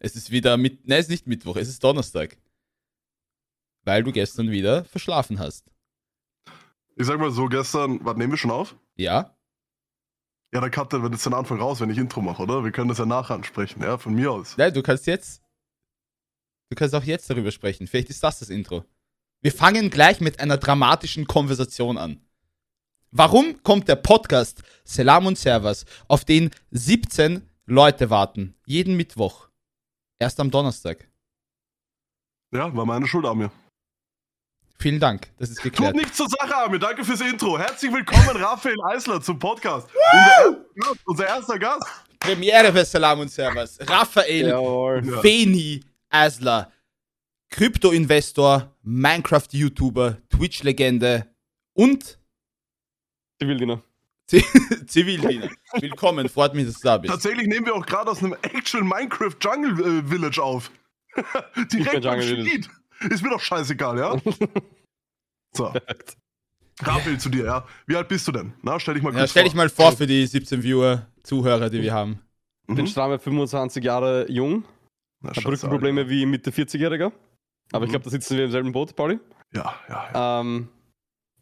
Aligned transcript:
Es 0.00 0.16
ist 0.16 0.30
wieder 0.30 0.56
mit. 0.56 0.88
Nein, 0.88 0.98
es 0.98 1.06
ist 1.06 1.10
nicht 1.10 1.26
Mittwoch, 1.26 1.56
es 1.56 1.68
ist 1.68 1.84
Donnerstag. 1.84 2.36
Weil 3.84 4.02
du 4.02 4.12
gestern 4.12 4.50
wieder 4.50 4.84
verschlafen 4.84 5.38
hast. 5.38 5.70
Ich 6.96 7.06
sag 7.06 7.20
mal 7.20 7.30
so, 7.30 7.46
gestern, 7.46 8.04
was 8.04 8.16
nehmen 8.16 8.32
wir 8.32 8.36
schon 8.36 8.50
auf? 8.50 8.74
Ja? 8.96 9.36
Ja, 10.52 10.60
dann 10.60 10.70
cut 10.70 10.92
wenn 10.92 11.12
jetzt 11.12 11.24
den 11.24 11.34
Anfang 11.34 11.60
raus, 11.60 11.80
wenn 11.80 11.90
ich 11.90 11.98
Intro 11.98 12.20
mache, 12.20 12.42
oder? 12.42 12.64
Wir 12.64 12.72
können 12.72 12.88
das 12.88 12.98
ja 12.98 13.06
nachher 13.06 13.34
ansprechen, 13.34 13.82
ja, 13.82 13.98
von 13.98 14.14
mir 14.14 14.32
aus. 14.32 14.56
Nein, 14.56 14.74
du 14.74 14.82
kannst 14.82 15.06
jetzt. 15.06 15.42
Du 16.70 16.76
kannst 16.76 16.94
auch 16.94 17.04
jetzt 17.04 17.30
darüber 17.30 17.52
sprechen. 17.52 17.86
Vielleicht 17.86 18.10
ist 18.10 18.22
das 18.22 18.40
das 18.40 18.48
Intro. 18.48 18.84
Wir 19.42 19.52
fangen 19.52 19.90
gleich 19.90 20.20
mit 20.20 20.40
einer 20.40 20.56
dramatischen 20.56 21.26
Konversation 21.26 21.98
an. 21.98 22.20
Warum 23.10 23.62
kommt 23.62 23.88
der 23.88 23.96
Podcast 23.96 24.62
Selam 24.84 25.26
und 25.26 25.38
Servas, 25.38 25.84
auf 26.08 26.24
den 26.24 26.50
17 26.70 27.48
Leute 27.66 28.10
warten, 28.10 28.54
jeden 28.66 28.96
Mittwoch? 28.96 29.49
Erst 30.20 30.38
am 30.38 30.50
Donnerstag. 30.50 31.08
Ja, 32.52 32.74
war 32.76 32.84
meine 32.84 33.06
Schuld 33.06 33.24
an 33.24 33.38
mir. 33.38 33.50
Vielen 34.78 35.00
Dank, 35.00 35.28
das 35.38 35.48
ist 35.50 35.62
geklärt. 35.62 35.92
Tut 35.92 36.02
nichts 36.02 36.16
zur 36.18 36.28
Sache, 36.28 36.54
Armin. 36.54 36.78
Danke 36.78 37.04
fürs 37.04 37.20
Intro. 37.22 37.58
Herzlich 37.58 37.90
willkommen, 37.90 38.28
Raphael 38.36 38.76
Eisler, 38.84 39.20
zum 39.22 39.38
Podcast. 39.38 39.88
unser, 39.88 40.56
erster, 40.86 41.00
unser 41.06 41.26
erster 41.26 41.58
Gast. 41.58 41.86
Premiere 42.18 42.70
für 42.72 42.84
Salam 42.84 43.20
und 43.20 43.30
Servas. 43.30 43.78
Raphael 43.80 44.48
Jawohl. 44.48 45.02
Feni 45.22 45.82
Asler, 46.10 46.70
Krypto-Investor, 47.50 48.74
Minecraft-YouTuber, 48.82 50.18
Twitch-Legende 50.28 51.34
und 51.74 52.18
Zivildiener. 53.40 53.82
Zivildiener. 54.86 55.50
Willkommen, 55.80 56.28
freut 56.28 56.54
mich, 56.54 56.66
dass 56.66 56.74
du 56.76 56.82
da 56.88 56.98
bist. 56.98 57.12
Tatsächlich 57.12 57.46
nehmen 57.48 57.66
wir 57.66 57.74
auch 57.74 57.84
gerade 57.86 58.10
aus 58.10 58.22
einem 58.22 58.34
Actual 58.42 58.84
Minecraft 58.84 59.34
Jungle 59.40 59.98
äh, 59.98 60.02
Village 60.08 60.42
auf. 60.42 60.70
Direkt 61.72 62.06
am 62.06 62.20
Jungle 62.20 62.46
Street. 62.46 62.70
Ist 63.10 63.22
mir 63.22 63.30
doch 63.30 63.40
scheißegal, 63.40 63.98
ja? 63.98 64.16
so. 65.52 65.72
Raphael 66.82 67.18
zu 67.18 67.28
dir, 67.28 67.44
ja. 67.44 67.66
Wie 67.86 67.96
alt 67.96 68.08
bist 68.08 68.26
du 68.28 68.32
denn? 68.32 68.52
Na, 68.62 68.78
stell 68.78 68.94
dich 68.94 69.02
mal 69.02 69.10
kurz 69.10 69.20
Ja, 69.20 69.26
stell 69.26 69.44
dich 69.44 69.52
vor. 69.52 69.56
mal 69.62 69.68
vor 69.68 69.92
für 69.96 70.06
die 70.06 70.26
17 70.26 70.62
Viewer, 70.62 71.06
Zuhörer, 71.22 71.68
die 71.70 71.82
wir 71.82 71.92
haben. 71.92 72.20
Bin 72.66 72.76
Mhm. 72.76 72.86
stramme 72.86 73.18
25 73.18 73.82
Jahre 73.84 74.30
jung, 74.30 74.64
Na, 75.20 75.30
habe 75.30 75.44
Rückenprobleme 75.48 76.08
wie 76.08 76.24
Mitte 76.24 76.50
40-Jähriger. 76.52 77.10
Aber 77.72 77.84
ich 77.84 77.88
Mhm. 77.88 77.92
glaube, 77.92 78.04
da 78.04 78.10
sitzen 78.10 78.36
wir 78.36 78.44
im 78.44 78.50
selben 78.50 78.72
Boot, 78.72 78.94
Pauli. 78.94 79.18
Ja, 79.52 79.74
ja, 79.88 80.08
ja. 80.14 80.40
Ähm, 80.40 80.68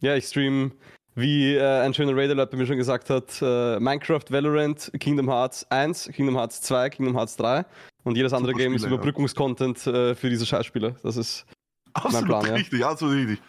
ja, 0.00 0.16
ich 0.16 0.24
stream, 0.26 0.72
wie 1.18 1.54
äh, 1.54 1.80
ein 1.80 1.92
schöner 1.94 2.16
Raider 2.16 2.46
bei 2.46 2.56
mir 2.56 2.66
schon 2.66 2.76
gesagt 2.76 3.10
hat, 3.10 3.42
äh, 3.42 3.78
Minecraft, 3.80 4.24
Valorant, 4.30 4.90
Kingdom 5.00 5.28
Hearts 5.28 5.66
1, 5.70 6.10
Kingdom 6.14 6.36
Hearts 6.36 6.60
2, 6.62 6.90
Kingdom 6.90 7.16
Hearts 7.16 7.36
3 7.36 7.64
und 8.04 8.16
jedes 8.16 8.32
andere 8.32 8.52
Super 8.52 8.62
Game 8.62 8.74
ist 8.74 8.82
Spiele, 8.82 8.94
ja. 8.94 8.96
Überbrückungskontent 8.96 9.86
äh, 9.86 10.14
für 10.14 10.30
diese 10.30 10.46
Scheißspiele. 10.46 10.96
Das 11.02 11.16
ist 11.16 11.44
Absolut 11.92 12.28
Plan, 12.28 12.46
ja. 12.46 12.54
richtig, 12.54 12.84
absolut 12.84 13.16
richtig. 13.16 13.42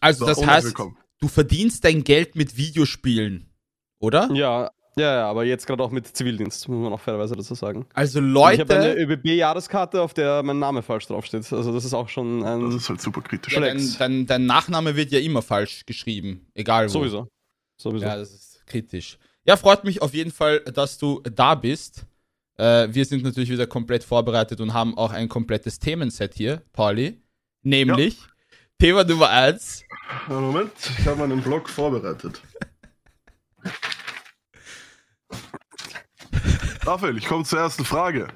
Also, 0.00 0.26
So, 0.26 0.26
das 0.26 0.46
heißt, 0.46 0.66
willkommen. 0.66 0.96
du 1.20 1.28
verdienst 1.28 1.84
dein 1.84 2.02
Geld 2.04 2.34
mit 2.34 2.56
Videospielen, 2.56 3.50
oder? 4.00 4.28
ja, 4.32 4.70
ja, 4.96 5.14
ja, 5.16 5.28
aber 5.28 5.44
jetzt 5.44 5.66
gerade 5.66 5.82
auch 5.82 5.90
mit 5.90 6.06
Zivildienst, 6.06 6.68
muss 6.68 6.78
man 6.78 6.92
auch 6.92 7.00
fairerweise 7.00 7.34
dazu 7.34 7.54
sagen. 7.54 7.86
Also, 7.94 8.20
Und 8.20 8.30
Ich 8.52 8.60
habe 8.60 8.74
eine 8.74 8.94
Leute, 8.94 9.00
ÖBB-Jahreskarte, 9.02 10.00
auf 10.00 10.14
der 10.14 10.42
mein 10.42 10.58
Name 10.58 10.82
falsch 10.82 11.06
draufsteht. 11.06 11.52
Also 11.52 11.72
das 11.72 11.84
ist 11.84 11.94
auch 11.94 12.08
schon 12.08 12.44
ein... 12.44 12.60
Das 12.70 12.74
ist 12.74 12.88
halt 12.88 13.00
super 13.00 13.20
kritisch. 13.22 13.54
ja, 13.54 13.60
dein, 13.60 13.94
dein, 13.98 14.26
dein 14.26 14.46
Nachname 14.46 14.96
wird 14.96 15.10
ja 15.10 15.18
immer 15.18 15.42
falsch 15.42 15.84
geschrieben, 15.86 16.46
egal 16.54 16.86
wo. 16.86 16.92
Sowieso. 16.92 17.28
Sowieso. 17.76 18.06
Ja, 18.06 18.16
das 18.16 18.30
ist 18.32 18.62
kritisch. 18.66 19.18
Ja, 19.46 19.56
freut 19.56 19.84
mich 19.84 20.00
auf 20.00 20.14
jeden 20.14 20.30
Fall, 20.30 20.60
dass 20.60 20.98
du 20.98 21.20
da 21.20 21.54
bist. 21.54 22.06
Äh, 22.56 22.88
wir 22.90 23.04
sind 23.04 23.24
natürlich 23.24 23.50
wieder 23.50 23.66
komplett 23.66 24.04
vorbereitet 24.04 24.60
und 24.60 24.72
haben 24.72 24.96
auch 24.96 25.12
ein 25.12 25.28
komplettes 25.28 25.78
Themenset 25.78 26.34
hier, 26.34 26.62
Pauli. 26.72 27.20
Nämlich 27.62 28.18
Thema 28.78 29.04
Nummer 29.04 29.30
1. 29.30 29.84
Ja, 30.28 30.40
Moment, 30.40 30.72
ich 30.98 31.06
habe 31.06 31.18
meinen 31.18 31.42
Blog 31.42 31.68
vorbereitet. 31.68 32.40
Raphael, 36.86 37.16
ich 37.16 37.26
komme 37.26 37.44
zur 37.44 37.58
ersten 37.60 37.84
Frage. 37.84 38.28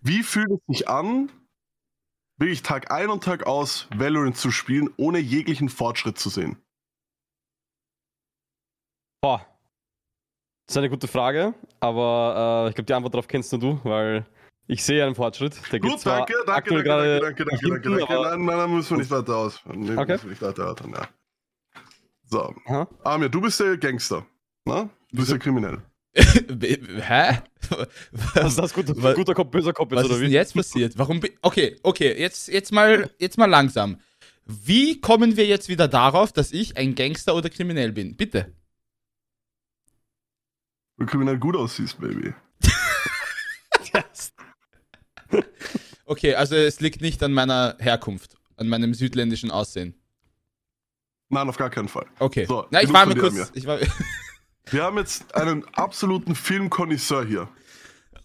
Wie 0.00 0.22
fühlt 0.22 0.50
es 0.50 0.58
sich 0.68 0.88
an, 0.88 1.30
wirklich 2.38 2.62
Tag 2.62 2.90
ein 2.90 3.10
und 3.10 3.22
Tag 3.24 3.46
aus 3.46 3.86
Valorant 3.94 4.36
zu 4.36 4.50
spielen, 4.50 4.88
ohne 4.96 5.18
jeglichen 5.18 5.68
Fortschritt 5.68 6.18
zu 6.18 6.30
sehen? 6.30 6.56
Boah. 9.20 9.44
Das 10.66 10.74
ist 10.74 10.78
eine 10.78 10.90
gute 10.90 11.08
Frage, 11.08 11.54
aber 11.80 12.64
äh, 12.66 12.68
ich 12.68 12.74
glaube, 12.74 12.86
die 12.86 12.94
Antwort 12.94 13.14
darauf 13.14 13.26
kennst 13.28 13.52
nur 13.52 13.60
du, 13.60 13.80
weil 13.84 14.26
ich 14.66 14.84
sehe 14.84 15.04
einen 15.04 15.14
Fortschritt. 15.14 15.60
Der 15.72 15.80
Gut, 15.80 16.04
danke, 16.04 16.34
danke, 16.46 16.70
danke, 16.74 16.84
danke, 16.84 16.84
danke, 16.84 17.44
danke, 17.44 17.44
danke, 17.44 17.66
hinten, 17.88 17.98
danke. 17.98 18.14
aber- 18.18 18.36
Nein, 18.36 18.44
nein, 18.58 18.70
müssen 18.74 18.90
wir 18.90 18.98
nicht 18.98 19.10
weiter 19.10 19.36
aus. 19.36 19.60
Nee, 19.66 19.96
Okay. 19.96 20.12
müssen 20.12 20.24
wir 20.24 20.30
nicht 20.30 20.42
weiter 20.42 20.62
erörtern, 20.64 20.90
ja. 20.92 21.08
So, 22.24 22.54
Aha. 22.66 22.86
Amir, 23.04 23.30
du 23.30 23.40
bist 23.40 23.58
der 23.60 23.78
Gangster, 23.78 24.26
ne? 24.66 24.90
Du 25.10 25.16
bist 25.16 25.30
der 25.30 25.38
Kriminell. 25.38 25.80
Hä? 26.14 27.38
Also 28.34 28.62
das 28.62 28.72
guter, 28.72 28.94
Was- 28.96 29.14
guter 29.14 29.34
Kopf, 29.34 29.50
böser 29.50 29.72
Kopf 29.72 29.90
Was 29.92 29.98
jetzt, 30.02 30.06
ist 30.06 30.10
oder 30.12 30.20
denn 30.20 30.30
wie? 30.30 30.34
jetzt 30.34 30.54
passiert? 30.54 30.98
Warum 30.98 31.20
Okay, 31.42 31.76
okay, 31.82 32.18
jetzt, 32.18 32.48
jetzt, 32.48 32.72
mal, 32.72 33.10
jetzt 33.18 33.38
mal 33.38 33.46
langsam. 33.46 34.00
Wie 34.46 35.00
kommen 35.00 35.36
wir 35.36 35.46
jetzt 35.46 35.68
wieder 35.68 35.88
darauf, 35.88 36.32
dass 36.32 36.52
ich 36.52 36.76
ein 36.76 36.94
Gangster 36.94 37.34
oder 37.34 37.50
kriminell 37.50 37.92
bin? 37.92 38.16
Bitte. 38.16 38.54
Du 40.96 41.06
kriminell 41.06 41.38
gut 41.38 41.54
aussiehst, 41.56 42.00
Baby. 42.00 42.32
Okay, 46.10 46.34
also 46.34 46.54
es 46.56 46.80
liegt 46.80 47.02
nicht 47.02 47.22
an 47.22 47.32
meiner 47.34 47.76
Herkunft, 47.78 48.36
an 48.56 48.66
meinem 48.68 48.94
südländischen 48.94 49.50
Aussehen. 49.50 49.94
Nein, 51.28 51.46
auf 51.50 51.58
gar 51.58 51.68
keinen 51.68 51.88
Fall. 51.88 52.06
Okay. 52.18 52.46
So, 52.46 52.66
Na, 52.70 52.82
ich 52.82 52.90
war 52.90 53.04
mir 53.04 53.14
kurz. 53.14 53.50
Ich 53.52 53.66
war, 53.66 53.78
Wir 54.70 54.84
haben 54.84 54.98
jetzt 54.98 55.34
einen 55.34 55.64
absoluten 55.74 56.34
Filmkonnoisseur 56.34 57.24
hier. 57.24 57.48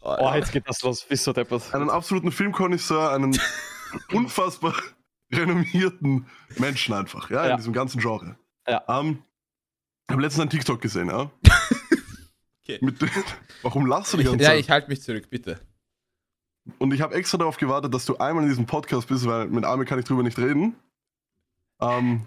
Oh, 0.02 0.32
jetzt 0.36 0.52
geht 0.52 0.68
das 0.68 0.82
los. 0.82 1.06
Bist 1.06 1.26
du 1.28 1.32
deppert. 1.34 1.74
Einen 1.74 1.90
absoluten 1.90 2.32
Filmkonnoisseur, 2.32 3.12
einen 3.14 3.40
unfassbar 4.12 4.74
renommierten 5.32 6.28
Menschen 6.58 6.94
einfach, 6.94 7.30
ja, 7.30 7.44
in 7.44 7.50
Ja. 7.52 7.56
diesem 7.56 7.74
ganzen 7.74 8.02
Genre. 8.02 8.36
Ja. 8.68 8.84
Ähm, 8.88 9.24
ich 10.06 10.12
habe 10.12 10.22
letztens 10.22 10.42
einen 10.42 10.50
TikTok 10.50 10.82
gesehen, 10.82 11.08
ja. 11.10 11.32
Okay. 12.66 12.78
Mit, 12.80 12.96
warum 13.62 13.86
lachst 13.88 14.14
du 14.14 14.18
die 14.18 14.24
ich, 14.24 14.30
ganze 14.30 14.44
ja, 14.46 14.52
Zeit? 14.52 14.60
ich 14.62 14.70
halte 14.70 14.88
mich 14.88 15.02
zurück, 15.02 15.30
bitte. 15.30 15.60
Und 16.78 16.94
ich 16.94 17.02
habe 17.02 17.14
extra 17.14 17.38
darauf 17.38 17.58
gewartet, 17.58 17.94
dass 17.94 18.06
du 18.06 18.16
einmal 18.20 18.44
in 18.44 18.50
diesem 18.50 18.66
Podcast 18.66 19.10
bist, 19.10 19.26
weil 19.28 19.48
mit 19.48 19.66
Armin 19.66 19.86
kann 19.86 20.00
ich 20.00 20.06
drüber 20.06 20.24
nicht 20.24 20.38
reden. 20.40 20.78
Ähm, 21.82 22.26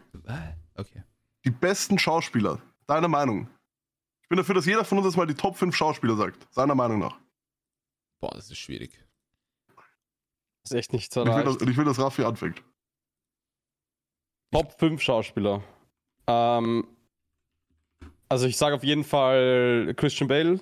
Okay. 0.75 1.03
die 1.47 1.51
besten 1.51 1.99
Schauspieler, 1.99 2.59
deiner 2.87 3.09
Meinung. 3.09 3.49
Ich 4.27 4.29
bin 4.29 4.39
dafür, 4.39 4.57
dass 4.57 4.67
jeder 4.67 4.85
von 4.85 4.99
uns 4.99 5.07
jetzt 5.07 5.17
mal 5.17 5.25
die 5.29 5.35
Top 5.35 5.57
5 5.57 5.73
Schauspieler 5.73 6.17
sagt, 6.17 6.53
seiner 6.53 6.75
Meinung 6.75 6.99
nach. 6.99 7.17
Boah, 8.19 8.33
das 8.35 8.51
ist 8.51 8.59
schwierig. 8.59 8.91
Das 10.65 10.73
ist 10.73 10.79
echt 10.79 10.93
nicht 10.93 11.15
so 11.15 11.23
ich 11.23 11.29
will, 11.29 11.45
das, 11.45 11.45
leicht. 11.45 11.63
und 11.63 11.71
ich 11.71 11.77
will, 11.77 11.85
dass 11.85 12.01
Raffi 12.01 12.25
anfängt. 12.25 12.61
Top 14.51 14.77
5 14.81 15.01
Schauspieler. 15.01 15.63
Ähm, 16.27 16.89
also 18.29 18.49
ich 18.49 18.57
sage 18.57 18.75
auf 18.75 18.83
jeden 18.83 19.05
Fall 19.05 19.95
Christian 19.97 20.27
Bale, 20.27 20.59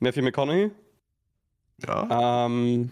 Matthew 0.00 0.22
McConaughey. 0.22 0.72
Ja. 1.86 2.46
Ähm, 2.46 2.90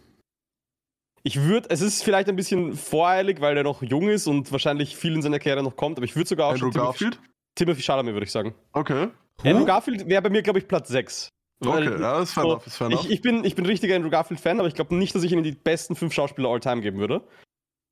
ich 1.25 1.41
würde, 1.41 1.71
es 1.71 1.81
ist 1.81 2.05
vielleicht 2.05 2.29
ein 2.29 2.37
bisschen 2.37 2.77
voreilig, 2.77 3.41
weil 3.41 3.57
er 3.57 3.65
noch 3.65 3.83
jung 3.83 4.09
ist 4.09 4.29
und 4.29 4.53
wahrscheinlich 4.53 4.97
viel 4.97 5.17
in 5.17 5.23
seiner 5.23 5.41
Karriere 5.41 5.65
noch 5.65 5.75
kommt, 5.75 5.99
aber 5.99 6.05
ich 6.05 6.15
würde 6.15 6.29
sogar 6.29 6.47
auch 6.47 6.53
Andrew 6.53 6.67
schon 6.67 6.73
Timothy, 6.75 7.05
Garfield? 7.05 7.21
Timothy 7.57 7.83
Chalamet, 7.83 8.15
würde 8.15 8.27
ich 8.27 8.31
sagen. 8.31 8.55
Okay. 8.73 9.09
Andrew 9.43 9.65
Garfield 9.65 10.09
wäre 10.09 10.23
bei 10.23 10.31
mir, 10.31 10.43
glaube 10.43 10.59
ich, 10.59 10.69
Platz 10.69 10.89
6. 10.89 11.29
Okay, 11.61 12.01
ja, 12.01 12.21
ist 12.21 12.33
fair 12.33 12.43
so, 12.43 12.51
enough, 12.51 12.67
ist 12.67 12.77
fair 12.77 12.87
enough. 12.89 13.05
ich, 13.05 13.11
ich, 13.11 13.23
bin, 13.23 13.45
ich 13.45 13.55
bin 13.55 13.65
richtiger 13.65 13.97
Andrew 13.97 14.11
Garfield-Fan, 14.11 14.59
aber 14.59 14.69
ich 14.69 14.75
glaube 14.75 14.95
nicht, 14.95 15.15
dass 15.15 15.23
ich 15.23 15.33
ihm 15.33 15.43
die 15.43 15.53
besten 15.53 15.97
fünf 15.97 16.13
Schauspieler 16.13 16.49
all 16.49 16.61
time 16.61 16.83
geben 16.83 16.99
würde. 16.99 17.23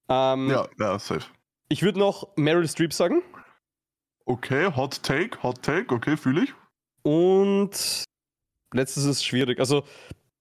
Ähm, 0.08 0.50
ja, 0.50 0.69
ja, 0.79 0.99
safe. 0.99 1.25
Ich 1.69 1.82
würde 1.82 1.99
noch 1.99 2.29
Meryl 2.37 2.69
Streep 2.69 2.93
sagen. 2.93 3.23
Okay, 4.26 4.70
Hot 4.75 5.02
Take, 5.02 5.43
Hot 5.43 5.62
Take, 5.62 5.94
okay, 5.94 6.17
fühle 6.17 6.44
ich. 6.44 6.55
Und 7.02 8.05
letztes 8.73 9.05
ist 9.05 9.25
schwierig. 9.25 9.58
Also, 9.61 9.85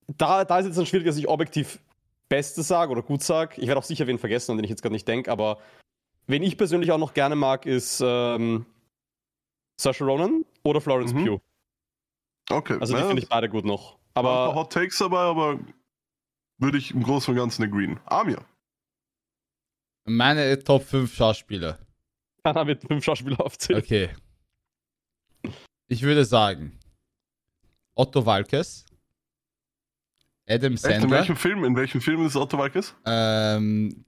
da, 0.07 0.43
da 0.43 0.59
ist 0.59 0.65
jetzt 0.65 0.77
dann 0.77 0.85
schwierig, 0.85 1.07
dass 1.07 1.17
ich 1.17 1.27
objektiv 1.27 1.79
Beste 2.27 2.63
sage 2.63 2.91
oder 2.91 3.01
gut 3.01 3.23
sage. 3.23 3.61
Ich 3.61 3.67
werde 3.67 3.79
auch 3.79 3.83
sicher 3.85 4.07
wen 4.07 4.19
vergessen, 4.19 4.51
an 4.51 4.57
den 4.57 4.63
ich 4.63 4.69
jetzt 4.69 4.81
gerade 4.81 4.93
nicht 4.93 5.07
denke, 5.07 5.31
aber 5.31 5.59
wen 6.27 6.43
ich 6.43 6.57
persönlich 6.57 6.91
auch 6.91 6.97
noch 6.97 7.13
gerne 7.13 7.35
mag, 7.35 7.65
ist 7.65 8.01
ähm, 8.03 8.65
Saoirse 9.83 10.03
Ronan 10.05 10.45
oder 10.63 10.81
Florence 10.81 11.13
Mhm. 11.13 11.25
Pugh. 11.25 11.41
Okay, 12.49 12.77
Also, 12.79 12.93
die 12.95 12.99
ja, 13.01 13.07
finde 13.07 13.21
ich 13.23 13.29
beide 13.29 13.49
gut 13.49 13.65
noch. 13.65 13.95
ein 14.15 14.23
paar 14.23 14.25
Aber 14.49 14.55
Hot 14.55 14.73
Takes 14.73 14.97
dabei, 14.97 15.19
aber 15.19 15.59
würde 16.57 16.77
ich 16.77 16.91
im 16.91 17.03
Großen 17.03 17.31
und 17.31 17.37
Ganzen 17.37 17.63
agreeen. 17.63 17.99
Amir. 18.05 18.43
Meine 20.05 20.61
Top 20.63 20.83
5 20.83 21.13
Schauspieler. 21.13 21.79
Anna 22.43 22.67
wird 22.67 22.83
fünf 22.83 23.03
Schauspieler 23.03 23.39
aufzählen. 23.39 23.81
Okay. 23.81 24.09
Ich 25.87 26.01
würde 26.01 26.25
sagen, 26.25 26.77
Otto 27.95 28.25
Walkes, 28.25 28.85
Adam 30.47 30.73
Echt? 30.73 30.83
In 30.85 30.91
Sandler. 30.91 31.17
welchem 31.19 31.35
Film? 31.37 31.63
In 31.63 31.75
welchem 31.75 32.01
Film 32.01 32.25
ist 32.25 32.35
Otto 32.35 32.57
Walkes? 32.57 32.93
Ähm, 33.05 34.03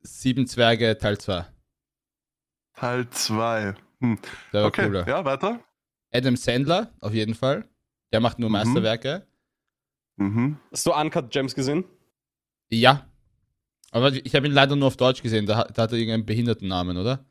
Sieben 0.00 0.46
Zwerge 0.46 0.96
Teil 0.96 1.18
2. 1.18 1.46
Teil 2.74 3.08
2. 3.10 3.74
Hm. 4.02 4.18
Der 4.52 4.60
war 4.62 4.68
Okay, 4.68 4.84
cooler. 4.86 5.06
ja, 5.08 5.24
weiter. 5.24 5.60
Adam 6.12 6.36
Sandler, 6.36 6.92
auf 7.00 7.14
jeden 7.14 7.34
Fall. 7.34 7.64
Der 8.12 8.20
macht 8.20 8.38
nur 8.38 8.48
Mhm. 8.50 8.52
Meisterwerke. 8.54 9.26
Mhm. 10.16 10.58
Hast 10.70 10.84
du 10.86 10.92
Uncut 10.94 11.30
Gems 11.30 11.54
gesehen? 11.54 11.84
Ja. 12.70 13.06
Aber 13.90 14.12
ich 14.12 14.34
habe 14.34 14.46
ihn 14.46 14.52
leider 14.52 14.76
nur 14.76 14.88
auf 14.88 14.96
Deutsch 14.96 15.22
gesehen. 15.22 15.46
Da, 15.46 15.56
hat- 15.58 15.76
da 15.78 15.82
hat 15.82 15.92
er 15.92 15.98
irgendeinen 15.98 16.26
Behindertennamen, 16.26 16.96
oder? 16.96 17.24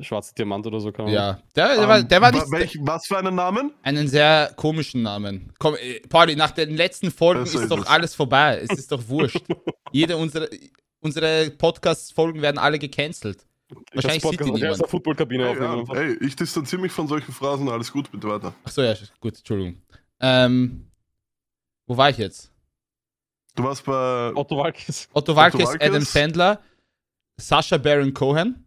Schwarzer 0.00 0.34
Diamant 0.34 0.66
oder 0.66 0.80
so, 0.80 0.90
kann 0.92 1.06
man. 1.06 1.14
Ja. 1.14 1.40
Der, 1.54 1.76
der, 1.76 1.88
war, 1.88 2.02
der 2.02 2.20
war 2.20 2.32
Ähm, 2.34 2.40
nicht. 2.40 2.50
welch, 2.52 2.78
was 2.82 3.06
für 3.06 3.16
einen 3.18 3.34
Namen? 3.36 3.72
einen 3.82 4.08
sehr 4.08 4.52
komischen 4.56 5.02
Namen. 5.02 5.52
Komm, 5.58 5.76
äh, 5.76 6.00
Pauli, 6.08 6.36
nach 6.36 6.50
den 6.50 6.76
letzten 6.76 7.10
Folgen 7.10 7.44
Besser 7.44 7.58
ist 7.58 7.62
ist 7.64 7.70
doch 7.70 7.80
es. 7.80 7.86
alles 7.86 8.14
vorbei. 8.14 8.60
Es 8.62 8.70
ist 8.78 8.92
doch 8.92 9.08
wurscht. 9.08 9.40
Jede 9.92 10.16
unserer 10.16 10.48
unsere 11.00 11.50
Podcast-Folgen 11.50 12.42
werden 12.42 12.58
alle 12.58 12.78
gecancelt. 12.80 13.45
Wahrscheinlich 13.92 14.22
sieht 14.22 14.40
die 14.40 14.44
niemand. 14.44 14.64
aus 14.64 14.78
der 14.78 14.88
Footballkabine 14.88 15.54
ja, 15.54 15.72
einfach. 15.72 15.94
ey, 15.94 16.16
ich 16.20 16.36
distanziere 16.36 16.82
mich 16.82 16.92
von 16.92 17.08
solchen 17.08 17.32
Phrasen. 17.32 17.68
Alles 17.68 17.90
gut, 17.90 18.10
bitte 18.10 18.28
weiter. 18.28 18.54
Achso, 18.64 18.82
ja, 18.82 18.94
gut, 19.20 19.36
Entschuldigung. 19.38 19.82
Ähm, 20.20 20.90
wo 21.86 21.96
war 21.96 22.10
ich 22.10 22.18
jetzt? 22.18 22.52
Du 23.54 23.64
warst 23.64 23.84
bei. 23.84 24.32
Otto 24.34 24.56
Walkes. 24.56 25.08
Otto 25.12 25.34
Walkes, 25.34 25.66
Walkes. 25.66 25.80
Adam 25.86 26.02
Sandler, 26.02 26.62
Sascha 27.40 27.76
Baron 27.78 28.14
Cohen, 28.14 28.66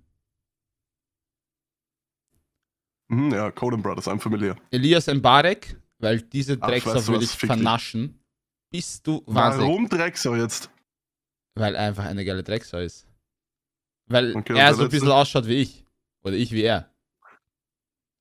Mhm, 3.10 3.32
ja, 3.32 3.52
Conan 3.52 3.82
Brothers, 3.82 4.08
ein 4.08 4.20
familiär. 4.20 4.56
Elias 4.72 5.08
Mbarek, 5.08 5.76
weil 5.98 6.22
diese 6.22 6.58
Drecksau 6.58 7.08
würde 7.08 7.26
ich 7.26 7.32
vernaschen. 7.32 8.20
Bist 8.72 9.06
du 9.08 9.24
wahnsinnig. 9.26 9.68
Warum 9.68 9.90
Drecksau 9.90 10.36
jetzt? 10.36 10.70
Weil 11.56 11.74
er 11.74 11.88
einfach 11.88 12.06
eine 12.06 12.24
geile 12.24 12.44
Drecksau 12.44 12.78
ist. 12.78 13.08
Weil 14.10 14.36
Okay, 14.36 14.58
er 14.58 14.74
so 14.74 14.84
ein 14.84 14.90
bisschen 14.90 15.12
ausschaut 15.12 15.48
wie 15.48 15.56
ich. 15.62 15.86
Oder 16.24 16.36
ich 16.36 16.52
wie 16.52 16.64
er. 16.64 16.90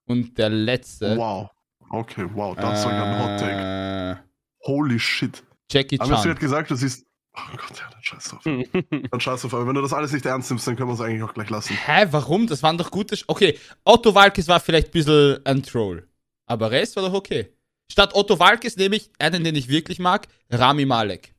Und 0.07 0.39
der 0.39 0.51
letzte. 0.51 1.17
Wow. 1.17 1.51
Okay, 1.91 2.27
wow, 2.35 2.55
das 2.55 2.79
ist 2.79 2.83
sogar 2.85 3.05
ein 3.05 3.19
Hot 3.23 3.41
Take. 3.41 3.53
äh, 3.53 4.67
Holy 4.67 4.99
shit. 4.99 5.43
Jackie 5.71 5.99
Aber 6.01 6.11
du 6.11 6.15
Chan. 6.23 6.31
hast 6.31 6.41
gesagt, 6.41 6.71
du 6.71 6.75
siehst. 6.77 7.07
Oh 7.37 7.57
Gott, 7.57 7.79
ja, 7.79 7.89
dann 7.91 8.03
scheiß 8.03 8.25
drauf. 8.31 8.43
Dann 9.11 9.21
scheiß 9.21 9.43
drauf. 9.43 9.55
Aber 9.55 9.67
wenn 9.69 9.75
du 9.75 9.81
das 9.83 9.93
alles 9.93 10.13
nicht 10.13 10.27
ernst 10.27 10.51
nimmst, 10.51 10.67
dann 10.67 10.75
können 10.77 10.89
wir 10.89 10.95
es 10.95 11.01
eigentlich 11.01 11.23
auch 11.23 11.33
gleich 11.35 11.49
lassen. 11.51 11.77
Hä, 11.77 12.07
warum? 12.11 12.47
Das 12.49 12.63
waren 12.65 12.77
doch 12.77 12.91
gute. 12.91 13.17
Sch 13.17 13.25
okay, 13.29 13.57
Otto 13.85 14.13
Walkes 14.15 14.49
war 14.49 14.59
vielleicht 14.59 14.89
ein 14.89 14.91
bisschen 14.93 15.39
ein 15.47 15.63
Troll. 15.63 16.09
Aber 16.47 16.71
Rest 16.73 16.97
war 16.97 17.05
doch 17.05 17.13
okay. 17.15 17.53
Statt 17.91 18.15
Otto 18.15 18.39
Walkes 18.41 18.77
nehme 18.77 18.97
ich 18.97 19.11
einen, 19.21 19.45
den 19.45 19.55
ich 19.55 19.69
wirklich 19.69 19.99
mag, 20.01 20.27
Rami 20.51 20.85
Malek. 20.85 21.33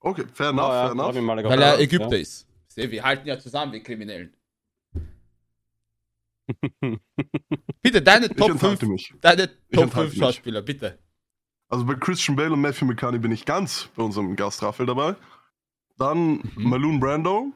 Okay, 0.00 0.24
fair 0.32 0.48
enough, 0.48 0.64
Ah, 0.70 0.74
ja, 0.94 0.94
fair 0.94 1.16
enough. 1.16 1.44
Weil 1.44 1.62
er 1.62 1.78
Ägypter 1.78 2.16
Ja. 2.16 2.22
ist. 2.22 2.46
Seh, 2.74 2.90
Wir 2.90 3.02
halten 3.04 3.26
ja 3.28 3.38
zusammen, 3.38 3.72
wir 3.72 3.82
Kriminellen. 3.82 4.34
Bitte, 7.82 8.02
deine 8.02 8.26
Ich 8.26 8.36
Top 8.36 8.50
enthalte 8.50 8.86
5, 8.86 8.92
mich. 8.92 9.14
deine 9.20 9.48
Top 9.48 9.84
enthalte 9.84 9.90
5 10.10 10.12
mich. 10.12 10.18
Schauspieler, 10.18 10.62
bitte. 10.62 10.98
Also 11.68 11.84
bei 11.86 11.94
Christian 11.94 12.36
Bale 12.36 12.52
und 12.52 12.60
Matthew 12.60 12.84
McConaughey 12.86 13.18
bin 13.18 13.32
ich 13.32 13.44
ganz 13.44 13.88
bei 13.96 14.02
unserem 14.02 14.36
Gast 14.36 14.62
Raphael 14.62 14.86
dabei. 14.86 15.16
Dann 15.96 16.36
Mhm. 16.38 16.52
Malone 16.56 16.98
Brando, 16.98 17.52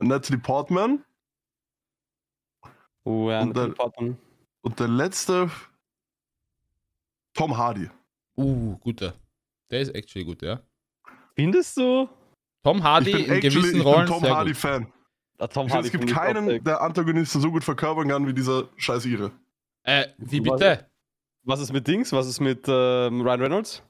Natalie 0.00 0.38
Portman 0.40 1.04
Oh, 3.06 3.30
ja, 3.30 3.40
Und 3.42 3.48
Natalie 3.48 3.68
dann- 3.68 3.74
Portman. 3.74 4.16
und 4.62 4.80
der 4.80 4.88
letzte 4.88 5.50
Tom 7.34 7.56
Hardy. 7.56 7.90
Uh, 8.36 8.76
guter. 8.78 9.14
Der 9.70 9.80
ist 9.80 9.94
actually 9.94 10.24
gut, 10.24 10.40
ja. 10.42 10.60
Findest 11.34 11.76
du? 11.76 12.08
Tom 12.64 12.82
Hardy 12.82 13.10
ich 13.10 13.16
bin 13.16 13.24
in 13.26 13.32
actually 13.32 13.54
gewissen 13.54 13.76
ich 13.80 13.84
Rollen 13.84 13.98
bin 14.00 14.08
Tom 14.08 14.20
sehr 14.22 14.36
Hardy 14.36 14.50
gut. 14.50 14.58
Fan. 14.58 14.92
Ah, 15.38 15.46
Tom 15.46 15.66
Ich 15.66 15.72
finde, 15.72 15.74
Hardy 15.74 15.86
es 15.86 15.92
gibt 15.92 16.10
keinen, 16.10 16.64
der 16.64 16.80
Antagonisten 16.80 17.40
so 17.40 17.50
gut 17.50 17.62
verkörpern 17.62 18.08
kann 18.08 18.26
wie 18.26 18.34
dieser 18.34 18.68
scheiß 18.76 19.04
Ire. 19.06 19.30
Äh, 19.82 20.06
wie 20.18 20.40
bitte? 20.40 20.86
Was 21.44 21.60
ist 21.60 21.72
mit 21.72 21.86
Dings? 21.86 22.12
Was 22.12 22.26
ist 22.26 22.40
mit 22.40 22.64
ähm, 22.66 23.20
Ryan 23.20 23.40
Reynolds? 23.42 23.82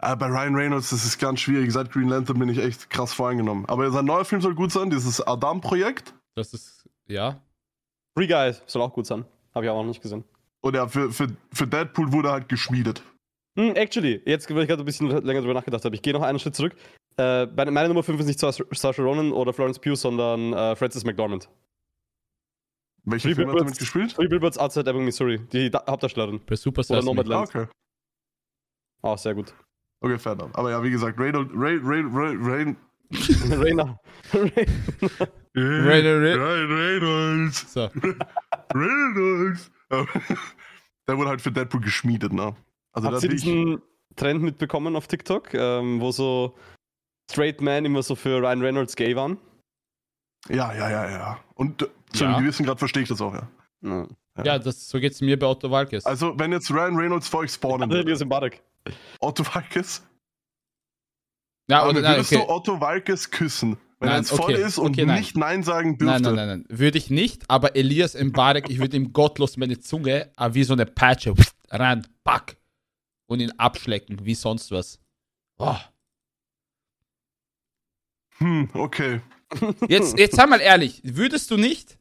Äh, 0.00 0.16
bei 0.16 0.26
Ryan 0.26 0.54
Reynolds, 0.54 0.90
das 0.90 1.04
ist 1.04 1.18
ganz 1.18 1.40
schwierig. 1.40 1.70
Seit 1.72 1.92
Green 1.92 2.08
Lantern 2.08 2.38
bin 2.38 2.48
ich 2.48 2.58
echt 2.58 2.88
krass 2.88 3.12
voreingenommen. 3.12 3.66
Aber 3.66 3.90
sein 3.90 4.06
neuer 4.06 4.24
Film 4.24 4.40
soll 4.40 4.54
gut 4.54 4.72
sein, 4.72 4.88
dieses 4.90 5.20
Adam-Projekt. 5.20 6.14
Das 6.36 6.54
ist, 6.54 6.88
ja. 7.06 7.42
Free 8.16 8.26
Guy 8.28 8.54
soll 8.66 8.80
auch 8.80 8.94
gut 8.94 9.06
sein. 9.06 9.26
Habe 9.54 9.66
ich 9.66 9.70
auch 9.70 9.82
noch 9.82 9.88
nicht 9.88 10.00
gesehen. 10.00 10.24
Und 10.60 10.74
ja, 10.74 10.88
für, 10.88 11.12
für, 11.12 11.28
für 11.52 11.66
Deadpool 11.66 12.12
wurde 12.12 12.28
er 12.28 12.32
halt 12.32 12.48
geschmiedet. 12.48 13.02
Hm, 13.58 13.74
actually, 13.74 14.22
jetzt, 14.24 14.48
weil 14.54 14.62
ich 14.62 14.68
gerade 14.68 14.82
ein 14.82 14.86
bisschen 14.86 15.10
länger 15.10 15.40
drüber 15.40 15.54
nachgedacht 15.54 15.84
habe, 15.84 15.92
ich 15.96 16.00
gehe 16.02 16.12
noch 16.12 16.22
einen 16.22 16.38
Schritt 16.38 16.54
zurück. 16.54 16.76
Äh, 17.16 17.46
meine, 17.46 17.88
Nummer 17.88 18.04
5 18.04 18.20
ist 18.20 18.26
nicht 18.26 18.38
Sasha 18.38 18.62
Saoirse 18.70 19.02
Ronan 19.02 19.32
oder 19.32 19.52
Florence 19.52 19.80
Pugh, 19.80 19.96
sondern 19.96 20.52
äh, 20.52 20.76
Frances 20.76 21.04
McDormand. 21.04 21.48
Welchen 23.04 23.28
Three 23.30 23.34
Film 23.34 23.48
hat 23.48 23.56
er 23.56 23.64
Billboards- 23.64 23.64
damit 23.64 23.78
gespielt? 23.80 24.14
Three 24.14 24.28
Billboards 24.28 24.58
Outside 24.58 24.88
Ebbing, 24.88 25.04
Missouri. 25.04 25.40
Die 25.52 25.70
da 25.70 25.82
Hauptdarstellerin. 25.88 26.40
Bei 26.46 26.54
Super 26.54 26.84
Oder. 26.88 27.02
Nomadland. 27.02 27.48
Ah, 27.52 27.60
okay. 27.62 27.68
Ah, 29.02 29.16
sehr 29.16 29.34
gut. 29.34 29.52
Okay, 30.02 30.18
fair 30.18 30.34
enough. 30.34 30.50
Aber 30.54 30.70
ja, 30.70 30.80
wie 30.80 30.90
gesagt, 30.90 31.18
Reynolds, 31.18 31.50
Ray, 31.52 31.80
Ray, 31.82 32.02
Ray, 32.02 32.36
Ray, 32.36 32.76
Rainer. 33.56 33.98
Ryan 35.56 36.70
Reynolds. 36.70 37.72
So. 37.72 37.90
Reynolds. 38.74 39.70
Der 41.08 41.16
wurde 41.18 41.30
halt 41.30 41.40
für 41.40 41.50
Deadpool 41.50 41.80
geschmiedet, 41.80 42.32
ne? 42.32 42.54
Also 42.92 43.08
da 43.08 43.14
Habt 43.14 43.24
ihr 43.24 43.30
diesen 43.30 43.82
Trend 44.16 44.42
mitbekommen 44.42 44.96
auf 44.96 45.06
TikTok, 45.06 45.54
ähm, 45.54 46.00
wo 46.00 46.10
so 46.10 46.56
Straight 47.30 47.60
Men 47.60 47.84
immer 47.84 48.02
so 48.02 48.14
für 48.14 48.40
Ryan 48.40 48.62
Reynolds 48.62 48.96
gay 48.96 49.14
waren? 49.14 49.38
ja, 50.48 50.72
ja, 50.72 50.90
ja, 50.90 51.10
ja. 51.10 51.40
Und 51.54 51.82
äh, 51.82 51.86
zu 52.12 52.24
Ja. 52.24 52.30
einem 52.30 52.44
gewissen 52.44 52.64
Grad 52.64 52.78
verstehe 52.78 53.02
ich 53.02 53.08
das 53.08 53.20
auch, 53.20 53.34
ja. 53.34 53.48
Ja. 53.82 54.06
Ja, 54.44 54.58
das, 54.58 54.88
so 54.88 55.00
geht's 55.00 55.20
mir 55.20 55.36
bei 55.38 55.46
Otto 55.46 55.68
Walkes. 55.70 56.06
Also, 56.06 56.38
wenn 56.38 56.52
jetzt 56.52 56.70
Ryan 56.70 56.94
Reynolds 56.96 57.26
vor 57.28 57.40
euch 57.40 57.52
spawnen 57.52 57.88
André 57.90 57.94
würde, 57.96 58.10
Elias 58.10 58.24
Mbarek. 58.24 58.62
Otto 59.20 59.44
Walkes, 59.52 60.02
ja, 61.70 61.86
oder, 61.86 62.00
nein, 62.00 62.16
würdest 62.16 62.32
okay. 62.32 62.44
du 62.46 62.48
Otto 62.52 62.80
Walkes 62.80 63.30
küssen, 63.30 63.76
wenn 64.00 64.08
Nein, 64.08 64.16
er 64.16 64.18
jetzt 64.20 64.30
voll 64.30 64.54
okay, 64.54 64.62
ist 64.62 64.78
und 64.78 64.92
okay, 64.92 65.04
nein. 65.04 65.18
nicht 65.18 65.36
Nein 65.36 65.62
sagen 65.62 65.98
dürfte? 65.98 66.22
Nein, 66.22 66.22
nein, 66.22 66.34
nein, 66.48 66.64
nein. 66.68 66.78
Würde 66.78 66.98
ich 66.98 67.10
nicht, 67.10 67.42
aber 67.48 67.76
Elias 67.76 68.14
Mbarek, 68.14 68.70
ich 68.70 68.78
würde 68.78 68.96
ihm 68.96 69.12
gottlos 69.12 69.56
meine 69.56 69.78
Zunge 69.80 70.30
äh, 70.38 70.54
wie 70.54 70.64
so 70.64 70.72
eine 70.72 70.86
Peitsche 70.86 71.34
rein, 71.70 72.06
pack, 72.24 72.56
und 73.28 73.40
ihn 73.40 73.52
abschlecken, 73.52 74.24
wie 74.24 74.34
sonst 74.34 74.72
was. 74.72 74.98
Oh. 75.58 75.76
Hm, 78.38 78.68
okay. 78.74 79.20
Jetzt, 79.88 80.18
jetzt 80.18 80.36
sei 80.36 80.46
mal 80.46 80.60
ehrlich, 80.60 81.00
würdest 81.04 81.50
du 81.50 81.56
nicht, 81.56 81.98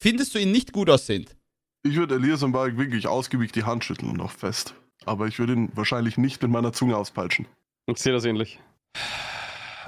findest 0.00 0.34
du 0.34 0.38
ihn 0.38 0.50
nicht 0.50 0.72
gut 0.72 0.90
aussehend? 0.90 1.36
Ich 1.82 1.96
würde 1.96 2.16
Elias 2.16 2.42
Mbarek 2.42 2.76
wirklich 2.76 3.06
ausgiebig 3.06 3.52
die 3.52 3.64
Hand 3.64 3.84
schütteln 3.84 4.10
und 4.10 4.20
auch 4.20 4.30
fest. 4.30 4.74
Aber 5.04 5.26
ich 5.26 5.38
würde 5.38 5.52
ihn 5.52 5.70
wahrscheinlich 5.74 6.16
nicht 6.16 6.40
mit 6.42 6.50
meiner 6.50 6.72
Zunge 6.72 6.96
auspeitschen. 6.96 7.46
Ich 7.86 7.98
sehe 7.98 8.12
das 8.12 8.24
ähnlich. 8.24 8.58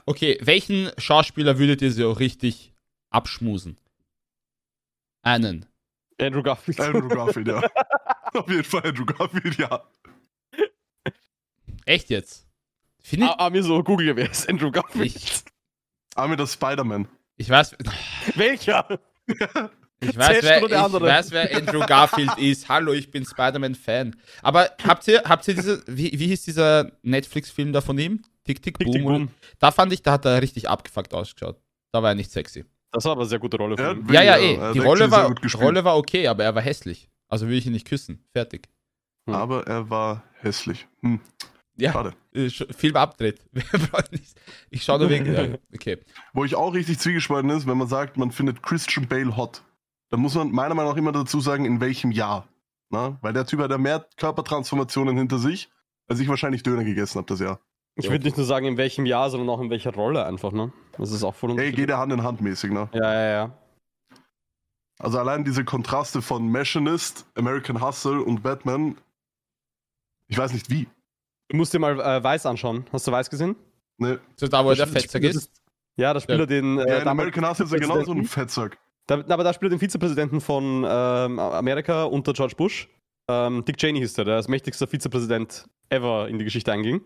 Okay, 0.04 0.38
welchen 0.42 0.90
Schauspieler 0.98 1.58
würdet 1.58 1.80
ihr 1.82 1.92
so 1.92 2.12
richtig 2.12 2.74
abschmusen? 3.10 3.78
Einen. 5.22 5.66
Andrew 6.20 6.42
Garfield. 6.42 6.80
Andrew 6.80 7.08
Garfield, 7.14 7.48
ja. 7.48 7.62
Auf 8.34 8.48
jeden 8.48 8.64
Fall 8.64 8.82
Andrew 8.84 9.06
Garfield, 9.06 9.56
ja. 9.56 9.82
Echt 11.86 12.10
jetzt? 12.10 12.46
Finde 13.00 13.26
ah, 13.26 13.46
ah, 13.46 13.50
mir 13.50 13.62
so 13.62 13.82
Google, 13.82 14.14
wer 14.16 14.30
ist 14.30 14.48
Andrew 14.50 14.70
Garfield? 14.70 15.06
ich, 15.16 15.32
Aber 16.16 16.36
das 16.36 16.52
Spider-Man. 16.52 17.08
ich 17.36 17.48
weiß, 17.48 17.76
Welcher? 18.34 18.98
Ich 20.00 20.16
weiß, 20.16 20.42
wer, 20.42 20.62
ich 20.62 20.68
der 20.68 20.84
andere? 20.84 21.06
weiß, 21.06 21.30
wer 21.30 21.56
Andrew 21.56 21.80
Garfield 21.86 22.36
ist. 22.38 22.68
Hallo, 22.68 22.92
ich 22.92 23.10
bin 23.10 23.24
Spider-Man-Fan. 23.24 24.16
Aber 24.42 24.70
habt 24.84 25.06
ihr, 25.08 25.22
habt 25.24 25.46
ihr 25.48 25.54
diese, 25.54 25.82
wie, 25.86 26.12
wie 26.18 26.26
hieß 26.26 26.42
dieser 26.44 26.90
Netflix-Film 27.02 27.72
da 27.72 27.80
von 27.80 27.96
ihm? 27.98 28.22
Tick, 28.44 28.60
tick, 28.62 28.78
Tick, 28.78 28.86
boom. 28.86 28.92
tick, 28.94 29.04
boom. 29.04 29.28
Da 29.60 29.70
fand 29.70 29.92
ich, 29.92 30.02
da 30.02 30.12
hat 30.12 30.24
er 30.24 30.42
richtig 30.42 30.68
abgefuckt 30.68 31.14
ausgeschaut. 31.14 31.60
Da 31.92 32.02
war 32.02 32.10
er 32.10 32.14
nicht 32.16 32.30
sexy. 32.32 32.64
Das 32.90 33.04
war 33.04 33.12
aber 33.12 33.22
eine 33.22 33.28
sehr 33.28 33.38
gute 33.38 33.56
Rolle 33.56 33.76
Ja, 33.76 33.90
von 33.94 34.00
ihm. 34.00 34.12
Ja, 34.12 34.22
ja, 34.22 34.38
eh. 34.38 34.72
Die 34.72 34.78
Rolle 34.80 35.10
war. 35.10 35.32
Rolle 35.54 35.84
war 35.84 35.96
okay, 35.96 36.26
aber 36.26 36.44
er 36.44 36.54
war 36.54 36.62
hässlich. 36.62 37.08
Also 37.28 37.48
will 37.48 37.56
ich 37.58 37.66
ihn 37.66 37.72
nicht 37.72 37.86
küssen. 37.86 38.24
Fertig. 38.32 38.68
Hm. 39.26 39.34
Aber 39.34 39.66
er 39.66 39.88
war 39.90 40.22
hässlich. 40.40 40.86
Hm, 41.02 41.20
Ja, 41.78 41.92
schade. 41.92 42.14
äh, 42.32 42.48
Film 42.48 42.96
abdreht. 42.96 43.40
ich 44.70 44.82
schaue 44.82 45.00
nur 45.00 45.10
wegen. 45.10 45.32
Ja, 45.32 45.58
okay. 45.74 45.98
Wo 46.32 46.44
ich 46.44 46.54
auch 46.54 46.72
richtig 46.72 46.98
zwiegespalten 46.98 47.50
ist, 47.50 47.66
wenn 47.66 47.76
man 47.76 47.88
sagt, 47.88 48.16
man 48.16 48.30
findet 48.30 48.62
Christian 48.62 49.08
Bale 49.08 49.36
hot, 49.36 49.62
dann 50.10 50.20
muss 50.20 50.34
man 50.34 50.50
meiner 50.52 50.74
Meinung 50.74 50.92
nach 50.92 50.98
immer 50.98 51.12
dazu 51.12 51.40
sagen, 51.40 51.64
in 51.64 51.80
welchem 51.80 52.10
Jahr. 52.10 52.48
Na? 52.90 53.18
Weil 53.20 53.32
der 53.32 53.46
Typ 53.46 53.60
hat 53.60 53.70
ja 53.70 53.78
mehr 53.78 54.06
Körpertransformationen 54.16 55.16
hinter 55.16 55.38
sich, 55.38 55.68
als 56.08 56.20
ich 56.20 56.28
wahrscheinlich 56.28 56.62
Döner 56.62 56.84
gegessen 56.84 57.18
habe 57.18 57.26
das 57.26 57.40
Jahr. 57.40 57.60
Ich 57.96 58.10
würde 58.10 58.24
nicht 58.24 58.36
nur 58.36 58.44
sagen, 58.44 58.66
in 58.66 58.76
welchem 58.76 59.06
Jahr, 59.06 59.30
sondern 59.30 59.48
auch 59.48 59.60
in 59.60 59.70
welcher 59.70 59.94
Rolle 59.94 60.26
einfach, 60.26 60.52
ne? 60.52 60.70
Das 60.98 61.10
ist 61.12 61.24
auch 61.24 61.34
voll 61.34 61.58
Ey, 61.58 61.72
geht 61.72 61.88
ja 61.88 61.98
Hand 61.98 62.12
in 62.12 62.22
Hand 62.22 62.42
mäßig, 62.42 62.70
ne? 62.70 62.90
Ja, 62.92 63.12
ja, 63.12 63.30
ja. 63.30 63.58
Also 64.98 65.18
allein 65.18 65.44
diese 65.44 65.64
Kontraste 65.64 66.20
von 66.22 66.50
Machinist, 66.50 67.26
American 67.34 67.80
Hustle 67.80 68.22
und 68.22 68.42
Batman 68.42 68.96
Ich 70.28 70.36
weiß 70.36 70.52
nicht 70.52 70.70
wie. 70.70 70.88
Du 71.48 71.56
musst 71.56 71.72
dir 71.72 71.78
mal 71.78 71.98
äh, 72.00 72.22
Weiß 72.22 72.46
anschauen. 72.46 72.84
Hast 72.92 73.06
du 73.06 73.12
Weiß 73.12 73.30
gesehen? 73.30 73.56
Ne. 73.98 74.20
So 74.36 74.48
da, 74.48 74.64
wo 74.64 74.70
Das 74.70 74.78
der 74.78 74.86
Fettsack 74.88 75.22
das 75.22 75.36
ist. 75.36 75.52
Ja, 75.96 76.12
da 76.12 76.20
spielt 76.20 76.38
Ja. 76.38 76.44
er 76.44 76.46
den. 76.46 76.76
Ja, 76.78 76.84
Äh, 76.84 76.98
in 76.98 77.04
damals 77.04 77.08
American 77.08 77.48
Hustle 77.48 77.64
ist 77.66 77.72
er 77.72 77.80
genauso 77.80 78.12
ein 78.12 78.24
Vizepräsidenten. 78.24 78.28
Fettsack. 78.28 78.78
Da, 79.06 79.14
aber 79.32 79.44
da 79.44 79.52
spielt 79.54 79.70
er 79.72 79.76
den 79.76 79.80
Vizepräsidenten 79.80 80.40
von 80.40 80.84
ähm, 80.88 81.38
Amerika 81.38 82.04
unter 82.04 82.32
George 82.32 82.54
Bush. 82.56 82.88
Ähm, 83.28 83.64
Dick 83.64 83.76
Cheney 83.78 84.00
hieß 84.00 84.14
der, 84.14 84.24
der 84.24 84.34
als 84.36 84.48
mächtigster 84.48 84.86
Vizepräsident 84.86 85.66
ever 85.88 86.28
in 86.28 86.38
die 86.38 86.44
Geschichte 86.44 86.72
einging. 86.72 87.02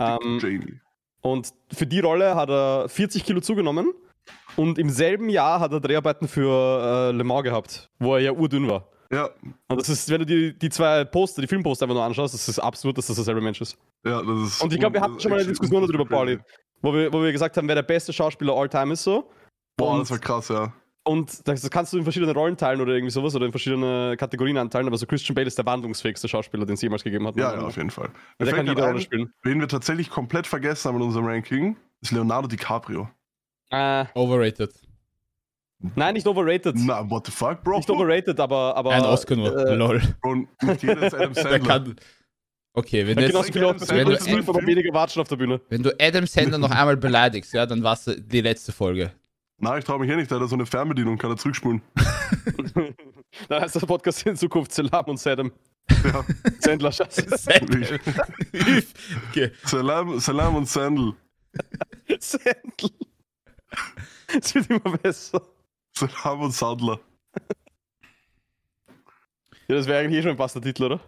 Ähm, 0.00 0.38
Jamie. 0.40 0.80
Und 1.20 1.52
für 1.72 1.86
die 1.86 2.00
Rolle 2.00 2.34
hat 2.34 2.48
er 2.48 2.88
40 2.88 3.24
Kilo 3.24 3.40
zugenommen. 3.40 3.92
Und 4.56 4.78
im 4.78 4.88
selben 4.90 5.28
Jahr 5.28 5.60
hat 5.60 5.72
er 5.72 5.80
Dreharbeiten 5.80 6.28
für 6.28 7.10
äh, 7.10 7.12
Le 7.16 7.24
Mans 7.24 7.42
gehabt, 7.44 7.90
wo 7.98 8.14
er 8.14 8.20
ja 8.20 8.32
urdünn 8.32 8.68
war. 8.68 8.88
Ja, 9.12 9.28
Und 9.68 9.78
das 9.80 9.88
ist, 9.90 10.08
wenn 10.08 10.20
du 10.20 10.26
die, 10.26 10.58
die 10.58 10.70
zwei 10.70 11.04
Poster, 11.04 11.42
die 11.42 11.48
Filmposter 11.48 11.84
einfach 11.84 11.94
nur 11.96 12.04
anschaust, 12.04 12.32
das 12.34 12.48
ist 12.48 12.58
absurd, 12.58 12.96
dass 12.96 13.08
das 13.08 13.16
derselbe 13.16 13.40
Mensch 13.42 13.60
ist. 13.60 13.76
ja, 14.06 14.22
das 14.22 14.40
ist. 14.48 14.62
Und 14.62 14.72
ich 14.72 14.78
glaube, 14.80 14.94
wir 14.94 15.00
hatten 15.02 15.20
schon 15.20 15.30
mal 15.30 15.38
eine 15.40 15.48
Diskussion 15.48 15.82
darüber. 15.86 16.06
Pauli, 16.06 16.38
wo 16.80 16.94
wir, 16.94 17.12
wo 17.12 17.22
wir 17.22 17.30
gesagt 17.32 17.56
haben, 17.56 17.68
wer 17.68 17.74
der 17.74 17.82
beste 17.82 18.12
Schauspieler 18.12 18.54
all 18.54 18.68
time 18.68 18.94
ist 18.94 19.04
so. 19.04 19.30
Boah, 19.76 19.92
Und- 19.94 20.00
das 20.00 20.10
war 20.10 20.18
krass, 20.18 20.48
ja. 20.48 20.72
Und 21.04 21.48
das 21.48 21.68
kannst 21.68 21.92
du 21.92 21.98
in 21.98 22.04
verschiedene 22.04 22.32
Rollen 22.32 22.56
teilen 22.56 22.80
oder 22.80 22.92
irgendwie 22.94 23.10
sowas 23.10 23.34
oder 23.34 23.44
in 23.44 23.50
verschiedene 23.50 24.16
Kategorien 24.16 24.56
anteilen, 24.56 24.86
aber 24.86 24.96
so 24.96 25.04
Christian 25.04 25.34
Bale 25.34 25.48
ist 25.48 25.58
der 25.58 25.66
wandlungsfähigste 25.66 26.28
Schauspieler, 26.28 26.64
den 26.64 26.74
es 26.74 26.80
jemals 26.82 27.02
gegeben 27.02 27.26
hat. 27.26 27.34
Ja, 27.36 27.54
ja, 27.54 27.60
auf 27.62 27.76
jeden 27.76 27.90
Fall. 27.90 28.10
Der 28.38 28.52
kann 28.52 28.68
jede 28.68 28.80
Rolle 28.84 29.00
spielen. 29.00 29.32
Wen 29.42 29.58
wir 29.58 29.66
tatsächlich 29.66 30.10
komplett 30.10 30.46
vergessen 30.46 30.88
haben 30.88 30.96
in 30.98 31.02
unserem 31.02 31.26
Ranking, 31.26 31.76
ist 32.00 32.12
Leonardo 32.12 32.46
DiCaprio. 32.46 33.08
Äh, 33.70 34.04
Overrated. 34.14 34.70
Nein, 35.96 36.14
nicht 36.14 36.26
overrated. 36.26 36.74
Na, 36.78 37.08
what 37.08 37.26
the 37.26 37.32
fuck, 37.32 37.62
Bro? 37.62 37.78
Nicht 37.78 37.90
overrated, 37.90 38.38
aber. 38.40 38.76
aber 38.76 38.90
Ein 38.92 39.02
Oscar 39.02 39.36
nur. 39.36 39.56
Äh, 39.66 39.74
Lol. 39.74 40.00
Bro, 40.20 40.34
nicht 40.62 40.82
jeder 40.82 41.02
ist 41.06 41.14
Adam 41.14 41.32
Der 41.32 41.42
Sandler. 41.42 41.58
kann. 41.60 41.96
Okay, 42.74 43.06
wenn 43.06 43.18
jetzt, 43.18 43.34
wenn 43.54 44.06
du- 44.06 44.66
weniger 44.66 44.94
Watschen 44.94 45.20
auf 45.20 45.28
der 45.28 45.36
Bühne. 45.36 45.60
wenn 45.68 45.82
du 45.82 45.94
Adam 46.00 46.26
Sandler 46.26 46.56
noch 46.58 46.70
einmal 46.70 46.96
beleidigst, 46.96 47.52
ja, 47.52 47.66
dann 47.66 47.82
war's 47.82 48.04
die 48.16 48.40
letzte 48.40 48.72
Folge. 48.72 49.12
Na, 49.58 49.76
ich 49.78 49.84
traue 49.84 49.98
mich 50.00 50.10
eh 50.10 50.16
nicht, 50.16 50.30
da 50.30 50.36
hat 50.36 50.42
er 50.42 50.48
so 50.48 50.54
eine 50.56 50.64
Fernbedienung, 50.66 51.18
kann 51.18 51.30
er 51.30 51.36
zurückspulen. 51.36 51.82
Dann 53.48 53.62
heißt 53.62 53.74
der 53.76 53.80
Podcast 53.86 54.26
in 54.26 54.36
Zukunft 54.36 54.72
Salam 54.72 55.04
und 55.06 55.18
Saddam. 55.18 55.52
Ja. 56.04 56.24
Sandler, 56.60 56.92
scheiße. 56.92 57.26
Sandler. 57.38 57.98
okay. 59.30 59.50
Salam, 59.64 60.18
Salam 60.20 60.56
und 60.56 60.68
Sandel. 60.68 61.12
Sandl. 62.18 62.90
Es 64.38 64.54
wird 64.54 64.68
immer 64.70 64.96
besser. 64.98 65.42
Salam 66.08 66.40
und 66.42 66.52
Sandler. 66.52 67.00
Ja, 69.68 69.76
das 69.76 69.86
wäre 69.86 70.00
eigentlich 70.00 70.18
eh 70.18 70.22
schon 70.22 70.32
ein 70.32 70.36
passender 70.36 70.66
Titel, 70.66 70.82
oder? 70.84 71.00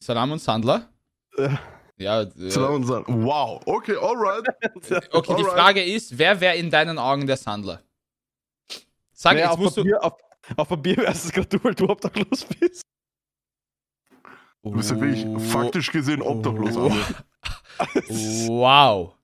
Salam 0.00 0.30
und 0.32 0.38
Sandler? 0.38 0.90
Äh. 1.36 1.48
Ja, 1.96 2.22
äh, 2.22 2.50
Salam 2.50 2.74
und 2.74 2.84
Sandler. 2.86 3.14
Wow, 3.24 3.62
okay, 3.64 3.96
alright. 3.96 4.46
okay, 5.12 5.34
die 5.34 5.44
Alright. 5.44 5.46
Frage 5.46 5.82
ist, 5.82 6.16
wer 6.16 6.40
wäre 6.40 6.56
in 6.56 6.70
deinen 6.70 6.98
Augen 6.98 7.26
der 7.26 7.36
Sandler? 7.38 7.82
Sag, 9.12 9.32
Naja, 9.32 9.46
jetzt 9.46 9.52
auf, 9.54 9.58
musst 9.58 9.76
du... 9.78 9.82
Papier, 9.82 10.04
auf, 10.04 10.12
auf 10.56 10.68
Papier 10.68 10.96
wärst 10.98 11.24
es 11.24 11.32
gerade 11.32 11.48
du, 11.48 11.64
weil 11.64 11.74
du 11.74 11.88
obdachlos 11.88 12.44
bist. 12.44 12.82
Du 14.62 14.70
bist 14.72 14.90
ja 14.90 15.00
wirklich 15.00 15.48
faktisch 15.50 15.90
gesehen 15.90 16.22
obdachlos. 16.22 16.76
Oh. 16.76 16.92
Wow. 18.46 19.14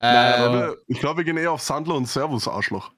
Nein, 0.00 0.14
Äh, 0.14 0.44
Aber 0.44 0.76
ich 0.86 1.00
glaube, 1.00 1.16
wir 1.18 1.24
gehen 1.24 1.38
eher 1.38 1.52
auf 1.52 1.62
Sandler 1.62 1.94
und 1.94 2.06
Servus, 2.06 2.46
Arschloch. 2.46 2.92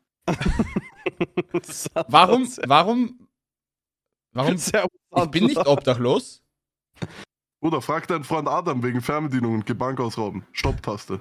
Warum, 2.08 2.48
warum, 2.66 3.28
warum, 4.32 4.54
ich 4.54 5.30
bin 5.30 5.46
nicht 5.46 5.66
obdachlos. 5.66 6.42
Oder 7.62 7.82
frag 7.82 8.06
deinen 8.08 8.24
Freund 8.24 8.48
Adam 8.48 8.82
wegen 8.82 9.02
Fernbedienung 9.02 9.54
und 9.54 9.66
geh 9.66 9.74
Bank 9.74 10.00
ausrauben. 10.00 10.46
Stopptaste. 10.52 11.20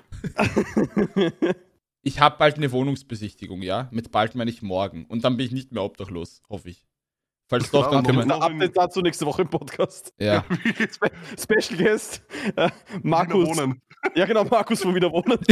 Ich 2.01 2.21
habe 2.21 2.37
bald 2.37 2.55
eine 2.55 2.71
Wohnungsbesichtigung, 2.71 3.61
ja? 3.61 3.89
Mit 3.91 4.11
bald 4.11 4.35
meine 4.35 4.49
ich 4.49 4.61
morgen. 4.61 5.05
Und 5.05 5.25
dann 5.25 5.35
bin 5.35 5.45
ich 5.47 5.51
nicht 5.51 5.71
mehr 5.73 5.83
obdachlos, 5.83 6.41
hoffe 6.49 6.69
ich. 6.69 6.85
Falls 7.49 7.71
doch, 7.71 7.85
Ja, 7.85 7.91
dann 7.91 8.05
können 8.05 8.19
wir... 8.19 8.25
noch- 8.25 8.39
Na, 8.39 8.45
Update 8.45 8.77
dazu 8.77 9.01
nächste 9.01 9.25
Woche 9.25 9.41
im 9.41 9.49
Podcast. 9.49 10.13
Ja. 10.19 10.45
Spe 10.89 11.11
Special 11.37 11.77
Guest 11.83 12.23
äh, 12.55 12.69
Markus. 13.03 13.49
Wieder 13.49 13.63
wohnen. 13.63 13.81
Ja, 14.15 14.25
genau, 14.25 14.45
Markus 14.45 14.81
von 14.81 14.95
wieder 14.95 15.11
wohnen. 15.11 15.37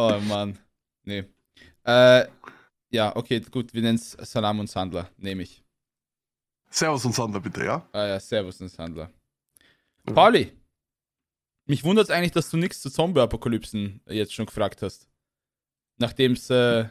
Oh 0.00 0.16
Mann. 0.28 0.56
Nee. 1.08 1.24
Äh, 1.84 2.26
ja, 2.90 3.16
okay, 3.16 3.40
gut, 3.40 3.72
wir 3.72 3.80
nennen 3.80 3.96
es 3.96 4.10
Salam 4.12 4.60
und 4.60 4.68
Sandler, 4.68 5.08
nehme 5.16 5.42
ich. 5.42 5.64
Servus 6.68 7.02
und 7.06 7.14
Sandler 7.14 7.40
bitte, 7.40 7.64
ja? 7.64 7.88
Ah 7.92 8.08
ja, 8.08 8.20
Servus 8.20 8.60
und 8.60 8.68
Sandler. 8.68 9.10
Pauli, 10.04 10.52
mich 11.64 11.82
wundert 11.82 12.04
es 12.04 12.10
eigentlich, 12.10 12.32
dass 12.32 12.50
du 12.50 12.58
nichts 12.58 12.82
zu 12.82 12.90
Zombie-Apokalypsen 12.90 14.02
jetzt 14.06 14.34
schon 14.34 14.44
gefragt 14.44 14.82
hast. 14.82 15.08
Nachdem 15.96 16.32
es 16.32 16.50
äh, 16.50 16.90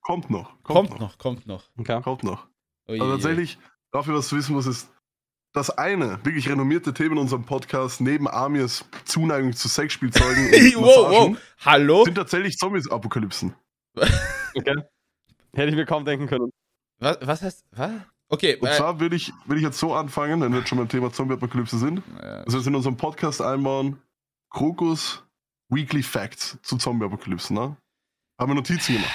Kommt 0.00 0.28
noch. 0.28 0.60
kommt, 0.64 0.98
noch, 0.98 1.16
kommt 1.18 1.46
noch. 1.46 1.70
Okay. 1.78 2.02
Kommt 2.02 2.24
noch. 2.24 2.48
Aber 2.86 2.94
ui, 2.94 3.00
ui. 3.00 3.10
tatsächlich, 3.12 3.58
dafür 3.92 4.14
was 4.14 4.26
zu 4.26 4.36
wissen 4.36 4.54
muss, 4.56 4.66
ist 4.66 4.90
das 5.52 5.70
eine 5.70 6.18
wirklich 6.24 6.48
renommierte 6.48 6.94
Thema 6.94 7.12
in 7.12 7.18
unserem 7.18 7.44
Podcast, 7.44 8.00
neben 8.00 8.28
Amirs 8.28 8.84
Zuneigung 9.04 9.52
zu 9.52 9.68
Sexspielzeugen 9.68 10.46
und 10.46 10.52
wow, 10.76 11.10
Massagen, 11.10 11.34
wow. 11.34 11.42
Hallo? 11.64 12.04
sind 12.04 12.14
tatsächlich 12.14 12.56
Zombies-Apokalypsen. 12.56 13.54
okay. 13.96 14.74
Hätte 15.54 15.68
ich 15.68 15.76
mir 15.76 15.84
kaum 15.84 16.04
denken 16.04 16.26
können. 16.26 16.50
Was, 16.98 17.18
was 17.20 17.42
heißt. 17.42 17.64
Was? 17.72 17.90
Okay, 18.28 18.56
Und 18.56 18.68
äh, 18.68 18.72
zwar 18.72 18.98
würde 18.98 19.14
ich, 19.16 19.30
würde 19.44 19.58
ich 19.58 19.64
jetzt 19.64 19.78
so 19.78 19.94
anfangen, 19.94 20.40
wenn 20.40 20.52
wir 20.52 20.60
jetzt 20.60 20.68
schon 20.70 20.78
beim 20.78 20.88
Thema 20.88 21.12
Zombie-Apokalypse 21.12 21.78
sind. 21.78 22.02
äh, 22.18 22.42
Also 22.46 22.56
jetzt 22.56 22.66
in 22.66 22.74
unserem 22.74 22.96
Podcast 22.96 23.42
einbauen, 23.42 24.00
Krokus 24.48 25.22
Weekly 25.68 26.02
Facts 26.02 26.58
zu 26.62 26.78
Zombie-Apokalypsen, 26.78 27.54
ne? 27.56 27.76
Haben 28.40 28.50
wir 28.50 28.54
Notizen 28.54 28.94
gemacht. 28.94 29.12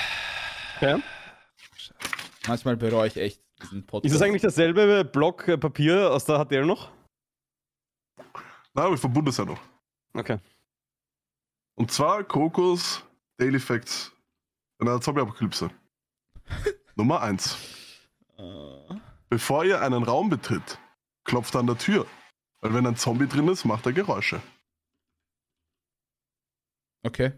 Okay. 0.77 1.01
manchmal 2.47 2.77
bereue 2.77 3.07
ich 3.07 3.17
echt. 3.17 3.41
Ist 4.03 4.13
das 4.13 4.21
eigentlich 4.21 4.41
dasselbe 4.41 5.03
Block 5.03 5.47
äh, 5.47 5.57
Papier 5.57 6.11
aus 6.11 6.25
der 6.25 6.43
HTL 6.43 6.65
noch? 6.65 6.91
Na, 8.73 8.83
aber 8.83 8.93
ich 8.93 8.99
verbunde 8.99 9.31
es 9.31 9.37
ja 9.37 9.45
noch. 9.45 9.59
Okay. 10.13 10.39
Und 11.75 11.91
zwar 11.91 12.23
Krokus 12.23 13.03
Daily 13.37 13.59
Facts 13.59 14.11
in 14.79 14.87
einer 14.87 15.01
Zombie-Apokalypse. 15.01 15.69
Nummer 16.95 17.21
1. 17.21 17.57
Äh, 18.37 18.95
Bevor 19.29 19.65
ihr 19.65 19.81
einen 19.81 20.03
Raum 20.03 20.29
betritt, 20.29 20.79
klopft 21.23 21.55
an 21.55 21.67
der 21.67 21.77
Tür. 21.77 22.05
Weil 22.61 22.73
wenn 22.73 22.87
ein 22.87 22.95
Zombie 22.95 23.27
drin 23.27 23.47
ist, 23.47 23.65
macht 23.65 23.85
er 23.85 23.93
Geräusche. 23.93 24.41
okay. 27.03 27.33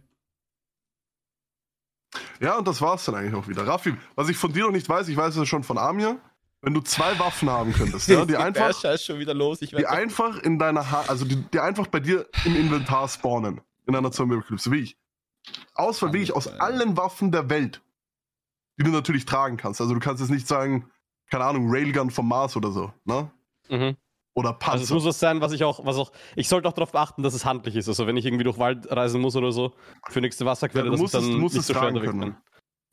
Ja, 2.40 2.58
und 2.58 2.68
das 2.68 2.82
war's 2.82 3.06
dann 3.06 3.16
eigentlich 3.16 3.36
auch 3.36 3.48
wieder. 3.48 3.68
Raffi, 3.68 3.96
was 4.16 4.30
ich 4.30 4.38
von 4.38 4.54
dir 4.54 4.64
noch 4.64 4.72
nicht 4.72 4.88
weiß, 4.88 5.08
ich 5.10 5.18
weiß 5.18 5.36
es 5.36 5.48
schon 5.48 5.64
von 5.64 5.78
Amir, 5.78 6.20
wenn 6.62 6.74
du 6.74 6.82
zwei 6.82 7.18
Waffen 7.20 7.50
haben 7.50 7.74
könntest, 7.74 8.08
ja, 8.08 8.26
die 8.26 8.36
einfach, 8.38 8.74
schon 8.98 9.20
wieder 9.20 9.34
los. 9.34 9.62
Ich 9.62 9.72
die 9.72 9.86
einfach 9.86 10.38
in 10.40 10.60
deiner 10.60 10.92
ha 10.92 11.06
also 11.08 11.26
die, 11.26 11.36
die 11.36 11.60
einfach 11.60 11.88
bei 11.88 12.00
dir 12.00 12.28
im 12.46 12.56
Inventar 12.56 13.08
spawnen, 13.08 13.62
in 13.88 13.96
einer 13.96 14.12
Zombie-Apokalypse, 14.12 14.72
wie 14.72 14.80
ich. 14.82 14.98
Auswahl 15.74 16.14
wie 16.14 16.22
ich 16.22 16.34
aus 16.36 16.48
allen 16.60 16.98
Waffen 16.98 17.32
der 17.32 17.50
Welt, 17.50 17.82
die 18.78 18.84
du 18.84 18.92
natürlich 18.92 19.26
tragen 19.26 19.58
kannst. 19.58 19.80
Also 19.80 19.94
du 19.94 20.00
kannst 20.00 20.22
jetzt 20.22 20.32
nicht 20.32 20.48
sagen, 20.48 20.90
keine 21.30 21.46
Ahnung, 21.46 21.68
Railgun 21.70 22.12
vom 22.12 22.28
Mars 22.28 22.56
oder 22.58 22.72
so, 22.72 22.92
ne? 23.06 23.32
Mhm. 23.70 23.96
Oder 24.40 24.54
Panzer. 24.54 24.72
Also 24.74 24.84
es 24.86 24.90
muss 24.92 25.06
was 25.06 25.20
sein, 25.20 25.42
was 25.42 25.52
ich 25.52 25.64
auch, 25.64 25.86
was 25.86 25.98
auch. 25.98 26.12
Ich 26.36 26.48
sollte 26.48 26.68
auch 26.68 26.74
darauf 26.74 26.96
achten, 26.96 27.24
dass 27.24 27.34
es 27.34 27.46
handlich 27.46 27.76
ist. 27.76 27.88
Also 27.90 28.08
wenn 28.08 28.16
ich 28.18 28.26
irgendwie 28.26 28.44
durch 28.46 28.58
Wald 28.58 28.90
reisen 28.92 29.20
muss 29.22 29.36
oder 29.36 29.52
so, 29.52 29.74
für 30.10 30.22
nächste 30.22 30.46
Wasserquelle, 30.46 30.86
Ja, 30.86 30.86
du 30.86 30.92
dass 30.92 31.00
musst 31.02 31.14
ich 31.16 31.20
es- 31.22 31.28
dann 31.28 31.40
musst 31.40 31.56
nicht 31.56 31.62
es 31.62 31.68
so 31.68 31.74
schwer 31.74 31.88
unterwegs 31.90 32.12
bin. 32.18 32.36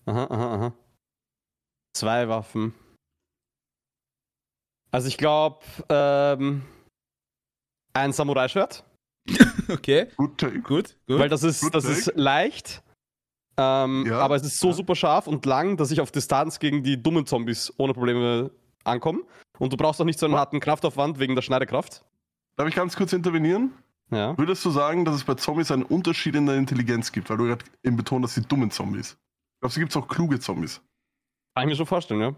Aha, 0.07 0.25
aha, 0.25 0.55
aha. 0.55 0.73
Zwei 1.97 2.29
Waffen. 2.29 2.75
Also 4.91 5.09
ich 5.09 5.19
glaube, 5.19 5.61
ähm, 5.89 6.63
ein 7.93 8.13
Samurai-Schwert, 8.13 8.85
Okay, 9.69 10.09
Good 10.17 10.39
take. 10.39 10.61
gut, 10.63 10.97
gut. 11.07 11.19
weil 11.19 11.29
das 11.29 11.43
ist, 11.43 11.61
Good 11.63 11.75
das 11.75 11.85
take. 11.85 11.97
ist 11.99 12.13
leicht. 12.15 12.83
Ähm, 13.59 14.05
Ja, 14.07 14.21
aber 14.21 14.37
es 14.37 14.45
ist 14.45 14.59
so 14.61 14.69
ja. 14.69 14.73
super 14.75 14.95
scharf 14.95 15.27
und 15.27 15.45
lang, 15.47 15.77
dass 15.77 15.91
ich 15.91 16.01
auf 16.01 16.13
Distanz 16.13 16.59
gegen 16.59 16.83
die 16.83 17.03
dummen 17.03 17.27
Zombies 17.27 17.73
ohne 17.79 17.95
Probleme 17.95 18.51
ankomme. 18.85 19.23
Und 19.59 19.73
du 19.73 19.77
brauchst 19.77 20.01
auch 20.01 20.05
nicht 20.05 20.19
so 20.19 20.27
einen 20.27 20.37
harten 20.37 20.61
Kraftaufwand 20.61 21.19
wegen 21.19 21.35
der 21.35 21.43
Schneidekraft. 21.43 22.05
Darf 22.57 22.69
ich 22.69 22.75
ganz 22.75 22.97
kurz 22.97 23.13
intervenieren? 23.13 23.73
Ja. 24.11 24.37
Würdest 24.39 24.65
du 24.65 24.71
sagen, 24.71 25.05
dass 25.05 25.17
es 25.17 25.25
bei 25.25 25.35
Zombies 25.35 25.71
einen 25.71 25.83
Unterschied 25.83 26.35
in 26.37 26.47
der 26.47 26.57
Intelligenz 26.57 27.11
gibt? 27.13 27.29
Weil 27.29 27.37
du 27.39 27.45
gerade 27.45 27.65
eben 27.83 27.97
betont 27.97 28.25
hast, 28.25 28.37
die 28.37 28.43
dummen 28.43 28.71
Zombies. 28.71 29.17
Glaubst 29.61 29.77
du, 29.77 29.81
gibt 29.81 29.91
es 29.91 29.97
auch 29.97 30.07
kluge 30.07 30.39
Zombies? 30.39 30.81
Kann 31.55 31.65
ich 31.65 31.71
mir 31.71 31.77
schon 31.77 31.87
vorstellen, 31.87 32.21
ja. 32.21 32.35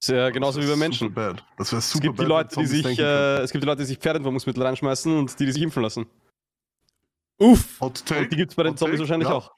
Ist 0.00 0.10
ja 0.10 0.30
genauso 0.30 0.62
wie 0.62 0.66
bei 0.66 0.76
Menschen. 0.76 1.12
Bad. 1.12 1.44
Das 1.56 1.72
wäre 1.72 1.80
Es 1.80 1.90
super 1.90 2.02
gibt, 2.02 2.18
die 2.20 2.22
bad, 2.22 2.28
Leute, 2.28 2.56
wenn 2.56 2.62
die 2.62 2.68
sich, 2.68 2.98
äh, 2.98 3.38
es 3.38 3.50
gibt 3.50 3.64
die 3.64 3.66
Leute, 3.66 3.82
die 3.82 3.86
sich 3.86 3.98
Pferdentwurmungsmittel 3.98 4.62
reinschmeißen 4.62 5.18
und 5.18 5.40
die, 5.40 5.46
die 5.46 5.52
sich 5.52 5.62
impfen 5.62 5.82
lassen. 5.82 6.06
Uff. 7.40 7.80
Hot 7.80 8.04
take. 8.06 8.22
Und 8.22 8.32
die 8.32 8.36
gibt 8.36 8.52
es 8.52 8.56
bei 8.56 8.62
den 8.62 8.72
Hot 8.72 8.78
Zombies 8.78 8.98
take, 8.98 9.08
wahrscheinlich 9.08 9.28
ja. 9.28 9.34
auch. 9.34 9.52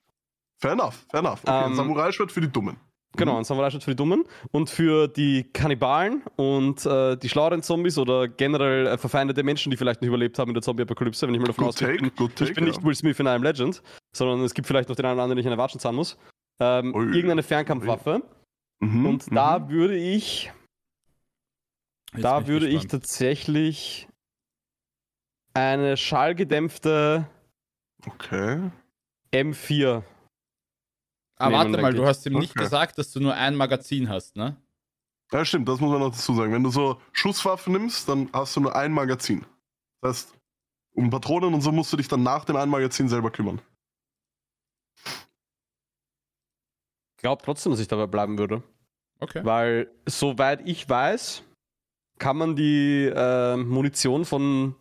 Fair 0.59 0.73
enough, 0.73 1.05
fair 1.11 1.21
enough. 1.21 1.41
Okay, 1.43 1.65
Ähm, 1.65 1.73
ein 1.73 1.77
Samurai-Schwert 1.77 2.33
für 2.33 2.41
die 2.41 2.49
Dummen. 2.49 2.77
Genau, 3.17 3.37
ein 3.39 3.45
Samurai-Schwert 3.45 3.83
für 3.83 3.91
die 3.91 3.97
Dummen. 3.97 4.25
Und 4.53 4.71
für 4.71 5.09
die 5.09 5.45
Kannibalen 5.53 6.23
und 6.37 6.87
äh, 6.87 7.17
die 7.17 7.29
schlaueren 7.29 7.63
Zombies 7.63 7.99
oder 7.99 8.29
generell 8.29 8.87
äh, 8.87 8.99
verfeindete 8.99 9.43
Menschen, 9.43 9.71
die 9.71 9.77
vielleicht 9.77 10.01
nicht 10.01 10.09
überlebt 10.09 10.39
haben 10.39 10.49
in 10.51 10.55
der 10.55 10.63
Zombie-Apokalypse, 10.63 11.27
wenn 11.27 11.35
ich 11.35 11.41
mal 11.41 11.49
davon 11.49 11.65
Good 11.65 11.75
ausgehe. 11.75 11.89
take, 11.89 11.97
Ich 12.07 12.15
bin, 12.15 12.17
good 12.17 12.37
take, 12.37 12.51
ich 12.51 12.55
bin 12.55 12.65
nicht 12.65 12.79
ja. 12.79 12.85
Will 12.85 12.95
Smith 12.95 13.19
in 13.19 13.27
Am 13.27 13.43
Legend, 13.43 13.83
sondern 14.13 14.41
es 14.43 14.55
gibt 14.55 14.69
vielleicht 14.69 14.89
noch 14.89 14.97
den 14.97 15.05
einen 15.07 15.15
oder 15.15 15.23
anderen, 15.25 15.37
den 15.39 15.41
ich 15.45 15.47
eine 15.53 15.59
Watschen 15.59 15.81
zahlen 15.81 15.97
muss. 15.97 16.17
Ähm, 16.61 16.95
Ui. 16.95 17.07
irgendeine 17.07 17.43
Fernkampfwaffe. 17.43 18.23
Mhm, 18.81 19.07
Und 19.07 19.31
mhm. 19.31 19.35
da 19.35 19.69
würde 19.69 19.97
ich, 19.97 20.53
Jetzt 22.13 22.25
da 22.25 22.39
bin 22.41 22.49
würde 22.49 22.69
ich 22.69 22.83
gespannt. 22.83 22.91
tatsächlich 23.03 24.09
eine 25.55 25.97
schallgedämpfte 25.97 27.27
Okay. 28.07 28.71
M4. 29.33 30.03
Ah, 31.41 31.51
warte 31.53 31.79
mal, 31.81 31.93
du 31.95 32.05
hast 32.05 32.27
ihm 32.27 32.35
nicht 32.35 32.53
Okay. 32.53 32.65
gesagt, 32.65 32.99
dass 32.99 33.13
du 33.13 33.21
nur 33.21 33.35
ein 33.35 33.57
Magazin 33.57 34.09
hast, 34.09 34.37
ne? 34.37 34.57
Ja, 35.33 35.45
stimmt, 35.45 35.69
das 35.69 35.81
muss 35.81 35.91
man 35.91 36.01
noch 36.01 36.11
dazu 36.11 36.35
sagen. 36.35 36.53
Wenn 36.53 36.63
du 36.65 36.71
so 36.71 37.01
Schusswaffen 37.13 37.73
nimmst, 37.73 38.09
dann 38.09 38.29
hast 38.33 38.57
du 38.57 38.61
nur 38.61 38.75
ein 38.77 38.93
Magazin. 38.93 39.47
Das 40.03 40.27
heißt, 40.27 40.35
um 40.95 41.09
Patronen 41.09 41.55
und 41.55 41.61
so 41.61 41.73
musst 41.73 41.93
du 41.93 41.97
dich 41.97 42.09
dann 42.09 42.23
nach 42.23 42.45
dem 42.45 42.57
einen 42.57 42.71
Magazin 42.71 43.09
selber 43.09 43.31
kümmern. 43.31 43.61
Ich 47.17 47.23
glaube 47.23 47.43
trotzdem, 47.45 47.71
dass 47.71 47.81
ich 47.81 47.89
dabei 47.89 48.07
bleiben 48.07 48.39
würde. 48.39 48.63
Okay. 49.21 49.45
Weil, 49.45 49.91
soweit 50.07 50.67
ich 50.67 50.89
weiß, 50.89 51.43
kann 52.19 52.37
man 52.37 52.57
die 52.57 53.07
äh, 53.15 53.57
Munition 53.57 54.25
von 54.25 54.75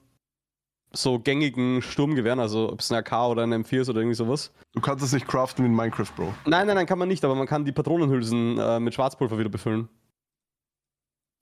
so 0.91 1.19
gängigen 1.19 1.81
Sturmgewehren, 1.81 2.39
also 2.39 2.71
ob 2.71 2.79
es 2.79 2.91
ein 2.91 2.97
AK 2.97 3.29
oder 3.29 3.43
ein 3.43 3.53
M4 3.53 3.81
ist 3.81 3.89
oder 3.89 3.99
irgendwie 3.99 4.15
sowas. 4.15 4.51
Du 4.73 4.81
kannst 4.81 5.03
es 5.03 5.13
nicht 5.13 5.27
craften 5.27 5.63
wie 5.63 5.69
in 5.69 5.75
Minecraft, 5.75 6.11
Bro. 6.15 6.33
Nein, 6.45 6.67
nein, 6.67 6.75
nein, 6.75 6.85
kann 6.85 6.99
man 6.99 7.07
nicht, 7.07 7.23
aber 7.23 7.35
man 7.35 7.47
kann 7.47 7.65
die 7.65 7.71
Patronenhülsen 7.71 8.57
äh, 8.57 8.79
mit 8.79 8.93
Schwarzpulver 8.93 9.37
wieder 9.37 9.49
befüllen. 9.49 9.87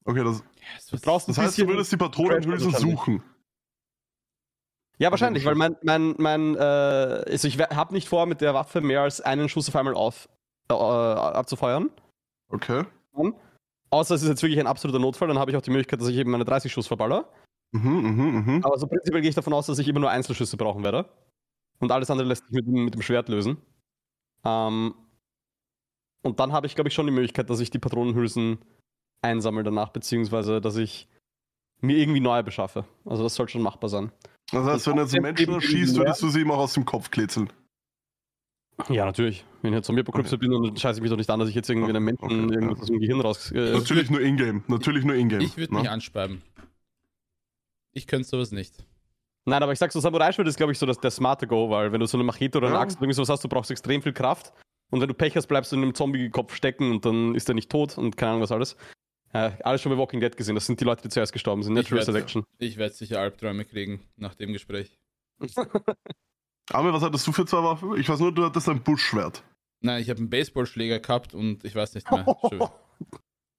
Okay, 0.06 0.24
das, 0.24 0.44
Yes, 0.74 0.88
Du 0.88 1.00
brauchst 1.00 1.30
das 1.30 1.38
heißt, 1.38 1.58
du 1.58 1.68
würdest 1.68 1.92
die 1.92 1.98
Patronenhülsen 1.98 2.74
suchen. 2.74 3.24
Ja, 5.00 5.12
wahrscheinlich, 5.12 5.46
weil 5.46 5.56
mein, 5.56 5.75
mein, 5.84 6.16
mein, 6.18 6.56
äh, 6.56 6.60
also 6.60 7.48
ich 7.48 7.60
habe 7.60 7.94
nicht 7.94 8.10
vor, 8.10 8.25
mit 8.25 8.42
der 8.42 8.54
Waffe 8.54 8.82
mehr 8.82 9.01
als 9.01 9.22
einen 9.22 9.48
Schuss 9.48 9.70
auf 9.70 9.75
einmal 9.75 9.94
auf, 9.94 10.27
äh, 10.70 10.74
abzufeuern. 10.74 11.92
Okay. 12.50 12.84
Außer 13.89 14.16
es 14.16 14.24
ist 14.24 14.30
jetzt 14.30 14.42
wirklich 14.44 14.60
ein 14.60 14.68
absoluter 14.68 15.00
Notfall, 15.00 15.27
dann 15.27 15.39
habe 15.39 15.51
ich 15.51 15.58
auch 15.58 15.62
die 15.62 15.70
Möglichkeit, 15.70 16.01
dass 16.01 16.08
ich 16.08 16.18
eben 16.18 16.32
meine 16.32 16.46
30 16.46 16.72
Schuss 16.72 16.88
verballer. 16.88 17.30
Mhm, 17.71 17.89
mhm, 17.89 18.45
mhm. 18.45 18.63
Aber 18.63 18.77
so 18.77 18.88
prinzipiell 18.88 19.21
gehe 19.21 19.29
ich 19.29 19.36
davon 19.36 19.53
aus, 19.53 19.67
dass 19.67 19.79
ich 19.79 19.88
immer 19.88 20.00
nur 20.00 20.09
Einzelschüsse 20.09 20.57
brauchen 20.57 20.83
werde. 20.83 21.09
Und 21.79 21.91
alles 21.91 22.09
andere 22.09 22.27
lässt 22.27 22.43
sich 22.45 22.53
mit, 22.53 22.65
dem- 22.65 22.86
mit 22.86 22.93
dem 22.93 23.01
Schwert 23.01 23.29
lösen. 23.29 23.57
Ähm, 24.43 24.93
und 26.24 26.39
dann 26.39 26.51
habe 26.53 26.65
ich, 26.67 26.75
glaube 26.75 26.88
ich, 26.88 26.93
schon 26.93 27.05
die 27.05 27.12
Möglichkeit, 27.12 27.50
dass 27.50 27.59
ich 27.59 27.69
die 27.69 27.79
Patronenhülsen 27.79 28.57
einsammle 29.21 29.63
danach, 29.63 29.89
beziehungsweise 29.89 30.62
dass 30.62 30.75
ich 30.77 31.07
mir 31.81 31.97
irgendwie 31.97 32.19
neue 32.19 32.43
beschaffe. 32.43 32.86
Also 33.05 33.24
das 33.24 33.36
soll 33.36 33.47
schon 33.50 33.62
machbar 33.62 33.89
sein. 33.89 34.12
Das 34.51 34.65
heißt, 34.65 34.88
wenn 34.88 34.95
du 34.95 35.01
jetzt 35.03 35.13
einen 35.13 35.24
Menschen 35.24 35.53
erschießt, 35.53 35.97
würdest 35.97 36.21
du 36.21 36.29
sie 36.29 36.41
ihm 36.41 36.51
auch 36.51 36.57
aus 36.59 36.74
dem 36.74 36.86
Kopf 36.86 37.12
klätzeln. 37.12 37.51
Ja, 38.89 39.05
natürlich. 39.05 39.43
Wenn 39.62 39.74
ich 39.74 39.77
jetzt 39.77 39.88
Zombie-Apokalypse 39.88 40.38
bin, 40.38 40.51
dann 40.51 40.77
scheiße 40.77 41.00
ich 41.00 41.01
mich 41.01 41.09
doch 41.09 41.17
nicht 41.17 41.29
an, 41.29 41.39
dass 41.39 41.50
ich 41.50 41.55
jetzt 41.55 41.69
irgendwie 41.69 41.89
einem 41.89 42.05
Menschen 42.05 42.24
Okay, 42.25 42.36
irgendwas 42.53 42.77
ja. 42.77 42.81
aus 42.83 42.88
dem 42.88 43.00
Gehirn 43.00 43.21
raus. 43.21 43.51
Äh, 43.51 43.74
Natürlich 43.74 44.09
nur 44.09 44.21
Ingame. 44.21 44.63
Natürlich 44.67 45.03
nur 45.03 45.15
Ingame. 45.15 45.43
Ich 45.43 45.57
würde 45.57 45.74
ne? 45.74 45.81
mich 45.81 45.89
anspeiben. 45.89 46.41
Ich 47.98 48.06
könnte 48.06 48.27
sowas 48.27 48.51
nicht. 48.51 48.75
Nein, 49.46 49.63
aber 49.63 49.72
ich 49.72 49.80
sag 49.80 49.92
so, 49.92 50.00
Samurai-Schwert 50.00 50.48
ist, 50.48 50.58
glaube 50.58 50.72
ich, 50.72 50.77
so 50.77 50.86
das, 50.86 51.00
der 51.00 51.10
smarte 51.10 51.48
Go, 51.48 51.72
weil 51.72 51.92
wenn 51.92 52.00
du 52.00 52.06
so 52.06 52.16
eine 52.16 52.24
Machete 52.24 52.60
oder 52.60 52.68
eine 52.68 52.75
Ja. 52.75 52.82
Axt 52.82 52.98
oder 52.98 53.06
irgendwie 53.06 53.16
sowas 53.16 53.30
hast, 53.30 53.44
du 53.44 53.48
brauchst 53.50 53.72
extrem 53.72 54.04
viel 54.04 54.13
Kraft. 54.13 54.54
Und 54.92 55.01
wenn 55.01 55.08
du 55.08 55.16
Pech 55.16 55.36
hast, 55.36 55.48
bleibst 55.48 55.72
du 55.72 55.77
in 55.77 55.82
einem 55.82 55.96
Zombie-Kopf 55.96 56.54
stecken 56.54 56.92
und 56.92 57.06
dann 57.06 57.34
ist 57.34 57.50
er 57.50 57.56
nicht 57.56 57.72
tot 57.72 57.98
und 57.98 58.16
keine 58.16 58.34
Ahnung 58.34 58.44
was 58.44 58.51
alles. 58.51 58.77
Äh, 59.34 59.51
alles 59.63 59.82
schon 59.82 59.92
bei 59.92 59.98
Walking 59.98 60.20
Dead 60.20 60.38
gesehen. 60.38 60.54
Das 60.54 60.68
sind 60.68 60.80
die 60.80 60.86
Leute, 60.86 61.01
die 61.01 61.10
zuerst 61.10 61.34
gestorben 61.34 61.63
sind. 61.63 61.75
Ich 61.75 61.86
Natural 61.86 62.06
Selection. 62.06 62.44
Ich 62.60 62.77
werde 62.77 62.94
sicher 62.94 63.20
Albträume 63.20 63.66
kriegen 63.66 64.01
nach 64.16 64.36
dem 64.36 64.54
Gespräch. 64.54 65.00
Amir, 66.72 66.94
was 66.94 67.01
hattest 67.01 67.25
du 67.25 67.31
für 67.31 67.46
zwei 67.48 67.64
Waffen? 67.64 67.98
Ich 67.98 68.07
weiß 68.07 68.20
nur, 68.20 68.31
du 68.31 68.46
hattest 68.46 68.70
ein 68.70 68.83
Buschschwert. 68.83 69.44
Nein, 69.81 70.03
ich 70.03 70.10
habe 70.12 70.20
einen 70.20 70.29
Baseballschläger 70.29 71.00
gehabt 71.00 71.33
und 71.33 71.64
ich 71.66 71.74
weiß 71.74 71.96
nicht 71.96 72.10
mehr. 72.12 72.25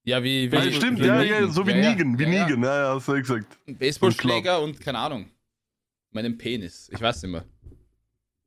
Ja, 0.08 0.22
wie. 0.22 0.50
wie 0.50 0.56
Ja, 0.56 0.72
stimmt, 0.72 1.00
wie 1.00 1.06
ja, 1.06 1.22
ja, 1.22 1.48
so 1.48 1.66
wie 1.66 1.72
Ja, 1.72 1.76
ja. 1.76 1.90
Negan, 1.90 2.18
wie 2.18 2.22
Ja, 2.24 2.30
ja. 2.30 2.44
Negan, 2.46 2.62
ja, 2.62 2.80
ja, 2.82 2.94
hast 2.94 3.08
du 3.08 3.12
gesagt. 3.12 3.58
Ein 3.66 3.76
Baseballschläger 3.76 4.60
und 4.62 4.80
keine 4.80 4.98
Ahnung. 4.98 5.26
Meinen 6.12 6.38
Penis. 6.38 6.88
Ich 6.92 7.00
weiß 7.00 7.22
nicht 7.22 7.32
mehr. 7.32 7.44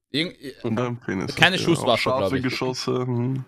Irgend, 0.09 0.37
Und 0.63 0.79
ein 0.79 0.97
Penis. 0.99 1.35
Keine 1.35 1.57
okay. 1.57 1.63
Schusswaffe, 1.63 1.91
Auch 1.91 1.97
Scharfe 1.99 2.19
glaub 2.29 2.33
ich. 2.33 2.43
Geschosse. 2.43 3.01
Hm. 3.05 3.45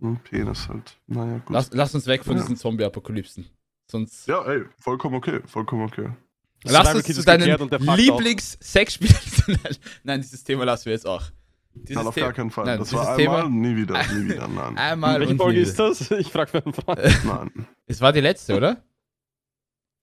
Ein 0.00 0.20
Penis 0.22 0.68
halt. 0.68 0.96
Naja, 1.08 1.38
gut. 1.38 1.50
lass, 1.50 1.70
lass 1.72 1.94
uns 1.94 2.06
weg 2.06 2.24
von 2.24 2.36
Ja. 2.36 2.42
diesen 2.42 2.56
Zombie-Apokalypsen. 2.56 3.46
Sonst. 3.90 4.28
Ja, 4.28 4.44
ey, 4.44 4.62
vollkommen 4.78 5.16
okay, 5.16 5.40
vollkommen 5.46 5.82
okay. 5.82 6.08
Lass 6.64 6.86
Survival 6.86 6.96
uns 6.96 7.06
zu 7.06 7.12
ist 7.12 7.28
deinen 7.28 7.38
geklärt 7.40 7.60
und 7.60 7.72
der 7.72 7.80
Fakt 7.80 7.90
auch. 7.90 7.96
Lieblings-Sexspiel. 7.96 9.10
Nein, 9.48 9.76
Nein, 10.04 10.20
dieses 10.22 10.44
Thema 10.44 10.64
lassen 10.64 10.84
wir 10.86 10.92
jetzt 10.92 11.06
auch. 11.06 11.24
Dieses 11.74 11.96
Nein, 11.96 12.06
auf 12.06 12.14
gar 12.14 12.32
keinen 12.32 12.50
Fall. 12.50 12.66
Nein, 12.66 12.78
das 12.78 12.92
war 12.92 13.16
Thema- 13.16 13.44
einmal, 13.44 13.50
nie 13.50 13.76
wieder, 13.76 13.94
nie 14.14 14.28
wieder, 14.34 14.46
nein. 14.48 14.76
Einmal 14.76 15.20
Welche 15.20 15.36
Folge 15.36 15.60
ist 15.60 15.78
das? 15.78 16.10
Ich 16.10 16.30
frage 16.30 16.50
für 16.50 16.64
einen 16.64 16.74
Freund. 16.74 17.00
nein. 17.24 17.66
Es 17.86 18.00
war 18.00 18.12
die 18.12 18.20
letzte, 18.20 18.56
oder? 18.56 18.84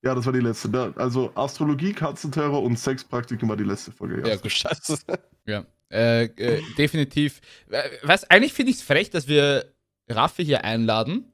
Ja, 0.01 0.15
das 0.15 0.25
war 0.25 0.33
die 0.33 0.39
letzte. 0.39 0.93
Also 0.97 1.31
Astrologie, 1.35 1.93
Katzenterror 1.93 2.63
und 2.63 2.77
Sexpraktiken 2.79 3.47
war 3.49 3.57
die 3.57 3.63
letzte 3.65 3.91
Folge. 3.91 4.21
Ja, 4.21 4.27
Ja, 4.29 4.35
gut. 4.37 4.51
Scheiße. 4.51 4.97
Ja. 5.45 5.65
Äh, 5.91 6.23
äh, 6.25 6.61
definitiv. 6.77 7.41
Äh, 7.69 7.81
Was, 8.03 8.23
eigentlich 8.29 8.53
finde 8.53 8.71
ich 8.71 8.77
es 8.77 8.83
frech, 8.83 9.09
dass 9.09 9.27
wir 9.27 9.73
Raffi 10.07 10.45
hier 10.45 10.63
einladen 10.63 11.33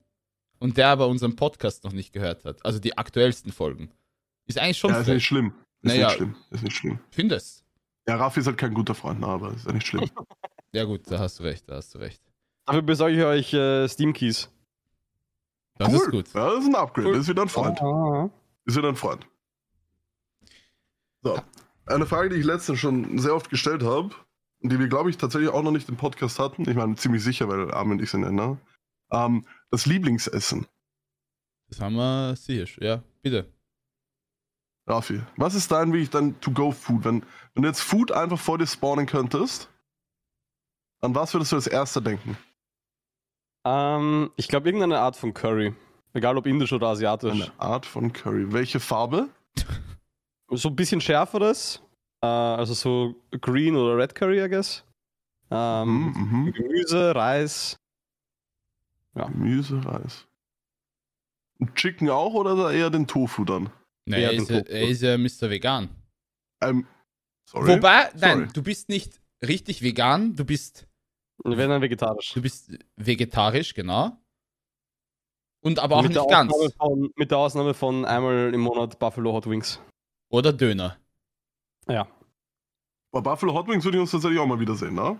und 0.59 0.77
der 0.77 0.87
aber 0.87 1.07
unseren 1.07 1.35
Podcast 1.35 1.83
noch 1.83 1.91
nicht 1.91 2.11
gehört 2.13 2.43
hat. 2.45 2.65
Also 2.65 2.79
die 2.79 2.97
aktuellsten 2.97 3.51
Folgen. 3.51 3.91
Ist 4.47 4.57
eigentlich 4.57 4.77
schon 4.77 4.91
ja 4.91 4.99
ist 5.01 5.07
nicht 5.07 5.13
frech. 5.15 5.25
schlimm. 5.25 5.53
Ist 5.81 5.89
Naja. 5.91 6.07
nicht 6.07 6.15
schlimm. 6.15 6.35
Ist 6.51 6.63
nicht 6.63 6.75
schlimm. 6.77 6.99
Ich 7.09 7.15
finde 7.15 7.35
es. 7.35 7.64
Ja, 8.07 8.17
Raffi 8.17 8.39
ist 8.39 8.47
halt 8.47 8.57
kein 8.57 8.73
guter 8.73 8.93
Freund, 8.93 9.19
na, 9.19 9.27
aber 9.27 9.53
ist 9.53 9.65
ja 9.65 9.73
nicht 9.73 9.87
schlimm. 9.87 10.09
Ja 10.73 10.83
gut, 10.83 11.09
da 11.09 11.19
hast 11.19 11.39
du 11.39 11.43
recht, 11.43 11.69
da 11.69 11.75
hast 11.75 11.95
du 11.95 11.99
recht. 11.99 12.21
Dafür 12.65 12.81
besorge 12.81 13.15
ich 13.15 13.23
euch 13.23 13.53
äh, 13.53 13.87
Steam 13.87 14.11
Keys. 14.11 14.51
Das 15.77 15.93
ist 15.93 16.11
gut. 16.11 16.33
Ja, 16.33 16.49
das 16.49 16.63
ist 16.63 16.67
ein 16.67 16.75
Upgrade. 16.75 17.07
Cool. 17.07 17.13
Das 17.13 17.21
ist 17.23 17.29
wieder 17.29 17.43
ein 17.43 17.47
Freund. 17.47 17.81
Ah. 17.81 18.29
Ist 18.65 18.75
wieder 18.75 18.89
ein 18.89 18.97
Freund. 18.97 19.25
So. 21.23 21.39
Eine 21.85 22.05
Frage, 22.05 22.27
die 22.27 22.35
ich 22.35 22.45
letztens 22.45 22.79
schon 22.79 23.19
sehr 23.19 23.33
oft 23.33 23.49
gestellt 23.49 23.83
habe 23.83 24.09
und 24.61 24.69
die 24.69 24.79
wir, 24.79 24.89
glaube 24.89 25.09
ich, 25.09 25.17
tatsächlich 25.17 25.49
auch 25.49 25.63
noch 25.63 25.71
nicht 25.71 25.87
im 25.87 25.95
Podcast 25.95 26.39
hatten. 26.39 26.69
Ich 26.69 26.75
meine, 26.75 26.95
ziemlich 26.95 27.23
sicher, 27.23 27.47
weil 27.47 27.71
Armin 27.71 27.93
und 27.93 28.03
ich 28.03 28.09
sind 28.09 28.29
ne? 28.29 28.57
Ähm, 29.11 29.45
das 29.71 29.85
Lieblingsessen. 29.85 30.67
Das 31.69 31.79
haben 31.79 31.95
wir 31.95 32.35
sicher. 32.35 32.83
Ja, 32.83 33.03
bitte. 33.21 33.49
Rafi, 34.87 35.21
was 35.37 35.55
ist 35.55 35.71
dein, 35.71 35.93
wie 35.93 35.99
ich 36.03 36.09
dein 36.09 36.39
To-Go-Food? 36.41 37.03
Wenn, 37.03 37.23
wenn 37.53 37.63
du 37.63 37.69
jetzt 37.69 37.81
Food 37.81 38.11
einfach 38.11 38.39
vor 38.39 38.57
dir 38.57 38.67
spawnen 38.67 39.07
könntest, 39.07 39.69
an 41.01 41.15
was 41.15 41.33
würdest 41.33 41.51
du 41.51 41.55
als 41.55 41.67
erster 41.67 42.01
denken? 42.01 42.37
Ähm, 43.65 44.31
ich 44.35 44.47
glaube, 44.47 44.67
irgendeine 44.67 44.99
Art 44.99 45.15
von 45.15 45.33
Curry. 45.33 45.73
Egal 46.13 46.37
ob 46.37 46.45
indisch 46.45 46.71
oder 46.71 46.87
asiatisch. 46.87 47.31
Eine 47.31 47.51
Art 47.59 47.85
von 47.85 48.13
Curry. 48.13 48.51
Welche 48.53 48.79
Farbe? 48.79 49.29
So 50.51 50.69
ein 50.69 50.75
bisschen 50.75 51.01
schärferes. 51.01 51.81
Äh, 52.21 52.27
also 52.27 52.75
so 52.75 53.15
Green 53.41 53.75
oder 53.75 53.97
Red 53.97 54.13
Curry, 54.13 54.45
I 54.45 54.47
guess. 54.47 54.83
Ähm, 55.49 56.13
Mhm, 56.13 56.43
mhm. 56.45 56.53
Gemüse, 56.53 57.15
Reis. 57.15 57.77
Ja. 59.15 59.25
Gemüse, 59.25 59.83
Reis. 59.83 60.27
Und 61.57 61.73
Chicken 61.73 62.11
auch 62.11 62.35
oder 62.35 62.71
eher 62.71 62.91
den 62.91 63.07
Tofu 63.07 63.43
dann? 63.43 63.71
Ja, 64.07 64.17
er, 64.17 64.33
ist, 64.33 64.49
er 64.49 64.87
ist 64.87 65.01
ja 65.01 65.17
Mr. 65.17 65.49
Vegan. 65.49 65.89
Ähm, 66.61 66.87
sorry. 67.49 67.75
Wobei, 67.75 68.11
nein, 68.19 68.37
Sorry. 68.39 68.47
du 68.53 68.63
bist 68.63 68.89
nicht 68.89 69.19
richtig 69.45 69.81
vegan, 69.81 70.35
du 70.35 70.45
bist, 70.45 70.87
Wir 71.43 71.57
werden 71.57 71.71
dann 71.71 71.81
vegetarisch. 71.81 72.33
du 72.33 72.41
bist 72.41 72.77
vegetarisch, 72.95 73.73
genau. 73.73 74.17
Und 75.63 75.79
aber 75.79 75.95
auch 75.97 76.03
mit, 76.03 76.13
nicht 76.13 76.29
ganz. 76.29 76.53
Von, 76.77 77.09
mit 77.15 77.31
der 77.31 77.39
Ausnahme 77.39 77.73
von 77.73 78.05
einmal 78.05 78.53
im 78.53 78.61
Monat 78.61 78.99
Buffalo 78.99 79.33
Hot 79.33 79.49
Wings. 79.49 79.81
Oder 80.29 80.53
Döner. 80.53 80.97
Ja. 81.87 82.07
Bei 83.11 83.21
Buffalo 83.21 83.53
Hot 83.55 83.67
Wings 83.67 83.83
würde 83.83 83.97
ich 83.97 84.01
uns 84.01 84.11
tatsächlich 84.11 84.39
auch 84.39 84.45
mal 84.45 84.59
wiedersehen, 84.59 84.93
ne? 84.93 85.19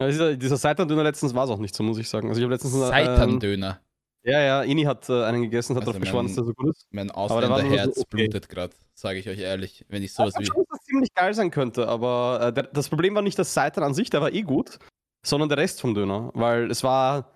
Ja, 0.00 0.06
Dieser, 0.08 0.36
dieser 0.36 0.56
Seitan-Döner 0.56 1.02
letztens 1.02 1.34
war 1.34 1.44
es 1.44 1.50
auch 1.50 1.58
nicht 1.58 1.74
so, 1.74 1.82
muss 1.82 1.98
ich 1.98 2.08
sagen. 2.08 2.28
Also 2.28 2.40
ich 2.40 2.44
habe 2.44 2.54
letztens 2.54 2.72
einen, 2.74 2.84
ähm, 2.84 2.88
Seitan-Döner. 2.88 3.81
Ja, 4.24 4.40
ja, 4.40 4.62
Ini 4.62 4.84
hat 4.84 5.08
äh, 5.08 5.24
einen 5.24 5.42
gegessen, 5.42 5.74
hat 5.74 5.82
Also 5.82 5.92
darauf 5.92 6.00
geschworen, 6.00 6.26
dass 6.26 6.36
der 6.36 6.44
so 6.44 6.54
gut 6.54 6.70
ist. 6.70 6.86
Mein 6.90 7.10
Ausländerherz 7.10 7.96
so 7.96 8.02
okay. 8.02 8.28
blutet 8.28 8.48
gerade, 8.48 8.74
sage 8.94 9.18
ich 9.18 9.28
euch 9.28 9.38
ehrlich, 9.40 9.84
wenn 9.88 10.02
ich 10.02 10.12
sowas 10.12 10.34
Ich 10.38 10.40
wie. 10.40 10.44
glaube 10.44 10.60
schon, 10.60 10.66
dass 10.68 10.78
das 10.78 10.86
ziemlich 10.86 11.14
geil 11.14 11.34
sein 11.34 11.50
könnte, 11.50 11.88
aber 11.88 12.40
äh, 12.40 12.52
der, 12.52 12.64
das 12.64 12.88
Problem 12.88 13.14
war 13.14 13.22
nicht 13.22 13.38
das 13.38 13.52
Seitan 13.52 13.82
an 13.82 13.94
sich, 13.94 14.10
der 14.10 14.20
war 14.20 14.32
eh 14.32 14.42
gut, 14.42 14.78
sondern 15.26 15.48
der 15.48 15.58
Rest 15.58 15.80
vom 15.80 15.94
Döner, 15.94 16.30
weil 16.34 16.70
es 16.70 16.84
war 16.84 17.32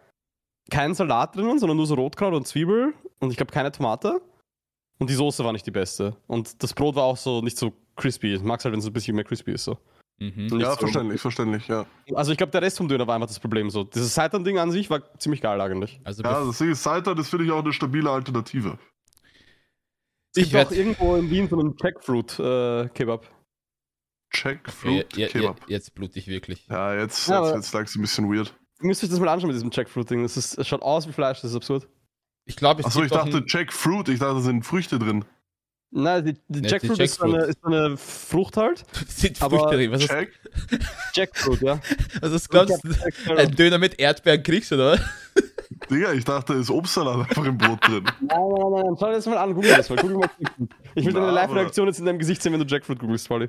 kein 0.71 0.95
Salat 0.95 1.35
drinnen, 1.35 1.59
sondern 1.59 1.77
nur 1.77 1.87
so 1.87 1.95
Rotkraut 1.95 2.35
und 2.35 2.47
Zwiebel 2.47 2.95
und 3.21 3.31
ich 3.31 3.37
glaube 3.37 3.53
keine 3.53 3.73
Tomate. 3.73 4.21
Und 4.99 5.11
die 5.11 5.15
Soße 5.15 5.45
war 5.45 5.53
nicht 5.53 5.67
die 5.67 5.71
beste. 5.73 6.17
Und 6.27 6.63
das 6.63 6.73
Brot 6.73 6.95
war 6.95 7.05
auch 7.05 7.19
so 7.19 7.43
nicht 7.43 7.59
so 7.59 7.73
crispy. 7.97 8.35
Ich 8.35 8.43
mag 8.43 8.61
es 8.61 8.65
halt, 8.65 8.73
wenn 8.73 8.81
es 8.81 8.87
ein 8.87 8.93
bisschen 8.93 9.15
mehr 9.15 9.25
crispy 9.25 9.53
ist. 9.53 9.65
So. 9.65 9.77
Mhm. 10.19 10.49
Ja, 10.59 10.71
so- 10.73 10.77
verständlich, 10.79 11.21
verständlich, 11.21 11.69
ja. 11.69 11.85
Also 12.15 12.33
ich 12.33 12.39
glaube, 12.39 12.51
der 12.51 12.63
Rest 12.63 12.79
vom 12.79 12.89
Döner 12.89 13.07
war 13.07 13.15
einfach 13.17 13.29
das 13.29 13.39
Problem 13.39 13.69
so. 13.69 13.85
Dieses 13.85 14.15
Seitan-Ding 14.15 14.59
an 14.59 14.71
sich 14.71 14.89
war 14.89 15.03
ziemlich 15.19 15.43
geil 15.43 15.61
eigentlich. 15.61 16.01
Also 16.05 16.23
Ja, 16.23 16.41
bef- 16.41 16.47
das 16.47 16.61
ist 16.61 16.83
Cider, 16.83 17.15
das 17.15 17.29
finde 17.29 17.45
ich 17.45 17.51
auch 17.51 17.63
eine 17.63 17.73
stabile 17.73 18.11
Alternative. 18.11 18.79
Es 20.35 20.43
ich 20.43 20.49
auch 20.49 20.53
werde 20.55 20.75
irgendwo 20.75 21.17
in 21.17 21.31
Wien 21.31 21.49
so 21.49 21.59
einen 21.59 21.75
Jackfruit-Kebab. 21.79 23.27
Jackfruit 24.33 25.17
ja, 25.17 25.27
ja, 25.27 25.29
Kebab. 25.29 25.61
jetzt 25.69 25.95
blutig 25.95 26.27
wirklich. 26.29 26.67
Ja, 26.69 26.95
jetzt, 26.95 27.29
Ja, 27.29 27.45
jetzt, 27.47 27.55
jetzt 27.55 27.73
langsam 27.75 28.01
ein 28.01 28.03
bisschen 28.03 28.33
weird. 28.35 28.55
Ihr 28.81 28.87
müsst 28.87 29.03
euch 29.05 29.11
das 29.11 29.21
mal 29.21 29.29
anschauen 29.29 29.49
mit 29.49 29.55
diesem 29.57 29.71
Jackfruit-Ding. 29.71 30.23
Das, 30.23 30.37
ist- 30.37 30.59
es 30.59 30.67
schaut 30.67 30.83
aus 30.83 31.07
wie 31.09 31.13
Fleisch, 31.13 31.41
das 31.43 31.51
ist 31.53 31.57
absurd. 31.57 31.89
Ich 32.45 32.57
glaube, 32.57 32.81
es 32.81 32.87
Achso, 32.87 33.03
ich 33.03 33.11
dachte 33.11 33.37
ein, 33.39 33.45
Jackfruit, 33.47 34.09
ich 34.09 34.19
dachte, 34.19 34.35
da 34.35 34.41
sind 34.41 34.65
Früchte 34.65 34.99
drin. 34.99 35.25
Nein, 35.93 36.25
die, 36.25 36.33
die 36.49 36.63
die 36.63 36.69
Jackfruit, 36.69 36.99
Ist, 36.99 37.15
so 37.15 37.27
Jackfruit. 37.27 37.35
eine, 37.43 37.45
ist 37.51 37.65
eine 37.65 37.97
Frucht 37.97 38.57
halt. 38.57 38.85
sind 39.09 39.41
aber 39.41 39.59
Früchte 39.61 39.77
drin. 39.77 39.93
Was, 39.93 40.03
ist, 40.03 40.11
Jack? 40.11 40.29
Jackfruit, 41.15 41.63
ja. 41.63 41.81
was 42.21 42.33
ist, 42.33 42.49
glaubst 42.51 42.81
du, 42.85 43.35
ein 43.37 43.51
Döner 43.53 43.79
mit 43.79 43.99
Erdbeeren 43.99 44.43
kriegst, 44.43 44.73
oder? 44.73 44.93
was? 44.93 45.01
Digga, 45.91 46.13
ich 46.13 46.25
dachte, 46.25 46.55
da 46.55 46.59
ist 46.61 46.71
Obstsalat 46.71 47.29
einfach 47.29 47.45
im 47.45 47.57
Brot 47.57 47.87
drin. 47.87 48.05
Nein, 48.21 48.29
nein, 48.29 48.39
nein, 48.73 48.83
nein. 48.87 48.97
Schau 48.99 49.07
dir 49.07 49.13
das 49.13 49.27
mal 49.27 49.39
an. 49.39 49.55
Google 49.55 49.77
das 49.77 49.89
mal. 49.89 49.97
Google 49.97 50.17
mal 50.19 50.31
Jackfruit. 50.39 50.71
Ich 50.95 51.05
will 51.07 51.13
deine 51.13 51.31
Live-Reaktion 51.31 51.87
jetzt 51.87 51.99
in 51.99 52.05
deinem 52.07 52.19
Gesicht 52.19 52.43
sehen, 52.43 52.53
wenn 52.53 52.61
du 52.61 52.67
Jackfruit 52.67 52.99
googelst, 52.99 53.29
Pauli. 53.29 53.49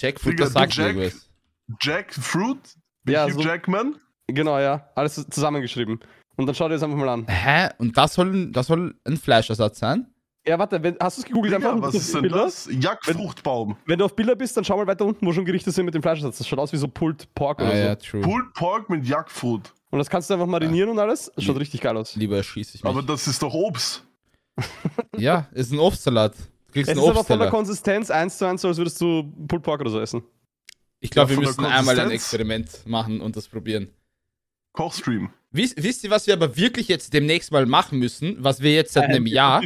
Jackfruit, 0.00 0.34
Digga, 0.34 0.44
das 0.44 0.52
sagt 0.52 0.76
mir 0.78 0.84
Jack- 0.84 0.96
irgendwas. 0.96 1.30
Jackfruit? 1.82 2.58
Wie 3.04 3.12
Ja, 3.12 3.24
Hugh 3.26 3.32
so- 3.34 3.40
Jackman? 3.40 3.96
Genau, 4.26 4.58
ja. 4.58 4.88
Alles 4.94 5.14
zusammengeschrieben. 5.30 6.00
Und 6.36 6.46
dann 6.46 6.54
schau 6.54 6.68
dir 6.68 6.74
das 6.74 6.82
einfach 6.82 6.96
mal 6.98 7.08
an. 7.08 7.26
Hä? 7.28 7.68
Und 7.78 7.96
das 7.96 8.14
soll, 8.14 8.50
das 8.52 8.66
soll 8.68 8.94
ein 9.04 9.16
Fleischersatz 9.16 9.78
sein? 9.78 10.06
Ja, 10.50 10.58
warte, 10.58 10.82
wenn, 10.82 10.96
hast 11.00 11.18
du 11.18 11.22
es 11.22 11.26
gegoogelt 11.28 11.54
Digga, 11.56 11.70
einfach? 11.72 11.82
was 11.88 11.94
auf 11.94 12.00
ist 12.00 12.12
denn 12.14 12.22
Bilder? 12.22 12.36
das? 12.44 12.68
Jackfruchtbaum. 12.72 13.76
Wenn 13.86 13.98
du 14.00 14.04
auf 14.04 14.16
Bilder 14.16 14.34
bist, 14.34 14.56
dann 14.56 14.64
schau 14.64 14.76
mal 14.76 14.86
weiter 14.86 15.04
unten, 15.04 15.24
wo 15.24 15.32
schon 15.32 15.44
Gerichte 15.44 15.70
sind 15.70 15.84
mit 15.84 15.94
dem 15.94 16.02
Fleischersatz. 16.02 16.38
Das 16.38 16.48
schaut 16.48 16.58
aus 16.58 16.72
wie 16.72 16.76
so 16.76 16.88
Pulled 16.88 17.32
Pork 17.34 17.60
oder 17.60 17.68
Ah 17.68 17.76
so. 17.76 17.76
ja, 17.76 17.94
true. 17.94 18.20
Pulled 18.20 18.52
Pork 18.54 18.90
mit 18.90 19.06
Jackfruit. 19.06 19.72
Und 19.90 19.98
das 19.98 20.10
kannst 20.10 20.28
du 20.28 20.34
einfach 20.34 20.46
marinieren 20.46 20.90
und 20.90 20.98
alles. 20.98 21.30
Das 21.36 21.44
schaut 21.44 21.58
richtig 21.60 21.80
geil 21.80 21.96
aus. 21.96 22.16
Lieber 22.16 22.42
schieße 22.42 22.76
ich 22.76 22.82
mich. 22.82 22.90
Aber 22.90 23.02
das 23.02 23.26
ist 23.28 23.42
doch 23.42 23.54
Obst. 23.54 24.04
ja, 25.16 25.46
ist 25.52 25.72
ein 25.72 25.78
Obstsalat. 25.78 26.34
Du 26.36 26.72
kriegst 26.72 26.90
Es 26.90 26.96
einen 26.98 27.04
ist 27.04 27.10
aber 27.10 27.24
von 27.24 27.38
der. 27.38 27.48
Konsistenz 27.50 28.10
eins 28.10 28.38
zu 28.38 28.44
eins 28.46 28.62
so, 28.62 28.68
als 28.68 28.76
würdest 28.78 29.00
du 29.00 29.22
Pulled 29.48 29.62
Pork 29.62 29.80
oder 29.80 29.90
so 29.90 30.00
essen. 30.00 30.22
Ich 31.00 31.10
glaube, 31.10 31.32
Ja, 31.32 31.38
wir 31.38 31.46
müssen 31.46 31.64
einmal 31.64 31.98
ein. 31.98 32.10
Experiment 32.10 32.86
machen 32.86 33.20
und 33.20 33.36
das 33.36 33.48
probieren. 33.48 33.88
Kochstream. 34.72 35.30
Wisst, 35.52 35.82
wisst 35.82 36.04
ihr, 36.04 36.10
was 36.10 36.26
wir 36.26 36.34
aber 36.34 36.56
wirklich 36.56 36.86
jetzt 36.88 37.12
demnächst 37.12 37.50
mal 37.50 37.66
machen 37.66 37.98
müssen? 37.98 38.36
Was 38.38 38.60
wir 38.60 38.72
jetzt 38.72 38.92
seit 38.92 39.04
einem 39.10 39.26
Jahr. 39.26 39.62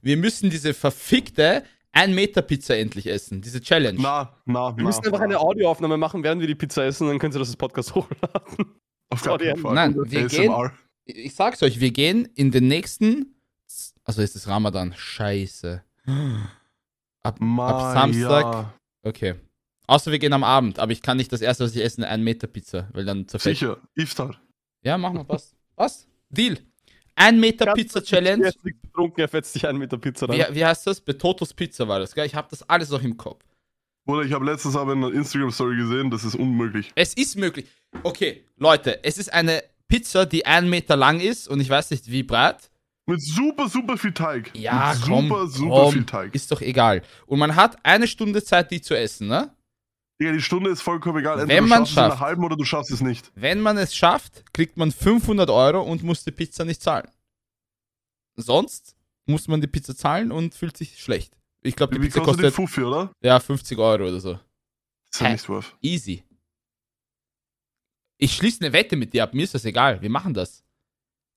Wir 0.00 0.16
müssen 0.16 0.48
diese 0.48 0.72
verfickte 0.72 1.62
1 1.92 2.14
Meter 2.14 2.40
Pizza 2.42 2.76
endlich 2.76 3.06
essen. 3.06 3.42
Diese 3.42 3.60
Challenge. 3.60 3.98
Na, 4.00 4.34
na, 4.46 4.74
Wir 4.76 4.82
na. 4.82 4.88
müssen 4.88 5.04
einfach 5.04 5.20
eine 5.20 5.38
Audioaufnahme 5.38 5.96
machen, 5.98 6.22
während 6.22 6.40
wir 6.40 6.48
die 6.48 6.54
Pizza 6.54 6.84
essen, 6.86 7.06
dann 7.08 7.18
könnt 7.18 7.34
ihr 7.34 7.38
das 7.38 7.48
als 7.48 7.56
Podcast 7.56 7.94
hochladen. 7.94 8.66
Auf 9.10 9.22
gar 9.22 9.38
keinen 9.38 9.58
Fall. 9.58 9.74
Nein, 9.74 9.94
wir 9.94 10.04
gehen, 10.26 10.50
ASMR. 10.50 10.72
ich 11.04 11.34
sag's 11.34 11.62
euch, 11.62 11.80
wir 11.80 11.90
gehen 11.90 12.26
in 12.34 12.50
den 12.50 12.66
nächsten, 12.66 13.34
also 14.04 14.22
ist 14.22 14.36
es 14.36 14.48
Ramadan, 14.48 14.94
scheiße. 14.96 15.82
Ab, 17.22 17.38
ab 17.40 17.92
Samstag, 17.94 18.42
Ja. 18.44 18.74
okay. 19.02 19.34
Außer 19.86 20.10
wir 20.10 20.18
gehen 20.18 20.32
am 20.32 20.44
Abend, 20.44 20.78
aber 20.78 20.92
ich 20.92 21.00
kann 21.02 21.16
nicht 21.16 21.32
das 21.32 21.40
erste, 21.42 21.64
was 21.64 21.74
ich 21.76 21.82
esse, 21.84 21.98
eine 21.98 22.08
1 22.08 22.24
Meter 22.24 22.46
Pizza, 22.46 22.88
weil 22.92 23.04
dann 23.04 23.28
zerfällt. 23.28 23.58
Sicher, 23.58 23.78
Iftar. 23.94 24.36
Ja, 24.82 24.98
machen 24.98 25.18
wir, 25.18 25.24
passt. 25.24 25.56
Was? 25.74 26.06
Deal. 26.28 26.58
1 27.16 27.38
Meter 27.38 27.72
Pizza 27.72 28.02
Challenge. 28.02 28.44
Er 28.44 28.50
ist 28.50 28.64
nicht 28.64 28.80
betrunken, 28.82 29.20
er 29.20 29.28
fetzt 29.28 29.52
sich 29.54 29.66
einen 29.66 29.78
mit 29.78 29.90
der 29.90 29.96
Pizza 29.96 30.28
rein. 30.28 30.46
Wie, 30.50 30.54
wie 30.56 30.64
heißt 30.64 30.86
das? 30.86 31.00
Betotos 31.00 31.54
Pizza 31.54 31.88
war 31.88 31.98
das, 31.98 32.14
gell? 32.14 32.26
Ich 32.26 32.34
habe 32.34 32.46
das 32.50 32.62
alles 32.68 32.90
noch 32.90 33.02
im 33.02 33.16
Kopf. 33.16 33.42
Oder 34.06 34.22
ich 34.22 34.32
habe 34.32 34.44
letztens 34.44 34.76
aber 34.76 34.92
in 34.92 35.02
einer 35.02 35.12
Instagram-Story 35.12 35.76
gesehen, 35.76 36.10
das 36.10 36.24
ist 36.24 36.36
unmöglich. 36.36 36.92
Es 36.94 37.14
ist 37.14 37.36
möglich. 37.36 37.66
Okay, 38.02 38.44
Leute, 38.56 39.02
es 39.02 39.18
ist 39.18 39.32
eine 39.32 39.64
Pizza, 39.88 40.26
die 40.26 40.46
einen 40.46 40.70
Meter 40.70 40.96
lang 40.96 41.20
ist 41.20 41.48
und 41.48 41.60
ich 41.60 41.68
weiß 41.68 41.90
nicht 41.90 42.10
wie 42.10 42.22
breit. 42.22 42.70
Mit 43.06 43.22
super, 43.22 43.68
super 43.68 43.96
viel 43.96 44.12
Teig. 44.12 44.50
Ja, 44.54 44.92
Mit 44.94 45.02
komm, 45.04 45.28
super, 45.28 45.46
super 45.48 45.74
komm, 45.74 45.92
viel 45.92 46.04
Teig. 46.06 46.34
Ist 46.34 46.50
doch 46.52 46.60
egal. 46.60 47.02
Und 47.26 47.38
man 47.38 47.56
hat 47.56 47.78
eine 47.84 48.06
Stunde 48.06 48.42
Zeit, 48.42 48.70
die 48.70 48.80
zu 48.80 48.94
essen, 48.96 49.28
ne? 49.28 49.52
Digga, 50.20 50.32
die 50.32 50.40
Stunde 50.40 50.70
ist 50.70 50.80
vollkommen 50.82 51.18
egal. 51.18 51.36
Wenn 51.36 51.50
Entweder 51.50 51.60
du 51.60 51.66
man 51.68 51.78
schaffst 51.86 51.90
es 51.92 51.96
in 51.96 52.02
einer 52.02 52.10
schafft. 52.12 52.22
halben 52.22 52.44
oder 52.44 52.56
du 52.56 52.64
schaffst 52.64 52.90
es 52.90 53.00
nicht. 53.02 53.30
Wenn 53.34 53.60
man 53.60 53.76
es 53.76 53.94
schafft, 53.94 54.44
kriegt 54.54 54.76
man 54.76 54.90
500 54.92 55.50
Euro 55.50 55.82
und 55.82 56.02
muss 56.02 56.24
die 56.24 56.30
Pizza 56.32 56.64
nicht 56.64 56.80
zahlen. 56.82 57.08
Sonst 58.36 58.96
muss 59.26 59.48
man 59.48 59.60
die 59.60 59.66
Pizza 59.66 59.94
zahlen 59.96 60.32
und 60.32 60.54
fühlt 60.54 60.76
sich 60.76 60.98
schlecht. 61.02 61.36
Ich 61.62 61.76
glaube, 61.76 61.94
die 61.94 62.00
Wie 62.00 62.06
Pizza 62.06 62.20
kostet 62.22 62.54
Fuffi, 62.54 62.82
oder? 62.82 63.10
ja 63.22 63.38
50 63.40 63.76
Euro 63.78 64.04
oder 64.08 64.20
so. 64.20 64.32
Das 64.34 64.40
ist 65.14 65.20
ja 65.20 65.30
nicht 65.30 65.48
worth. 65.48 65.76
Easy. 65.82 66.22
Ich 68.18 68.34
schließe 68.34 68.60
eine 68.64 68.72
Wette 68.72 68.96
mit 68.96 69.12
dir 69.12 69.24
ab, 69.24 69.34
mir 69.34 69.42
ist 69.44 69.54
das 69.54 69.64
egal. 69.64 70.00
Wir 70.00 70.10
machen 70.10 70.32
das. 70.32 70.64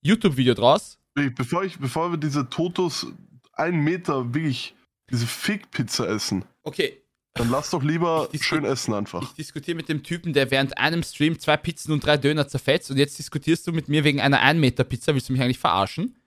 YouTube-Video 0.02 0.54
draus. 0.54 0.98
Bevor, 1.14 1.64
ich, 1.66 1.78
bevor 1.80 2.12
wir 2.12 2.18
diese 2.18 2.50
Totos 2.50 3.08
einen 3.54 3.84
Meter 3.84 4.34
wirklich 4.34 4.74
diese 5.10 5.28
Fick-Pizza 5.28 6.08
essen, 6.08 6.46
Okay, 6.64 6.99
dann 7.34 7.50
lass 7.50 7.70
doch 7.70 7.84
lieber 7.84 8.30
schön 8.40 8.66
essen 8.66 8.94
einfach. 8.94 9.22
Ich 9.24 9.34
diskutiere 9.34 9.78
mit 9.78 9.88
dem 9.88 10.04
Typen, 10.04 10.34
der 10.34 10.52
während 10.52 10.78
einem 10.78 11.04
Stream 11.04 11.40
zwei 11.40 11.58
Pizzen 11.58 11.94
und 11.94 12.06
drei 12.06 12.18
Döner 12.18 12.48
zerfetzt 12.48 12.92
und 12.92 12.98
jetzt 12.98 13.18
diskutierst 13.18 13.66
du 13.68 13.72
mit 13.72 13.88
mir 13.88 14.04
wegen 14.04 14.20
einer 14.20 14.40
1 14.42 14.60
Meter 14.60 14.84
Pizza. 14.84 15.14
Willst 15.14 15.30
du 15.30 15.34
mich 15.34 15.42
eigentlich 15.42 15.60
verarschen? 15.60 16.18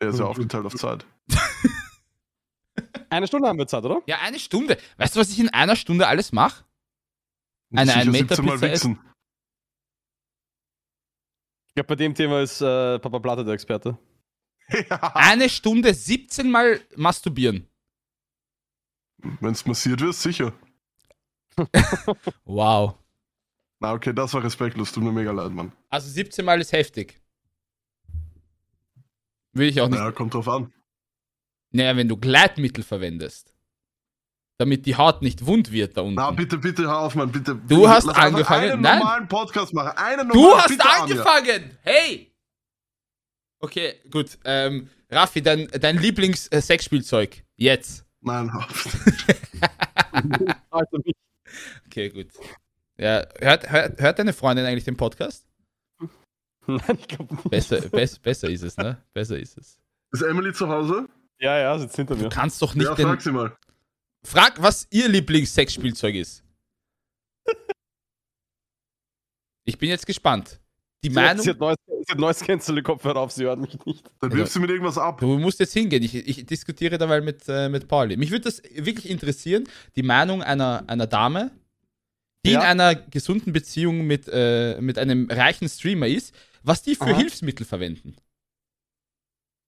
Der 0.00 0.10
ist 0.10 0.18
ja 0.18 0.26
aufgeteilt 0.26 0.66
auf 0.66 0.74
Zeit. 0.74 1.06
Eine 3.08 3.26
Stunde 3.26 3.48
haben 3.48 3.58
wir 3.58 3.66
Zeit, 3.66 3.84
oder? 3.84 4.02
Ja, 4.06 4.20
eine 4.20 4.38
Stunde. 4.38 4.78
Weißt 4.96 5.14
du, 5.14 5.20
was 5.20 5.30
ich 5.30 5.38
in 5.38 5.50
einer 5.50 5.76
Stunde 5.76 6.06
alles 6.08 6.32
mache? 6.32 6.64
Eine 7.74 7.90
Sicher 7.90 8.00
1 8.00 8.10
Meter 8.10 8.36
17 8.36 8.44
Mal 8.44 8.58
Pizza 8.58 8.72
wichsen. 8.72 8.98
Ich 11.68 11.74
glaube, 11.74 11.88
bei 11.88 11.96
dem 11.96 12.14
Thema 12.14 12.42
ist 12.42 12.60
äh, 12.60 12.98
Papa 12.98 13.18
Platte 13.18 13.44
der 13.44 13.54
Experte. 13.54 13.98
Ja. 14.88 15.12
Eine 15.14 15.50
Stunde 15.50 15.92
17 15.92 16.50
Mal 16.50 16.80
masturbieren. 16.96 17.68
Wenn 19.40 19.52
es 19.52 19.66
massiert 19.66 20.00
wird, 20.00 20.14
sicher. 20.14 20.52
Wow. 22.44 22.94
Na, 23.80 23.92
okay, 23.92 24.12
das 24.12 24.32
war 24.34 24.42
respektlos. 24.44 24.92
Tut 24.92 25.02
mir 25.02 25.12
mega 25.12 25.32
leid, 25.32 25.50
Mann. 25.52 25.72
Also 25.90 26.08
17 26.08 26.44
Mal 26.44 26.60
ist 26.60 26.72
heftig. 26.72 27.20
Will 29.52 29.68
ich 29.68 29.80
auch 29.80 29.88
nicht. 29.88 29.98
Ja, 29.98 30.12
kommt 30.12 30.34
drauf 30.34 30.48
an. 30.48 30.72
Naja, 31.72 31.96
wenn 31.96 32.08
du 32.08 32.16
Gleitmittel 32.16 32.84
verwendest, 32.84 33.54
damit 34.58 34.86
die 34.86 34.96
Haut 34.96 35.22
nicht 35.22 35.46
wund 35.46 35.72
wird 35.72 35.96
da 35.96 36.02
unten. 36.02 36.14
Na, 36.14 36.30
bitte, 36.30 36.58
bitte, 36.58 36.82
hör 36.82 37.00
auf, 37.00 37.14
Mann, 37.14 37.32
bitte. 37.32 37.54
Du 37.56 37.88
hast 37.88 38.04
Lass 38.06 38.16
einfach 38.16 38.28
angefangen? 38.34 38.70
Einen 38.72 38.82
Nein. 38.82 38.98
normalen 38.98 39.28
Podcast 39.28 39.74
machen. 39.74 39.96
Einen 39.96 40.28
Du 40.28 40.36
normalen 40.36 40.60
hast 40.60 40.68
bitte, 40.68 40.84
Amir. 40.90 41.02
angefangen! 41.02 41.78
Hey! 41.82 42.32
Okay, 43.58 43.94
gut. 44.10 44.38
Ähm, 44.44 44.88
Raffi, 45.10 45.42
dein, 45.42 45.68
dein 45.68 45.98
Lieblings-Sexspielzeug. 45.98 47.44
Jetzt. 47.56 48.04
Auf. 48.24 49.04
Also 50.70 50.98
nicht. 51.04 51.16
Okay, 51.86 52.08
gut. 52.10 52.28
Ja, 52.98 53.26
hört, 53.40 53.70
hört, 53.70 54.00
hört 54.00 54.18
deine 54.18 54.32
Freundin 54.32 54.64
eigentlich 54.66 54.84
den 54.84 54.96
Podcast? 54.96 55.46
Nein, 56.66 56.98
ich 56.98 57.08
glaube 57.08 57.34
nicht. 57.34 57.50
Besser, 57.50 57.80
bess, 57.88 58.18
besser 58.18 58.48
ist 58.48 58.62
es, 58.62 58.76
ne? 58.76 59.02
Besser 59.12 59.38
ist 59.38 59.56
es. 59.58 59.78
Ist 60.12 60.22
Emily 60.22 60.52
zu 60.52 60.68
Hause? 60.68 61.08
Ja, 61.40 61.58
ja, 61.58 61.78
sitzt 61.78 61.96
hinter 61.96 62.14
Du 62.14 62.22
mir. 62.24 62.28
kannst 62.28 62.60
doch 62.62 62.74
nicht 62.74 62.86
ja, 62.86 62.94
den. 62.94 63.06
frag 63.06 63.20
sie 63.22 63.32
mal. 63.32 63.56
Frag, 64.24 64.62
was 64.62 64.86
ihr 64.90 65.08
Lieblings-Sexspielzeug 65.08 66.14
ist. 66.14 66.44
Ich 69.64 69.78
bin 69.78 69.88
jetzt 69.88 70.06
gespannt. 70.06 70.60
Die 71.04 71.10
Sie 71.10 71.16
hat, 71.18 71.24
Meinung. 71.24 71.42
sie 71.42 71.50
hat 71.50 71.58
neues, 71.58 71.76
sie 71.86 72.12
hat 72.12 72.18
neues 72.18 72.40
Cancel-Kopfhörer 72.40 73.20
auf, 73.20 73.32
sie 73.32 73.44
hört 73.44 73.58
mich 73.58 73.76
nicht. 73.86 74.04
Dann 74.20 74.30
Also- 74.30 74.36
wirfst 74.36 74.56
du 74.56 74.60
mit 74.60 74.70
irgendwas 74.70 74.98
ab. 74.98 75.18
Du 75.20 75.38
musst 75.38 75.58
jetzt 75.60 75.72
hingehen. 75.72 76.02
Ich, 76.02 76.14
ich 76.14 76.46
diskutiere 76.46 76.96
dabei 76.98 77.20
mit, 77.20 77.42
äh, 77.48 77.68
mit 77.68 77.88
Pauli. 77.88 78.16
Mich 78.16 78.30
würde 78.30 78.44
das 78.44 78.62
wirklich 78.74 79.10
interessieren, 79.10 79.64
die 79.96 80.02
Meinung 80.04 80.42
einer, 80.42 80.84
einer 80.86 81.06
Dame, 81.08 81.50
die 82.46 82.52
Ja. 82.52 82.60
in 82.60 82.66
einer 82.80 82.94
gesunden 82.94 83.52
Beziehung 83.52 84.06
mit, 84.06 84.28
äh, 84.32 84.80
mit 84.80 84.98
einem 84.98 85.28
reichen 85.30 85.68
Streamer 85.68 86.06
ist, 86.06 86.34
was 86.62 86.82
die 86.82 86.94
für 86.94 87.04
Aha. 87.06 87.16
Hilfsmittel 87.16 87.66
verwenden. 87.66 88.16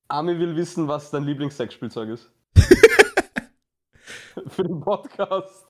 Ami 0.09 0.38
will 0.38 0.55
wissen, 0.55 0.87
was 0.87 1.11
dein 1.11 1.25
Lieblings-Sexspielzeug 1.25 2.11
ist. 2.11 2.31
Für 4.49 4.64
den 4.64 4.81
Podcast. 4.81 5.66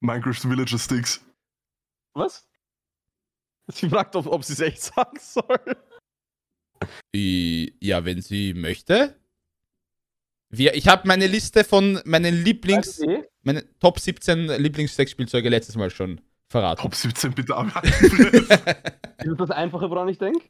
Minecraft 0.00 0.44
Villager 0.48 0.78
Sticks. 0.78 1.20
Was? 2.14 2.46
Sie 3.72 3.88
fragt, 3.88 4.16
ob, 4.16 4.26
ob 4.26 4.44
sie 4.44 4.52
es 4.54 4.60
echt 4.60 4.82
sagen 4.82 5.18
soll. 5.20 5.76
I- 7.14 7.74
Ja, 7.80 8.04
wenn 8.04 8.20
sie 8.22 8.54
möchte. 8.54 9.16
Wir, 10.50 10.74
ich 10.74 10.88
habe 10.88 11.06
meine 11.08 11.26
Liste 11.26 11.64
von 11.64 12.00
meinen 12.04 12.42
Lieblings, 12.44 12.98
Eh? 13.00 13.22
meine 13.42 13.64
Top 13.78 13.98
17 13.98 14.48
Lieblings-Sexspielzeuge 14.48 15.48
letztes 15.48 15.76
Mal 15.76 15.90
schon 15.90 16.20
verraten. 16.48 16.82
Top 16.82 16.94
17 16.94 17.32
bitte 17.34 17.56
ab. 17.56 17.82
Ist 17.84 18.10
das 18.10 19.36
das 19.38 19.50
Einfache, 19.50 19.88
woran 19.88 20.08
ich 20.08 20.18
denke? 20.18 20.44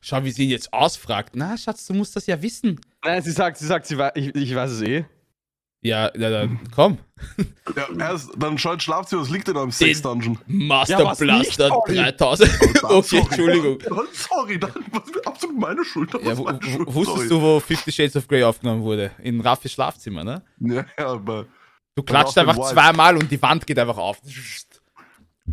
Schau, 0.00 0.24
wie 0.24 0.32
sie 0.32 0.44
ihn 0.44 0.50
jetzt 0.50 0.72
ausfragt. 0.72 1.36
Na, 1.36 1.56
Schatz, 1.56 1.86
du 1.86 1.94
musst 1.94 2.16
das 2.16 2.26
ja 2.26 2.42
wissen. 2.42 2.80
Nein, 3.04 3.22
sie 3.22 3.30
sagt, 3.30 3.58
sie 3.58 3.66
sagt, 3.66 3.86
sie 3.86 3.96
ich, 4.16 4.34
ich 4.34 4.54
weiß 4.54 4.70
es 4.72 4.82
eh. 4.82 5.04
Ja, 5.84 6.10
ja 6.16 6.30
dann 6.30 6.60
komm. 6.74 6.98
Ja, 7.76 7.88
erst, 7.98 8.30
dann 8.36 8.56
schaut 8.56 8.82
Schlafzimmer, 8.82 9.22
was 9.22 9.30
liegt 9.30 9.48
denn 9.48 9.54
da 9.54 9.64
im 9.64 9.70
Sex 9.72 10.00
Dungeon? 10.00 10.38
Master 10.46 10.98
Ja, 11.00 11.12
Blaster 11.14 11.38
nicht, 11.38 11.60
Olli? 11.88 11.96
3000. 11.96 12.50
okay, 12.82 13.02
Sorry. 13.02 13.22
Entschuldigung. 13.24 13.78
Sorry, 14.12 14.58
dann, 14.60 14.72
was 14.92 15.26
absolut 15.26 15.58
meine 15.58 15.84
Schuld. 15.84 16.10
Ja, 16.14 16.34
meine 16.36 16.62
Schuld, 16.62 16.86
wusstest 16.94 17.16
sorry. 17.16 17.28
du, 17.28 17.42
wo 17.42 17.60
Fifty 17.60 17.90
Shades 17.92 18.16
of 18.16 18.28
Grey 18.28 18.44
aufgenommen 18.44 18.82
wurde? 18.82 19.10
In 19.22 19.40
Raffis 19.40 19.72
Schlafzimmer, 19.72 20.22
ne? 20.24 20.42
Ja, 20.60 20.84
aber. 20.98 21.46
Du 21.94 22.02
klatscht 22.02 22.38
einfach 22.38 22.58
zweimal 22.70 23.16
und 23.16 23.30
die 23.30 23.40
Wand 23.42 23.66
geht 23.66 23.78
einfach 23.78 23.98
auf. 23.98 24.18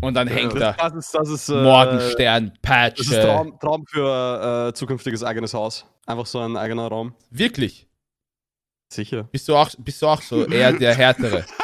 Und 0.02 0.14
dann 0.14 0.28
hängt 0.28 0.54
das- 0.54 0.78
da 0.78 0.90
Das 0.90 0.94
ist, 0.94 1.14
das 1.16 1.30
ist, 1.30 1.50
äh, 1.50 1.62
Morgenstern, 1.64 2.54
Patch. 2.62 3.00
Das 3.00 3.08
ist 3.08 3.22
Traum, 3.22 3.60
Traum 3.60 3.86
für 3.88 4.68
äh, 4.70 4.74
zukünftiges 4.74 5.24
eigenes 5.24 5.54
Haus. 5.54 5.86
Einfach 6.06 6.26
so 6.28 6.40
ein 6.40 6.56
eigener 6.56 6.88
Raum. 6.88 7.14
Wirklich? 7.32 7.89
Sicher. 8.92 9.24
Bist 9.32 9.48
du 9.48 9.56
auch, 9.56 9.70
bist 9.78 10.02
du 10.02 10.08
auch 10.08 10.22
so 10.22 10.46
eher 10.46 10.74
der 10.74 10.96
Härtere? 10.96 11.46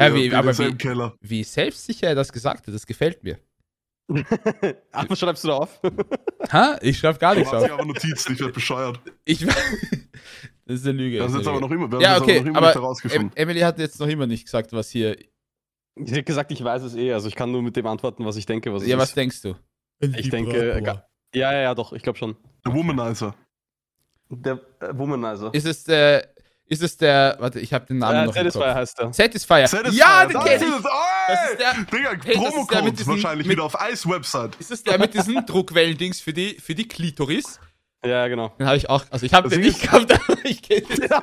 Ja, 0.00 0.14
wie- 0.14 0.32
aber 0.34 0.56
wie- 0.58 0.74
Keller. 0.74 1.14
Wie 1.20 1.44
selbstsicher 1.44 2.08
er 2.08 2.14
das 2.14 2.32
gesagt 2.32 2.66
hat, 2.66 2.74
das 2.74 2.86
gefällt 2.86 3.22
mir. 3.22 3.38
Ach, 4.92 5.04
was 5.08 5.18
schreibst 5.18 5.44
du 5.44 5.48
da 5.48 5.54
auf? 5.58 5.80
Ha? 6.50 6.78
Ich 6.80 6.98
schreibe 6.98 7.18
gar 7.18 7.34
nichts 7.34 7.52
auf. 7.52 7.70
aber 7.70 7.84
Notizen, 7.84 8.32
ich 8.32 8.40
werde 8.40 8.52
bescheuert. 8.54 8.98
Ich, 9.26 9.40
das 10.64 10.80
ist 10.80 10.86
eine 10.86 10.96
Lüge. 10.98 11.18
Das 11.18 11.32
ist 11.32 11.38
jetzt 11.38 11.46
aber 11.48 11.60
noch 11.60 11.70
immer, 11.70 11.90
wir 11.90 11.96
haben 11.96 12.02
ja, 12.02 12.14
das 12.14 12.22
okay, 12.22 12.38
aber 12.38 12.40
noch 12.40 12.46
immer 12.48 12.58
aber 12.58 12.66
nicht 12.68 12.76
em 12.76 12.82
herausgefunden. 12.82 13.30
Emily 13.34 13.60
hat 13.60 13.78
jetzt 13.78 14.00
noch 14.00 14.06
immer 14.08 14.26
nicht 14.26 14.44
gesagt, 14.44 14.72
was 14.72 14.88
hier. 14.90 15.18
Ich 15.96 16.10
hätte 16.10 16.22
gesagt, 16.24 16.50
ich 16.50 16.64
weiß 16.64 16.82
es 16.82 16.94
eh. 16.96 17.12
Also 17.12 17.28
ich 17.28 17.34
kann 17.36 17.52
nur 17.52 17.62
mit 17.62 17.76
dem 17.76 17.86
antworten, 17.86 18.24
was 18.24 18.36
ich 18.36 18.46
denke, 18.46 18.72
was 18.72 18.82
es 18.82 18.88
Ja, 18.88 18.96
was 18.98 19.10
ist. 19.10 19.16
denkst 19.16 19.42
du? 19.42 19.54
Ich 20.00 20.30
denke, 20.30 20.80
Ja, 21.34 21.52
ja, 21.52 21.60
ja, 21.60 21.74
doch, 21.74 21.92
ich 21.92 22.02
glaube 22.02 22.18
schon. 22.18 22.34
Der 22.64 22.72
Womanizer. 22.74 23.34
Der 24.30 24.54
äh, 24.80 24.88
Womanizer. 24.92 25.52
Ist 25.52 25.66
es 25.66 25.84
der. 25.84 26.33
Ist 26.66 26.82
es 26.82 26.96
der. 26.96 27.36
Warte, 27.40 27.60
ich 27.60 27.74
habe 27.74 27.84
den 27.86 27.98
Namen 27.98 28.14
Äh, 28.20 28.24
noch 28.26 28.34
im 28.36 28.42
Satisfyer 28.44 28.66
Kopf. 28.68 28.74
heißt 28.74 28.98
der. 28.98 29.12
Satisfier. 29.12 29.66
Satisfier, 29.68 29.98
Ja, 30.00 30.24
den 30.24 30.32
das 30.32 30.44
kenn 30.44 30.54
ist 30.56 30.62
ich. 30.62 30.68
es. 30.68 30.82
Das 31.28 31.50
ist 31.50 31.60
der- 31.60 31.74
Digga, 31.74 32.10
Hey, 32.24 32.34
das 32.34 32.34
Promocode 32.44 32.90
diesen- 32.98 33.06
wahrscheinlich 33.12 33.46
mit- 33.46 33.56
wieder 33.56 33.64
auf 33.66 33.76
Ice-Website. 33.92 34.56
Ist 34.58 34.70
es 34.70 34.82
der 34.82 34.98
mit 34.98 35.12
diesen 35.12 35.34
Druckwellen-Dings 35.46 36.20
für 36.20 36.32
die, 36.32 36.54
für 36.60 36.74
die 36.74 36.88
Klitoris? 36.88 37.60
Ja, 38.04 38.26
genau. 38.28 38.48
Den 38.58 38.66
habe 38.66 38.76
ich 38.78 38.88
auch. 38.88 39.04
Also, 39.10 39.26
ich 39.26 39.34
habe 39.34 39.48
Das 39.48 39.58
den 39.58 39.66
nicht 39.66 39.82
gehabt, 39.82 40.10
aber 40.12 40.36
ich 40.44 40.62
kenne 40.68 40.82
den. 40.82 41.10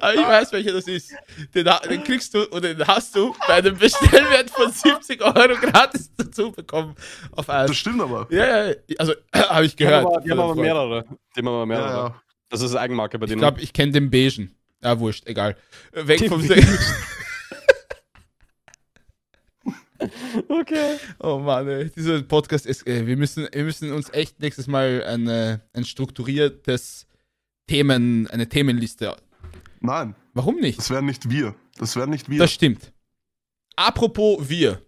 Aber 0.00 0.14
ich 0.14 0.20
weiß, 0.26 0.52
welcher 0.52 0.72
das 0.72 0.86
ist. 0.86 1.12
Den, 1.54 1.68
den 1.90 2.04
kriegst 2.04 2.32
du 2.32 2.44
oder 2.50 2.74
den 2.74 2.86
hast 2.86 3.14
du 3.16 3.34
bei 3.46 3.54
einem 3.54 3.76
Bestellwert 3.76 4.50
von 4.50 4.70
70 4.70 5.20
Euro 5.22 5.54
gratis 5.56 6.10
dazu 6.16 6.52
bekommen. 6.52 6.94
Auf 7.32 7.46
Das 7.46 7.70
Eis. 7.70 7.76
stimmt 7.76 8.00
aber. 8.00 8.26
Ja, 8.30 8.68
ja, 8.68 8.74
also 8.98 9.14
habe 9.34 9.64
ich 9.64 9.74
Die 9.76 9.86
haben 9.86 10.04
gehört. 10.04 10.06
aber, 10.06 10.20
die 10.20 10.30
haben 10.30 10.38
aber 10.40 10.48
Freund. 10.54 10.60
mehrere. 10.60 11.04
Die 11.34 11.40
haben 11.40 11.48
aber 11.48 11.58
Ja, 11.60 11.66
mehrere. 11.66 11.90
ja. 11.96 12.22
Das 12.48 12.62
ist 12.62 12.74
Eigenmarke 12.74 13.18
bei 13.18 13.24
Ich 13.24 13.30
denen. 13.30 13.40
glaube, 13.40 13.60
ich 13.60 13.72
kenne 13.72 13.92
den 13.92 14.10
Beigen. 14.10 14.54
Ja, 14.82 14.98
wurscht, 14.98 15.26
egal. 15.26 15.56
Weg 15.92 16.18
Den 16.18 16.28
vom 16.28 16.46
Beigen. 16.46 16.78
okay. 20.48 20.96
Oh 21.18 21.38
Mann, 21.38 21.68
ey. 21.68 21.90
dieser 21.90 22.22
Podcast 22.22 22.66
ist. 22.66 22.86
Äh, 22.86 23.06
wir, 23.06 23.16
müssen, 23.16 23.48
wir 23.52 23.64
müssen 23.64 23.92
uns 23.92 24.10
echt 24.10 24.40
nächstes 24.40 24.66
Mal 24.66 25.02
eine, 25.04 25.60
ein 25.72 25.84
strukturiertes 25.84 27.06
Themen, 27.66 28.26
eine 28.28 28.48
Themenliste. 28.48 29.16
Nein, 29.80 30.14
Warum 30.34 30.56
nicht? 30.56 30.78
das 30.78 30.90
wären 30.90 31.06
nicht 31.06 31.28
wir. 31.30 31.54
Das 31.78 31.96
wären 31.96 32.10
nicht 32.10 32.28
wir. 32.28 32.38
Das 32.38 32.52
stimmt. 32.52 32.92
Apropos 33.76 34.48
wir. 34.48 34.80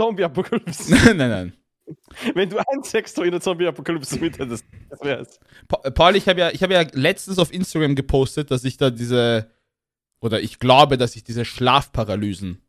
Zombie-Apokalypse. 0.00 0.90
nein, 0.94 1.16
nein, 1.16 1.30
nein. 1.30 1.52
Wenn 2.34 2.50
du 2.50 2.58
ein 2.58 2.82
Sextoy 2.82 3.26
in 3.26 3.32
der 3.32 3.40
Zombie-Apokalypse 3.40 4.18
mit 4.18 4.38
hättest, 4.38 4.64
das 4.88 5.00
wär's. 5.02 5.40
Pa 5.68 5.80
äh, 5.84 5.90
Paul, 5.90 6.16
ich 6.16 6.28
habe 6.28 6.40
ja, 6.40 6.50
ich 6.50 6.62
hab 6.62 6.70
ja 6.70 6.84
letztens 6.92 7.38
auf 7.38 7.52
Instagram 7.52 7.94
gepostet, 7.94 8.50
dass 8.50 8.64
ich 8.64 8.76
da 8.76 8.90
diese. 8.90 9.50
Oder 10.20 10.40
ich 10.40 10.58
glaube, 10.58 10.96
dass 10.96 11.14
ich 11.14 11.24
diese 11.24 11.44
Schlafparalysen 11.44 12.62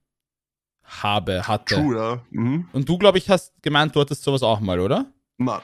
habe, 0.84 1.48
hatte. 1.48 1.76
True, 1.76 1.96
ja. 1.96 2.26
Mhm. 2.30 2.68
Und 2.74 2.88
du, 2.90 2.98
glaube 2.98 3.18
ich, 3.18 3.30
hast 3.30 3.54
gemeint, 3.62 3.96
du 3.96 4.02
hattest 4.02 4.24
sowas 4.24 4.44
auch 4.44 4.60
mal, 4.60 4.80
oder? 4.80 5.12
Nein. 5.38 5.62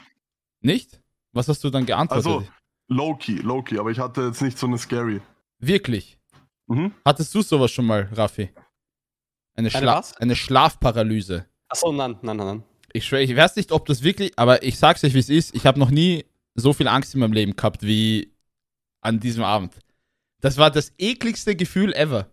Nicht? 0.61 1.01
Was 1.33 1.47
hast 1.47 1.63
du 1.63 1.69
dann 1.69 1.85
geantwortet? 1.85 2.25
Also, 2.25 2.47
low-key, 2.87 3.37
low-key, 3.41 3.79
aber 3.79 3.91
ich 3.91 3.99
hatte 3.99 4.21
jetzt 4.27 4.41
nicht 4.41 4.57
so 4.57 4.67
eine 4.67 4.77
Scary. 4.77 5.21
Wirklich? 5.59 6.17
Mhm. 6.67 6.93
Hattest 7.05 7.33
du 7.35 7.41
sowas 7.41 7.71
schon 7.71 7.85
mal, 7.85 8.09
Raffi? 8.13 8.49
Eine, 9.55 9.67
Eine 9.67 9.71
Schla 9.71 9.97
was? 9.97 10.17
eine 10.17 10.35
Schlafparalyse. 10.35 11.45
Achso, 11.67 11.91
nein, 11.91 12.17
nein, 12.21 12.37
nein, 12.37 12.47
nein. 12.47 12.63
Ich 12.93 13.06
schwöre, 13.06 13.23
ich 13.23 13.36
weiß 13.36 13.56
nicht, 13.56 13.71
ob 13.71 13.86
das 13.88 14.03
wirklich, 14.03 14.32
aber 14.38 14.63
ich 14.63 14.77
sag's 14.77 15.03
euch, 15.03 15.13
wie 15.15 15.19
es 15.19 15.29
ist. 15.29 15.56
Ich 15.56 15.65
habe 15.65 15.79
noch 15.79 15.89
nie 15.89 16.25
so 16.56 16.73
viel 16.73 16.88
Angst 16.88 17.13
in 17.15 17.19
meinem 17.21 17.34
Leben 17.34 17.56
gehabt 17.56 17.82
wie 17.82 18.32
an 19.01 19.19
diesem 19.19 19.43
Abend. 19.43 19.73
Das 20.41 20.58
war 20.58 20.69
das 20.69 20.93
ekligste 20.97 21.56
Gefühl 21.56 21.93
ever. 21.93 22.29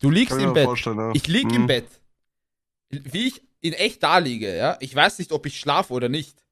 Du 0.00 0.10
liegst 0.10 0.38
im 0.38 0.52
Bett. 0.52 0.68
ja. 0.84 1.12
Ich 1.14 1.26
lieg 1.26 1.46
Mhm. 1.46 1.54
im 1.54 1.66
Bett. 1.66 1.86
Wie 2.90 3.28
ich 3.28 3.42
in 3.60 3.72
echt 3.72 4.02
da 4.02 4.18
liege, 4.18 4.54
ja. 4.54 4.76
Ich 4.80 4.94
weiß 4.94 5.18
nicht, 5.18 5.32
ob 5.32 5.46
ich 5.46 5.58
schlafe 5.58 5.92
oder 5.94 6.08
nicht. 6.10 6.42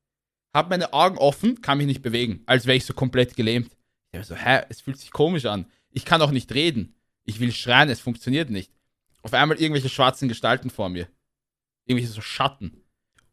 Hab 0.55 0.71
meine 0.71 0.93
Augen 0.93 1.19
offen, 1.19 1.61
kann 1.61 1.79
mich 1.79 1.87
nicht 1.87 2.01
bewegen, 2.03 2.43
als 2.47 2.65
wäre 2.67 2.77
ich 2.77 2.87
so 2.87 2.95
komplett 2.95 3.37
gelähmt. 3.37 3.77
Ich 4.13 4.19
hab 4.19 4.25
so, 4.25 4.37
hä, 4.37 4.63
es 4.71 4.81
fühlt 4.81 4.99
sich 4.99 5.11
komisch 5.11 5.45
an. 5.45 5.67
Ich 5.91 6.05
kann 6.05 6.23
auch 6.23 6.31
nicht 6.31 6.53
reden. 6.55 6.95
Ich 7.25 7.41
will 7.41 7.53
schreien, 7.53 7.91
es 7.91 8.01
funktioniert 8.01 8.51
nicht. 8.51 8.71
Auf 9.23 9.35
einmal 9.35 9.61
irgendwelche 9.61 9.89
schwarzen 9.89 10.29
Gestalten 10.29 10.71
vor 10.71 10.89
mir. 10.89 11.09
Irgendwelche 11.87 12.13
so 12.13 12.21
Schatten. 12.21 12.81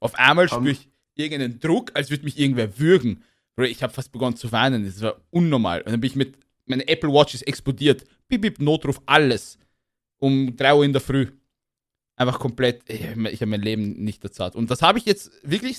Auf 0.01 0.15
einmal 0.15 0.49
spüre 0.49 0.71
ich 0.71 0.89
irgendeinen 1.15 1.59
Druck, 1.59 1.91
als 1.93 2.09
würde 2.09 2.25
mich 2.25 2.37
irgendwer 2.37 2.77
würgen. 2.77 3.23
Ich 3.57 3.83
habe 3.83 3.93
fast 3.93 4.11
begonnen 4.11 4.35
zu 4.35 4.51
weinen. 4.51 4.83
Das 4.85 5.01
war 5.01 5.21
unnormal. 5.29 5.81
Und 5.81 5.91
dann 5.91 6.01
bin 6.01 6.09
ich 6.09 6.15
mit, 6.15 6.37
meine 6.65 6.87
Apple 6.87 7.11
Watch 7.11 7.35
ist 7.35 7.43
explodiert. 7.43 8.03
Bip, 8.27 8.41
bip, 8.41 8.59
Notruf, 8.59 8.99
alles. 9.05 9.59
Um 10.17 10.55
3 10.55 10.73
Uhr 10.73 10.85
in 10.85 10.93
der 10.93 11.01
Früh. 11.01 11.27
Einfach 12.15 12.39
komplett, 12.39 12.83
ich, 12.89 13.01
ich 13.01 13.41
habe 13.41 13.45
mein 13.45 13.61
Leben 13.61 14.03
nicht 14.03 14.23
erzahlt. 14.23 14.55
Und 14.55 14.71
das 14.71 14.81
habe 14.81 14.97
ich 14.97 15.05
jetzt 15.05 15.31
wirklich 15.43 15.77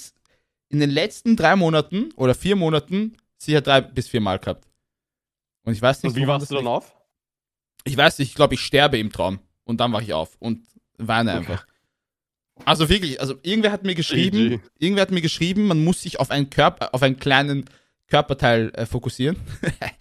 in 0.68 0.80
den 0.80 0.90
letzten 0.90 1.36
drei 1.36 1.56
Monaten 1.56 2.12
oder 2.16 2.34
vier 2.34 2.56
Monaten 2.56 3.16
sicher 3.36 3.60
drei 3.60 3.80
bis 3.80 4.08
vier 4.08 4.20
Mal 4.20 4.38
gehabt. 4.38 4.68
Und 5.64 5.72
ich 5.72 5.82
weiß 5.82 6.02
nicht, 6.02 6.16
Und 6.16 6.22
wie 6.22 6.26
das 6.26 6.48
du 6.48 6.54
dann 6.54 6.66
auf? 6.66 6.94
Ich 7.84 7.96
weiß 7.96 8.18
nicht, 8.18 8.28
ich 8.28 8.34
glaube, 8.34 8.54
ich 8.54 8.60
sterbe 8.60 8.98
im 8.98 9.12
Traum. 9.12 9.40
Und 9.64 9.80
dann 9.80 9.92
wache 9.92 10.04
ich 10.04 10.12
auf 10.12 10.36
und 10.38 10.66
weine 10.98 11.32
einfach. 11.32 11.66
Also 12.64 12.88
wirklich, 12.88 13.20
also 13.20 13.34
irgendwer 13.42 13.72
hat 13.72 13.84
mir 13.84 13.94
geschrieben, 13.94 14.50
GG. 14.50 14.60
irgendwer 14.78 15.02
hat 15.02 15.10
mir 15.10 15.20
geschrieben, 15.20 15.66
man 15.66 15.82
muss 15.82 16.02
sich 16.02 16.20
auf 16.20 16.30
einen 16.30 16.50
Körper, 16.50 16.94
auf 16.94 17.02
einen 17.02 17.18
kleinen 17.18 17.64
Körperteil 18.08 18.70
äh, 18.74 18.86
fokussieren. 18.86 19.36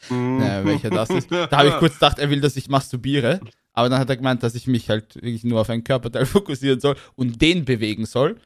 Mhm. 0.10 0.42
Ja, 0.42 0.66
welcher 0.66 0.90
das 0.90 1.10
ist. 1.12 1.32
Da 1.32 1.50
habe 1.52 1.70
ich 1.70 1.76
kurz 1.76 1.94
gedacht, 1.94 2.20
er 2.20 2.30
will, 2.30 2.42
dass 2.42 2.58
ich 2.58 2.68
masturbiere. 2.68 3.40
Aber 3.72 3.88
dann 3.88 4.00
hat 4.00 4.10
er 4.10 4.18
gemeint, 4.18 4.44
dass 4.44 4.56
ich 4.56 4.68
mich 4.68 4.90
halt 4.90 5.16
wirklich 5.16 5.44
nur 5.44 5.62
auf 5.62 5.70
einen 5.70 5.84
Körperteil 5.84 6.26
fokussieren 6.26 6.80
soll 6.80 6.98
und 7.16 7.42
den 7.42 7.64
bewegen 7.64 8.06
soll. 8.06 8.38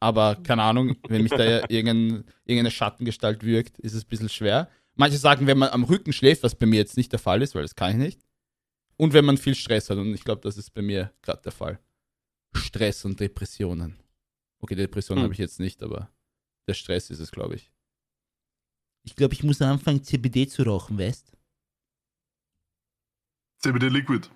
Aber 0.00 0.36
keine 0.42 0.62
Ahnung, 0.62 0.96
wenn 1.06 1.22
mich 1.22 1.30
da 1.30 1.60
irgendein, 1.68 2.24
irgendeine 2.44 2.70
Schattengestalt 2.72 3.44
wirkt, 3.44 3.78
ist 3.78 3.92
es 3.92 4.04
ein 4.04 4.08
bisschen 4.08 4.30
schwer. 4.30 4.68
Manche 4.96 5.18
sagen, 5.18 5.46
wenn 5.46 5.58
man 5.58 5.68
am 5.68 5.84
Rücken 5.84 6.12
schläft, 6.12 6.42
was 6.42 6.56
bei 6.56 6.66
mir 6.66 6.78
jetzt 6.78 6.96
nicht 6.96 7.12
der 7.12 7.20
Fall 7.20 7.42
ist, 7.42 7.54
weil 7.54 7.62
das 7.62 7.76
kann 7.76 7.92
ich 7.92 7.96
nicht. 7.96 8.20
Und 8.96 9.12
wenn 9.12 9.24
man 9.24 9.36
viel 9.36 9.54
Stress 9.54 9.90
hat. 9.90 9.98
Und 9.98 10.12
ich 10.14 10.24
glaube, 10.24 10.40
das 10.40 10.56
ist 10.56 10.74
bei 10.74 10.82
mir 10.82 11.12
gerade 11.22 11.42
der 11.42 11.52
Fall. 11.52 11.78
Stress 12.54 13.04
und 13.04 13.18
Depressionen. 13.20 13.98
Okay, 14.60 14.74
Depressionen 14.74 15.20
Hm. 15.20 15.24
habe 15.24 15.34
ich 15.34 15.38
jetzt 15.40 15.60
nicht, 15.60 15.82
aber 15.82 16.10
der 16.68 16.74
Stress 16.74 17.10
ist 17.10 17.18
es, 17.20 17.30
glaube 17.30 17.56
ich. 17.56 17.72
Ich 19.04 19.16
glaube, 19.16 19.34
ich 19.34 19.42
muss 19.42 19.60
anfangen, 19.60 20.02
CBD 20.04 20.46
zu 20.46 20.62
rauchen, 20.62 20.98
weißt 20.98 21.32
CBD 23.58 23.88
Liquid. 23.88 24.28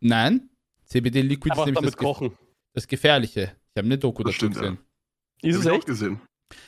Nein, 0.00 0.50
CBD 0.84 1.22
Liquid 1.22 1.52
ist 1.52 1.58
nämlich 1.58 1.74
das, 1.74 1.82
damit 1.82 1.96
Ge 1.98 2.06
kochen. 2.06 2.38
das 2.74 2.86
Gefährliche. 2.88 3.56
Ich 3.74 3.78
habe 3.78 3.86
eine 3.86 3.98
Doku 3.98 4.22
Das 4.22 4.34
dazu 4.34 4.46
stimmt, 4.52 4.56
ja. 4.56 4.60
gesehen. 4.62 4.78
Ist 5.42 5.56
es 5.56 5.66
echt? 5.66 5.86
gesehen. 5.86 6.20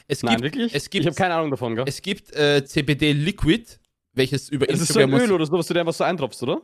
Es 0.07 0.23
Nein, 0.23 0.37
gibt, 0.41 0.45
wirklich? 0.55 0.75
es 0.75 0.89
gibt- 0.89 1.03
ich 1.03 1.07
habe 1.07 1.17
keine 1.17 1.35
Ahnung 1.35 1.51
davon, 1.51 1.75
gell? 1.75 1.85
es 1.87 2.01
gibt 2.01 2.33
äh, 2.33 2.65
CBD 2.65 3.13
Liquid, 3.13 3.79
welches 4.13 4.49
über 4.49 4.69
Es 4.69 4.81
ist 4.81 4.93
so 4.93 4.99
ein 4.99 5.05
Instagram 5.11 5.29
Öl 5.29 5.33
oder 5.33 5.47
so, 5.47 5.53
was 5.53 5.67
du 5.67 5.75
dir 5.75 5.81
einfach 5.81 5.93
so 5.93 6.05
eintropfst, 6.05 6.43
oder? 6.45 6.63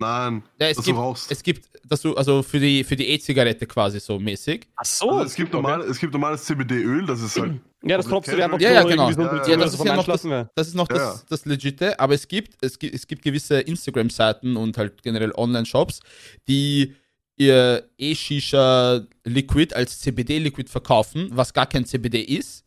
Nein, 0.00 0.42
Ja, 0.58 0.68
es 0.68 0.76
dass 0.76 0.84
gibt, 0.86 0.96
du 0.96 1.00
rauchst. 1.00 1.30
es 1.30 1.42
gibt, 1.42 1.68
dass 1.84 2.00
du, 2.02 2.14
also 2.16 2.42
für 2.42 2.58
die 2.58 2.82
für 2.84 2.96
die 2.96 3.06
E-Zigarette 3.08 3.66
quasi 3.66 4.00
so 4.00 4.18
mäßig. 4.18 4.66
Ach 4.76 4.84
so. 4.84 5.10
also 5.10 5.24
es, 5.26 5.34
gibt 5.34 5.52
normal, 5.52 5.82
es 5.82 5.98
gibt 5.98 6.12
normales 6.12 6.44
CBD-Öl, 6.44 7.06
das 7.06 7.20
ist 7.20 7.38
halt. 7.38 7.60
Ja, 7.82 7.96
das 7.96 8.04
Also 8.04 8.16
tropfst 8.16 8.32
du 8.32 8.36
dir 8.36 8.44
einfach 8.44 8.60
Ja, 8.60 8.72
ja, 8.72 8.82
genau. 8.82 9.10
so 9.10 9.22
Ja, 9.22 9.48
ja, 9.48 9.56
das 9.56 9.72
ist 9.72 9.82
ja 9.82 9.96
noch 9.96 10.06
wär. 10.06 10.50
Das 10.54 10.68
ist 10.68 10.74
noch 10.74 10.86
Ja, 10.90 10.96
das, 10.96 11.20
ja. 11.20 11.26
das 11.30 11.46
Legite, 11.46 11.98
aber 11.98 12.12
es 12.12 12.28
gibt, 12.28 12.62
es 12.62 12.78
gibt, 12.78 12.94
es 12.94 13.06
gibt 13.06 13.22
gewisse 13.22 13.58
Instagram-Seiten 13.60 14.56
und 14.56 14.76
halt 14.76 15.02
generell 15.02 15.32
Online-Shops, 15.34 16.00
die 16.46 16.94
ihr 17.36 17.88
E-Shisha 17.96 19.06
Liquid 19.24 19.74
als 19.74 19.98
CBD-Liquid 20.00 20.68
verkaufen, 20.70 21.28
was 21.32 21.54
gar 21.54 21.64
kein 21.66 21.86
CBD 21.86 22.20
ist. 22.20 22.64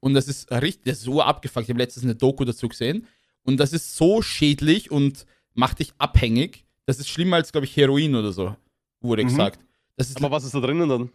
Und 0.00 0.12
das 0.12 0.28
ist 0.28 0.50
richtig, 0.52 0.84
das 0.84 0.98
ist 0.98 1.04
so 1.04 1.22
abgefuckt. 1.22 1.64
Ich 1.64 1.70
habe 1.70 1.80
letztens 1.80 2.04
eine 2.04 2.14
Doku 2.14 2.44
dazu 2.44 2.68
gesehen. 2.68 3.06
Und 3.44 3.58
das 3.58 3.72
ist 3.72 3.96
so 3.96 4.20
schädlich 4.20 4.90
und 4.90 5.24
macht 5.54 5.78
dich 5.78 5.92
abhängig. 5.96 6.66
Das 6.86 6.98
ist 6.98 7.08
schlimmer 7.08 7.36
als, 7.36 7.52
glaube 7.52 7.66
ich, 7.66 7.76
Heroin 7.76 8.14
oder 8.14 8.32
so, 8.32 8.56
wurde 9.00 9.22
Mhm. 9.24 9.28
gesagt. 9.28 9.60
Das 9.96 10.08
ist, 10.08 10.16
Aber 10.18 10.30
was 10.30 10.44
ist 10.44 10.54
da 10.54 10.60
drinnen 10.60 10.88
dann? 10.88 11.10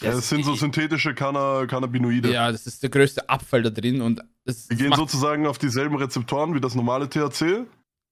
Ja, 0.00 0.12
das 0.12 0.28
sind 0.28 0.44
so 0.44 0.54
synthetische 0.54 1.12
Canna 1.12 1.66
Cannabinoide. 1.66 2.30
ja, 2.32 2.52
das 2.52 2.66
ist 2.68 2.82
der 2.82 2.90
größte 2.90 3.28
Abfall 3.28 3.62
da 3.62 3.70
drin 3.70 4.00
und 4.00 4.20
es 4.44 4.68
Die 4.68 4.76
gehen 4.76 4.92
sozusagen 4.94 5.44
auf 5.46 5.58
dieselben 5.58 5.96
Rezeptoren 5.96 6.54
wie 6.54 6.60
das 6.60 6.76
normale 6.76 7.08
THC, 7.08 7.64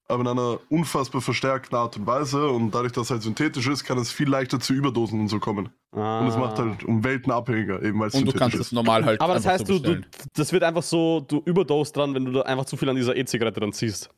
aber 0.09 0.21
in 0.21 0.27
einer 0.27 0.59
unfassbar 0.69 1.21
verstärkten 1.21 1.77
Art 1.77 1.95
und 1.95 2.05
Weise. 2.05 2.47
Und 2.49 2.71
dadurch, 2.71 2.91
dass 2.91 3.05
es 3.05 3.11
halt 3.11 3.21
synthetisch 3.21 3.67
ist, 3.67 3.85
kann 3.85 3.97
es 3.99 4.11
viel 4.11 4.27
leichter 4.27 4.59
zu 4.59 4.73
Überdosen 4.73 5.19
und 5.21 5.29
so 5.29 5.39
kommen. 5.39 5.69
Ah. 5.93 6.19
Und 6.19 6.27
es 6.27 6.35
macht 6.35 6.57
halt 6.59 6.83
um 6.83 7.03
Welten 7.05 7.31
abhängiger, 7.31 7.81
eben 7.81 7.99
weil 8.01 8.09
es 8.09 8.15
Und 8.15 8.21
du 8.25 8.31
synthetisch 8.31 8.39
kannst 8.39 8.55
ist. 8.55 8.61
es 8.67 8.71
normal 8.73 9.05
halt. 9.05 9.21
Aber 9.21 9.35
das 9.35 9.45
heißt, 9.45 9.65
so 9.67 9.79
du, 9.79 9.95
du, 9.95 10.01
das 10.33 10.51
wird 10.51 10.63
einfach 10.63 10.83
so, 10.83 11.21
du 11.21 11.41
überdosst 11.45 11.95
dran, 11.95 12.13
wenn 12.13 12.25
du 12.25 12.31
da 12.33 12.41
einfach 12.41 12.65
zu 12.65 12.75
viel 12.75 12.89
an 12.89 12.97
dieser 12.97 13.15
E-Zigarette 13.15 13.61
dann 13.61 13.71
ziehst. 13.71 14.09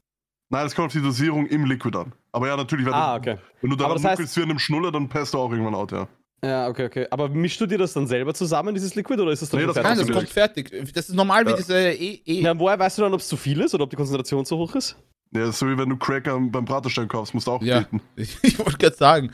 Nein, 0.49 0.65
es 0.65 0.73
kommt 0.75 0.87
auf 0.87 0.93
die 0.93 1.01
Dosierung 1.01 1.45
im 1.47 1.65
Liquid 1.65 1.95
an. 1.97 2.11
Aber 2.31 2.47
ja, 2.47 2.57
natürlich, 2.57 2.85
wenn, 2.85 2.93
Ah, 2.93 3.19
du, 3.19 3.31
okay. 3.31 3.41
wenn 3.61 3.69
du 3.69 3.75
da 3.75 3.85
Aber 3.85 3.95
das 3.95 4.03
heißt- 4.03 4.35
wie 4.37 4.41
in 4.41 4.49
einem 4.49 4.59
Schnuller, 4.59 4.91
dann 4.91 5.07
passt 5.07 5.33
du 5.33 5.37
auch 5.37 5.51
irgendwann 5.51 5.75
out, 5.75 5.91
ja. 5.91 6.07
Ja, 6.43 6.67
okay, 6.69 6.85
okay. 6.85 7.07
Aber 7.11 7.27
mischst 7.29 7.59
du 7.59 7.65
dir 7.65 7.77
das 7.77 7.93
dann 7.93 8.07
selber 8.07 8.33
zusammen, 8.33 8.73
dieses 8.73 8.95
Liquid, 8.95 9.21
oder 9.21 9.31
ist 9.31 9.41
das 9.41 9.49
dann 9.49 9.59
Nee, 9.59 9.67
das 9.67 9.75
Nein, 9.75 9.83
fertig? 9.85 9.99
das 9.99 10.07
direkt. 10.07 10.65
kommt 10.65 10.71
fertig. 10.71 10.93
Das 10.93 11.09
ist 11.09 11.15
normal 11.15 11.45
wie 11.45 11.49
Ja. 11.51 11.55
diese 11.57 11.77
E. 11.91 12.21
e 12.25 12.41
Ja, 12.41 12.57
woher 12.57 12.79
weißt 12.79 12.97
du 12.97 13.01
dann, 13.03 13.13
ob 13.13 13.19
es 13.19 13.27
zu 13.27 13.35
viel 13.37 13.59
ist 13.61 13.75
oder 13.75 13.83
ob 13.83 13.89
die 13.89 13.95
Konzentration 13.97 14.45
zu 14.45 14.57
hoch 14.57 14.73
ist? 14.75 14.95
Ja, 15.31 15.49
ist 15.49 15.59
so 15.59 15.67
wie 15.67 15.77
wenn 15.77 15.89
du 15.89 15.97
Cracker 15.97 16.39
beim 16.39 16.65
Bratenstein 16.65 17.07
kaufst, 17.09 17.33
musst 17.33 17.45
du 17.47 17.51
auch 17.51 17.61
Ja. 17.61 17.81
beten. 17.81 18.01
Ich, 18.41 18.57
wollte 18.57 18.77
gerade 18.77 18.95
sagen. 18.95 19.31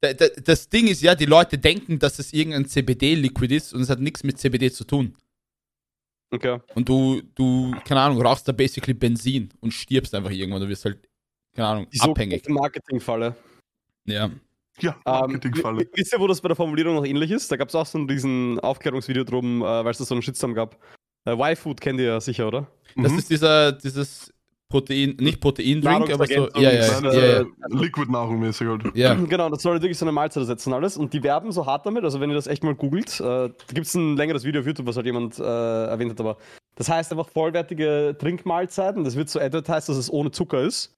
Da- 0.00 0.12
da- 0.14 0.28
Das 0.44 0.68
Ding 0.68 0.86
ist 0.86 1.02
ja, 1.02 1.14
die 1.16 1.26
Leute 1.26 1.58
denken, 1.58 1.98
dass 1.98 2.20
es 2.20 2.32
irgendein 2.32 2.66
CBD-Liquid 2.66 3.54
ist 3.54 3.74
und 3.74 3.80
es 3.82 3.90
hat 3.90 3.98
nichts 4.00 4.22
mit 4.22 4.38
CBD 4.38 4.70
zu 4.70 4.84
tun. 4.84 5.16
Okay. 6.30 6.58
Und 6.74 6.88
du, 6.88 7.22
du, 7.34 7.74
keine 7.84 8.00
Ahnung, 8.02 8.20
rauchst 8.20 8.46
da 8.46 8.52
basically 8.52 8.94
Benzin 8.94 9.48
und 9.60 9.72
stirbst 9.72 10.14
einfach 10.14 10.30
irgendwann. 10.30 10.60
Du 10.60 10.68
wirst 10.68 10.84
halt, 10.84 10.98
keine 11.54 11.68
Ahnung, 11.68 11.86
Die 11.90 12.00
abhängig. 12.00 12.42
sogenannte 12.44 12.52
Marketingfalle. 12.52 13.34
Ja. 14.04 14.30
Ja, 14.80 14.90
Ähm, 15.06 15.32
Marketingfalle. 15.32 15.80
wi- 15.80 15.88
wisst 15.94 16.12
ihr, 16.12 16.20
wo 16.20 16.26
das 16.26 16.40
bei 16.40 16.48
der 16.48 16.56
Formulierung 16.56 16.94
noch 16.96 17.04
ähnlich 17.06 17.30
ist? 17.30 17.50
Da 17.50 17.56
gab 17.56 17.68
es 17.68 17.74
auch 17.74 17.86
so 17.86 17.98
ein 17.98 18.08
riesen 18.08 18.60
Aufklärungsvideo 18.60 19.24
drum, 19.24 19.62
äh, 19.62 19.64
weil 19.64 19.90
es 19.90 19.98
da 19.98 20.04
so 20.04 20.14
einen 20.14 20.22
Shitstorm 20.22 20.54
gab. 20.54 20.78
Äh, 21.24 21.32
Y-Food 21.32 21.80
kennt 21.80 21.98
ihr 21.98 22.06
ja 22.06 22.20
sicher, 22.20 22.46
oder? 22.46 22.66
Das 22.94 23.12
Mhm. 23.12 23.18
ist 23.18 23.30
dieser, 23.30 23.72
dieses 23.72 24.32
Protein, 24.68 25.16
nicht 25.18 25.40
Protein-Drink, 25.40 26.12
aber 26.12 26.26
so. 26.26 26.48
Ja, 26.56 26.60
ja, 26.60 26.72
ja. 26.72 27.00
das 27.00 27.14
ja, 27.16 27.44
Liquid-Nahrung 27.68 28.38
mäßig 28.40 28.66
halt. 28.68 28.82
ja. 28.94 29.14
Genau, 29.28 29.48
das 29.48 29.62
soll 29.62 29.72
halt 29.72 29.82
wirklich 29.82 29.96
so 29.98 30.04
eine 30.04 30.12
Mahlzeit 30.12 30.42
ersetzen 30.42 30.70
und 30.70 30.74
alles. 30.74 30.96
Und 30.98 31.12
die 31.14 31.22
werben 31.22 31.52
so 31.52 31.64
hart 31.64 31.86
damit, 31.86 32.04
also 32.04 32.20
wenn 32.20 32.28
ihr 32.28 32.36
das 32.36 32.46
echt 32.46 32.62
mal 32.62 32.74
googelt, 32.74 33.18
äh, 33.20 33.22
da 33.24 33.52
gibt 33.72 33.86
es 33.86 33.94
ein 33.94 34.16
längeres 34.16 34.44
Video 34.44 34.60
auf 34.60 34.66
YouTube, 34.66 34.86
was 34.86 34.96
halt 34.96 35.06
jemand 35.06 35.38
äh, 35.38 35.42
erwähnt 35.86 36.10
hat, 36.10 36.20
aber 36.20 36.36
das 36.74 36.88
heißt 36.88 37.10
einfach 37.12 37.28
vollwertige 37.28 38.14
Trinkmahlzeiten. 38.18 39.04
Das 39.04 39.16
wird 39.16 39.30
so 39.30 39.40
advertised, 39.40 39.88
dass 39.88 39.96
es 39.96 40.12
ohne 40.12 40.30
Zucker 40.30 40.60
ist. 40.62 40.94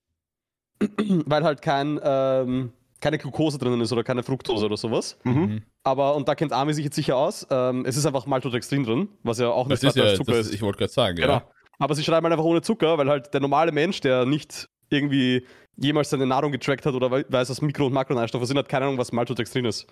Weil 1.27 1.45
halt 1.45 1.63
kein, 1.63 2.01
ähm, 2.03 2.73
keine 3.01 3.19
Glucose 3.19 3.57
drinnen 3.59 3.81
ist 3.81 3.93
oder 3.93 4.03
keine 4.03 4.23
Fructose 4.23 4.67
oder 4.67 4.77
sowas. 4.77 5.17
Mhm. 5.25 5.33
Mhm. 5.33 5.63
Aber, 5.85 6.17
und 6.17 6.29
da 6.29 6.35
kennt 6.35 6.53
Armin 6.53 6.75
sich 6.75 6.85
jetzt 6.85 6.97
sicher 6.97 7.17
aus, 7.17 7.47
ähm, 7.51 7.85
es 7.87 7.97
ist 7.97 8.05
einfach 8.05 8.27
Maltodextrin 8.27 8.85
drin, 8.85 9.09
was 9.23 9.39
ja 9.39 9.49
auch 9.49 9.69
Das 9.69 9.81
nicht 9.83 9.91
ist 9.91 9.97
ja, 9.97 10.03
als 10.03 10.13
das 10.13 10.19
Zucker 10.27 10.39
ist, 10.39 10.49
ist. 10.49 10.55
ich 10.55 10.63
wollte 10.63 10.79
gerade 10.79 10.93
sagen, 10.93 11.17
Genau. 11.17 11.33
ja. 11.35 11.43
Aber 11.81 11.95
sie 11.95 12.05
schreiben 12.05 12.25
halt 12.25 12.33
einfach 12.33 12.45
ohne 12.45 12.63
Zucker, 12.63 12.97
weil 12.99 13.09
halt 13.09 13.33
der 13.35 13.41
normale 13.41 13.73
Mensch, 13.73 14.01
der 14.01 14.25
nicht 14.27 14.69
irgendwie 14.91 15.45
jemals 15.77 16.11
seine 16.11 16.27
Nahrung 16.27 16.53
getrackt 16.53 16.85
hat 16.87 16.95
oder 16.95 17.11
wei- 17.11 17.25
weiß, 17.29 17.51
was 17.51 17.63
Mikro- 17.63 17.87
und 17.87 17.93
Makronährstoffe 17.93 18.47
sind, 18.47 18.59
hat 18.59 18.69
keine 18.69 18.85
Ahnung, 18.87 18.99
was 18.99 19.13
Maltodextrin 19.13 19.65
ist. 19.65 19.87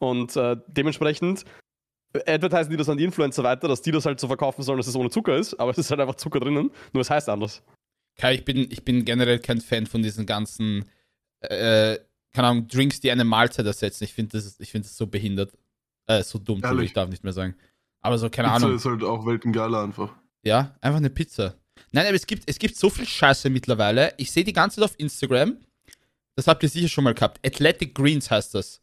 Und 0.00 0.36
äh, 0.36 0.56
dementsprechend 0.68 1.44
advertisen 2.26 2.70
die 2.70 2.76
das 2.76 2.88
an 2.88 2.96
die 2.96 3.04
Influencer 3.04 3.42
weiter, 3.44 3.68
dass 3.68 3.82
die 3.82 3.90
das 3.92 4.06
halt 4.06 4.18
so 4.18 4.26
verkaufen 4.26 4.62
sollen, 4.62 4.78
dass 4.78 4.86
es 4.86 4.96
ohne 4.96 5.10
Zucker 5.10 5.36
ist, 5.36 5.54
aber 5.60 5.70
es 5.72 5.78
ist 5.78 5.90
halt 5.90 6.00
einfach 6.00 6.14
Zucker 6.16 6.40
drinnen, 6.40 6.70
nur 6.92 7.00
es 7.02 7.10
heißt 7.10 7.28
anders. 7.28 7.62
Kai, 8.16 8.34
ich 8.34 8.44
bin, 8.44 8.66
ich 8.70 8.84
bin 8.84 9.04
generell 9.04 9.38
kein 9.38 9.60
Fan 9.60 9.86
von 9.86 10.02
diesen 10.02 10.26
ganzen, 10.26 10.84
äh, 11.40 11.98
keine 12.34 12.48
Ahnung, 12.48 12.66
Drinks, 12.66 13.00
die 13.00 13.10
eine 13.12 13.24
Mahlzeit 13.24 13.66
ersetzen. 13.66 14.04
Ich 14.04 14.12
finde 14.14 14.32
das, 14.38 14.58
ich 14.58 14.70
finde 14.72 14.88
das 14.88 14.96
so 14.96 15.06
behindert. 15.06 15.52
Äh, 16.06 16.22
so 16.22 16.38
dumm, 16.38 16.60
ich 16.82 16.92
darf 16.94 17.08
nicht 17.10 17.22
mehr 17.22 17.32
sagen. 17.32 17.54
Aber 18.00 18.18
so, 18.18 18.28
keine 18.30 18.48
Pizza 18.48 18.64
Ahnung. 18.64 18.76
ist 18.76 18.84
halt 18.86 19.04
auch 19.04 19.24
weltengeiler 19.26 19.82
einfach. 19.82 20.16
Ja, 20.44 20.76
einfach 20.80 20.98
eine 20.98 21.10
Pizza. 21.10 21.54
Nein, 21.92 22.06
aber 22.06 22.16
es 22.16 22.26
gibt, 22.26 22.44
es 22.46 22.58
gibt 22.58 22.76
so 22.76 22.90
viel 22.90 23.06
Scheiße 23.06 23.50
mittlerweile. 23.50 24.12
Ich 24.16 24.30
sehe 24.30 24.44
die 24.44 24.52
ganze 24.52 24.76
Zeit 24.76 24.84
auf 24.84 24.98
Instagram. 24.98 25.56
Das 26.36 26.46
habt 26.46 26.62
ihr 26.62 26.68
sicher 26.68 26.88
schon 26.88 27.04
mal 27.04 27.14
gehabt. 27.14 27.44
Athletic 27.44 27.94
Greens 27.94 28.30
heißt 28.30 28.54
das. 28.54 28.80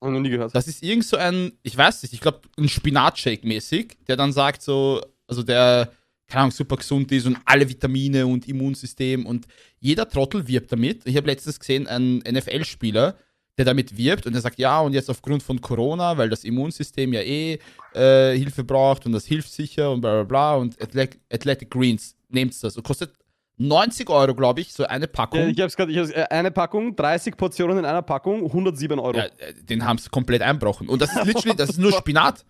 Hab 0.00 0.10
noch 0.10 0.20
nie 0.20 0.30
gehört. 0.30 0.54
Das 0.54 0.68
ist 0.68 0.82
irgend 0.82 1.04
so 1.04 1.16
ein, 1.16 1.52
ich 1.62 1.76
weiß 1.76 2.02
nicht, 2.02 2.12
ich 2.12 2.20
glaube, 2.20 2.42
ein 2.56 2.68
Spinatshake 2.68 3.44
mäßig, 3.44 3.96
der 4.06 4.16
dann 4.16 4.32
sagt 4.32 4.62
so, 4.62 5.00
also 5.26 5.42
der, 5.42 5.92
keine 6.28 6.42
Ahnung, 6.42 6.52
super 6.52 6.76
gesund 6.76 7.10
ist 7.10 7.26
und 7.26 7.38
alle 7.44 7.68
Vitamine 7.68 8.26
und 8.26 8.46
Immunsystem 8.46 9.26
und 9.26 9.46
jeder 9.80 10.08
Trottel 10.08 10.46
wirbt 10.46 10.70
damit. 10.70 11.04
Ich 11.06 11.16
habe 11.16 11.26
letztens 11.26 11.58
gesehen, 11.58 11.88
einen 11.88 12.18
NFL-Spieler, 12.18 13.16
der 13.58 13.64
damit 13.64 13.96
wirbt 13.96 14.24
und 14.24 14.32
der 14.32 14.40
sagt, 14.40 14.58
ja, 14.58 14.80
und 14.80 14.92
jetzt 14.92 15.10
aufgrund 15.10 15.42
von 15.42 15.60
Corona, 15.60 16.16
weil 16.16 16.30
das 16.30 16.44
Immunsystem 16.44 17.12
ja 17.12 17.20
eh 17.20 17.58
äh, 17.92 18.36
Hilfe 18.38 18.62
braucht 18.62 19.04
und 19.04 19.12
das 19.12 19.26
hilft 19.26 19.52
sicher 19.52 19.90
und 19.90 20.00
bla 20.00 20.22
bla 20.22 20.24
bla 20.24 20.54
und 20.54 20.80
Athletic, 20.80 21.20
Athletic 21.30 21.70
Greens, 21.70 22.16
nehmt 22.28 22.62
das 22.62 22.76
und 22.76 22.84
kostet 22.84 23.12
90 23.58 24.08
Euro, 24.08 24.36
glaube 24.36 24.60
ich, 24.60 24.72
so 24.72 24.84
eine 24.84 25.08
Packung. 25.08 25.48
Ich 25.48 25.60
hab's 25.60 25.76
gerade, 25.76 25.90
ich 25.90 25.98
hab's, 25.98 26.10
äh, 26.10 26.26
eine 26.30 26.52
Packung, 26.52 26.94
30 26.94 27.36
Portionen 27.36 27.78
in 27.78 27.84
einer 27.84 28.02
Packung, 28.02 28.44
107 28.44 28.98
Euro. 29.00 29.16
Ja, 29.18 29.24
äh, 29.24 29.52
den 29.54 29.84
haben 29.84 29.98
sie 29.98 30.08
komplett 30.08 30.42
einbrochen. 30.42 30.88
Und 30.88 31.02
das 31.02 31.14
ist 31.14 31.24
literally, 31.24 31.56
das 31.56 31.70
ist 31.70 31.78
nur 31.80 31.92
Spinat. 31.92 32.44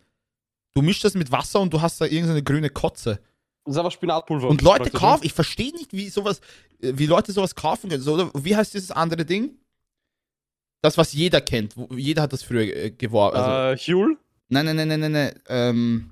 Du 0.75 0.83
mischst 0.83 1.03
das 1.05 1.15
mit 1.15 1.33
Wasser 1.33 1.61
und 1.61 1.73
du 1.73 1.81
hast 1.81 1.99
da 2.03 2.05
irgendeine 2.05 2.43
grüne 2.43 2.69
Kotze. 2.69 3.21
Das 3.65 3.75
ist 3.75 3.79
einfach 3.79 3.93
Spinatpulver. 3.93 4.49
Und 4.49 4.61
Leute 4.61 4.85
praktisch, 4.85 5.01
kaufen, 5.01 5.25
ich 5.25 5.33
verstehe 5.33 5.73
nicht, 5.73 5.95
wie 5.95 6.11
sowas, 6.11 6.41
äh, 6.83 6.93
wie 6.95 7.07
Leute 7.07 7.33
sowas 7.33 7.55
kaufen 7.55 7.89
können. 7.89 8.03
So, 8.03 8.13
oder 8.13 8.31
wie 8.35 8.55
heißt 8.55 8.75
dieses 8.75 8.91
andere 8.91 9.25
Ding? 9.25 9.57
Das, 10.81 10.97
was 10.97 11.13
jeder 11.13 11.41
kennt. 11.41 11.75
Jeder 11.91 12.23
hat 12.23 12.33
das 12.33 12.43
früher 12.43 12.63
äh, 12.63 12.91
geworben. 12.91 13.37
Also? 13.37 13.91
Äh, 13.91 13.95
Huel? 13.95 14.17
nein, 14.49 14.67
nein, 14.67 14.77
nein, 14.77 14.89
nein, 14.89 15.01
nein, 15.01 15.13
nein. 15.13 15.35
Ähm, 15.49 16.11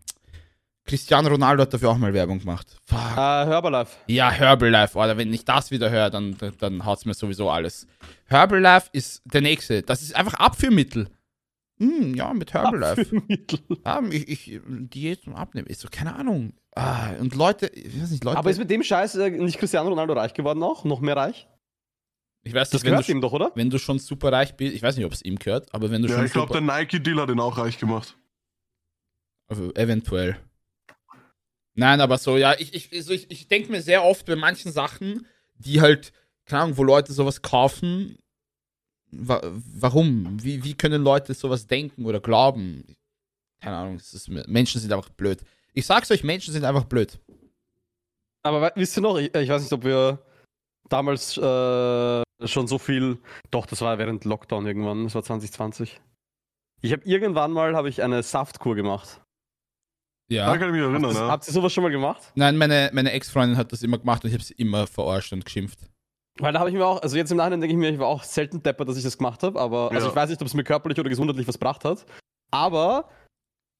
Cristiano 0.85 1.29
Ronaldo 1.29 1.63
hat 1.63 1.75
dafür 1.75 1.91
auch 1.91 1.99
mal 1.99 2.15
Werbung 2.15 2.39
gemacht. 2.39 2.77
Fuck. 2.85 2.99
Äh, 2.99 3.47
Herbalife. 3.47 3.97
Ja, 4.07 4.31
Herbalife, 4.31 4.97
oder 4.97 5.17
wenn 5.17 5.33
ich 5.33 5.45
das 5.45 5.71
wieder 5.73 5.91
höre, 5.91 6.11
dann, 6.11 6.37
dann, 6.39 6.53
dann 6.59 6.85
haut's 6.85 7.05
mir 7.05 7.15
sowieso 7.15 7.51
alles. 7.51 7.89
Herbalife 8.27 8.89
ist 8.93 9.23
der 9.25 9.41
nächste. 9.41 9.83
Das 9.83 10.03
ist 10.03 10.15
einfach 10.15 10.35
Abführmittel. 10.35 11.09
Hm, 11.79 12.15
ja, 12.15 12.33
mit 12.33 12.55
Herbalife. 12.55 13.03
Abführmittel. 13.03 13.59
Ja, 13.85 14.01
ich, 14.11 14.29
ich 14.29 14.61
Diät 14.65 15.23
zum 15.23 15.35
Abnehmen. 15.35 15.67
Ist 15.67 15.81
so, 15.81 15.89
keine 15.91 16.15
Ahnung. 16.15 16.53
Ah, 16.77 17.11
und 17.21 17.35
Leute, 17.35 17.67
ich 17.67 18.01
weiß 18.01 18.11
nicht, 18.11 18.23
Leute. 18.23 18.39
Aber 18.39 18.51
ist 18.51 18.59
mit 18.59 18.71
dem 18.71 18.83
Scheiß 18.83 19.17
äh, 19.17 19.31
nicht 19.31 19.59
Cristiano 19.59 19.89
Ronaldo 19.89 20.13
reich 20.13 20.35
geworden 20.35 20.63
auch? 20.63 20.85
Noch 20.85 21.01
mehr 21.01 21.17
reich? 21.17 21.49
Ich 22.47 22.55
weiß 22.55 22.71
Das 22.71 22.83
wenn 22.85 22.91
gehört 22.91 23.09
du, 23.09 23.13
ihm 23.13 23.21
doch, 23.21 23.33
oder? 23.33 23.51
wenn 23.55 23.71
du 23.71 23.79
schon 23.79 23.99
super 23.99 24.33
reich 24.33 24.55
bist, 24.57 24.75
ich 24.75 24.83
weiß 24.83 24.97
nicht, 24.97 25.05
ob 25.05 25.13
es 25.13 25.23
ihm 25.23 25.37
gehört, 25.39 25.73
aber 25.75 25.91
wenn 25.91 26.03
du 26.03 26.09
Ja, 26.09 26.17
schon 26.17 26.27
ich 26.27 26.33
glaube, 26.33 26.53
der 26.53 26.61
Nike-Deal 26.63 27.21
hat 27.21 27.29
ihn 27.31 27.41
auch 27.41 27.59
reich 27.59 27.79
gemacht. 27.79 28.17
also 29.49 29.73
eventuell. 29.75 30.37
Nein, 31.75 32.01
aber 32.01 32.17
so, 32.19 32.37
ja, 32.39 32.55
ich, 32.59 32.73
ich, 32.73 32.91
also 32.93 33.13
ich, 33.13 33.31
ich 33.31 33.49
denke 33.49 33.71
mir 33.71 33.83
sehr 33.83 34.03
oft 34.03 34.25
bei 34.27 34.37
manchen 34.37 34.73
Sachen, 34.73 35.27
die 35.59 35.81
halt, 35.81 36.13
keine 36.47 36.63
Ahnung, 36.63 36.77
wo 36.79 36.85
Leute 36.85 37.13
sowas 37.13 37.43
kaufen, 37.43 38.17
wa 39.11 39.41
warum? 39.43 40.43
Wie, 40.43 40.65
wie 40.65 40.75
können 40.75 41.03
Leute 41.03 41.35
sowas 41.35 41.67
denken 41.67 42.07
oder 42.07 42.21
glauben? 42.21 42.97
Keine 43.61 43.77
Ahnung, 43.77 43.97
es 43.97 44.15
ist, 44.15 44.29
Menschen 44.29 44.81
sind 44.81 44.93
einfach 44.93 45.11
blöd. 45.11 45.41
Ich 45.75 45.85
sag's 45.87 46.11
euch, 46.11 46.25
Menschen 46.25 46.53
sind 46.53 46.65
einfach 46.65 46.85
blöd. 46.85 47.19
Aber 48.43 48.73
wisst 48.77 48.97
ihr 48.97 49.03
noch, 49.03 49.19
ich, 49.19 49.35
ich 49.35 49.49
weiß 49.49 49.63
nicht, 49.63 49.73
ob 49.73 49.85
wir 49.85 50.19
damals 50.89 51.37
äh, 51.37 52.23
schon 52.45 52.67
so 52.67 52.79
viel. 52.79 53.19
Doch, 53.51 53.67
das 53.67 53.81
war 53.81 53.99
während 53.99 54.25
Lockdown 54.25 54.67
irgendwann, 54.67 55.05
das 55.05 55.15
war 55.15 55.23
2020. 55.23 56.01
Ich 56.83 56.93
habe 56.93 57.03
irgendwann 57.05 57.53
mal 57.53 57.75
habe 57.75 57.89
ich 57.89 58.03
eine 58.03 58.23
Saftkur 58.23 58.75
gemacht. 58.77 59.21
Ja. 60.29 60.47
Da 60.47 60.59
kann 60.59 60.69
ich 60.69 60.73
mich 60.73 60.83
erinnern, 60.83 61.03
Das, 61.03 61.15
ja. 61.15 61.29
Habt 61.29 61.47
ihr 61.47 61.53
sowas 61.53 61.73
schon 61.73 61.85
mal 61.85 61.91
gemacht? 61.91 62.33
Nein, 62.35 62.57
meine, 62.57 62.91
meine 62.93 63.13
Ex-Freundin 63.13 63.57
hat 63.57 63.73
das 63.73 63.83
immer 63.83 63.99
gemacht 63.99 64.25
und 64.25 64.29
ich 64.29 64.35
habe 64.35 64.43
sie 64.45 64.55
immer 64.55 64.87
verarscht 64.87 65.33
und 65.33 65.45
geschimpft. 65.45 65.79
Weil 66.39 66.53
da 66.53 66.59
habe 66.59 66.69
ich 66.69 66.75
mir 66.77 66.85
auch, 66.85 67.01
also 67.01 67.17
jetzt 67.17 67.31
im 67.31 67.39
Nachhinein 67.39 67.61
denke 67.61 67.75
ich 67.75 67.79
mir, 67.79 67.91
ich 67.91 67.99
war 67.99 68.09
auch 68.09 68.23
selten 68.25 68.63
deppert, 68.63 68.89
dass 68.89 68.97
ich 68.99 69.05
das 69.05 69.17
gemacht 69.17 69.43
habe, 69.43 69.59
aber 69.59 69.91
also 69.93 70.07
Ja. 70.07 70.11
ich 70.11 70.17
weiß 70.17 70.29
nicht, 70.31 70.41
ob 70.43 70.47
es 70.47 70.55
mir 70.55 70.65
körperlich 70.65 70.99
oder 71.01 71.09
gesundheitlich 71.09 71.47
was 71.49 71.55
gebracht 71.55 71.85
hat. 71.85 72.05
Aber 72.51 73.09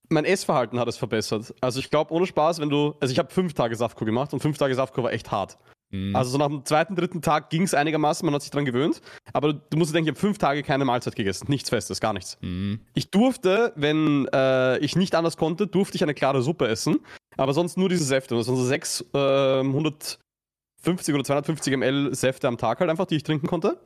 mein 0.09 0.25
Essverhalten 0.25 0.79
hat 0.79 0.89
es 0.89 0.97
verbessert. 0.97 1.53
Also 1.61 1.81
ich 1.81 1.91
glaube, 1.91 2.13
ohne 2.15 2.27
Spaß, 2.27 2.61
wenn 2.61 2.71
du, 2.71 2.95
also 3.01 3.13
ich 3.13 3.19
habe 3.19 3.31
fünf 3.33 3.53
Tage 3.53 3.75
Saftkur 3.77 4.07
gemacht 4.07 4.33
und 4.33 4.41
fünf 4.41 4.57
Tage 4.57 4.75
Saftkur 4.75 5.05
war 5.05 5.13
echt 5.13 5.31
hart. 5.31 5.59
Mhm. 5.91 6.17
Also 6.17 6.31
so 6.31 6.39
nach 6.39 6.49
dem 6.49 6.65
zweiten, 6.65 6.97
dritten 6.97 7.23
Tag 7.23 7.51
ging 7.51 7.63
es 7.63 7.75
einigermaßen, 7.75 8.25
man 8.25 8.35
hat 8.35 8.43
sich 8.43 8.51
dran 8.51 8.65
gewöhnt. 8.65 9.01
Aber 9.33 9.53
du 9.53 9.77
musst 9.77 9.91
dir 9.91 9.95
denken, 9.95 10.09
ich 10.09 10.13
habe 10.13 10.21
fünf 10.21 10.39
Tage 10.39 10.63
keine 10.63 10.85
Mahlzeit 10.85 11.15
gegessen. 11.17 11.47
Nichts 11.49 11.71
Festes, 11.71 12.01
gar 12.01 12.13
nichts. 12.13 12.39
Mhm. 12.41 12.81
Ich 12.95 13.11
durfte, 13.11 13.73
wenn 13.77 14.27
äh, 14.33 14.79
ich 14.79 14.97
nicht 14.97 15.15
anders 15.15 15.37
konnte, 15.37 15.67
durfte 15.67 15.97
ich 15.97 16.03
eine 16.03 16.15
klare 16.15 16.43
Suppe 16.43 16.69
essen. 16.69 16.99
Aber 17.37 17.53
sonst 17.53 17.77
nur 17.77 17.89
diese 17.89 18.05
Säfte. 18.05 18.35
Das 18.35 18.49
waren 18.49 18.57
so 18.57 18.65
sechs, 18.65 19.05
ähm, 19.15 19.69
150 19.69 21.15
oder 21.15 21.25
250 21.25 21.77
ml 21.77 22.15
Säfte 22.15 22.49
am 22.49 22.59
Tag 22.59 22.81
halt 22.81 22.91
einfach, 22.91 23.07
die 23.07 23.17
ich 23.17 23.23
trinken 23.23 23.47
konnte. 23.47 23.81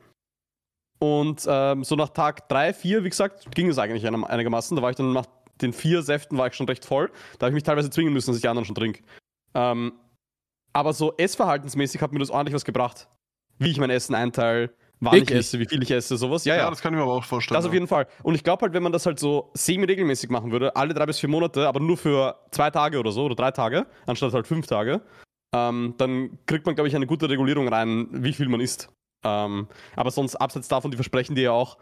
Und 0.99 1.47
ähm, 1.49 1.83
so 1.83 1.97
nach 1.97 2.11
Tag 2.11 2.49
drei, 2.49 2.75
vier, 2.75 3.05
wie 3.05 3.09
gesagt, 3.09 3.55
ging 3.55 3.69
es 3.69 3.79
eigentlich 3.79 4.07
einigermaßen. 4.07 4.77
Da 4.77 4.83
war 4.83 4.91
ich 4.91 4.97
dann 4.97 5.13
nach 5.13 5.27
den 5.61 5.73
vier 5.73 6.03
Säften 6.03 6.39
war 6.39 6.47
ich 6.47 6.55
schon 6.55 6.67
recht 6.67 6.85
voll. 6.85 7.11
Da 7.39 7.47
habe 7.47 7.51
ich 7.51 7.55
mich 7.55 7.63
teilweise 7.63 7.91
zwingen 7.91 8.13
müssen, 8.13 8.31
dass 8.31 8.37
ich 8.37 8.43
die 8.43 8.49
anderen 8.49 8.65
schon 8.67 8.75
trinke. 8.75 9.03
Ähm, 9.55 9.93
aber 10.73 10.93
so 10.93 11.15
essverhaltensmäßig 11.17 12.01
hat 12.03 12.13
mir 12.13 12.19
das 12.19 12.31
ordentlich 12.31 12.55
was 12.55 12.65
gebracht. 12.65 13.09
Wie 13.59 13.71
ich 13.71 13.79
mein 13.79 13.91
Essen 13.91 14.15
einteile, 14.15 14.71
wann 15.01 15.15
ich 15.15 15.23
Wirklich? 15.23 15.39
esse, 15.41 15.59
wie 15.59 15.67
viel 15.67 15.83
ich 15.83 15.91
esse, 15.91 16.17
sowas. 16.17 16.45
Ja, 16.45 16.55
Ja, 16.57 16.63
ja. 16.63 16.71
das 16.71 16.81
kann 16.81 16.93
ich 16.93 16.97
mir 16.97 17.03
aber 17.03 17.15
auch 17.15 17.25
vorstellen. 17.25 17.57
Das 17.57 17.67
auf 17.67 17.73
jeden 17.73 17.87
Fall. 17.87 18.07
Und 18.23 18.35
ich 18.35 18.45
glaube 18.45 18.63
halt, 18.63 18.73
wenn 18.73 18.83
man 18.83 18.93
das 18.93 19.07
halt 19.07 19.19
so 19.19 19.51
semi-regelmäßig 19.55 20.31
machen 20.31 20.51
würde, 20.53 20.75
alle 20.77 20.95
drei 20.95 21.07
bis 21.07 21.19
vier 21.19 21.29
Monate, 21.29 21.69
aber 21.69 21.81
nur 21.81 21.97
für 21.97 22.37
zwei 22.51 22.71
Tage 22.71 22.99
oder 22.99 23.13
so 23.13 23.25
oder 23.25 23.35
drei 23.35 23.51
Tage, 23.51 23.87
anstatt 24.07 24.33
halt 24.33 24.47
fünf 24.47 24.67
Tage, 24.67 25.03
ähm, 25.55 25.95
dann 25.99 26.39
kriegt 26.47 26.65
man, 26.67 26.75
glaube 26.75 26.89
ich, 26.89 26.97
eine 26.97 27.07
gute 27.07 27.29
Regulierung 27.29 27.69
rein, 27.69 28.09
wie 28.13 28.33
viel 28.33 28.49
man 28.49 28.61
isst. 28.61 28.89
Ähm, 29.25 29.69
aber 29.97 30.11
sonst, 30.11 30.37
abseits 30.37 30.69
davon, 30.69 30.91
die 30.91 30.97
versprechen 30.97 31.35
dir 31.35 31.43
ja 31.43 31.53
auch 31.53 31.77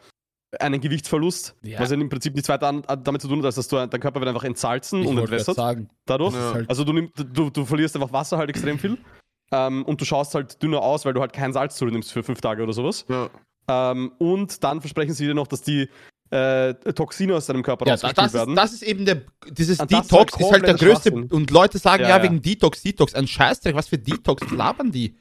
einen 0.60 0.80
Gewichtsverlust, 0.80 1.54
Ja. 1.62 1.78
was 1.80 1.90
ja 1.90 1.96
im 1.96 2.08
Prinzip 2.08 2.34
nichts 2.34 2.48
weiter 2.48 2.68
an, 2.68 2.82
damit 3.04 3.20
zu 3.20 3.28
tun 3.28 3.38
hat, 3.40 3.46
als 3.46 3.56
dass 3.56 3.68
du, 3.68 3.76
dein 3.86 4.00
Körper 4.00 4.20
wird 4.20 4.28
einfach 4.28 4.44
entsalzen 4.44 5.02
Ich 5.02 5.06
und 5.08 5.18
entwässert 5.18 5.56
sagen. 5.56 5.90
dadurch. 6.06 6.34
Ja. 6.34 6.54
halt- 6.54 6.70
Also 6.70 6.84
du, 6.84 6.92
nimm, 6.92 7.10
du, 7.14 7.50
du 7.50 7.64
verlierst 7.64 7.94
einfach 7.96 8.12
Wasser 8.12 8.38
halt 8.38 8.48
extrem 8.50 8.78
viel. 8.78 8.96
Ähm, 9.50 9.84
und 9.84 10.00
du 10.00 10.04
schaust 10.04 10.34
halt 10.34 10.62
dünner 10.62 10.80
aus, 10.82 11.04
weil 11.06 11.14
du 11.14 11.20
halt 11.20 11.32
kein 11.32 11.52
Salz 11.52 11.76
zu 11.76 11.84
dir 11.86 11.92
nimmst 11.92 12.12
für 12.12 12.22
fünf 12.22 12.40
Tage 12.40 12.62
oder 12.62 12.72
sowas. 12.72 13.04
Ja. 13.08 13.28
Ähm, 13.68 14.12
und 14.18 14.62
dann 14.64 14.80
versprechen 14.80 15.14
sie 15.14 15.26
dir 15.26 15.34
noch, 15.34 15.46
dass 15.46 15.62
die 15.62 15.88
äh, 16.30 16.74
Toxine 16.92 17.34
aus 17.34 17.46
deinem 17.46 17.62
Körper 17.62 17.86
Ja, 17.86 17.92
rausgespült 17.94 18.18
das, 18.18 18.26
ist, 18.26 18.34
werden. 18.34 18.54
das 18.56 18.72
ist 18.74 18.82
eben 18.82 19.06
der, 19.06 19.22
dieses 19.50 19.80
Und 19.80 19.90
das 19.90 20.00
ist 20.02 20.10
Detox 20.12 20.32
halt 20.34 20.40
ist 20.42 20.52
halt 20.52 20.66
der 20.66 20.74
größte, 20.74 21.12
und 21.14 21.50
Leute 21.50 21.78
sagen, 21.78 22.02
ja, 22.02 22.10
Ja, 22.10 22.16
ja. 22.18 22.22
wegen 22.22 22.42
Detox, 22.42 22.82
Detox, 22.82 23.14
ein 23.14 23.26
Scheißdreck, 23.26 23.74
was 23.74 23.88
für 23.88 23.96
Detox 23.98 24.50
labern 24.50 24.92
die? 24.92 25.16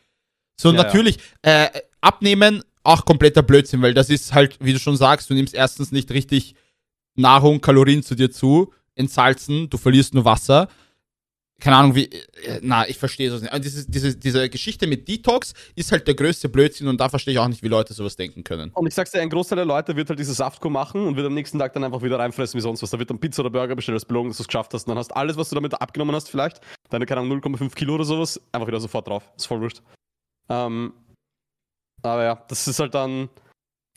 So, 0.59 0.71
Ja, 0.71 0.75
natürlich, 0.84 1.17
Äh, 1.43 1.67
abnehmen, 2.01 2.63
auch 2.88 3.04
kompletter 3.06 3.44
Blödsinn, 3.44 3.82
weil 3.82 3.94
das 3.94 4.10
ist 4.10 4.34
halt, 4.34 4.58
wie 4.62 4.74
du 4.74 4.80
schon 4.80 4.96
sagst, 4.96 5.30
du 5.30 5.34
nimmst 5.34 5.54
erstens 5.54 5.92
nicht 5.92 6.10
richtig 6.12 6.56
Nahrung, 7.16 7.60
Kalorien 7.60 8.02
zu 8.02 8.16
dir 8.16 8.32
zu, 8.32 8.74
entsalzen, 8.96 9.70
du 9.70 9.78
verlierst 9.78 10.14
nur 10.14 10.26
Wasser. 10.26 10.70
Keine 11.60 11.76
Ahnung, 11.76 11.96
wie, 11.96 12.06
äh, 12.06 12.60
na, 12.62 12.88
ich 12.88 12.98
verstehe 12.98 13.32
das 13.32 13.42
nicht. 13.42 13.52
Aber 13.52 13.60
Diese, 13.60 13.90
diese, 13.90 14.16
diese 14.16 14.48
Geschichte 14.48 14.86
mit 14.86 15.08
Detox 15.08 15.54
ist 15.76 15.92
halt 15.92 16.08
der 16.08 16.14
größte 16.14 16.50
Blödsinn 16.50 16.88
und 16.88 17.02
da 17.02 17.10
verstehe 17.10 17.34
ich 17.34 17.40
auch 17.40 17.48
nicht, 17.48 17.64
wie 17.64 17.68
Leute 17.68 17.94
sowas 17.94 18.16
denken 18.16 18.44
können. 18.44 18.72
Und 18.74 18.86
ich 18.88 18.94
sag's 18.94 19.12
dir, 19.12 19.22
ein 19.22 19.30
Großteil 19.30 19.58
der 19.58 19.66
Leute 19.66 19.96
wird 19.96 20.08
halt 20.08 20.20
diese 20.20 20.36
Saftkur 20.36 20.70
machen 20.70 21.08
und 21.08 21.16
wird 21.16 21.26
am 21.26 21.34
nächsten 21.34 21.58
Tag 21.58 21.74
dann 21.74 21.84
einfach 21.84 22.04
wieder 22.04 22.20
reinfressen 22.20 22.58
wie 22.58 22.62
sonst 22.62 22.84
was. 22.84 22.92
Da 22.92 23.00
wird 23.00 23.10
dann 23.10 23.20
Pizza 23.20 23.42
oder 23.42 23.50
Burger 23.50 23.76
bestellt 23.76 23.96
als 23.96 24.06
Belohnung, 24.06 24.30
dass 24.30 24.38
du 24.38 24.44
es 24.44 24.48
geschafft 24.48 24.74
hast. 24.74 24.84
Und 24.84 24.92
dann 24.92 25.00
hast 25.00 25.16
alles, 25.16 25.36
was 25.36 25.50
du 25.50 25.56
damit 25.56 25.74
abgenommen 25.74 26.16
hast, 26.16 26.30
vielleicht, 26.30 26.62
deine, 26.90 27.08
keine 27.08 27.22
Ahnung, 27.22 27.40
0,5 27.42 27.74
Kilo 27.74 27.96
oder 27.96 28.06
sowas, 28.06 28.40
einfach 28.52 28.68
wieder 28.68 28.80
sofort 28.80 29.08
drauf. 29.08 29.24
Ist 29.36 29.48
voll 29.48 29.60
wurscht. 29.60 29.82
Ähm, 30.50 30.94
aber 32.02 32.24
ja, 32.24 32.43
das 32.48 32.68
ist 32.68 32.80
halt 32.80 32.93
dann, 32.93 33.30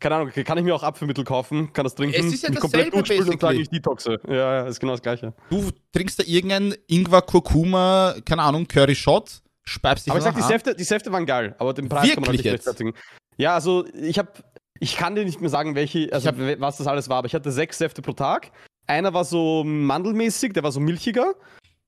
keine 0.01 0.16
Ahnung, 0.16 0.30
kann 0.32 0.59
ich 0.59 0.64
mir 0.64 0.74
auch 0.74 0.82
Apfelmittel 0.82 1.24
kaufen, 1.24 1.72
kann 1.72 1.84
das 1.84 1.94
trinken, 1.94 2.16
Es 2.18 2.32
ist 2.32 2.42
ja 2.42 2.51
mich 2.51 2.59
komplett 2.61 2.92
durchspülen 2.92 3.28
und 3.28 3.38
basically. 3.40 3.62
ich 3.62 3.68
detoxe. 3.70 4.18
Ja, 4.26 4.34
ja, 4.34 4.66
ist 4.66 4.80
genau 4.80 4.92
das 4.92 5.03
Gleiche. 5.03 5.34
Du 5.51 5.70
trinkst 5.92 6.18
da 6.18 6.24
irgendein 6.26 6.74
Ingwer, 6.86 7.22
Kurkuma, 7.22 8.14
keine 8.24 8.42
Ahnung, 8.42 8.66
Curry 8.66 8.94
Shot, 8.94 9.42
speibst 9.64 10.07
dich 10.07 10.11
Aber 10.11 10.18
ich 10.18 10.24
sag, 10.24 10.34
die. 10.34 10.42
Säfte, 10.42 10.74
die 10.74 10.84
Säfte 10.84 11.12
waren 11.12 11.26
geil, 11.26 11.55
aber 11.59 11.74
den 11.74 11.88
Preis 11.88 12.09
kann 12.14 12.22
man 12.22 12.32
Wirklich 12.32 12.38
nicht 12.44 12.44
jetzt? 12.53 12.66
rechtfertigen. 12.66 12.94
Ja, 13.36 13.55
also 13.55 13.86
ich 13.94 14.18
habe, 14.18 14.30
ich 14.78 14.96
kann 14.96 15.14
dir 15.14 15.24
nicht 15.24 15.40
mehr 15.40 15.51
sagen, 15.51 15.74
welche, 15.74 16.11
also 16.12 16.28
hab- 16.28 16.61
was 16.61 16.78
das 16.78 16.86
alles 16.86 17.09
war, 17.09 17.18
aber 17.18 17.26
ich 17.26 17.34
hatte 17.34 17.53
sechs 17.53 17.78
Säfte 17.78 18.03
pro 18.03 18.12
Tag. 18.12 18.51
Einer 18.86 19.12
war 19.14 19.24
so 19.24 19.62
mandelmäßig, 19.64 20.53
der 20.55 20.62
war 20.62 20.72
so 20.72 20.80
milchiger. 20.80 21.34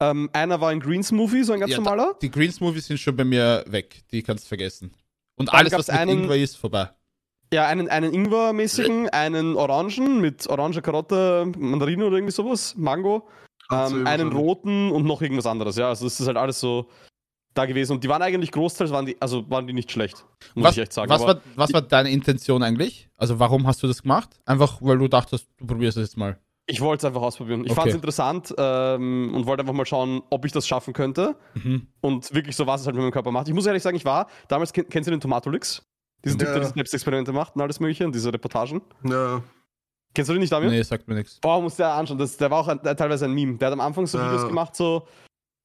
Ähm, 0.01 0.31
einer 0.33 0.61
war 0.61 0.71
ein 0.71 0.81
Green 0.81 1.03
Smoothie, 1.03 1.43
so 1.45 1.53
ein 1.53 1.61
ganz 1.61 1.71
Ja, 1.73 1.79
da- 1.79 1.83
normaler. 1.83 2.15
Die 2.23 2.31
Green 2.31 2.53
Smoothies 2.53 2.87
sind 2.87 2.99
schon 3.01 3.17
bei 3.17 3.25
mir 3.25 3.65
weg. 3.69 4.03
Die 4.13 4.23
kannst 4.23 4.45
du 4.45 4.49
vergessen. 4.49 4.93
Und 5.43 5.53
Dann 5.53 5.61
alles, 5.61 5.72
was 5.72 5.88
mit 5.88 5.97
einen- 5.97 6.22
Ingwer 6.24 6.36
ist, 6.36 6.57
vorbei. 6.57 6.90
Ja, 7.53 7.66
einen, 7.66 7.88
einen 7.88 8.12
Ingwer-mäßigen, 8.14 9.09
einen 9.11 9.57
Orangen 9.57 10.20
mit 10.20 10.47
Orange, 10.49 10.80
Karotte, 10.80 11.51
Mandarine 11.59 12.07
oder 12.07 12.16
irgendwie 12.16 12.32
sowas, 12.32 12.74
Mango. 12.76 13.28
Ähm, 13.70 14.07
einen 14.07 14.32
roten 14.32 14.90
und 14.90 15.05
noch 15.05 15.20
irgendwas 15.20 15.47
anderes. 15.47 15.76
Ja, 15.76 15.88
also 15.88 16.07
es 16.07 16.18
ist 16.20 16.26
halt 16.26 16.36
alles 16.36 16.61
so 16.61 16.88
da 17.55 17.66
gewesen. 17.66 17.93
Und 17.93 18.05
die 18.05 18.09
waren 18.09 18.22
eigentlich 18.22 18.51
großteils, 18.53 18.90
waren 18.90 19.05
die, 19.07 19.20
also 19.20 19.49
waren 19.51 19.66
die 19.66 19.72
nicht 19.74 19.90
schlecht. 19.93 20.24
Muss 20.55 20.64
Was, 20.64 20.76
ich 20.76 20.82
echt 20.84 20.93
sagen. 20.95 21.11
was, 21.11 21.22
Aber 21.22 21.34
war, 21.34 21.43
was 21.57 21.72
war 21.74 21.82
deine 21.82 22.11
Intention 22.11 22.62
eigentlich? 22.62 23.09
Also 23.16 23.38
warum 23.38 23.66
hast 23.66 23.82
du 23.82 23.86
das 23.86 24.03
gemacht? 24.03 24.30
Einfach, 24.47 24.78
weil 24.80 24.97
du 24.99 25.09
dachtest, 25.09 25.47
du 25.59 25.66
probierst 25.66 25.99
es 25.99 26.09
jetzt 26.11 26.16
mal. 26.16 26.38
Ich 26.67 26.81
wollte 26.81 27.01
es 27.01 27.05
einfach 27.05 27.23
ausprobieren. 27.23 27.65
Ich 27.65 27.71
Okay. 27.73 27.75
fand 27.81 27.89
es 27.91 27.95
interessant 27.95 28.55
ähm, 28.57 29.33
und 29.35 29.47
wollte 29.47 29.63
einfach 29.63 29.75
mal 29.75 29.85
schauen, 29.87 30.23
ob 30.31 30.45
ich 30.45 30.53
das 30.53 30.67
schaffen 30.67 30.93
könnte. 30.95 31.37
Mhm. 31.55 31.89
Und 32.01 32.33
wirklich 32.35 32.55
so, 32.57 32.67
was 32.67 32.81
es 32.83 32.87
halt 32.87 32.95
mit 32.97 33.03
meinem 33.03 33.13
Körper 33.13 33.31
macht. 33.33 33.49
Ich 33.49 33.55
muss 33.55 33.67
ehrlich 33.67 33.83
sagen, 33.83 33.97
ich 33.97 34.05
war, 34.05 34.29
damals 34.49 34.73
kenn, 34.73 34.89
kennst 34.89 35.07
du 35.09 35.11
den 35.11 35.21
Tomatolix? 35.21 35.83
Diesen 36.25 36.39
Typ, 36.39 36.49
Ja. 36.49 36.55
der 36.55 36.63
diese 36.63 36.75
Selbstexperimente 36.75 37.33
macht 37.33 37.57
und 37.57 37.63
alles 37.63 37.81
mögliche 37.81 38.05
und 38.07 38.15
diese 38.15 38.33
Reportagen. 38.33 38.81
Ja. 39.05 39.43
Kennst 40.15 40.29
du 40.29 40.35
den 40.35 40.41
nicht, 40.41 40.53
Damian? 40.53 40.71
Nee, 40.71 40.83
sagt 40.83 41.09
mir 41.09 41.15
nichts. 41.15 41.41
Boah, 41.41 41.61
muss 41.61 41.75
der 41.77 41.93
anschauen. 41.95 42.19
Das, 42.19 42.37
der 42.37 42.51
war 42.51 42.61
auch 42.61 42.69
ein, 42.69 42.81
der, 42.83 42.95
teilweise 42.97 43.25
ein 43.25 43.33
Meme. 43.33 43.57
Der 43.59 43.67
hat 43.69 43.73
am 43.73 43.81
Anfang 43.81 44.07
so 44.07 44.19
Ja. 44.19 44.27
Videos 44.27 44.47
gemacht, 44.47 44.77
so 44.77 45.07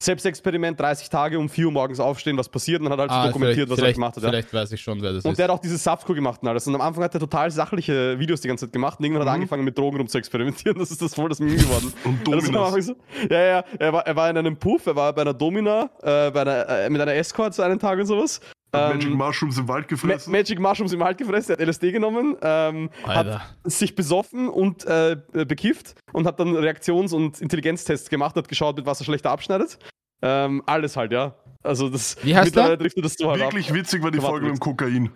Selbstexperiment, 0.00 0.78
30 0.78 1.10
Tage 1.10 1.38
um 1.40 1.48
4 1.48 1.66
Uhr 1.66 1.72
morgens 1.72 1.98
aufstehen, 1.98 2.36
was 2.38 2.48
passiert. 2.48 2.80
Und 2.80 2.88
dann 2.88 2.92
hat 3.00 3.10
er 3.10 3.14
halt 3.16 3.22
so 3.22 3.28
dokumentiert, 3.38 3.68
was 3.68 3.78
er 3.80 3.92
gemacht 3.92 4.14
hat. 4.16 4.22
Ja. 4.22 4.28
vielleicht 4.30 4.54
weiß 4.54 4.70
ich 4.72 4.80
schon, 4.80 5.02
wer 5.02 5.12
das 5.12 5.24
Und 5.24 5.32
ist. 5.32 5.38
der 5.38 5.44
hat 5.44 5.50
auch 5.50 5.58
diese 5.58 5.76
Saftkur 5.76 6.14
gemacht 6.14 6.40
und 6.42 6.48
alles. 6.48 6.66
Und 6.68 6.74
am 6.76 6.80
Anfang 6.80 7.02
hat 7.02 7.14
er 7.14 7.20
total 7.20 7.50
sachliche 7.50 8.16
Videos 8.18 8.40
die 8.40 8.46
ganze 8.48 8.66
Zeit 8.66 8.72
gemacht. 8.72 9.00
Und 9.00 9.04
irgendwann 9.06 9.22
hat 9.22 9.28
er 9.28 9.32
Mhm. 9.32 9.42
angefangen 9.42 9.64
mit 9.64 9.76
Drogen 9.76 9.96
rum 9.98 10.06
zu 10.06 10.18
experimentieren. 10.18 10.78
Das 10.78 10.92
ist 10.92 11.02
das 11.02 11.14
voll 11.14 11.28
das 11.28 11.40
Meme 11.40 11.56
geworden. 11.56 11.92
Und. 12.04 12.32
Anfang 12.32 12.80
so. 12.82 12.94
Ja, 13.28 13.40
ja, 13.42 13.64
er 13.78 13.92
war, 13.92 14.06
er 14.06 14.14
war 14.14 14.30
in 14.30 14.36
einem 14.38 14.56
Puff, 14.56 14.86
er 14.86 14.94
war 14.94 15.12
bei 15.12 15.22
einer 15.22 15.34
Domina, 15.34 15.90
äh, 16.02 16.30
bei 16.30 16.42
einer, 16.42 16.68
äh, 16.68 16.90
mit 16.90 17.00
einer 17.00 17.14
Escort 17.14 17.54
so 17.54 17.62
einen 17.62 17.80
Tag 17.80 17.98
und 17.98 18.06
sowas. 18.06 18.40
Hat 18.72 18.94
Magic 18.94 19.10
Ähm, 19.10 19.16
Mushrooms 19.16 19.56
im 19.58 19.66
Wald 19.68 19.84
Ma 19.84 19.88
gefressen. 19.88 20.30
Magic 20.32 20.60
Mushrooms 20.60 20.92
im 20.92 21.00
Wald 21.00 21.16
gefressen, 21.18 21.52
er 21.52 21.58
hat 21.58 21.66
LSD 21.68 21.90
genommen, 21.92 22.36
ähm, 22.42 22.90
hat 23.04 23.40
sich 23.64 23.94
besoffen 23.94 24.48
und 24.48 24.84
äh, 24.84 25.16
bekifft 25.32 25.94
und 26.12 26.26
hat 26.26 26.38
dann 26.38 26.54
Reaktions- 26.54 27.14
und 27.14 27.40
Intelligenztests 27.40 28.10
gemacht, 28.10 28.36
hat 28.36 28.46
geschaut, 28.48 28.76
mit 28.76 28.84
was 28.86 29.00
er 29.00 29.04
schlechter 29.06 29.30
abschneidet. 29.30 29.78
Ähm, 30.20 30.62
alles 30.66 30.96
halt, 30.96 31.12
ja. 31.12 31.34
Also 31.62 31.88
das 31.88 32.16
Wie 32.24 32.34
heißt 32.36 32.46
mittlerweile 32.46 32.76
der? 32.76 32.84
driftet 32.84 33.04
das 33.04 33.14
so 33.14 33.30
halt 33.30 33.40
ab. 33.42 33.52
Wirklich 33.52 33.72
witzig 33.72 34.02
war 34.02 34.10
die 34.10 34.20
Folge 34.20 34.46
mit 34.46 34.56
dem 34.56 34.60
Kokain. 34.60 35.10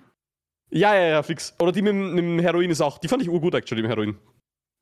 Ja, 0.70 0.94
ja, 0.94 1.08
ja, 1.08 1.22
fix. 1.22 1.54
Oder 1.60 1.72
die 1.72 1.82
mit, 1.82 1.92
dem- 1.92 2.14
mit 2.14 2.24
dem 2.24 2.38
Heroin 2.38 2.70
ist 2.70 2.80
auch, 2.80 2.98
die 2.98 3.08
fand 3.08 3.20
ich 3.22 3.28
urgut 3.28 3.54
actually, 3.54 3.82
im 3.82 3.88
Heroin. 3.88 4.16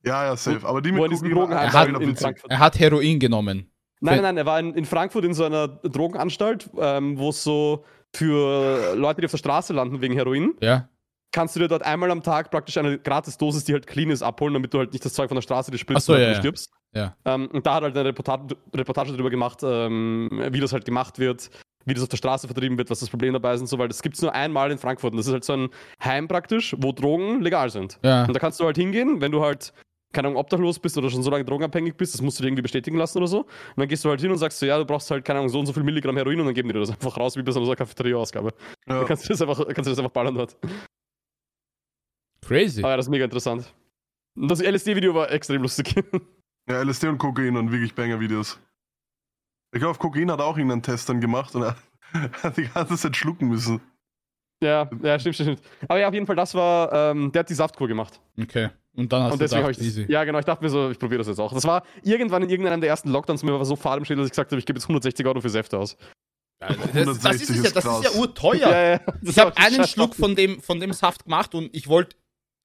Ja, 0.04 0.24
ja, 0.26 0.36
safe. 0.36 0.64
Aber 0.66 0.80
die 0.80 0.92
mit 0.92 1.02
Kokain 1.10 1.30
Drogenheim 1.32 1.58
Er 1.66 1.72
hat- 1.72 1.88
in, 1.88 1.94
wieder 1.94 2.02
in 2.02 2.08
witzig. 2.10 2.22
Frankfurt. 2.22 2.50
Er 2.50 2.58
hat 2.60 2.78
Heroin 2.78 3.18
genommen. 3.18 3.70
Nein, 4.02 4.14
nein, 4.16 4.22
nein, 4.22 4.36
er 4.38 4.46
war 4.46 4.58
in, 4.60 4.72
in 4.74 4.84
Frankfurt 4.86 5.24
in 5.24 5.34
so 5.34 5.44
einer 5.44 5.68
Drogenanstalt, 5.68 6.70
ähm, 6.78 7.18
wo 7.18 7.30
es 7.30 7.42
so 7.42 7.84
für 8.14 8.94
Leute, 8.96 9.20
die 9.20 9.26
auf 9.26 9.30
der 9.30 9.38
Straße 9.38 9.72
landen 9.72 10.00
wegen 10.00 10.14
Heroin, 10.14 10.54
Ja. 10.61 10.88
kannst 11.32 11.54
du 11.56 11.61
dir 11.61 11.68
dort 11.68 11.84
einmal 11.84 12.11
am 12.11 12.22
Tag 12.22 12.50
praktisch 12.50 12.76
eine 12.76 12.98
Gratis-Dosis, 12.98 13.64
die 13.64 13.72
halt 13.72 13.86
clean 13.86 14.11
ist, 14.11 14.22
abholen, 14.22 14.54
damit 14.54 14.74
du 14.74 14.78
halt 14.78 14.92
nicht 14.92 15.04
das 15.04 15.14
Zeug 15.14 15.28
von 15.28 15.36
der 15.36 15.42
Straße 15.42 15.70
dir 15.70 15.78
spritzt 15.78 16.02
Ach 16.02 16.06
so, 16.06 16.12
und 16.14 16.20
ja. 16.20 16.34
stirbst. 16.34 16.70
Ja. 16.92 17.14
Ähm, 17.24 17.48
und 17.52 17.64
da 17.66 17.74
hat 17.76 17.84
halt 17.84 17.96
eine 17.96 18.08
Reportage, 18.08 18.56
Reportage 18.74 19.12
darüber 19.12 19.30
gemacht, 19.30 19.61
ähm, 19.62 20.28
wie 20.50 20.58
das 20.58 20.72
halt 20.72 20.84
gemacht 20.84 21.20
wird, 21.20 21.50
wie 21.84 21.94
das 21.94 22.02
auf 22.02 22.08
der 22.08 22.16
Straße 22.16 22.48
vertrieben 22.48 22.76
wird, 22.78 22.90
was 22.90 22.98
das 22.98 23.08
Problem 23.08 23.32
dabei 23.32 23.54
ist 23.54 23.61
und 23.61 23.68
so, 23.68 23.78
weil 23.78 23.86
das 23.88 24.02
gibt 24.02 24.16
es 24.16 24.22
nur 24.22 24.34
einmal 24.34 24.72
in 24.72 24.78
Frankfurt. 24.78 25.12
Und 25.12 25.18
das 25.18 25.26
ist 25.28 25.32
halt 25.32 25.44
so 25.44 25.52
ein 25.52 25.68
Heim 26.02 26.26
praktisch, 26.26 26.74
wo 26.78 26.90
Drogen 26.90 27.42
legal 27.42 27.70
sind. 27.70 27.98
Ja. 28.02 28.24
Und 28.24 28.34
da 28.34 28.40
kannst 28.40 28.58
du 28.58 28.64
halt 28.64 28.76
hingehen, 28.76 29.20
wenn 29.20 29.30
du 29.30 29.40
halt, 29.40 29.72
keine 30.12 30.28
Ahnung, 30.28 30.40
obdachlos 30.40 30.78
bist 30.78 30.98
oder 30.98 31.11
schon 31.11 31.22
so 31.22 31.30
lange 31.30 31.44
drogenabhängig 31.44 31.96
bist, 31.96 32.14
das 32.14 32.22
musst 32.22 32.38
du 32.38 32.42
dir 32.42 32.48
irgendwie 32.48 32.62
bestätigen 32.62 32.96
lassen 32.96 33.18
oder 33.18 33.28
so. 33.28 33.40
Und 33.40 33.48
dann 33.76 33.88
gehst 33.88 34.04
du 34.04 34.08
halt 34.08 34.20
hin 34.20 34.30
und 34.30 34.38
sagst 34.38 34.58
so, 34.58 34.66
ja, 34.66 34.78
du 34.78 34.84
brauchst 34.84 35.11
halt, 35.11 35.24
keine 35.24 35.38
Ahnung, 35.38 35.48
so 35.48 35.61
und 35.61 35.66
so 35.66 35.72
viel 35.72 35.82
Milligramm 35.82 36.16
Heroin 36.16 36.40
und 36.40 36.46
dann 36.46 36.54
geben 36.54 36.68
die 36.68 36.72
dir 36.74 36.80
das 36.80 36.90
einfach 36.90 37.16
raus, 37.16 37.36
wie 37.36 37.42
bei 37.42 37.52
so 37.52 37.62
einer 37.62 37.76
Cafeteria-Ausgabe. 37.76 38.52
Ja. 38.88 38.98
Dann 38.98 39.06
kannst 39.06 39.24
du 39.24 39.28
das 39.28 39.42
einfach, 39.42 39.58
kannst 39.58 39.86
du 39.86 39.90
das 39.90 39.98
einfach 39.98 40.12
ballern 40.12 40.34
dort. 40.34 40.56
Crazy. 42.42 42.80
Aber 42.80 42.90
ja, 42.90 42.96
das 42.96 43.06
ist 43.06 43.11
mega 43.11 43.24
interessant. 43.24 43.72
Und 44.36 44.50
das 44.50 44.61
LSD-Video 44.61 45.14
war 45.14 45.30
extrem 45.30 45.62
lustig. 45.62 45.94
Ja, 46.68 46.82
LSD 46.82 47.08
und 47.08 47.18
Kokain 47.18 47.56
und 47.56 47.72
wirklich 47.72 47.94
Banger-Videos. 47.96 48.61
Ich 49.72 49.80
glaube, 49.80 49.90
auf 49.90 49.98
Kokain 49.98 50.30
hat 50.30 50.40
auch 50.40 50.56
irgendeinen 50.56 50.82
Test 50.82 51.08
dann 51.08 51.20
gemacht 51.20 51.52
und 51.56 51.62
er 51.62 51.76
hat 52.44 52.56
die 52.58 52.68
ganze 52.68 52.96
Zeit 52.96 53.16
schlucken 53.16 53.48
müssen. 53.48 53.80
Ja, 54.62 54.90
ja, 55.02 55.18
stimmt, 55.18 55.34
stimmt, 55.34 55.58
stimmt. 55.58 55.62
Aber 55.88 55.98
ja, 55.98 56.08
auf 56.08 56.14
jeden 56.14 56.26
Fall, 56.26 56.36
das 56.36 56.54
war, 56.54 56.92
ähm, 56.92 57.32
der 57.32 57.40
hat 57.40 57.50
die 57.50 57.54
Saftkur 57.54 57.88
gemacht. 57.88 58.20
Okay. 58.40 58.70
Und 58.96 59.12
dann 59.12 59.22
hast 59.22 59.32
und 59.32 59.38
du 59.40 59.44
deswegen 59.44 59.62
habe 59.62 59.72
gedacht, 59.72 59.86
ich 59.86 59.94
das, 59.94 59.98
easy. 59.98 60.12
Ja, 60.12 60.24
genau, 60.24 60.38
ich 60.38 60.44
dachte 60.44 60.64
mir 60.64 60.70
so, 60.70 60.90
ich 60.90 60.98
probiere 60.98 61.18
das 61.18 61.28
jetzt 61.28 61.38
auch. 61.38 61.52
Das 61.52 61.64
war 61.64 61.84
irgendwann 62.02 62.42
in 62.42 62.50
irgendeinem 62.50 62.80
der 62.80 62.90
ersten 62.90 63.11
Lockdowns 63.11 63.42
mir 63.42 63.52
war 63.52 63.64
so 63.64 63.76
fahl 63.76 63.98
im 63.98 64.04
Schädel, 64.04 64.18
dass 64.18 64.26
ich 64.26 64.32
gesagt 64.32 64.50
habe, 64.50 64.58
ich 64.58 64.66
gebe 64.66 64.78
jetzt 64.78 64.84
160 64.84 65.26
Euro 65.26 65.40
für 65.40 65.48
Säfte 65.48 65.78
aus. 65.78 65.96
Das, 66.58 66.76
das, 66.76 66.86
ist, 66.86 66.94
ja, 66.94 67.00
160 67.00 67.62
das 67.62 67.84
ist 67.84 67.90
ist 67.90 68.04
ja 68.04 68.20
urteuer. 68.20 69.00
Das 69.22 69.30
Ich 69.30 69.36
war 69.36 69.46
habe 69.46 69.56
einen 69.56 69.76
scheiß 69.76 69.90
Schluck 69.90 70.14
von 70.14 70.34
dem, 70.34 70.61
von 70.61 70.78
dem 70.78 70.92
Saft 70.92 71.24
gemacht 71.24 71.54
und 71.54 71.74
ich 71.74 71.88
wollte, 71.88 72.16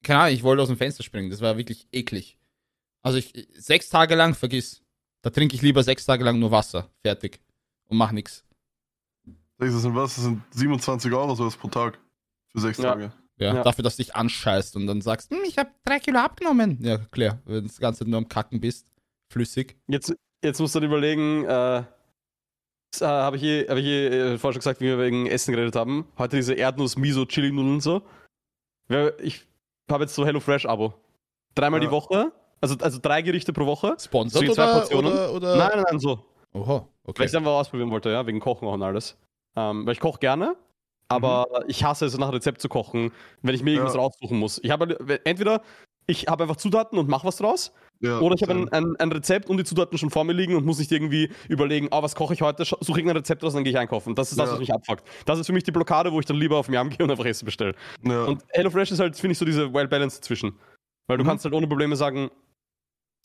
keine 0.04 0.20
Ahnung, 0.20 0.34
ich 0.34 0.43
wollte 0.43 0.62
aus 0.64 0.68
dem 0.68 0.78
Fenster 0.78 1.04
springen. 1.04 1.30
Das 1.30 1.39
war 1.39 1.58
wirklich 1.58 1.88
eklig. 1.93 2.38
Also 3.02 3.20
ich, 3.20 3.48
sechs 3.54 3.89
Tage 3.89 4.16
lang, 4.16 4.34
vergiss. 4.34 4.82
Da 5.22 5.30
trinke 5.30 5.56
ich 5.56 5.62
lieber 5.62 5.84
sechs 5.84 6.06
Tage 6.06 6.24
lang 6.24 6.39
nur 6.39 6.52
Wasser. 6.52 6.89
Fertig. 7.04 7.39
Und 7.88 7.98
mach 7.98 8.12
nix. 8.12 8.43
Das 9.58 9.74
sind 9.74 9.95
was? 9.95 10.16
Das 10.16 10.24
sind 10.24 10.41
27 10.51 11.12
Euro 11.14 11.34
sowas 11.36 11.56
pro 11.56 11.68
Tag. 11.68 11.99
Für 12.51 12.60
sechs 12.60 12.78
Ja. 12.78 12.91
Tage. 12.91 13.12
Ja, 13.38 13.53
Ja. 13.56 13.64
dafür, 13.64 13.84
dass 13.84 13.97
du 13.97 14.03
dich 14.03 14.16
anscheißt 14.16 14.76
und 14.76 14.88
dann 14.88 15.01
sagst, 15.01 15.30
hm, 15.32 15.39
ich 15.45 15.58
habe 15.58 15.70
drei 15.84 15.99
Kilo 15.99 16.20
abgenommen. 16.20 16.78
Ja, 16.82 16.97
klar, 16.97 17.39
wenn 17.45 17.56
du 17.56 17.62
das 17.64 17.80
Ganze 17.80 18.06
nur 18.10 18.18
am 18.18 18.28
Kacken 18.30 18.60
bist. 18.62 18.88
Flüssig. 19.32 19.76
Jetzt, 19.88 20.14
jetzt 20.43 20.60
musst 20.60 20.76
du 20.76 20.80
dir 20.80 20.86
überlegen, 20.86 21.43
äh, 21.45 21.80
äh, 21.80 21.84
habe 23.01 23.36
ich, 23.38 23.43
eh, 23.43 23.68
hab 23.68 23.78
ich 23.78 23.86
eh, 23.86 24.08
äh, 24.08 24.38
vorher 24.38 24.53
schon 24.53 24.60
gesagt, 24.60 24.80
wie 24.80 24.86
wir 24.86 24.99
wegen 24.99 25.26
Essen 25.28 25.53
geredet 25.53 25.76
haben. 25.76 26.08
Heute 26.18 26.38
diese 26.38 26.53
Erdnuss-Miso-Chili-Nudeln 26.53 27.74
und 27.76 27.82
so. 27.82 28.03
Ich 29.22 29.45
habe 29.91 30.03
jetzt 30.03 30.16
so 30.16 30.26
HelloFresh-Abo. 30.26 30.93
Dreimal 31.56 31.82
Ja. 31.82 31.88
die 31.88 31.91
Woche, 31.91 32.32
also, 32.62 32.76
also 32.80 32.99
drei 33.01 33.22
Gerichte 33.22 33.51
pro 33.51 33.66
Woche. 33.66 33.95
Sponsert 33.99 34.41
So 34.43 34.47
wie 34.47 34.53
zwei 34.53 34.64
oder, 34.64 34.74
Portionen? 34.80 35.12
oder, 35.14 35.34
oder? 35.34 35.56
Nein, 35.58 35.70
nein, 35.76 35.84
nein, 35.89 35.99
so. 35.99 36.24
Oha, 36.53 36.68
Weil 36.68 36.88
okay. 37.03 37.24
ich 37.24 37.28
es 37.30 37.36
einfach 37.36 37.51
ausprobieren 37.51 37.89
wollte, 37.91 38.10
ja, 38.12 38.26
wegen 38.26 38.39
Kochen 38.39 38.68
auch 38.68 38.74
und 38.74 38.84
alles. 38.84 39.18
Ähm, 39.56 39.86
weil 39.86 39.93
ich 39.93 39.99
koche 39.99 40.20
gerne, 40.20 40.56
aber 41.08 41.45
ich 41.68 41.84
hasse 41.84 42.06
es, 42.06 42.18
nach 42.18 42.32
Rezept 42.34 42.62
zu 42.62 42.68
kochen, 42.70 43.12
wenn 43.41 43.56
ich 43.56 43.64
mir 43.64 43.72
irgendwas 43.72 43.95
Ja. 43.95 44.01
raussuchen 44.01 44.38
muss. 44.38 44.60
Ich 44.64 44.72
habe 44.72 44.97
entweder 45.26 45.62
ich 46.08 46.28
habe 46.28 46.43
einfach 46.43 46.58
Zutaten 46.58 46.99
und 46.99 47.10
mache 47.10 47.26
was 47.26 47.38
draus, 47.38 47.72
Ja, 48.01 48.20
Oder 48.20 48.36
ich 48.36 48.41
habe 48.43 48.51
ein, 48.53 48.70
ein, 48.70 48.95
ein 48.97 49.12
Rezept 49.12 49.49
und 49.49 49.58
die 49.58 49.64
Zutaten 49.64 49.97
schon 49.97 50.10
vor 50.12 50.24
mir 50.26 50.34
liegen 50.34 50.56
und 50.56 50.66
muss 50.66 50.78
nicht 50.78 50.91
irgendwie 50.91 51.32
überlegen, 51.47 51.88
ah, 51.91 52.03
was 52.03 52.14
koche 52.14 52.34
ich 52.36 52.41
heute, 52.41 52.64
suche 52.66 52.99
irgendein 52.99 53.18
Rezept 53.18 53.43
aus 53.43 53.53
und 53.53 53.60
dann 53.60 53.64
gehe 53.64 53.72
ich 53.72 53.80
einkaufen. 53.80 54.14
Das 54.14 54.32
ist 54.32 54.38
das, 54.38 54.47
Ja. 54.49 54.53
was 54.53 54.60
mich 54.60 54.72
abfuckt. 54.74 55.03
Das 55.26 55.39
ist 55.39 55.47
für 55.47 55.53
mich 55.53 55.64
die 55.64 55.72
Blockade, 55.72 56.12
wo 56.12 56.20
ich 56.20 56.26
dann 56.26 56.36
lieber 56.36 56.58
auf 56.58 56.68
Miam 56.68 56.89
gehe 56.89 57.03
und 57.03 57.10
einfach 57.10 57.26
Essen 57.26 57.45
bestelle. 57.45 57.74
ja. 58.03 58.26
Und 58.26 58.43
HelloFresh 58.49 58.91
ist 58.91 58.99
halt, 58.99 59.16
finde 59.16 59.32
ich, 59.32 59.38
so 59.39 59.45
diese 59.45 59.74
Wild 59.74 59.89
Balance 59.89 60.18
dazwischen. 60.20 60.60
Weil 61.08 61.18
du 61.18 61.24
Mhm. 61.24 61.28
kannst 61.30 61.45
halt 61.45 61.56
ohne 61.56 61.66
Probleme 61.68 61.95
sagen, 61.95 62.30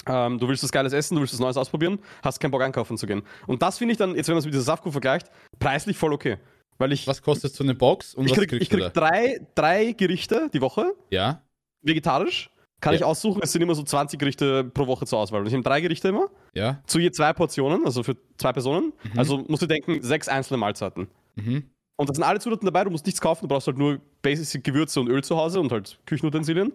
ähm, 0.07 0.39
du 0.39 0.49
willst 0.49 0.63
was 0.63 0.73
Geiles 0.73 0.93
essen, 0.93 1.15
du 1.15 1.21
willst 1.21 1.35
was 1.35 1.41
Neues 1.41 1.57
ausprobieren, 1.57 1.99
hast 2.23 2.41
keinen 2.41 2.51
Bock 2.51 2.63
einkaufen 2.63 2.97
zu 2.97 3.07
gehen. 3.07 3.23
Und 3.47 3.63
das 3.63 3.79
finde 3.79 3.93
ich 3.93 3.99
dann, 3.99 4.15
jetzt 4.15 4.29
wenn 4.29 4.35
man 4.35 4.41
es 4.41 4.45
mit 4.45 4.55
dieser 4.55 4.65
Saftkuh 4.65 4.91
vergleicht, 4.91 5.31
preislich 5.59 5.97
voll 5.97 6.13
okay. 6.13 6.39
Weil 6.79 6.93
ich, 6.93 7.07
Was 7.07 7.21
kostet 7.21 7.55
so 7.55 7.63
eine 7.63 7.75
Box 7.75 8.15
und 8.15 8.25
ich 8.27 8.33
krieg, 8.33 8.51
ich 8.53 8.71
krieg 8.71 8.93
drei, 8.95 9.47
drei 9.55 9.93
Gerichte 9.93 10.49
die 10.53 10.61
Woche, 10.63 10.95
Ja, 11.11 11.43
vegetarisch. 11.83 12.51
Kann 12.81 12.95
Ja. 12.95 13.01
ich 13.01 13.05
aussuchen, 13.05 13.43
es 13.43 13.53
sind 13.53 13.61
immer 13.61 13.75
so 13.75 13.83
20 13.83 14.19
Gerichte 14.19 14.65
pro 14.65 14.87
Woche 14.87 15.05
zur 15.05 15.19
Auswahl. 15.19 15.41
Und 15.41 15.47
ich 15.47 15.53
nehme 15.53 15.63
drei 15.63 15.83
Gerichte 15.83 16.09
immer, 16.09 16.29
ja. 16.55 16.81
zu 16.87 16.99
je 16.99 17.11
zwei 17.11 17.35
Portionen, 17.35 17.85
also 17.85 18.03
für 18.03 18.17
zwei 18.39 18.55
Personen. 18.55 18.95
Mhm. 19.13 19.19
Also 19.19 19.45
musst 19.49 19.61
du 19.61 19.67
denken, 19.67 20.01
sechs 20.01 20.29
einzelne 20.29 20.57
Mahlzeiten. 20.57 21.09
Mhm. 21.35 21.65
Und 21.97 22.09
da 22.09 22.15
sind 22.15 22.25
alle 22.25 22.41
Zutaten 22.41 22.65
dabei, 22.65 22.85
du 22.85 22.91
musst 22.91 23.05
nichts 23.05 23.21
kaufen, 23.21 23.43
du 23.45 23.49
brauchst 23.49 23.67
halt 23.67 23.77
nur 23.77 24.01
Basic 24.23 24.65
Gewürze 24.65 24.99
und 25.01 25.09
Öl 25.09 25.23
zu 25.23 25.37
Hause 25.37 25.61
und 25.61 25.71
halt 25.71 25.99
Küchenutensilien. 26.07 26.73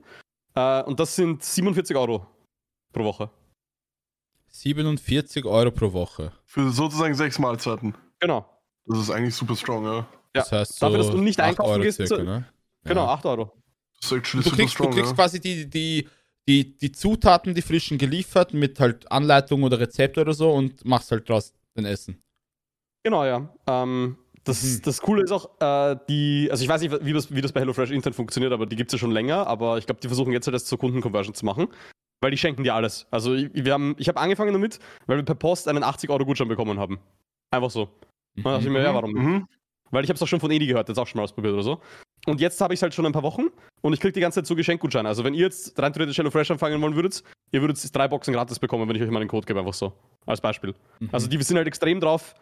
Äh, 0.54 0.84
und 0.84 1.00
das 1.00 1.16
sind 1.16 1.42
47 1.44 1.98
Euro 1.98 2.28
pro 2.96 3.04
Woche. 3.04 3.30
47 4.50 5.46
Euro 5.46 5.72
pro 5.72 5.92
Woche. 5.94 6.32
Für 6.46 6.70
sozusagen 6.72 7.14
sechs 7.14 7.40
Mahlzeiten. 7.40 7.94
Genau. 8.20 8.50
Das 8.86 9.00
ist 9.00 9.10
eigentlich 9.10 9.36
super 9.36 9.56
strong, 9.56 9.84
ja. 9.86 9.96
Ja, 9.98 10.06
Das 10.34 10.52
heißt 10.52 10.80
so 10.80 10.86
dafür, 10.86 10.98
dass 11.00 11.12
du 11.12 11.18
nicht 11.22 11.40
8 11.40 11.48
einkaufen 11.50 11.72
Euro 11.72 11.82
gehst, 11.82 11.98
circa, 11.98 12.24
ne? 12.24 12.46
Genau, 12.84 13.06
Ja. 13.06 13.14
8 13.14 13.26
Euro. 13.26 13.52
Das 14.00 14.12
ist 14.12 14.18
actually 14.18 14.44
Du 14.44 14.50
super 14.50 14.56
kriegst, 14.58 14.74
du 14.74 14.84
strong, 14.84 14.94
kriegst 14.94 15.10
ja. 15.12 15.16
quasi 15.16 15.40
die, 15.40 15.70
die, 15.70 16.08
die, 16.48 16.78
die 16.78 16.92
Zutaten, 16.92 17.54
die 17.54 17.62
frischen 17.62 17.98
geliefert, 17.98 18.54
mit 18.54 18.80
halt 18.80 19.12
Anleitung 19.12 19.64
oder 19.64 19.80
Rezept 19.80 20.18
oder 20.18 20.34
so 20.34 20.52
und 20.52 20.86
machst 20.86 21.12
halt 21.12 21.28
draus 21.28 21.54
dein 21.74 21.86
Essen. 21.86 22.22
Genau, 23.04 23.26
ja. 23.26 23.54
Ähm, 23.68 24.18
das, 24.44 24.64
Mhm. 24.64 24.82
das 24.84 25.02
Coole 25.02 25.24
ist 25.24 25.32
auch, 25.32 25.50
äh, 25.60 25.98
die, 26.08 26.48
also 26.52 26.64
ich 26.64 26.70
weiß 26.70 26.82
nicht, 26.82 27.04
wie 27.04 27.14
das, 27.14 27.34
wie 27.34 27.42
das 27.42 27.52
bei 27.52 27.62
HelloFresh 27.62 27.92
intern 27.92 28.14
funktioniert, 28.14 28.54
aber 28.54 28.66
die 28.66 28.76
gibt 28.76 28.90
es 28.90 28.94
ja 28.94 29.00
schon 29.00 29.12
länger, 29.12 29.48
aber 29.48 29.78
ich 29.80 29.86
glaube, 29.86 30.00
die 30.02 30.08
versuchen 30.08 30.32
jetzt 30.34 30.46
halt 30.48 30.54
das 30.56 30.66
zur 30.66 30.78
Kundenconversion 30.78 31.34
zu 31.34 31.46
machen, 31.46 31.68
weil 32.26 32.32
die 32.32 32.38
schenken 32.38 32.64
dir 32.64 32.74
alles. 32.74 33.06
Also 33.12 33.36
ich, 33.36 33.52
wir 33.54 33.72
haben, 33.72 33.94
ich 34.00 34.08
habe 34.08 34.20
angefangen 34.20 34.52
damit, 34.52 34.80
weil 35.06 35.18
wir 35.18 35.24
per 35.24 35.36
Post 35.36 35.68
einen 35.68 35.84
80-Euro-Gutschein 35.84 36.48
bekommen 36.48 36.80
haben. 36.80 36.98
Einfach 37.52 37.70
so. 37.70 37.84
Und 38.36 38.44
dann 38.44 38.54
dachte 38.54 38.66
ich 38.66 38.72
mir, 38.72 38.82
ja, 38.82 38.96
warum 38.96 39.12
nicht? 39.12 39.24
Mhm. 39.24 39.48
Weil 39.92 40.04
ich 40.04 40.10
habe 40.10 40.16
es 40.16 40.24
auch 40.24 40.28
schon 40.28 40.40
von 40.40 40.50
Edi 40.50 40.66
gehört, 40.66 40.90
jetzt 40.90 40.98
auch 40.98 41.06
schon 41.06 41.20
mal 41.20 41.24
ausprobiert 41.26 41.54
oder 41.54 41.62
so. 41.62 41.80
Und 42.26 42.42
jetzt 42.42 42.60
habe 42.62 42.74
ich 42.74 42.80
es 42.80 42.82
halt 42.82 42.96
schon 42.96 43.06
ein 43.06 43.12
paar 43.12 43.22
Wochen 43.22 43.50
und 43.84 43.94
ich 43.94 44.00
kriege 44.00 44.14
die 44.14 44.22
ganze 44.22 44.40
Zeit 44.40 44.48
so 44.48 44.56
Geschenkgutscheine. 44.56 45.08
Also 45.08 45.24
wenn 45.24 45.36
ihr 45.36 45.42
jetzt 45.42 45.80
rein 45.80 45.94
theoretisch 45.94 46.18
HelloFresh 46.18 46.50
anfangen 46.50 46.82
wollen 46.82 46.96
würdet, 46.96 47.24
ihr 47.52 47.62
würdet 47.62 47.96
drei 47.96 48.08
Boxen 48.08 48.34
gratis 48.34 48.58
bekommen, 48.58 48.90
wenn 48.90 48.96
ich 48.96 49.04
euch 49.04 49.12
mal 49.12 49.20
den 49.20 49.28
Code 49.28 49.46
gebe, 49.46 49.60
einfach 49.60 49.76
so. 49.76 49.94
Als 50.26 50.42
Beispiel. 50.42 50.74
Mhm. 51.00 51.10
Also 51.12 51.28
die 51.28 51.40
sind 51.44 51.58
halt 51.58 51.68
extrem 51.68 52.00
drauf 52.00 52.34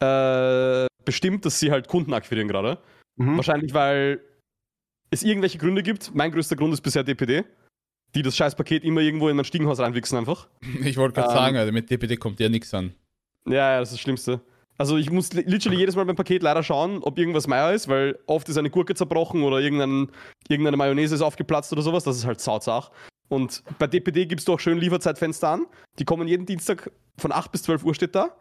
äh, 0.00 0.86
bestimmt, 1.04 1.44
dass 1.44 1.60
sie 1.60 1.70
halt 1.70 1.86
Kunden 1.86 2.12
akquirieren 2.12 2.48
gerade. 2.48 2.78
Mhm. 3.14 3.36
Wahrscheinlich, 3.36 3.72
weil 3.72 4.20
es 5.12 5.22
irgendwelche 5.22 5.58
Gründe 5.58 5.84
gibt. 5.84 6.12
Mein 6.12 6.32
größter 6.32 6.56
Grund 6.56 6.74
ist 6.74 6.80
bisher 6.80 7.04
DPD. 7.04 7.44
Die 8.14 8.22
das 8.22 8.36
scheiß 8.36 8.54
Paket 8.56 8.84
immer 8.84 9.00
irgendwo 9.00 9.28
in 9.28 9.36
mein 9.36 9.44
Stiegenhaus 9.44 9.78
reinwichsen 9.80 10.16
einfach. 10.18 10.48
Ich 10.82 10.96
wollte 10.96 11.14
gerade 11.20 11.28
Ähm, 11.30 11.36
sagen, 11.36 11.56
Alter, 11.56 11.72
mit 11.72 11.90
DPD 11.90 12.16
kommt 12.16 12.38
dir 12.38 12.48
nichts 12.48 12.72
an. 12.74 12.94
Ja, 13.46 13.72
ja, 13.72 13.80
das 13.80 13.90
ist 13.90 13.94
das 13.96 14.00
Schlimmste. 14.00 14.40
Also 14.78 14.96
ich 14.96 15.10
muss 15.10 15.32
li- 15.32 15.44
literally 15.46 15.78
jedes 15.78 15.96
Mal 15.96 16.04
beim 16.04 16.16
Paket 16.16 16.42
leider 16.42 16.62
schauen, 16.62 16.98
ob 17.02 17.18
irgendwas 17.18 17.46
Meier 17.46 17.72
ist, 17.72 17.88
weil 17.88 18.18
oft 18.26 18.48
ist 18.48 18.56
eine 18.56 18.70
Gurke 18.70 18.94
zerbrochen 18.94 19.42
oder 19.42 19.58
irgendein, 19.58 20.08
irgendeine 20.48 20.76
Mayonnaise 20.76 21.14
ist 21.16 21.20
aufgeplatzt 21.20 21.72
oder 21.72 21.82
sowas. 21.82 22.04
Das 22.04 22.16
ist 22.16 22.24
halt 22.24 22.40
sauzach. 22.40 22.90
Und 23.28 23.62
bei 23.78 23.86
DPD 23.86 24.24
gibst 24.26 24.48
du 24.48 24.54
auch 24.54 24.60
schön 24.60 24.78
Lieferzeitfenster 24.78 25.48
an. 25.48 25.66
Die 25.98 26.04
kommen 26.04 26.28
jeden 26.28 26.46
Dienstag 26.46 26.90
von 27.18 27.32
8 27.32 27.52
bis 27.52 27.62
12 27.64 27.84
Uhr 27.84 27.94
steht 27.94 28.14
da 28.14 28.34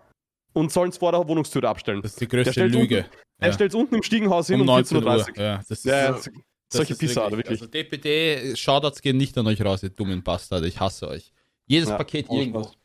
und 0.54 0.72
sollen 0.72 0.92
es 0.92 0.98
vor 0.98 1.12
der 1.12 1.28
Wohnungstüre 1.28 1.68
abstellen. 1.68 2.02
Das 2.02 2.12
ist 2.12 2.22
die 2.22 2.28
größte 2.28 2.66
Lüge. 2.68 3.06
Er 3.40 3.52
stellt 3.54 3.72
es 3.72 3.76
unten 3.76 3.96
im 3.96 4.04
Stiegenhaus 4.04 4.48
hin 4.48 4.56
um 4.56 4.62
um 4.62 4.68
19 4.68 4.98
Uhr. 4.98 5.04
14.30 5.12 5.30
Uhr. 5.38 5.44
Ja, 5.44 5.58
das 5.58 5.72
ist, 5.72 5.86
Ja, 5.86 5.98
ja, 6.12 6.20
das 6.70 6.88
solche 6.88 7.22
Alter, 7.22 7.38
wirklich. 7.38 7.62
Also 7.62 7.68
DPD, 7.68 8.56
Shoutouts 8.56 9.02
gehen 9.02 9.18
nicht 9.18 9.38
an 9.38 9.48
euch 9.48 9.62
raus, 9.62 9.84
ihr 9.84 9.90
dummen 9.90 10.24
Bastard. 10.24 10.66
Ich 10.66 10.80
hasse 10.80 11.08
euch. 11.08 11.32
Jedes 11.66 11.90
Ja, 11.90 11.98
Paket 11.98 12.30
irgendwo. 12.30 12.64
Spaß. 12.64 12.78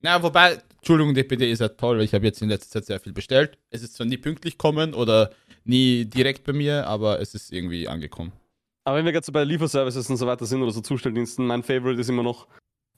Na, 0.00 0.22
wobei, 0.22 0.58
Entschuldigung, 0.76 1.14
DPD 1.14 1.50
ist 1.50 1.58
ja 1.60 1.68
toll, 1.68 1.98
weil 1.98 2.04
ich 2.04 2.14
habe 2.14 2.24
jetzt 2.24 2.40
in 2.40 2.48
letzter 2.48 2.80
Zeit 2.80 2.86
sehr 2.86 3.00
viel 3.00 3.12
bestellt. 3.12 3.58
Es 3.70 3.82
ist 3.82 3.94
zwar 3.94 4.06
nie 4.06 4.16
pünktlich 4.16 4.56
kommen 4.56 4.94
oder 4.94 5.30
nie 5.64 6.04
direkt 6.04 6.44
bei 6.44 6.52
mir, 6.52 6.86
aber 6.86 7.20
es 7.20 7.34
ist 7.34 7.52
irgendwie 7.52 7.88
angekommen. 7.88 8.32
Aber 8.84 8.96
wenn 8.96 9.04
wir 9.04 9.12
gerade 9.12 9.26
so 9.26 9.32
bei 9.32 9.44
Lieferservices 9.44 10.08
und 10.08 10.16
so 10.16 10.26
weiter 10.26 10.46
sind 10.46 10.62
oder 10.62 10.70
so 10.70 10.80
Zustelldiensten, 10.80 11.46
mein 11.46 11.62
Favorite 11.62 12.00
ist 12.00 12.08
immer 12.08 12.22
noch, 12.22 12.46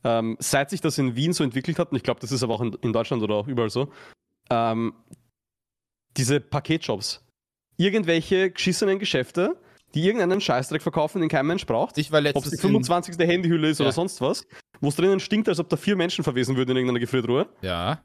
ähm, 0.05 0.37
seit 0.39 0.71
sich 0.71 0.81
das 0.81 0.99
in 0.99 1.17
Wien 1.17 1.33
so 1.33 1.43
entwickelt 1.43 1.79
hat, 1.79 1.91
und 1.91 1.97
ich 1.97 2.03
glaube, 2.03 2.21
das 2.21 2.33
ist 2.33 2.43
aber 2.43 2.55
auch 2.55 2.61
in, 2.61 2.75
in 2.83 2.93
Deutschland 2.93 3.23
oder 3.23 3.35
auch 3.35 3.49
überall 3.49 3.71
so, 3.71 3.91
ähm, 4.51 4.95
diese 6.17 6.39
Paketshops. 6.41 7.25
Irgendwelche 7.81 8.51
geschissenen 8.51 8.99
Geschäfte, 8.99 9.57
die 9.95 10.05
irgendeinen 10.05 10.41
Scheißdreck 10.41 10.83
verkaufen, 10.83 11.21
den 11.21 11.31
kein 11.31 11.47
Mensch 11.47 11.65
braucht. 11.65 11.97
Ich 11.99 12.13
war 12.13 12.21
Ob 12.21 12.45
es 12.45 12.51
die 12.51 12.57
in- 12.57 12.61
25. 12.61 13.17
Handyhülle 13.19 13.71
ist 13.71 13.79
Ja. 13.81 13.87
oder 13.87 13.93
sonst 13.93 14.21
was, 14.21 14.47
wo 14.81 14.89
es 14.89 14.97
drinnen 14.97 15.19
stinkt, 15.19 15.49
als 15.49 15.59
ob 15.59 15.69
da 15.71 15.77
vier 15.77 15.97
Menschen 15.97 16.23
verwesen 16.23 16.57
würden 16.57 16.73
in 16.73 16.77
irgendeiner 16.77 17.01
Gefriertruhe. 17.01 17.49
Ja, 17.63 18.03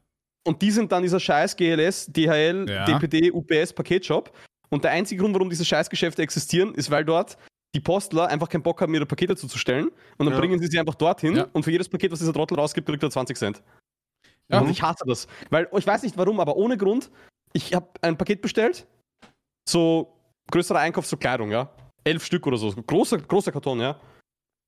Und 0.48 0.62
die 0.62 0.70
sind 0.72 0.92
dann 0.92 1.02
dieser 1.04 1.20
scheiß 1.20 1.56
GLS, 1.58 2.06
DHL, 2.06 2.68
Ja. 2.70 2.86
DPD, 2.86 3.32
UPS 3.32 3.74
Paketshop. 3.74 4.32
Und 4.70 4.84
der 4.84 4.92
einzige 4.92 5.20
Grund, 5.22 5.34
warum 5.34 5.50
diese 5.50 5.66
Scheißgeschäfte 5.66 6.22
existieren, 6.22 6.74
ist, 6.76 6.90
weil 6.92 7.04
dort 7.04 7.38
die 7.74 7.80
Postler 7.82 8.28
einfach 8.28 8.48
keinen 8.48 8.62
Bock 8.64 8.80
haben, 8.80 8.94
ihre 8.94 9.06
Pakete 9.08 9.36
zuzustellen. 9.36 9.88
Und 10.18 10.26
dann 10.26 10.34
Ja. 10.36 10.40
bringen 10.40 10.60
sie 10.60 10.68
sie 10.68 10.80
einfach 10.80 10.94
dorhin. 10.96 11.36
Ja. 11.36 11.48
Und 11.52 11.64
für 11.64 11.72
jedes 11.72 11.90
Paket, 11.90 12.12
was 12.12 12.20
dieser 12.20 12.32
Trottel 12.32 12.58
rausgibt, 12.60 12.88
kriegt 12.88 13.02
er 13.04 13.10
20 13.10 13.36
Cent. 13.38 13.62
Ja. 14.50 14.60
Und 14.62 14.70
ich 14.70 14.82
hasse 14.84 15.04
das. 15.08 15.28
Weil, 15.50 15.68
ich 15.76 15.86
weiß 15.88 16.04
nicht 16.04 16.16
warum, 16.16 16.40
aber 16.40 16.56
ohne 16.56 16.78
Grund, 16.78 17.10
ich 17.54 17.74
habe 17.74 17.90
ein 18.02 18.16
Paket 18.16 18.42
bestellt. 18.42 18.86
So 19.68 20.14
größerer 20.52 20.80
Einkauf 20.80 21.08
zur 21.08 21.20
Kleidung, 21.20 21.52
ja. 21.52 21.70
Elf 22.04 22.24
Stück 22.26 22.46
oder 22.48 22.58
so. 22.58 22.72
Großer, 22.72 23.18
großer 23.18 23.52
Karton, 23.52 23.80
ja. 23.80 24.00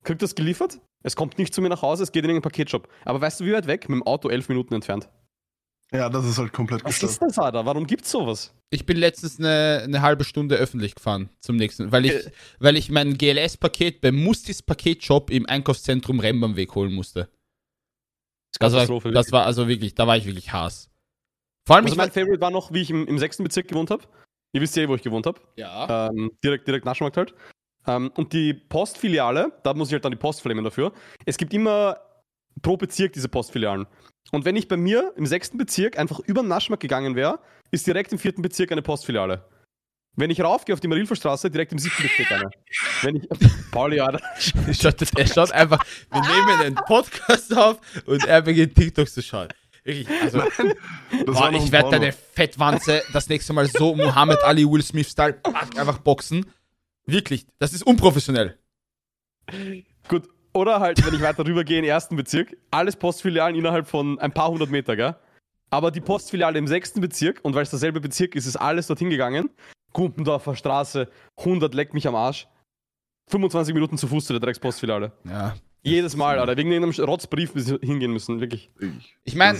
Kriegt 0.04 0.22
das 0.22 0.34
geliefert? 0.34 0.80
Es 1.04 1.14
kommt 1.14 1.38
nicht 1.38 1.54
zu 1.54 1.60
mir 1.62 1.68
nach 1.68 1.82
Hause, 1.82 2.02
es 2.02 2.12
geht 2.12 2.24
in 2.24 2.30
irgendeinen 2.30 2.50
Paketshop. 2.50 2.88
Aber 3.04 3.20
weißt 3.20 3.40
du, 3.40 3.44
wie 3.44 3.52
weit 3.52 3.66
weg? 3.66 3.88
Mit 3.88 3.96
dem 3.96 4.02
Auto 4.06 4.28
elf 4.28 4.48
Minuten 4.48 4.74
entfernt. 4.74 5.08
Ja, 5.92 6.08
das 6.10 6.26
ist 6.26 6.36
halt 6.38 6.52
komplett 6.52 6.84
Was 6.84 7.00
gestört. 7.00 7.12
ist 7.12 7.22
das, 7.22 7.38
Alter? 7.38 7.64
Warum 7.64 7.86
gibt's 7.86 8.10
sowas? 8.10 8.52
ich 8.70 8.84
bin 8.84 8.98
letztens 8.98 9.38
eine, 9.38 9.80
eine 9.84 10.02
halbe 10.02 10.24
Stunde 10.24 10.56
öffentlich 10.56 10.94
gefahren 10.94 11.30
zum 11.40 11.56
nächsten, 11.56 11.90
weil 11.90 12.04
ich, 12.04 12.12
Äh. 12.12 12.30
weil 12.58 12.76
ich 12.76 12.90
mein 12.90 13.16
GLS-Paket 13.16 14.02
beim 14.02 14.16
Mustis 14.16 14.62
Paketshop 14.62 15.30
im 15.30 15.46
Einkaufszentrum 15.46 16.20
Rembamweg 16.20 16.74
holen 16.74 16.92
musste. 16.92 17.30
Das 18.58 18.74
war, 18.74 18.86
das 19.12 19.32
war 19.32 19.46
also 19.46 19.68
wirklich, 19.68 19.94
da 19.94 20.06
war 20.06 20.18
ich 20.18 20.26
wirklich 20.26 20.52
Hass. 20.52 20.90
Vor 21.66 21.76
allem, 21.76 21.84
Also 21.86 21.94
ich 21.94 21.98
mein 21.98 22.08
war, 22.08 22.12
Favorite 22.12 22.40
war 22.42 22.50
noch, 22.50 22.72
wie 22.72 22.82
ich 22.82 22.90
im, 22.90 23.06
im 23.06 23.18
sechsten 23.18 23.44
Bezirk 23.44 23.68
gewohnt 23.68 23.90
habe. 23.90 24.04
Ihr 24.58 24.62
wisst 24.62 24.74
ja 24.74 24.88
wo 24.88 24.96
ich 24.96 25.02
gewohnt 25.02 25.24
habe. 25.24 25.40
ja, 25.54 26.08
Ähm, 26.08 26.32
direkt, 26.42 26.66
direkt 26.66 26.84
Naschmarkt 26.84 27.16
halt. 27.16 27.32
Ähm, 27.86 28.10
und 28.16 28.32
die 28.32 28.52
Postfiliale, 28.52 29.52
da 29.62 29.72
muss 29.72 29.86
ich 29.86 29.92
halt 29.92 30.04
dann 30.04 30.10
die 30.10 30.18
Post 30.18 30.42
flamen 30.42 30.64
dafür. 30.64 30.92
Es 31.26 31.36
gibt 31.36 31.54
immer 31.54 31.96
pro 32.60 32.76
Bezirk 32.76 33.12
diese 33.12 33.28
Postfilialen. 33.28 33.86
Und 34.32 34.44
wenn 34.44 34.56
ich 34.56 34.66
bei 34.66 34.76
mir 34.76 35.12
im 35.16 35.26
sechsten 35.26 35.58
Bezirk 35.58 35.96
einfach 35.96 36.18
über 36.18 36.42
den 36.42 36.48
Naschmarkt 36.48 36.80
gegangen 36.80 37.14
wäre, 37.14 37.38
ist 37.70 37.86
direkt 37.86 38.10
im 38.10 38.18
vierten 38.18 38.42
Bezirk 38.42 38.72
eine 38.72 38.82
Postfiliale. 38.82 39.44
Wenn 40.16 40.30
ich 40.30 40.40
raufgehe 40.40 40.74
auf 40.74 40.80
die 40.80 40.88
Marilferstraße, 40.88 41.52
direkt 41.52 41.70
im 41.70 41.78
siebten 41.78 42.02
Bezirk 42.02 42.32
eine. 42.32 42.50
Wenn 43.02 43.14
ich. 43.14 43.28
Pauli, 43.70 44.00
Alter. 44.00 44.20
er 44.66 45.26
schaut 45.28 45.52
einfach, 45.52 45.84
wir 46.10 46.20
nehmen 46.20 46.60
einen 46.62 46.74
Podcast 46.74 47.56
auf 47.56 47.78
und 48.06 48.26
er 48.26 48.42
beginnt 48.42 48.74
TikToks 48.74 49.14
zu 49.14 49.22
schauen. 49.22 49.50
Wirklich, 49.88 50.08
also, 50.22 50.40
Das 50.40 51.34
boah, 51.34 51.50
ich 51.50 51.72
werde 51.72 51.90
deine 51.90 52.12
Fettwanze 52.12 53.02
das 53.14 53.28
nächste 53.30 53.54
Mal 53.54 53.68
so 53.68 53.94
Muhammad 53.94 54.44
Ali 54.44 54.70
Will 54.70 54.82
Smith 54.82 55.08
Style 55.08 55.32
pack, 55.32 55.78
einfach 55.78 55.98
boxen. 55.98 56.44
Wirklich, 57.06 57.46
das 57.58 57.72
ist 57.72 57.84
unprofessionell. 57.84 58.58
Gut. 60.08 60.28
Oder 60.52 60.80
halt, 60.80 61.04
wenn 61.06 61.14
ich 61.14 61.22
weiter 61.22 61.46
rübergehe 61.46 61.78
in 61.78 61.84
den 61.84 61.90
ersten 61.90 62.16
Bezirk, 62.16 62.54
alles 62.70 62.96
Postfilialen 62.96 63.56
innerhalb 63.56 63.88
von 63.88 64.18
ein 64.18 64.32
paar 64.32 64.50
hundert 64.50 64.70
Meter, 64.70 64.94
gell? 64.94 65.16
Aber 65.70 65.90
die 65.90 66.00
Postfiliale 66.00 66.58
im 66.58 66.66
sechsten 66.66 67.00
Bezirk, 67.00 67.40
und 67.42 67.54
weil 67.54 67.62
es 67.62 67.70
derselbe 67.70 68.00
Bezirk 68.00 68.34
ist, 68.34 68.46
ist 68.46 68.56
alles 68.56 68.88
dorthin 68.88 69.08
gegangen. 69.08 69.48
Gumpendorfer 69.94 70.54
Straße, 70.54 71.08
100 71.38 71.74
leckt 71.74 71.94
mich 71.94 72.06
am 72.06 72.14
Arsch. 72.14 72.46
25 73.30 73.72
Minuten 73.72 73.96
zu 73.96 74.06
Fuß 74.06 74.26
zu 74.26 74.34
der 74.34 74.40
Dreckspostfiliale. 74.40 75.12
Ja. 75.24 75.54
Jedes 75.82 76.16
Mal, 76.16 76.38
Alter. 76.38 76.56
Wegen 76.56 76.72
irgendeinem 76.72 77.04
Rotzbrief 77.04 77.52
hingehen 77.80 78.12
müssen, 78.12 78.40
wirklich. 78.40 78.70
Ich, 78.80 79.16
Ich 79.24 79.34
meine, 79.34 79.58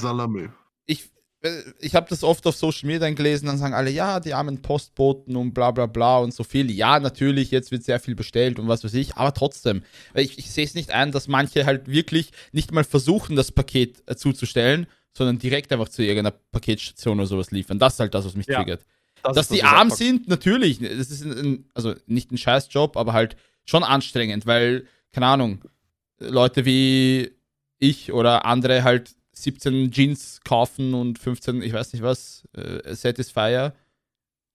ich, 0.86 1.10
äh, 1.42 1.62
ich 1.80 1.94
habe 1.94 2.06
das 2.08 2.24
oft 2.24 2.46
auf 2.46 2.56
Social 2.56 2.86
Media 2.86 3.00
dann 3.00 3.14
gelesen, 3.14 3.46
dann 3.46 3.58
sagen 3.58 3.74
alle, 3.74 3.90
ja, 3.90 4.20
die 4.20 4.34
armen 4.34 4.60
Postboten 4.60 5.36
und 5.36 5.54
bla 5.54 5.70
bla 5.70 5.86
bla 5.86 6.18
und 6.18 6.34
so 6.34 6.44
viel. 6.44 6.70
Ja, 6.70 6.98
natürlich, 6.98 7.50
jetzt 7.50 7.70
wird 7.70 7.84
sehr 7.84 8.00
viel 8.00 8.14
bestellt 8.14 8.58
und 8.58 8.68
was 8.68 8.82
weiß 8.84 8.94
ich, 8.94 9.14
aber 9.16 9.32
trotzdem. 9.32 9.82
Weil 10.12 10.24
ich, 10.24 10.38
ich 10.38 10.50
sehe 10.50 10.64
es 10.64 10.74
nicht 10.74 10.90
ein, 10.90 11.12
dass 11.12 11.28
manche 11.28 11.66
halt 11.66 11.88
wirklich 11.88 12.32
nicht 12.52 12.72
mal 12.72 12.84
versuchen, 12.84 13.36
das 13.36 13.52
Paket 13.52 14.02
äh, 14.06 14.16
zuzustellen, 14.16 14.86
sondern 15.16 15.38
direkt 15.38 15.72
einfach 15.72 15.88
zu 15.88 16.02
irgendeiner 16.02 16.36
Paketstation 16.52 17.18
oder 17.18 17.26
sowas 17.26 17.50
liefern. 17.50 17.78
Das 17.78 17.94
ist 17.94 18.00
halt 18.00 18.14
das, 18.14 18.24
was 18.24 18.34
mich 18.34 18.46
Ja. 18.46 18.56
triggert. 18.56 18.84
Das 19.22 19.34
Dass 19.34 19.48
das, 19.48 19.56
die 19.56 19.62
was 19.64 19.72
arm 19.72 19.90
sind, 19.90 20.28
natürlich. 20.28 20.78
Das 20.78 21.10
ist 21.10 21.24
ein, 21.24 21.32
ein, 21.32 21.64
also 21.74 21.94
nicht 22.06 22.30
ein 22.30 22.38
Scheißjob, 22.38 22.96
aber 22.96 23.12
halt 23.12 23.36
schon 23.64 23.82
anstrengend, 23.82 24.46
weil, 24.46 24.86
keine 25.12 25.26
Ahnung, 25.26 25.60
Leute 26.18 26.64
wie 26.64 27.32
ich 27.78 28.12
oder 28.12 28.44
andere 28.44 28.82
halt 28.84 29.14
17 29.32 29.90
Jeans 29.92 30.40
kaufen 30.44 30.94
und 30.94 31.18
15, 31.18 31.62
ich 31.62 31.72
weiß 31.72 31.92
nicht 31.92 32.02
was, 32.02 32.46
äh, 32.54 32.94
Satisfier, 32.94 33.72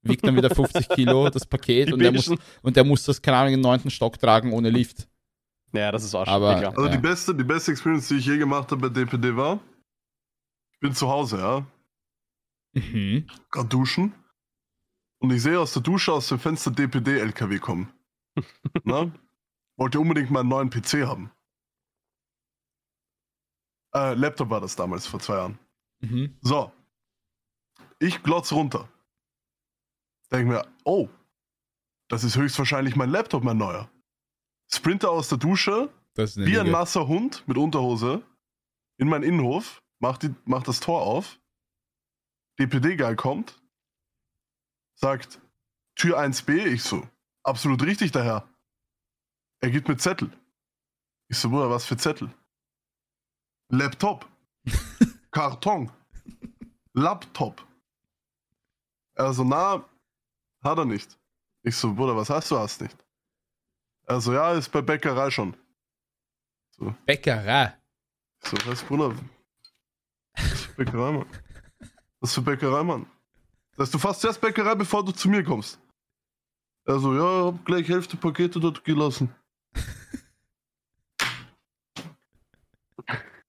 wiegt 0.01 0.26
dann 0.28 0.36
wieder 0.36 0.49
50 0.53 0.89
Kilo 0.89 1.30
das 1.30 1.45
Paket 1.45 1.88
Die 1.89 1.93
und 1.93 1.99
der, 1.99 2.11
muss, 2.11 2.30
und 2.61 2.76
der 2.76 2.84
muss 2.84 3.05
das, 3.05 3.22
keine 3.22 3.38
Ahnung, 3.38 3.53
im 3.53 3.61
neunten 3.61 3.89
Stock 3.89 4.20
tragen 4.20 4.51
ohne 4.51 4.70
Lift. 4.70 5.07
Ja, 5.72 5.91
das 5.91 6.03
ist 6.03 6.14
Arsch. 6.14 6.28
Aber- 6.30 6.51
ja, 6.53 6.59
klar. 6.59 6.72
Also 6.78 6.86
Ja. 6.89 6.91
die 6.95 7.01
beste, 7.01 7.34
die 7.34 7.43
beste 7.45 7.72
Experience, 7.72 8.09
die 8.09 8.16
ich 8.18 8.26
je 8.26 8.38
gemacht 8.38 8.70
habe 8.72 8.89
bei 8.89 8.93
DPD 8.93 9.36
war, 9.36 9.59
ich 10.74 10.80
bin 10.80 10.93
zu 10.93 11.07
Hause, 11.07 11.38
ja, 11.38 11.66
Mhm. 12.76 13.28
gerade 13.51 13.70
duschen 13.70 14.14
und 15.20 15.32
ich 15.32 15.41
sehe 15.43 15.59
aus 15.59 15.72
der 15.74 15.82
Dusche 15.84 16.11
aus 16.11 16.28
dem 16.28 16.39
Fenster 16.39 16.72
DPD-LKW 16.72 17.59
kommen. 17.59 17.93
Na? 18.84 19.11
Wollte 19.78 19.99
unbedingt 19.99 20.30
mal 20.32 20.41
einen 20.41 20.49
neuen 20.49 20.70
PC 20.70 21.05
haben. 21.07 21.32
Äh, 23.95 24.13
Laptop 24.15 24.49
war 24.49 24.61
das 24.61 24.75
damals, 24.75 25.05
vor 25.07 25.19
zwei 25.19 25.35
Jahren. 25.35 25.59
Mhm. 26.01 26.37
So. 26.41 26.71
Ich 27.99 28.21
glotz 28.23 28.51
runter. 28.51 28.89
Denk 30.31 30.47
mir, 30.49 30.65
oh, 30.83 31.09
das 32.09 32.23
ist 32.23 32.35
höchstwahrscheinlich 32.35 32.95
mein 32.95 33.09
Laptop, 33.09 33.43
mein 33.43 33.57
neuer. 33.57 33.89
Sprinter 34.71 35.11
aus 35.11 35.29
der 35.29 35.37
Dusche, 35.37 35.89
wie 36.15 36.59
ein 36.59 36.71
nasser 36.71 37.07
Hund 37.07 37.47
mit 37.47 37.57
Unterhose, 37.57 38.23
in 38.97 39.07
meinen 39.07 39.23
Innenhof, 39.23 39.81
macht, 39.99 40.23
die, 40.23 40.33
macht 40.45 40.67
das 40.67 40.79
Tor 40.79 41.01
auf. 41.01 41.39
DPD-Geil 42.59 43.15
kommt, 43.15 43.61
sagt, 44.95 45.39
Tür 45.95 46.19
1b, 46.19 46.65
ich 46.65 46.83
so, 46.83 47.07
absolut 47.43 47.83
richtig 47.83 48.11
daher. 48.11 48.47
Er 49.61 49.71
gibt 49.71 49.87
mir 49.87 49.97
Zettel. 49.97 50.31
Ich 51.29 51.37
so, 51.37 51.49
Bruder, 51.49 51.69
was 51.69 51.85
für 51.85 51.97
Zettel? 51.97 52.33
Laptop. 53.70 54.26
Karton. 55.32 55.91
Laptop. 56.93 57.66
Also, 59.16 59.43
na, 59.43 59.84
hat 60.64 60.78
er 60.78 60.86
nicht. 60.86 61.18
Ich 61.64 61.76
so, 61.76 61.93
Bruder, 61.93 62.16
was 62.16 62.30
heißt 62.30 62.51
du 62.51 62.57
hast 62.57 62.82
nicht? 62.82 62.97
Also, 64.05 64.34
ja, 64.34 64.53
ist 64.53 64.70
bei 64.70 64.82
Bäckerei 64.82 65.32
schon. 65.32 65.55
Bäckerei. 67.05 67.78
Ich 68.43 68.49
so, 68.49 68.57
was, 68.66 68.84
Bruder? 68.84 69.16
Was 70.34 70.61
für 70.61 70.74
Bäckerei, 70.74 71.11
Mann? 71.11 71.26
Was 72.20 72.34
für 72.34 72.41
Bäckerei, 72.41 72.84
Mann? 72.84 73.05
Das 73.72 73.88
heißt, 73.88 73.93
du 73.93 73.99
fährst 73.99 74.22
zuerst 74.22 74.41
Bäckerei, 74.41 74.76
bevor 74.76 75.03
du 75.05 75.11
zu 75.11 75.30
mir 75.30 75.43
kommst. 75.43 75.80
Also, 76.86 77.14
ja, 77.14 77.45
hab 77.45 77.66
gleich 77.66 77.88
Hälfte 77.88 78.18
Pakete 78.18 78.59
dort 78.59 78.84
gelassen. 78.84 79.34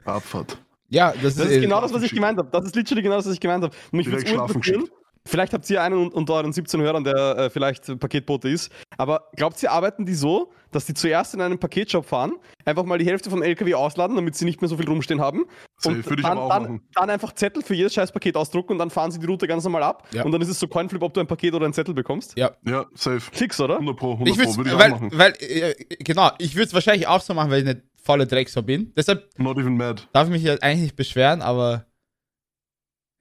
Abfahrt. 0.05 0.59
Ja, 0.91 1.13
das, 1.23 1.37
Das 1.37 1.49
äh, 1.49 1.57
ist 1.57 1.61
genau 1.63 1.81
das, 1.81 1.93
was 1.93 2.03
ich 2.03 2.13
gemeint 2.13 2.39
habe. 2.39 2.49
Das 2.53 2.65
ist 2.65 2.77
literally 2.77 3.03
genau 3.03 3.17
das, 3.17 3.27
was 3.27 3.35
ich 3.35 3.41
gemeint 3.41 3.65
habe. 3.65 3.75
Mich 3.93 4.07
würde 4.11 4.27
schlafen 4.27 4.57
interessieren. 4.57 4.89
Vielleicht 5.27 5.55
habt 5.55 5.69
ihr 5.71 5.83
einen 5.83 5.97
un- 5.97 6.09
unter 6.13 6.35
euren 6.35 6.53
17 6.53 6.83
Hörern, 6.83 7.03
der 7.03 7.17
äh, 7.39 7.51
vielleicht 7.51 7.99
Paketbote 7.99 8.51
ist. 8.51 8.71
Aber 8.99 9.31
glaubt 9.35 9.61
ihr, 9.63 9.73
arbeiten 9.73 10.05
die 10.05 10.13
so, 10.13 10.53
dass 10.71 10.85
die 10.85 10.93
zuerst 10.93 11.33
in 11.33 11.41
einen 11.41 11.59
Paketshop 11.59 12.05
fahren, 12.05 12.35
einfach 12.67 12.85
mal 12.85 12.99
die 12.99 13.07
Hälfte 13.07 13.31
vom 13.31 13.43
LKW 13.43 13.73
ausladen, 13.75 14.17
damit 14.17 14.35
sie 14.37 14.45
nicht 14.45 14.61
mehr 14.61 14.69
so 14.69 14.77
viel 14.77 14.87
rumstehen 14.87 15.23
haben? 15.23 15.47
Safe, 15.79 15.97
Und 15.97 16.05
würde 16.11 16.21
ich 16.21 16.29
dann, 16.29 16.37
aber 16.37 16.43
auch 16.47 16.49
dann, 16.51 16.63
machen. 16.65 16.83
dann 16.95 17.09
einfach 17.09 17.33
Zettel 17.33 17.63
für 17.63 17.73
jedes 17.75 17.95
scheiß 17.95 18.13
Paket 18.13 18.37
ausdrucken 18.37 18.73
und 18.73 18.79
dann 18.79 18.91
fahren 18.91 19.11
sie 19.13 19.19
die 19.19 19.25
Route 19.25 19.47
ganz 19.47 19.65
normal 19.65 19.85
ab. 19.85 20.07
Ja. 20.13 20.25
Und 20.25 20.33
dann 20.33 20.43
ist 20.43 20.49
es 20.51 20.61
so 20.61 20.69
Coinflip, 20.69 21.01
ob 21.01 21.15
du 21.15 21.21
ein 21.21 21.27
Paket 21.27 21.55
oder 21.55 21.65
einen 21.65 21.73
Zettel 21.73 21.95
bekommst. 21.95 22.37
Ja. 22.37 22.51
Ja, 22.67 22.85
safe. 22.93 23.21
Fix, 23.33 23.59
oder? 23.61 23.77
100 23.77 23.97
Pro, 23.97 24.13
100 24.13 24.37
Ich 24.37 24.43
Pro, 24.45 24.57
würde 24.59 24.71
ich 24.73 24.79
weil, 24.79 24.93
auch 24.93 25.01
machen. 25.01 25.11
weil 25.15 25.33
äh, 25.41 25.75
genau, 26.01 26.33
ich 26.39 26.55
würde 26.55 26.67
es 26.67 26.75
wahrscheinlich 26.75 27.07
auch 27.09 27.23
so 27.23 27.33
machen, 27.33 27.51
weil 27.51 27.63
ich 27.63 27.69
eine 27.71 27.83
volle 28.05 28.27
Drecksau 28.27 28.63
bin. 28.63 28.93
Deshalb 28.97 29.29
Not 29.39 29.59
even 29.59 29.77
mad. 29.77 30.03
darf 30.13 30.27
ich 30.27 30.33
mich 30.33 30.43
ja 30.43 30.55
eigentlich 30.55 30.83
nicht 30.83 30.97
beschweren, 30.97 31.43
aber 31.43 31.87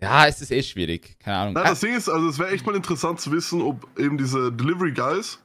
ja, 0.01 0.27
es 0.27 0.41
ist 0.41 0.51
eh 0.51 0.61
schwierig. 0.61 1.17
Keine 1.19 1.37
Ahnung. 1.37 1.53
Nein, 1.53 1.63
das 1.63 1.79
Ding 1.79 1.95
ist, 1.95 2.09
also 2.09 2.27
es 2.27 2.37
wäre 2.37 2.51
echt 2.51 2.65
mal 2.65 2.75
interessant 2.75 3.21
zu 3.21 3.31
wissen, 3.31 3.61
ob 3.61 3.87
eben 3.97 4.17
diese 4.17 4.51
Delivery 4.51 4.91
Guys, 4.91 5.39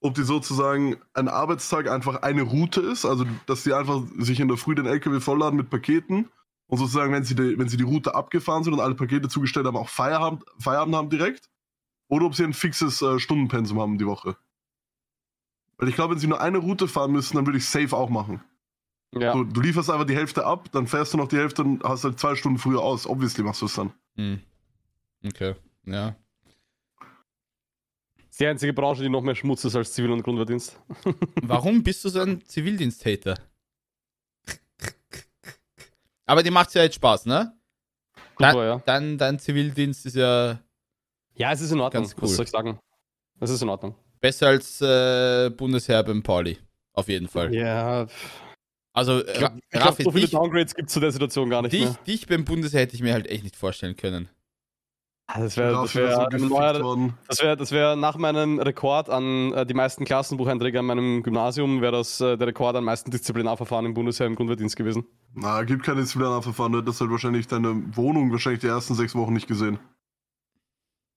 ob 0.00 0.14
die 0.14 0.22
sozusagen 0.22 0.96
ein 1.14 1.28
Arbeitstag 1.28 1.90
einfach 1.90 2.22
eine 2.22 2.42
Route 2.42 2.80
ist, 2.80 3.04
also 3.04 3.26
dass 3.46 3.64
die 3.64 3.72
einfach 3.72 4.02
sich 4.18 4.38
in 4.38 4.48
der 4.48 4.56
Früh 4.56 4.76
den 4.76 4.86
LKW 4.86 5.18
vollladen 5.18 5.56
mit 5.56 5.68
Paketen 5.68 6.30
und 6.68 6.78
sozusagen, 6.78 7.12
wenn 7.12 7.24
sie 7.24 7.34
die, 7.34 7.58
wenn 7.58 7.68
sie 7.68 7.76
die 7.76 7.84
Route 7.84 8.14
abgefahren 8.14 8.62
sind 8.62 8.74
und 8.74 8.80
alle 8.80 8.94
Pakete 8.94 9.28
zugestellt 9.28 9.66
haben, 9.66 9.76
auch 9.76 9.88
Feierabend, 9.88 10.44
Feierabend 10.58 10.94
haben 10.94 11.10
direkt, 11.10 11.50
oder 12.08 12.26
ob 12.26 12.36
sie 12.36 12.44
ein 12.44 12.52
fixes 12.52 13.02
äh, 13.02 13.18
Stundenpensum 13.18 13.80
haben 13.80 13.98
die 13.98 14.06
Woche. 14.06 14.36
Weil 15.78 15.88
ich 15.88 15.96
glaube, 15.96 16.12
wenn 16.12 16.20
sie 16.20 16.28
nur 16.28 16.40
eine 16.40 16.58
Route 16.58 16.86
fahren 16.86 17.10
müssen, 17.10 17.36
dann 17.36 17.46
würde 17.46 17.58
ich 17.58 17.66
safe 17.66 17.96
auch 17.96 18.10
machen. 18.10 18.44
Ja. 19.20 19.32
Du, 19.32 19.44
du 19.44 19.60
lieferst 19.60 19.90
einfach 19.90 20.06
die 20.06 20.16
Hälfte 20.16 20.44
ab, 20.44 20.68
dann 20.72 20.86
fährst 20.86 21.12
du 21.12 21.18
noch 21.18 21.28
die 21.28 21.36
Hälfte 21.36 21.62
und 21.62 21.82
hast 21.84 22.04
halt 22.04 22.18
zwei 22.18 22.34
Stunden 22.34 22.58
früher 22.58 22.80
aus. 22.82 23.06
Obviously 23.06 23.42
machst 23.44 23.62
du 23.62 23.66
es 23.66 23.74
dann. 23.74 23.92
Hm. 24.16 24.40
Okay, 25.26 25.54
ja. 25.86 26.14
Das 28.16 28.30
ist 28.30 28.40
die 28.40 28.46
einzige 28.46 28.72
Branche, 28.72 29.02
die 29.02 29.08
noch 29.08 29.22
mehr 29.22 29.34
Schmutz 29.36 29.64
ist 29.64 29.76
als 29.76 29.92
Zivil- 29.92 30.10
und 30.10 30.22
Grundwehrdienst. 30.22 30.78
Warum 31.42 31.82
bist 31.82 32.04
du 32.04 32.08
so 32.08 32.20
ein 32.20 32.44
Zivildiensttäter? 32.44 33.36
Aber 36.26 36.42
dir 36.42 36.50
macht's 36.50 36.74
ja 36.74 36.82
jetzt 36.82 36.94
Spaß, 36.96 37.26
ne? 37.26 37.52
Super, 38.36 38.52
Dein, 38.52 38.56
ja. 38.56 38.82
dein, 38.84 39.18
dein 39.18 39.38
Zivildienst 39.38 40.06
ist 40.06 40.16
ja 40.16 40.58
Ja, 41.36 41.52
es 41.52 41.60
ist 41.60 41.70
in 41.70 41.80
Ordnung. 41.80 42.02
Ganz 42.02 42.14
cool. 42.16 42.22
Was 42.22 42.34
soll 42.36 42.44
ich 42.44 42.50
sagen? 42.50 42.78
Es 43.40 43.50
ist 43.50 43.62
in 43.62 43.68
Ordnung. 43.68 43.94
besser 44.20 44.48
als 44.48 44.80
äh, 44.80 45.50
Bundesheer 45.50 46.02
beim 46.02 46.22
Pauli. 46.22 46.58
Auf 46.94 47.08
jeden 47.08 47.28
Fall. 47.28 47.54
Ja, 47.54 48.06
Also, 48.94 49.24
äh, 49.24 49.50
ich 49.70 49.80
Raffi, 49.80 50.04
so 50.04 50.12
viele 50.12 50.22
dich, 50.22 50.30
Downgrades 50.30 50.74
gibt 50.74 50.88
es 50.88 50.94
zu 50.94 51.00
der 51.00 51.10
Situation 51.10 51.50
gar 51.50 51.62
nicht 51.62 51.72
dich, 51.72 51.82
mehr. 51.82 51.98
dich 52.06 52.26
beim 52.28 52.44
Bundesheer 52.44 52.80
hätte 52.80 52.94
ich 52.94 53.02
mir 53.02 53.12
halt 53.12 53.26
echt 53.26 53.42
nicht 53.42 53.56
vorstellen 53.56 53.96
können. 53.96 54.28
Ah, 55.26 55.40
Das 55.40 55.56
wäre 55.56 55.72
das 55.72 55.94
wär 55.94 56.28
neuer, 56.38 56.80
worden. 56.80 57.14
Das 57.26 57.42
wäre 57.42 57.56
das 57.56 57.72
wär 57.72 57.96
nach 57.96 58.16
meinem 58.16 58.60
Rekord 58.60 59.08
an 59.10 59.52
äh, 59.54 59.66
die 59.66 59.74
meisten 59.74 60.04
Klassenbucheinträge 60.04 60.78
an 60.78 60.84
meinem 60.84 61.22
Gymnasium, 61.22 61.80
wäre 61.80 61.92
das 61.92 62.20
äh, 62.20 62.36
der 62.36 62.46
Rekord 62.46 62.76
an 62.76 62.84
meisten 62.84 63.10
Disziplinarverfahren 63.10 63.86
im 63.86 63.94
Bundesheer 63.94 64.26
im 64.26 64.36
Grundwehrdienst 64.36 64.76
gewesen. 64.76 65.06
Na, 65.32 65.62
gibt 65.64 65.82
keine 65.82 66.02
Disziplinarverfahren. 66.02 66.72
Du 66.72 66.78
hättest 66.80 67.00
halt 67.00 67.10
wahrscheinlich 67.10 67.48
deine 67.48 67.96
Wohnung 67.96 68.30
wahrscheinlich 68.30 68.60
die 68.60 68.68
ersten 68.68 68.94
sechs 68.94 69.14
Wochen 69.16 69.32
nicht 69.32 69.48
gesehen. 69.48 69.78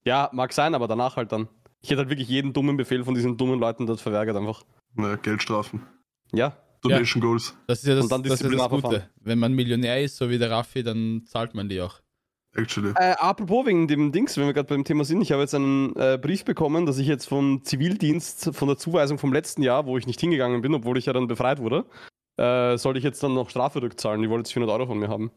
Ja, 0.04 0.30
mag 0.32 0.54
sein, 0.54 0.74
aber 0.74 0.88
danach 0.88 1.18
halt 1.18 1.32
dann. 1.32 1.48
Ich 1.82 1.90
hätte 1.92 2.00
halt 2.00 2.10
wirklich 2.10 2.30
jeden 2.30 2.54
dummen 2.54 2.78
Befehl 2.78 3.04
von 3.04 3.14
diesen 3.14 3.38
dummen 3.38 3.60
Leuten 3.60 3.86
dort 3.86 4.00
verweigert 4.02 4.36
einfach. 4.38 4.64
Na, 4.96 5.16
Geldstrafen. 5.18 5.84
Ja, 6.34 6.58
Donation 6.90 7.22
Goals. 7.22 7.56
Das 7.68 7.80
ist 7.80 7.88
ja 7.88 7.96
das, 7.96 8.04
Und 8.04 8.12
dann 8.12 8.24
das, 8.24 8.42
ist 8.42 8.52
ja 8.52 8.58
das. 8.58 8.70
Gute. 8.70 9.10
Wenn 9.22 9.40
man 9.40 9.54
Millionär 9.54 10.02
ist, 10.02 10.18
so 10.18 10.30
wie 10.30 10.38
der 10.38 10.52
Raffi, 10.52 10.84
dann 10.84 11.24
zahlt 11.26 11.54
man 11.56 11.70
die 11.70 11.82
auch. 11.82 12.02
Actually. 12.56 12.92
Äh, 12.96 13.14
apropos 13.20 13.68
wegen 13.68 13.88
dem 13.88 14.12
Dings, 14.12 14.36
wenn 14.38 14.48
wir 14.48 14.54
gerade 14.54 14.68
beim 14.68 14.84
Thema 14.84 15.06
sind, 15.06 15.22
ich 15.22 15.32
habe 15.32 15.42
jetzt 15.44 15.54
einen 15.54 15.96
äh, 15.96 16.18
Brief 16.20 16.44
bekommen, 16.44 16.86
dass 16.86 16.98
ich 16.98 17.08
jetzt 17.08 17.28
vom 17.28 17.64
Zivildienst, 17.64 18.56
von 18.56 18.68
der 18.68 18.78
Zuweisung 18.78 19.20
vom 19.20 19.32
letzten 19.32 19.62
Jahr, 19.62 19.86
wo 19.86 19.98
ich 19.98 20.08
nicht 20.08 20.20
hingegangen 20.20 20.62
bin, 20.62 20.74
obwohl 20.74 20.98
ich 20.98 21.06
ja 21.06 21.14
dann 21.14 21.28
befreit 21.28 21.60
wurde, 21.60 21.86
äh, 22.38 22.78
sollte 22.78 22.98
ich 22.98 23.04
jetzt 23.04 23.22
dann 23.22 23.36
noch 23.36 23.50
Strafe 23.50 23.82
rückzahlen. 23.82 24.22
Die 24.22 24.30
wollen 24.30 24.42
jetzt 24.42 24.54
400 24.54 24.74
Euro 24.76 24.88
von 24.88 24.98
mir 24.98 25.08
haben. 25.08 25.32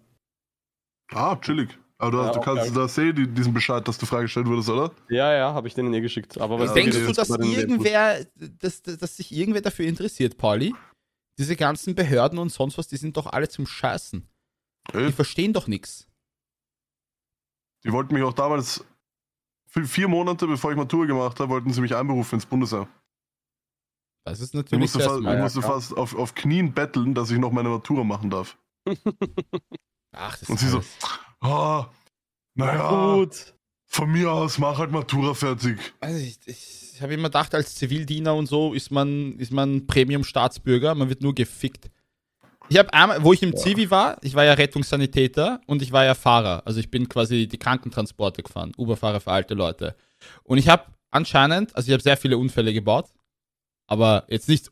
Ah, 1.12 1.36
chillig. 1.36 1.78
Aber 1.98 2.10
du, 2.10 2.18
Ja, 2.18 2.32
du 2.32 2.40
kannst 2.40 2.74
da 2.74 2.88
sehen, 2.88 3.14
die, 3.14 3.26
diesen 3.26 3.52
Bescheid, 3.52 3.86
dass 3.86 3.98
du 3.98 4.06
freigestellt 4.06 4.46
wurdest, 4.46 4.70
oder? 4.70 4.90
Ja, 5.10 5.34
ja, 5.34 5.52
habe 5.52 5.68
ich 5.68 5.74
denen 5.74 5.92
eh 5.92 6.00
geschickt. 6.00 6.40
Aber 6.40 6.58
was 6.58 6.68
Ja, 6.68 6.74
Denkst 6.74 6.96
du, 6.96 7.12
dass 7.12 7.28
irgendwer, 7.28 8.24
dass, 8.34 8.80
dass, 8.80 8.96
dass 8.96 9.16
sich 9.18 9.32
irgendwer 9.32 9.60
dafür 9.60 9.86
interessiert, 9.86 10.38
Pauli? 10.38 10.74
Diese 11.38 11.56
ganzen 11.56 11.94
Behörden 11.94 12.38
und 12.38 12.50
sonst 12.50 12.76
was, 12.78 12.88
die 12.88 12.96
sind 12.96 13.16
doch 13.16 13.26
alle 13.26 13.48
zum 13.48 13.66
Scheißen. 13.66 14.28
Ey, 14.92 15.06
Die 15.06 15.12
verstehen 15.12 15.52
doch 15.52 15.66
nichts. 15.68 16.06
die 17.84 17.92
wollten 17.92 18.14
mich 18.14 18.22
auch 18.22 18.32
damals, 18.34 18.84
vier 19.66 20.08
Monate 20.08 20.46
bevor 20.46 20.70
ich 20.70 20.76
Matur 20.76 21.06
gemacht 21.06 21.38
habe, 21.40 21.50
wollten 21.50 21.72
sie 21.72 21.80
mich 21.80 21.94
einberufen 21.94 22.36
ins 22.36 22.46
Bundesheer. 22.46 22.88
Das 24.26 24.40
ist 24.40 24.48
Ich 24.50 24.54
natürlich 24.54 24.80
musste, 24.80 24.98
das 24.98 25.06
fast, 25.06 25.20
ich 25.20 25.38
musste 25.38 25.62
fast 25.62 25.96
auf, 25.96 26.14
auf 26.14 26.34
Knien 26.34 26.74
betteln, 26.74 27.14
dass 27.14 27.30
ich 27.30 27.38
noch 27.38 27.52
meine 27.52 27.70
Matura 27.70 28.04
machen 28.04 28.28
darf. 28.30 28.58
Ach, 30.12 30.36
das 30.38 30.48
Und 30.48 30.56
ist 30.56 30.60
sie 30.60 30.68
so, 30.68 30.78
alles- 30.78 30.98
ah, 31.40 31.90
naja, 32.54 33.14
Gut. 33.14 33.54
Von 33.92 34.08
mir 34.08 34.30
aus, 34.30 34.58
mach 34.58 34.78
halt 34.78 34.92
Matura 34.92 35.34
fertig. 35.34 35.76
Also 35.98 36.16
ich, 36.16 36.38
ich, 36.46 36.92
ich 36.94 37.02
habe 37.02 37.12
immer 37.12 37.24
gedacht, 37.28 37.52
als 37.56 37.74
Zivildiener 37.74 38.36
und 38.36 38.46
so 38.46 38.72
ist 38.72 38.92
man, 38.92 39.36
ist 39.38 39.52
man 39.52 39.88
Premium-Staatsbürger, 39.88 40.94
man 40.94 41.08
wird 41.08 41.22
nur 41.22 41.34
gefickt. 41.34 41.90
Ich 42.68 42.78
habe 42.78 42.94
einmal, 42.94 43.24
wo 43.24 43.32
ich 43.32 43.42
im 43.42 43.56
Zivi 43.56 43.90
war, 43.90 44.16
ich 44.22 44.36
war 44.36 44.44
ja 44.44 44.52
Rettungssanitäter 44.52 45.60
und 45.66 45.82
ich 45.82 45.90
war 45.90 46.04
ja 46.04 46.14
Fahrer. 46.14 46.62
Also 46.66 46.78
ich 46.78 46.88
bin 46.92 47.08
quasi 47.08 47.48
die 47.48 47.58
Krankentransporte 47.58 48.44
gefahren, 48.44 48.72
Uberfahrer 48.76 49.18
für 49.18 49.32
alte 49.32 49.54
Leute. 49.54 49.96
Und 50.44 50.58
ich 50.58 50.68
habe 50.68 50.84
anscheinend, 51.10 51.74
also 51.74 51.88
ich 51.88 51.92
habe 51.92 52.02
sehr 52.02 52.16
viele 52.16 52.38
Unfälle 52.38 52.72
gebaut, 52.72 53.08
aber 53.88 54.22
jetzt 54.28 54.48
nicht 54.48 54.70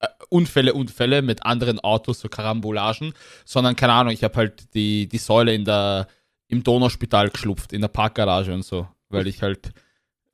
äh, 0.00 0.08
Unfälle, 0.28 0.74
Unfälle 0.74 1.22
mit 1.22 1.46
anderen 1.46 1.78
Autos, 1.78 2.18
so 2.18 2.28
Karambolagen, 2.28 3.14
sondern 3.44 3.76
keine 3.76 3.92
Ahnung, 3.92 4.12
ich 4.12 4.24
habe 4.24 4.34
halt 4.34 4.74
die, 4.74 5.06
die 5.08 5.18
Säule 5.18 5.54
in 5.54 5.64
der, 5.64 6.08
im 6.48 6.62
Donauspital 6.62 7.30
geschlupft, 7.30 7.72
in 7.72 7.80
der 7.80 7.88
Parkgarage 7.88 8.52
und 8.54 8.62
so, 8.64 8.88
weil 9.08 9.26
ich 9.26 9.42
halt. 9.42 9.72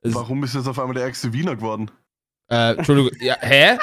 es- 0.02 0.14
Warum 0.14 0.40
bist 0.40 0.54
du 0.54 0.58
jetzt 0.58 0.68
auf 0.68 0.78
einmal 0.78 0.94
der 0.94 1.04
ärgste 1.04 1.32
Wiener 1.32 1.56
geworden? 1.56 1.90
äh, 2.48 2.74
Entschuldigung, 2.76 3.10
ja, 3.20 3.36
hä? 3.40 3.78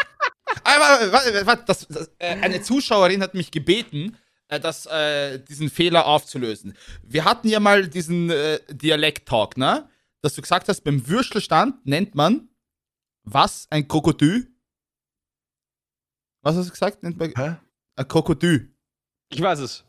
Aber 0.64 1.12
warte, 1.12 1.46
warte, 1.46 1.64
das, 1.66 1.88
das, 1.88 2.12
äh, 2.20 2.36
eine 2.42 2.62
Zuschauerin 2.62 3.22
hat 3.22 3.34
mich 3.34 3.52
gebeten, 3.52 4.18
äh, 4.48 4.60
das, 4.60 4.86
äh, 4.88 5.40
diesen 5.40 5.70
Fehler 5.70 6.06
aufzulösen. 6.06 6.76
Wir 7.04 7.26
hatten 7.26 7.48
ja 7.48 7.60
mal 7.60 7.88
diesen 7.88 8.30
äh, 8.30 8.60
Dialekt-Talk, 8.70 9.58
ne? 9.58 9.90
Dass 10.22 10.34
du 10.36 10.42
gesagt 10.42 10.68
hast, 10.68 10.82
beim 10.82 11.08
Würstelstand 11.08 11.86
nennt 11.86 12.14
man 12.16 12.50
was? 13.24 13.68
Ein 13.70 13.88
Krokodil? 13.88 14.52
Was 16.42 16.56
hast 16.56 16.68
du 16.68 16.72
gesagt? 16.72 17.04
Nennt 17.04 17.18
man 17.18 17.32
Hä? 17.36 17.56
ein 17.96 18.08
Krokodil. 18.08 18.74
Ich 19.32 19.42
weiß 19.42 19.60
es. 19.60 19.86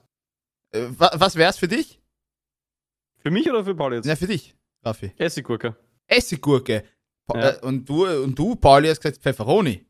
Äh, 0.72 0.86
wa 0.90 1.10
was 1.14 1.36
wär's 1.36 1.58
für 1.58 1.68
dich? 1.68 1.99
Für 3.22 3.30
mich 3.30 3.48
oder 3.48 3.64
für 3.64 3.74
Paul 3.74 3.94
jetzt? 3.94 4.06
Ja, 4.06 4.16
für 4.16 4.26
dich, 4.26 4.54
Raffi. 4.84 5.12
Essiggurke. 5.16 5.76
Essiggurke. 6.06 6.84
Pa 7.26 7.38
Ja. 7.38 7.48
äh, 7.50 7.60
und, 7.60 7.88
du, 7.88 8.06
und 8.06 8.38
du, 8.38 8.56
Pauli, 8.56 8.88
hast 8.88 9.00
gesagt 9.00 9.22
Pfefferoni. 9.22 9.84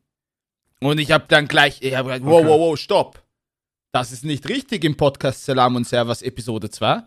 Und 0.81 0.99
ich 0.99 1.11
habe 1.11 1.25
dann 1.27 1.47
gleich, 1.47 1.81
ich 1.81 1.95
habe 1.95 2.09
gesagt, 2.09 2.25
wow, 2.25 2.39
Okay. 2.41 2.47
wow, 2.49 2.59
wow, 2.59 2.77
stopp. 2.77 3.23
Das 3.93 4.11
ist 4.11 4.23
nicht 4.23 4.47
richtig 4.49 4.83
im 4.83 4.95
Podcast 4.95 5.45
Salam 5.45 5.75
und 5.75 5.87
Servas 5.87 6.21
Episode 6.21 6.69
2. 6.69 7.03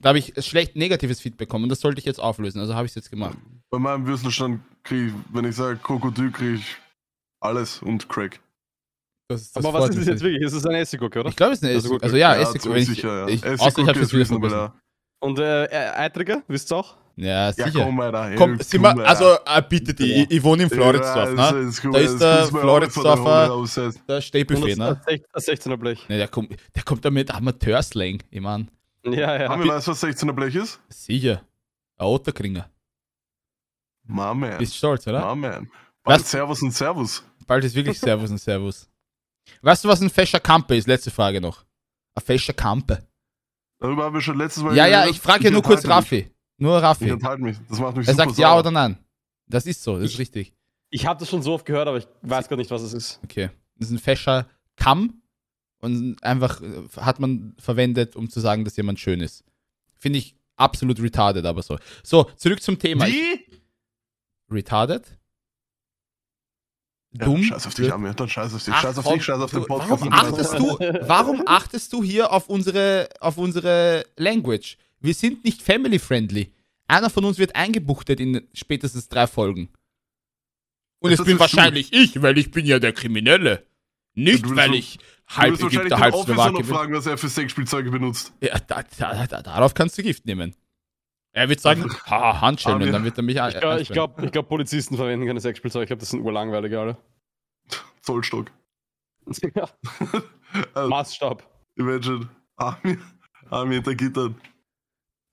Da 0.00 0.08
habe 0.08 0.18
ich 0.18 0.32
schlecht 0.44 0.76
negatives 0.76 1.20
Feedback 1.20 1.48
bekommen 1.48 1.64
und 1.64 1.68
das 1.68 1.80
sollte 1.80 1.98
ich 2.00 2.04
jetzt 2.04 2.20
auflösen. 2.20 2.58
Also 2.60 2.74
habe 2.74 2.86
ich 2.86 2.90
es 2.92 2.96
jetzt 2.96 3.10
gemacht. 3.10 3.36
Bei 3.70 3.78
meinem 3.78 4.06
Würstelstand 4.06 4.60
kriege 4.82 5.06
ich, 5.08 5.12
wenn 5.32 5.44
ich 5.44 5.54
sage 5.56 5.78
Krokodil, 5.78 6.30
kriege 6.32 6.54
ich 6.54 6.76
alles 7.40 7.80
und 7.82 8.08
Crack. 8.08 8.40
Das, 9.28 9.52
das 9.52 9.64
Aber 9.64 9.78
was 9.78 9.90
ist 9.90 9.94
es 9.94 9.96
mich 10.00 10.08
jetzt 10.08 10.22
wirklich? 10.22 10.42
Ist 10.42 10.52
es 10.52 10.66
eine 10.66 10.78
Essiggurke, 10.78 11.20
oder? 11.20 11.28
Ich 11.30 11.36
glaube, 11.36 11.52
es 11.52 11.58
ist 11.60 11.64
eine 11.64 11.74
Also 11.74 11.86
Essig. 11.88 11.92
gut, 11.92 12.02
Also 12.02 12.16
ja, 12.16 12.34
Ja, 12.34 12.40
Essig. 12.42 12.62
ziemlich 12.62 12.74
wenn 12.86 12.92
ich, 12.92 12.96
sicher, 12.98 13.16
ja. 13.18 13.28
ich, 13.28 13.34
Essiggurke 13.44 13.62
außer 13.62 13.82
ich 13.82 13.88
habe 13.88 14.00
es 14.00 14.12
wieder 14.12 14.26
vergessen. 14.26 14.72
Und 15.22 15.38
äh, 15.38 15.64
äh, 15.66 15.90
Eitriger, 15.94 16.42
wisst 16.48 16.72
ihr 16.72 16.76
auch? 16.78 16.96
Ja, 17.14 17.26
Ja, 17.50 17.52
sicher. 17.52 17.84
komm, 17.84 18.00
Alter. 18.00 18.34
Komm, 18.36 18.58
komm, 18.58 18.84
also 19.00 19.36
äh, 19.46 19.62
bitte 19.68 19.94
die, 19.94 20.06
Ja. 20.06 20.22
ich, 20.24 20.30
ich 20.32 20.42
wohne 20.42 20.64
in 20.64 20.70
Floridsdorf, 20.70 21.36
Ja, 21.36 21.52
ne? 21.52 21.58
ist 21.68 21.80
gut, 21.82 21.94
Da 21.94 21.98
ist 21.98 22.18
der 22.18 22.46
Floridsdorfer- 22.46 23.46
der 23.46 23.54
Und 23.54 24.78
ne? 24.78 25.00
das, 25.06 25.46
das 25.46 25.48
16er 25.48 25.76
Blech. 25.76 26.08
Ne, 26.08 26.16
der 26.18 26.28
kommt, 26.28 26.56
der 26.74 26.82
kommt 26.82 27.04
da 27.04 27.10
mit 27.10 27.30
Amateurslang, 27.32 28.18
ich 28.30 28.40
mein. 28.40 28.70
Ja, 29.04 29.40
ja. 29.40 29.48
Haben 29.48 29.62
wir 29.62 29.72
weißt, 29.74 29.88
was 29.88 30.02
16er 30.02 30.32
Blech 30.32 30.54
ist? 30.56 30.80
Sicher. 30.88 31.42
Ein 31.98 32.06
Otterkringer. 32.06 32.68
Man. 34.04 34.58
Bist 34.58 34.76
stolz, 34.76 35.06
oder? 35.06 35.22
Was? 35.22 35.62
Bald 36.02 36.26
Servus 36.26 36.62
und 36.62 36.72
Servus. 36.72 37.22
Bald 37.46 37.62
ist 37.64 37.74
wirklich 37.76 37.98
Servus 38.00 38.30
und 38.30 38.38
Servus. 38.38 38.88
Weißt 39.60 39.84
du, 39.84 39.88
was 39.88 40.00
ein 40.00 40.10
fescher 40.10 40.40
Kampe 40.40 40.76
ist? 40.76 40.88
Letzte 40.88 41.10
Frage 41.12 41.40
noch. 41.40 41.64
Ein 42.14 42.24
fescher 42.24 42.52
Kampe. 42.54 43.06
Darüber 43.82 44.04
haben 44.04 44.14
wir 44.14 44.20
schon 44.20 44.38
letztes 44.38 44.62
Mal 44.62 44.76
Ja, 44.76 44.86
ja, 44.86 45.06
ich 45.06 45.20
frage 45.20 45.44
ja 45.44 45.50
nur 45.50 45.62
kurz. 45.62 45.86
Raffi. 45.86 46.30
Nur 46.58 46.76
Ich 46.78 46.82
Raffi. 46.82 47.08
enthalte 47.10 47.42
mich. 47.42 47.56
Das 47.68 47.78
macht 47.80 47.96
mich 47.96 48.06
Er 48.08 48.14
super 48.14 48.26
sagt 48.28 48.38
ja 48.38 48.48
sauer. 48.50 48.60
oder 48.60 48.70
nein. 48.70 48.96
Das 49.48 49.66
ist 49.66 49.82
so, 49.82 49.94
das 49.96 50.04
ist 50.06 50.12
Ich- 50.14 50.18
richtig. 50.20 50.54
Ich 50.90 51.06
habe 51.06 51.18
das 51.18 51.28
schon 51.28 51.42
so 51.42 51.54
oft 51.54 51.64
gehört, 51.66 51.88
aber 51.88 51.96
ich 51.98 52.06
weiß 52.22 52.48
gar 52.48 52.56
nicht, 52.56 52.70
was 52.70 52.82
es 52.82 52.92
ist. 52.92 53.20
Okay. 53.24 53.50
Das 53.76 53.88
ist 53.88 53.94
ein 53.94 53.98
fescher 53.98 54.46
Kamm 54.76 55.22
und 55.80 56.22
einfach 56.22 56.60
äh, 56.60 56.82
hat 57.00 57.18
man 57.18 57.54
verwendet, 57.58 58.14
um 58.14 58.28
zu 58.30 58.40
sagen, 58.40 58.64
dass 58.64 58.76
jemand 58.76 59.00
schön 59.00 59.20
ist. 59.20 59.42
Finde 59.98 60.18
ich 60.18 60.36
absolut 60.56 61.00
retarded, 61.00 61.44
aber 61.46 61.62
so. 61.62 61.78
So, 62.04 62.24
zurück 62.36 62.62
zum 62.62 62.78
Thema. 62.78 63.06
Ich, 63.08 63.14
Wie? 63.14 63.60
retarded? 64.50 65.18
Ja, 67.18 67.26
Dumm? 67.26 67.42
scheiß 67.42 67.66
auf 67.66 67.74
dich, 67.74 67.92
Amir. 67.92 68.14
Dann 68.14 68.28
scheiß 68.28 68.54
auf 68.54 68.64
dich. 68.64 68.72
Ach, 68.74 68.82
scheiß 68.82 68.98
auf 68.98 69.12
dich, 69.12 69.22
scheiß 69.24 69.40
auf 69.40 69.50
den 69.50 69.64
Podcast. 69.66 69.90
Warum 69.90 70.12
achtest 70.12 70.58
du, 70.58 70.78
warum 71.08 71.42
achtest 71.46 71.92
du 71.92 72.02
hier 72.02 72.32
auf 72.32 72.48
unsere, 72.48 73.08
auf 73.20 73.36
unsere 73.36 74.04
Language? 74.16 74.78
Wir 75.00 75.12
sind 75.14 75.44
nicht 75.44 75.62
family 75.62 75.98
friendly. 75.98 76.52
Einer 76.88 77.10
von 77.10 77.24
uns 77.24 77.38
wird 77.38 77.54
eingebuchtet 77.54 78.18
in 78.20 78.46
spätestens 78.54 79.08
drei 79.08 79.26
Folgen. 79.26 79.68
Und 81.00 81.10
Ja, 81.10 81.14
es 81.14 81.24
bin 81.24 81.36
bist 81.36 81.52
du. 81.52 81.56
wahrscheinlich 81.56 81.92
ich, 81.92 82.22
weil 82.22 82.38
ich 82.38 82.50
bin 82.50 82.64
ja 82.64 82.78
der 82.78 82.92
Kriminelle. 82.92 83.66
Nicht, 84.14 84.44
willst 84.44 84.56
weil 84.56 84.68
so- 84.68 84.74
ich 84.74 84.98
halb 85.26 85.52
wahrscheinlich 85.52 85.78
Ägypter, 85.78 85.96
den 85.96 86.00
halb 86.00 86.14
Slowake 86.14 86.56
bin. 86.58 86.64
fragen, 86.66 86.94
was 86.94 87.06
er 87.06 87.18
für 87.18 87.28
Sexspielzeuge 87.28 87.90
benutzt. 87.90 88.32
Ja, 88.40 88.58
da, 88.58 88.82
da, 88.98 89.26
da, 89.26 89.42
darauf 89.42 89.74
kannst 89.74 89.96
du 89.98 90.02
Gift 90.02 90.26
nehmen. 90.26 90.54
Er 91.34 91.48
wird 91.48 91.60
sagen, 91.60 91.90
haha, 92.06 92.42
Handschellen, 92.42 92.82
und 92.82 92.92
dann 92.92 93.04
wird 93.04 93.16
er 93.16 93.22
mich 93.22 93.36
Ich 93.36 93.58
glaube, 93.58 93.80
ich 93.80 93.88
glaub, 93.88 94.22
ich 94.22 94.32
glaub, 94.32 94.48
Polizisten 94.48 94.96
verwenden 94.96 95.26
keine 95.26 95.40
Sexspielzeuge. 95.40 95.84
Ich 95.84 95.88
glaube, 95.88 96.00
das 96.00 96.10
sind 96.10 96.20
urlangweilige 96.20 96.78
alle. 96.78 96.96
Zollstock. 98.00 98.50
ja. 99.54 99.68
Also, 100.74 100.90
Maßstab. 100.90 101.42
imagine. 101.76 102.28
Amir, 102.56 102.98
Amir 103.48 103.76
hinter 103.76 103.94
Gittern. 103.94 104.38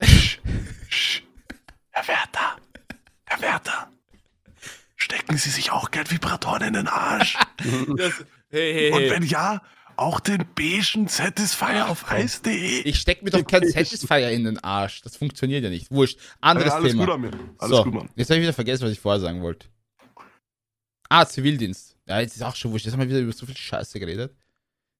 Herr 0.00 2.08
Wärter, 2.08 2.56
Herr 3.26 3.42
Wärter, 3.42 3.90
stecken 4.96 5.36
Sie 5.36 5.50
sich 5.50 5.72
auch 5.72 5.90
gern 5.90 6.10
Vibratoren 6.10 6.62
in 6.62 6.72
den 6.72 6.88
Arsch? 6.88 7.36
Das, 7.98 8.24
hey, 8.48 8.72
hey, 8.72 8.92
Und 8.92 9.10
wenn 9.10 9.22
ja, 9.24 9.60
auch 10.00 10.20
den 10.20 10.44
beigen 10.54 11.08
Satisfier 11.08 11.88
auf 11.88 12.10
eis.de. 12.10 12.80
Ich 12.82 12.98
steck 12.98 13.22
mir 13.22 13.30
doch 13.30 13.44
kein 13.44 13.68
Satisfier 13.68 14.30
in 14.30 14.44
den 14.44 14.58
Arsch. 14.58 15.02
Das 15.02 15.16
funktioniert 15.16 15.62
ja 15.62 15.70
nicht. 15.70 15.90
Wurscht. 15.90 16.18
Anderes 16.40 16.70
Ja, 16.70 16.76
alles 16.76 16.92
Thema. 16.92 17.04
gut, 17.04 17.14
Amir. 17.14 17.30
Alles 17.58 17.76
so, 17.76 17.84
gut, 17.84 17.94
Mann. 17.94 18.08
jetzt 18.16 18.30
habe 18.30 18.38
ich 18.38 18.42
wieder 18.42 18.52
vergessen, 18.54 18.84
was 18.84 18.92
ich 18.92 19.00
vorher 19.00 19.20
sagen 19.20 19.42
wollte. 19.42 19.66
Ah, 21.08 21.26
Zivildienst. 21.26 21.96
Ja, 22.06 22.20
jetzt 22.20 22.36
ist 22.36 22.42
auch 22.42 22.56
schon 22.56 22.72
wurscht. 22.72 22.86
Jetzt 22.86 22.94
haben 22.94 23.00
wir 23.00 23.08
wieder 23.08 23.20
über 23.20 23.32
so 23.32 23.44
viel 23.44 23.56
Scheiße 23.56 24.00
geredet. 24.00 24.34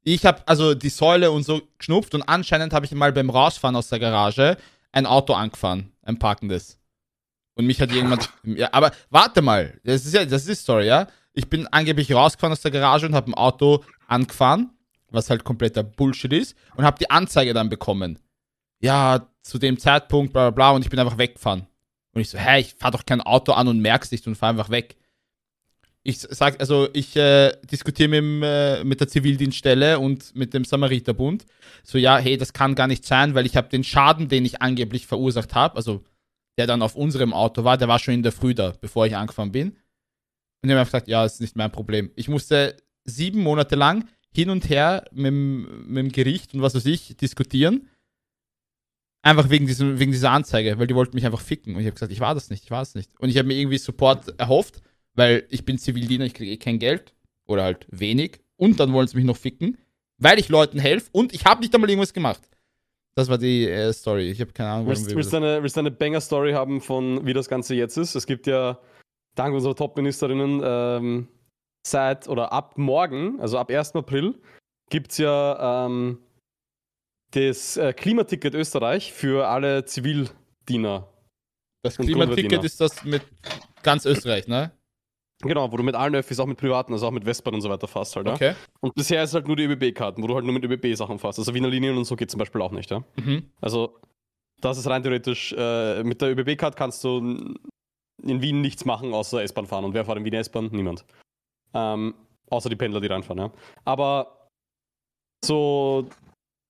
Ich 0.02 0.26
habe 0.26 0.42
also 0.46 0.74
die 0.74 0.88
Säule 0.88 1.30
und 1.30 1.44
so 1.44 1.62
geschnupft 1.78 2.14
und 2.14 2.22
anscheinend 2.22 2.72
habe 2.72 2.86
ich 2.86 2.92
mal 2.92 3.12
beim 3.12 3.30
Rausfahren 3.30 3.76
aus 3.76 3.88
der 3.88 3.98
Garage 3.98 4.56
ein 4.92 5.06
Auto 5.06 5.34
angefahren, 5.34 5.92
ein 6.02 6.18
parkendes. 6.18 6.78
Und 7.54 7.66
mich 7.66 7.80
hat 7.80 7.90
jemand. 7.92 8.30
Ja, 8.44 8.70
aber 8.72 8.92
warte 9.10 9.42
mal, 9.42 9.78
das 9.84 10.04
ist 10.06 10.14
ja, 10.14 10.24
das 10.24 10.46
ist 10.46 10.62
Story, 10.62 10.86
ja. 10.86 11.06
Ich 11.32 11.48
bin 11.48 11.66
angeblich 11.68 12.12
rausgefahren 12.12 12.52
aus 12.52 12.62
der 12.62 12.70
Garage 12.70 13.06
und 13.06 13.14
habe 13.14 13.30
ein 13.30 13.34
Auto 13.34 13.84
angefahren, 14.08 14.70
was 15.10 15.30
halt 15.30 15.44
kompletter 15.44 15.82
Bullshit 15.82 16.32
ist, 16.32 16.56
und 16.76 16.84
habe 16.84 16.98
die 16.98 17.10
Anzeige 17.10 17.54
dann 17.54 17.68
bekommen. 17.68 18.18
Ja, 18.80 19.28
zu 19.42 19.58
dem 19.58 19.78
Zeitpunkt, 19.78 20.32
bla 20.32 20.50
bla 20.50 20.50
bla, 20.50 20.70
und 20.70 20.84
ich 20.84 20.90
bin 20.90 20.98
einfach 20.98 21.18
weggefahren. 21.18 21.66
Und 22.12 22.20
ich 22.20 22.30
so, 22.30 22.38
hä, 22.38 22.60
ich 22.60 22.74
fahr 22.74 22.90
doch 22.90 23.06
kein 23.06 23.20
Auto 23.20 23.52
an 23.52 23.68
und 23.68 23.80
merk's 23.80 24.10
nicht 24.10 24.26
und 24.26 24.34
fahr 24.34 24.50
einfach 24.50 24.70
weg. 24.70 24.96
Ich 26.02 26.18
sag, 26.18 26.58
also 26.60 26.88
ich 26.94 27.14
äh, 27.16 27.52
diskutiere 27.70 28.08
mit, 28.08 28.42
äh, 28.42 28.84
mit 28.84 29.00
der 29.00 29.08
Zivildienststelle 29.08 29.98
und 29.98 30.34
mit 30.34 30.54
dem 30.54 30.64
Samariterbund. 30.64 31.44
So, 31.84 31.98
ja, 31.98 32.16
hey, 32.16 32.38
das 32.38 32.54
kann 32.54 32.74
gar 32.74 32.86
nicht 32.86 33.04
sein, 33.04 33.34
weil 33.34 33.44
ich 33.44 33.56
habe 33.56 33.68
den 33.68 33.84
Schaden, 33.84 34.28
den 34.28 34.44
ich 34.46 34.62
angeblich 34.62 35.06
verursacht 35.06 35.54
habe, 35.54 35.76
also 35.76 36.02
der 36.56 36.66
dann 36.66 36.82
auf 36.82 36.96
unserem 36.96 37.32
Auto 37.32 37.64
war, 37.64 37.76
der 37.76 37.88
war 37.88 37.98
schon 37.98 38.14
in 38.14 38.22
der 38.22 38.32
Früh 38.32 38.54
da, 38.54 38.72
bevor 38.80 39.06
ich 39.06 39.14
angefahren 39.14 39.52
bin. 39.52 39.70
Und 39.70 40.68
die 40.68 40.70
haben 40.70 40.78
einfach 40.78 40.92
gesagt, 40.92 41.08
ja, 41.08 41.24
ist 41.24 41.40
nicht 41.40 41.56
mein 41.56 41.70
Problem. 41.70 42.10
Ich 42.16 42.28
musste 42.28 42.76
sieben 43.04 43.42
Monate 43.42 43.76
lang 43.76 44.08
hin 44.34 44.50
und 44.50 44.68
her 44.68 45.04
mit, 45.12 45.26
dem- 45.26 45.86
mit 45.88 45.96
dem 45.98 46.12
Gericht 46.12 46.54
und 46.54 46.62
was 46.62 46.74
weiß 46.74 46.86
ich 46.86 47.16
diskutieren. 47.16 47.88
Einfach 49.22 49.50
wegen, 49.50 49.66
diesem, 49.66 49.98
wegen 49.98 50.12
dieser 50.12 50.30
Anzeige, 50.30 50.78
weil 50.78 50.86
die 50.86 50.94
wollten 50.94 51.14
mich 51.14 51.26
einfach 51.26 51.40
ficken. 51.42 51.74
Und 51.74 51.80
ich 51.82 51.86
habe 51.86 51.94
gesagt, 51.94 52.10
ich 52.12 52.20
war 52.20 52.34
das 52.34 52.48
nicht, 52.48 52.64
ich 52.64 52.70
war 52.70 52.80
es 52.80 52.94
nicht. 52.94 53.10
Und 53.20 53.28
ich 53.28 53.36
habe 53.36 53.48
mir 53.48 53.54
irgendwie 53.58 53.76
Support 53.76 54.38
erhofft, 54.40 54.80
weil 55.14 55.46
ich 55.50 55.64
bin 55.66 55.76
Zivildiener, 55.78 56.24
ich 56.24 56.32
kriege 56.34 56.50
eh 56.52 56.56
kein 56.56 56.78
Geld. 56.78 57.12
Oder 57.46 57.64
halt 57.64 57.86
wenig. 57.90 58.40
Und 58.56 58.80
dann 58.80 58.92
wollen 58.92 59.08
sie 59.08 59.16
mich 59.16 59.26
noch 59.26 59.36
ficken, 59.36 59.76
weil 60.18 60.38
ich 60.38 60.48
Leuten 60.48 60.78
helfe 60.78 61.08
und 61.12 61.34
ich 61.34 61.44
habe 61.44 61.60
nicht 61.60 61.74
einmal 61.74 61.90
irgendwas 61.90 62.12
gemacht. 62.14 62.42
Das 63.16 63.28
war 63.28 63.36
die 63.38 63.66
äh, 63.66 63.92
Story. 63.92 64.30
Ich 64.30 64.40
habe 64.40 64.52
keine 64.52 64.70
Ahnung, 64.70 64.86
Willst, 64.86 65.06
willst, 65.14 65.32
du 65.32 65.40
das- 65.40 65.42
eine, 65.50 65.62
willst 65.62 65.76
du 65.76 65.80
eine 65.80 65.90
Banger-Story 65.90 66.52
haben 66.52 66.80
von 66.80 67.26
wie 67.26 67.32
das 67.32 67.48
Ganze 67.48 67.74
jetzt 67.74 67.96
ist? 67.98 68.14
Es 68.14 68.24
gibt 68.26 68.46
ja 68.46 68.78
dank 69.34 69.52
unserer 69.54 69.74
Top-Ministerinnen 69.74 70.60
ähm, 70.64 71.28
seit 71.86 72.28
oder 72.28 72.52
ab 72.52 72.76
morgen, 72.76 73.40
also 73.40 73.58
ab 73.58 73.70
1. 73.70 73.94
April, 73.94 74.40
gibt 74.90 75.12
es 75.12 75.18
ja 75.18 75.86
ähm, 75.86 76.18
das 77.32 77.76
äh, 77.76 77.92
Klimaticket 77.92 78.54
Österreich 78.54 79.12
für 79.12 79.48
alle 79.48 79.84
Zivildiener. 79.84 81.08
Das 81.82 81.96
Klimaticket 81.96 82.64
ist 82.64 82.80
das 82.80 83.04
mit 83.04 83.22
ganz 83.82 84.04
Österreich, 84.04 84.46
ne? 84.48 84.72
Genau, 85.42 85.72
wo 85.72 85.76
du 85.78 85.82
mit 85.82 85.94
allen 85.94 86.14
Öffis, 86.14 86.38
auch 86.38 86.46
mit 86.46 86.58
privaten, 86.58 86.92
also 86.92 87.06
auch 87.06 87.10
mit 87.12 87.24
Vespern 87.24 87.54
und 87.54 87.62
so 87.62 87.70
weiter 87.70 87.88
fährst 87.88 88.14
halt. 88.14 88.26
Ja? 88.26 88.34
Okay. 88.34 88.54
Und 88.80 88.94
bisher 88.94 89.22
ist 89.22 89.32
halt 89.32 89.46
nur 89.46 89.56
die 89.56 89.64
ÖBB-Karten, 89.64 90.22
wo 90.22 90.26
du 90.26 90.34
halt 90.34 90.44
nur 90.44 90.52
mit 90.52 90.64
ÖBB-Sachen 90.64 91.18
fährst. 91.18 91.38
Also 91.38 91.54
Wiener 91.54 91.68
Linien 91.68 91.96
und 91.96 92.04
so 92.04 92.14
geht 92.14 92.30
zum 92.30 92.38
Beispiel 92.38 92.60
auch 92.60 92.72
nicht, 92.72 92.90
ja. 92.90 93.02
Mhm. 93.16 93.44
Also, 93.62 93.98
das 94.60 94.76
ist 94.76 94.86
rein 94.86 95.02
theoretisch, 95.02 95.54
äh, 95.56 96.04
mit 96.04 96.20
der 96.20 96.32
ÖBB-Card 96.32 96.76
kannst 96.76 97.02
du 97.04 97.54
in 98.22 98.42
Wien 98.42 98.60
nichts 98.60 98.84
machen, 98.84 99.14
außer 99.14 99.42
S-Bahn 99.42 99.66
fahren. 99.66 99.86
Und 99.86 99.94
wer 99.94 100.04
fährt 100.04 100.18
in 100.18 100.26
Wien 100.26 100.34
S-Bahn? 100.34 100.68
Niemand. 100.72 101.06
Ähm, 101.74 102.14
außer 102.48 102.68
die 102.68 102.76
Pendler, 102.76 103.00
die 103.00 103.06
reinfahren, 103.06 103.38
ja. 103.38 103.50
Aber 103.84 104.48
so, 105.44 106.08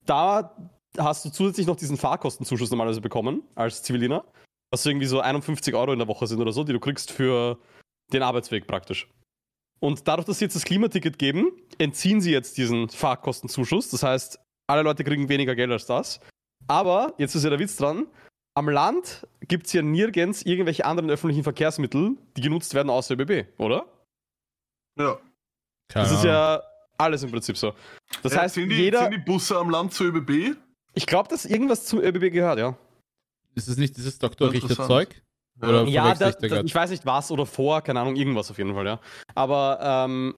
da 0.07 0.55
hast 0.99 1.25
du 1.25 1.31
zusätzlich 1.31 1.67
noch 1.67 1.77
diesen 1.77 1.97
Fahrkostenzuschuss 1.97 2.71
normalerweise 2.71 3.01
bekommen, 3.01 3.43
als 3.55 3.83
Zivildiener. 3.83 4.25
Was 4.73 4.87
irgendwie 4.87 5.07
so 5.07 5.21
51 5.21 5.75
Euro 5.75 5.93
in 5.93 5.99
der 5.99 6.09
Woche 6.09 6.27
sind 6.27 6.41
oder 6.41 6.53
so, 6.53 6.65
die 6.65 6.73
du 6.73 6.81
kriegst 6.81 7.11
für 7.11 7.59
den 8.13 8.23
Arbeitsweg 8.23 8.67
praktisch. 8.67 9.09
Und 9.81 10.07
dadurch, 10.07 10.27
dass 10.27 10.39
sie 10.39 10.45
jetzt 10.45 10.55
das 10.55 10.65
Klimaticket 10.65 11.19
geben, 11.19 11.53
entziehen 11.79 12.21
sie 12.21 12.31
jetzt 12.31 12.59
diesen 12.59 12.89
Fahrkostenzuschuss. 12.89 13.89
Das 13.91 14.03
heißt, 14.03 14.39
alle 14.69 14.83
Leute 14.83 15.05
kriegen 15.05 15.29
weniger 15.29 15.57
Geld 15.57 15.71
als 15.71 15.87
das. 15.87 16.21
Aber, 16.69 17.15
jetzt 17.19 17.35
ist 17.35 17.45
ja 17.45 17.51
der 17.51 17.59
Witz 17.59 17.77
dran, 17.77 18.07
am 18.55 18.69
Land 18.69 19.27
gibt 19.49 19.67
es 19.67 19.73
ja 19.73 19.83
nirgends 19.83 20.43
irgendwelche 20.43 20.85
anderen 20.85 21.11
öffentlichen 21.11 21.43
Verkehrsmittel, 21.43 22.17
die 22.37 22.43
genutzt 22.43 22.75
werden 22.75 22.91
außer 22.91 23.19
ÖBB, 23.19 23.47
oder? 23.59 23.87
Ja. 24.99 25.19
Keine 25.89 26.09
Das 26.09 26.13
ist 26.13 26.25
ja 26.25 26.63
alles 26.99 27.23
im 27.23 27.31
Prinzip 27.31 27.57
so. 27.57 27.75
Das 28.23 28.33
Ja, 28.35 28.43
heißt, 28.43 28.55
sind 28.57 28.69
die, 28.69 28.77
jeder. 28.77 29.03
sind 29.03 29.13
die 29.13 29.19
Busse 29.19 29.57
am 29.57 29.71
Land 29.71 29.93
zur 29.95 30.09
ÖBB? 30.09 30.57
Ich 30.95 31.07
glaube, 31.07 31.29
dass 31.29 31.45
irgendwas 31.45 31.87
zum 31.87 32.01
ÖBB 32.01 32.33
gehört, 32.33 32.59
ja. 32.59 32.77
Ist 33.55 33.69
es 33.69 33.77
nicht 33.77 33.97
dieses 33.97 34.19
Dr. 34.19 34.51
Richter. 34.53 34.87
Zeug? 34.87 35.23
Oder 35.63 35.85
Ja, 35.85 36.15
da, 36.15 36.31
ich 36.31 36.37
da 36.37 36.63
ich 36.63 36.75
weiß 36.75 36.91
nicht 36.91 37.05
was 37.07 37.31
oder 37.31 37.45
vor, 37.47 37.83
keine 37.83 38.01
Ahnung, 38.01 38.17
irgendwas 38.17 38.51
auf 38.51 38.59
jeden 38.59 38.75
Fall, 38.75 38.87
ja. 38.87 39.01
Aber 39.35 39.79
ähm, 39.83 40.35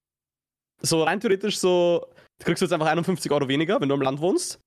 so 0.81 1.03
rein 1.05 1.21
theoretisch 1.21 1.59
so, 1.59 2.07
du 2.39 2.45
kriegst 2.45 2.61
jetzt 2.63 2.73
einfach 2.73 2.89
51 2.89 3.31
Euro 3.31 3.47
weniger, 3.49 3.81
wenn 3.81 3.89
du 3.89 3.95
am 3.95 4.03
Land 4.03 4.21
wohnst. 4.21 4.59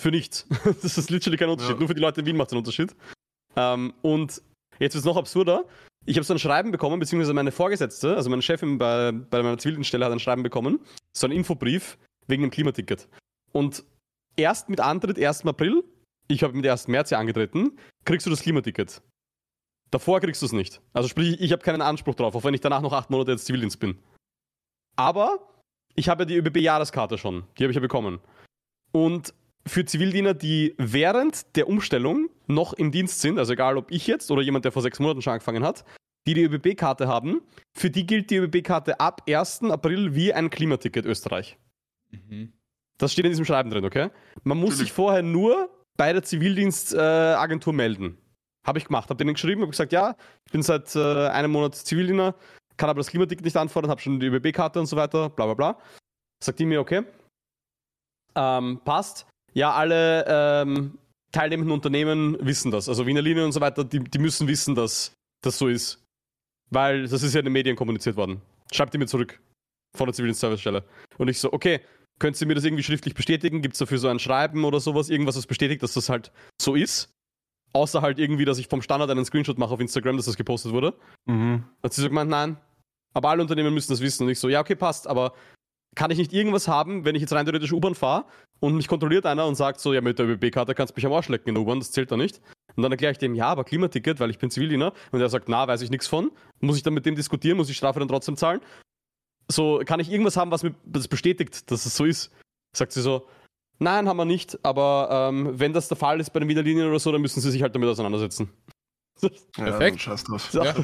Für 0.00 0.10
nichts. 0.10 0.46
Das 0.82 0.96
ist 0.96 1.10
literally 1.10 1.36
kein 1.36 1.48
Unterschied. 1.50 1.74
Ja. 1.74 1.78
Nur 1.78 1.88
für 1.88 1.94
die 1.94 2.00
Leute 2.00 2.20
in 2.20 2.26
Wien 2.26 2.36
macht 2.36 2.48
es 2.48 2.52
einen 2.52 2.58
Unterschied. 2.60 2.94
Ähm, 3.56 3.92
und 4.02 4.40
jetzt 4.78 4.94
wird 4.94 5.02
es 5.02 5.04
noch 5.04 5.16
absurder. 5.16 5.64
Ich 6.08 6.16
habe 6.16 6.24
so 6.24 6.32
ein 6.32 6.38
Schreiben 6.38 6.70
bekommen, 6.70 6.98
beziehungsweise 7.00 7.34
meine 7.34 7.52
Vorgesetzte, 7.52 8.16
also 8.16 8.30
meine 8.30 8.40
Chefin 8.40 8.78
bei, 8.78 9.12
bei 9.12 9.42
meiner 9.42 9.58
Zivildienststelle 9.58 10.06
hat 10.06 10.10
ein 10.10 10.18
Schreiben 10.18 10.42
bekommen, 10.42 10.80
so 11.12 11.26
ein 11.26 11.32
Infobrief 11.32 11.98
wegen 12.26 12.40
dem 12.40 12.50
Klimaticket. 12.50 13.08
Und 13.52 13.84
erst 14.34 14.70
mit 14.70 14.80
Antritt 14.80 15.22
1. 15.22 15.44
April, 15.44 15.84
ich 16.26 16.42
habe 16.42 16.54
mit 16.54 16.66
1. 16.66 16.88
März 16.88 17.10
ja 17.10 17.18
angetreten, 17.18 17.78
kriegst 18.06 18.24
du 18.24 18.30
das 18.30 18.40
Klimaticket. 18.40 19.02
Davor 19.90 20.20
kriegst 20.20 20.40
du 20.40 20.46
es 20.46 20.52
nicht. 20.52 20.80
Also 20.94 21.10
sprich, 21.10 21.38
ich 21.42 21.52
habe 21.52 21.62
keinen 21.62 21.82
Anspruch 21.82 22.14
drauf, 22.14 22.34
auch 22.34 22.44
wenn 22.44 22.54
ich 22.54 22.62
danach 22.62 22.80
noch 22.80 22.94
acht 22.94 23.10
Monate 23.10 23.32
jetzt 23.32 23.44
Zivildienst 23.44 23.78
bin. 23.78 23.98
Aber 24.96 25.38
ich 25.94 26.08
habe 26.08 26.22
ja 26.22 26.24
die 26.24 26.36
ÖBB-Jahreskarte 26.36 27.18
schon. 27.18 27.44
Die 27.58 27.64
habe 27.64 27.70
ich 27.70 27.76
ja 27.76 27.82
bekommen. 27.82 28.20
Und 28.92 29.34
für 29.68 29.84
Zivildiener, 29.84 30.34
die 30.34 30.74
während 30.78 31.56
der 31.56 31.68
Umstellung 31.68 32.28
noch 32.46 32.72
im 32.72 32.90
Dienst 32.90 33.20
sind, 33.20 33.38
also 33.38 33.52
egal 33.52 33.76
ob 33.76 33.90
ich 33.90 34.06
jetzt 34.06 34.30
oder 34.30 34.42
jemand, 34.42 34.64
der 34.64 34.72
vor 34.72 34.82
sechs 34.82 34.98
Monaten 34.98 35.22
schon 35.22 35.34
angefangen 35.34 35.64
hat, 35.64 35.84
die 36.26 36.34
die 36.34 36.42
ÖBB-Karte 36.42 37.08
haben, 37.08 37.40
für 37.76 37.90
die 37.90 38.06
gilt 38.06 38.30
die 38.30 38.36
ÖBB-Karte 38.36 39.00
ab 39.00 39.22
1. 39.28 39.64
April 39.64 40.14
wie 40.14 40.32
ein 40.32 40.50
Klimaticket 40.50 41.06
Österreich. 41.06 41.58
Mhm. 42.10 42.52
Das 42.98 43.12
steht 43.12 43.24
in 43.24 43.30
diesem 43.30 43.44
Schreiben 43.44 43.70
drin, 43.70 43.84
okay? 43.84 44.10
Man 44.42 44.58
muss 44.58 44.78
sich 44.78 44.92
vorher 44.92 45.22
nur 45.22 45.70
bei 45.96 46.12
der 46.12 46.22
Zivildienstagentur 46.22 47.72
äh, 47.72 47.76
melden. 47.76 48.18
Habe 48.66 48.78
ich 48.78 48.86
gemacht. 48.86 49.08
Habe 49.08 49.16
denen 49.16 49.34
geschrieben, 49.34 49.62
habe 49.62 49.70
gesagt, 49.70 49.92
ja, 49.92 50.16
ich 50.44 50.52
bin 50.52 50.62
seit 50.62 50.94
äh, 50.96 51.28
einem 51.28 51.52
Monat 51.52 51.76
Zivildiener, 51.76 52.34
kann 52.76 52.90
aber 52.90 52.98
das 53.00 53.08
Klimaticket 53.08 53.44
nicht 53.44 53.56
anfordern, 53.56 53.90
habe 53.90 54.00
schon 54.00 54.20
die 54.20 54.26
ÖBB-Karte 54.26 54.80
und 54.80 54.86
so 54.86 54.96
weiter, 54.96 55.30
bla 55.30 55.46
bla 55.46 55.54
bla. 55.54 55.78
Sagt 56.42 56.58
die 56.58 56.66
mir, 56.66 56.80
okay. 56.80 57.04
Ähm, 58.34 58.80
passt. 58.84 59.26
Ja, 59.54 59.72
alle 59.72 60.24
ähm, 60.28 60.98
teilnehmenden 61.32 61.72
Unternehmen 61.72 62.36
wissen 62.40 62.70
das. 62.70 62.88
Also 62.88 63.06
Wiener 63.06 63.22
Linien 63.22 63.46
und 63.46 63.52
so 63.52 63.60
weiter, 63.60 63.84
die, 63.84 64.00
die 64.00 64.18
müssen 64.18 64.48
wissen, 64.48 64.74
dass 64.74 65.12
das 65.42 65.58
so 65.58 65.68
ist. 65.68 66.04
Weil 66.70 67.06
das 67.06 67.22
ist 67.22 67.34
ja 67.34 67.40
in 67.40 67.46
den 67.46 67.52
Medien 67.52 67.76
kommuniziert 67.76 68.16
worden. 68.16 68.42
Schreibt 68.72 68.94
die 68.94 68.98
mir 68.98 69.06
zurück. 69.06 69.40
Von 69.96 70.06
der 70.06 70.14
Zivildienstservicestelle. 70.14 70.84
Und 71.16 71.28
ich 71.28 71.38
so, 71.38 71.50
okay, 71.52 71.80
Könnt 72.18 72.40
ihr 72.40 72.46
mir 72.46 72.54
das 72.54 72.64
irgendwie 72.64 72.82
schriftlich 72.82 73.14
bestätigen? 73.14 73.62
Gibt 73.62 73.74
es 73.74 73.78
dafür 73.78 73.98
so 73.98 74.08
ein 74.08 74.18
Schreiben 74.18 74.64
oder 74.64 74.80
sowas? 74.80 75.08
Irgendwas, 75.08 75.36
was 75.36 75.46
bestätigt, 75.46 75.82
dass 75.82 75.94
das 75.94 76.08
halt 76.08 76.32
so 76.60 76.74
ist? 76.74 77.14
Außer 77.72 78.02
halt 78.02 78.18
irgendwie, 78.18 78.44
dass 78.44 78.58
ich 78.58 78.66
vom 78.66 78.82
Standard 78.82 79.10
einen 79.10 79.24
Screenshot 79.24 79.58
mache 79.58 79.74
auf 79.74 79.80
Instagram, 79.80 80.16
dass 80.16 80.26
das 80.26 80.36
gepostet 80.36 80.72
wurde. 80.72 80.94
Mhm. 81.26 81.64
Hat 81.82 81.92
sie 81.92 82.00
so 82.00 82.08
gemeint, 82.08 82.30
nein. 82.30 82.56
Aber 83.14 83.30
alle 83.30 83.42
Unternehmen 83.42 83.72
müssen 83.72 83.92
das 83.92 84.00
wissen. 84.00 84.24
Und 84.24 84.30
ich 84.30 84.40
so, 84.40 84.48
ja, 84.48 84.60
okay, 84.60 84.74
passt. 84.74 85.06
Aber 85.06 85.32
kann 85.94 86.10
ich 86.10 86.18
nicht 86.18 86.32
irgendwas 86.32 86.68
haben, 86.68 87.04
wenn 87.04 87.14
ich 87.14 87.20
jetzt 87.20 87.32
rein 87.32 87.44
theoretisch 87.44 87.72
U-Bahn 87.72 87.94
fahre 87.94 88.24
und 88.60 88.74
mich 88.74 88.88
kontrolliert 88.88 89.26
einer 89.26 89.46
und 89.46 89.54
sagt 89.54 89.80
so, 89.80 89.92
ja, 89.92 90.00
mit 90.00 90.18
der 90.18 90.26
ÖBB-Karte 90.26 90.74
kannst 90.74 90.94
du 90.94 90.98
mich 90.98 91.06
am 91.06 91.12
Arsch 91.12 91.28
lecken 91.28 91.48
in 91.48 91.54
der 91.54 91.62
U-Bahn, 91.62 91.80
das 91.80 91.90
zählt 91.90 92.10
da 92.10 92.16
nicht. 92.16 92.40
Und 92.76 92.82
dann 92.82 92.92
erkläre 92.92 93.12
ich 93.12 93.18
dem, 93.18 93.34
ja, 93.34 93.46
aber 93.46 93.64
Klimaticket, 93.64 94.20
weil 94.20 94.30
ich 94.30 94.38
bin 94.38 94.50
Zivildiener. 94.50 94.92
Und 95.10 95.20
er 95.20 95.28
sagt, 95.28 95.48
na, 95.48 95.66
weiß 95.66 95.82
ich 95.82 95.90
nichts 95.90 96.06
von. 96.06 96.30
Muss 96.60 96.76
ich 96.76 96.84
dann 96.84 96.94
mit 96.94 97.06
dem 97.06 97.16
diskutieren? 97.16 97.56
Muss 97.56 97.68
ich 97.68 97.76
Strafe 97.76 97.98
dann 97.98 98.08
trotzdem 98.08 98.36
zahlen? 98.36 98.60
So, 99.48 99.82
kann 99.84 99.98
ich 99.98 100.10
irgendwas 100.10 100.36
haben, 100.36 100.50
was 100.50 100.62
mir 100.62 100.74
das 100.84 101.08
bestätigt, 101.08 101.70
dass 101.70 101.86
es 101.86 101.96
so 101.96 102.04
ist? 102.04 102.30
Sagt 102.76 102.92
sie 102.92 103.00
so, 103.02 103.26
nein, 103.78 104.08
haben 104.08 104.16
wir 104.16 104.24
nicht, 104.24 104.64
aber 104.64 105.08
ähm, 105.10 105.58
wenn 105.58 105.72
das 105.72 105.88
der 105.88 105.96
Fall 105.96 106.20
ist 106.20 106.30
bei 106.30 106.40
den 106.40 106.48
Wiener 106.48 106.62
Linien 106.62 106.88
oder 106.88 106.98
so, 106.98 107.10
dann 107.10 107.22
müssen 107.22 107.40
sie 107.40 107.50
sich 107.50 107.62
halt 107.62 107.74
damit 107.74 107.88
auseinandersetzen. 107.88 108.50
Ja, 109.22 109.28
Perfekt. 109.64 110.00
Scheiß 110.00 110.24
drauf. 110.24 110.52
Ja. 110.52 110.64
Ja. 110.64 110.74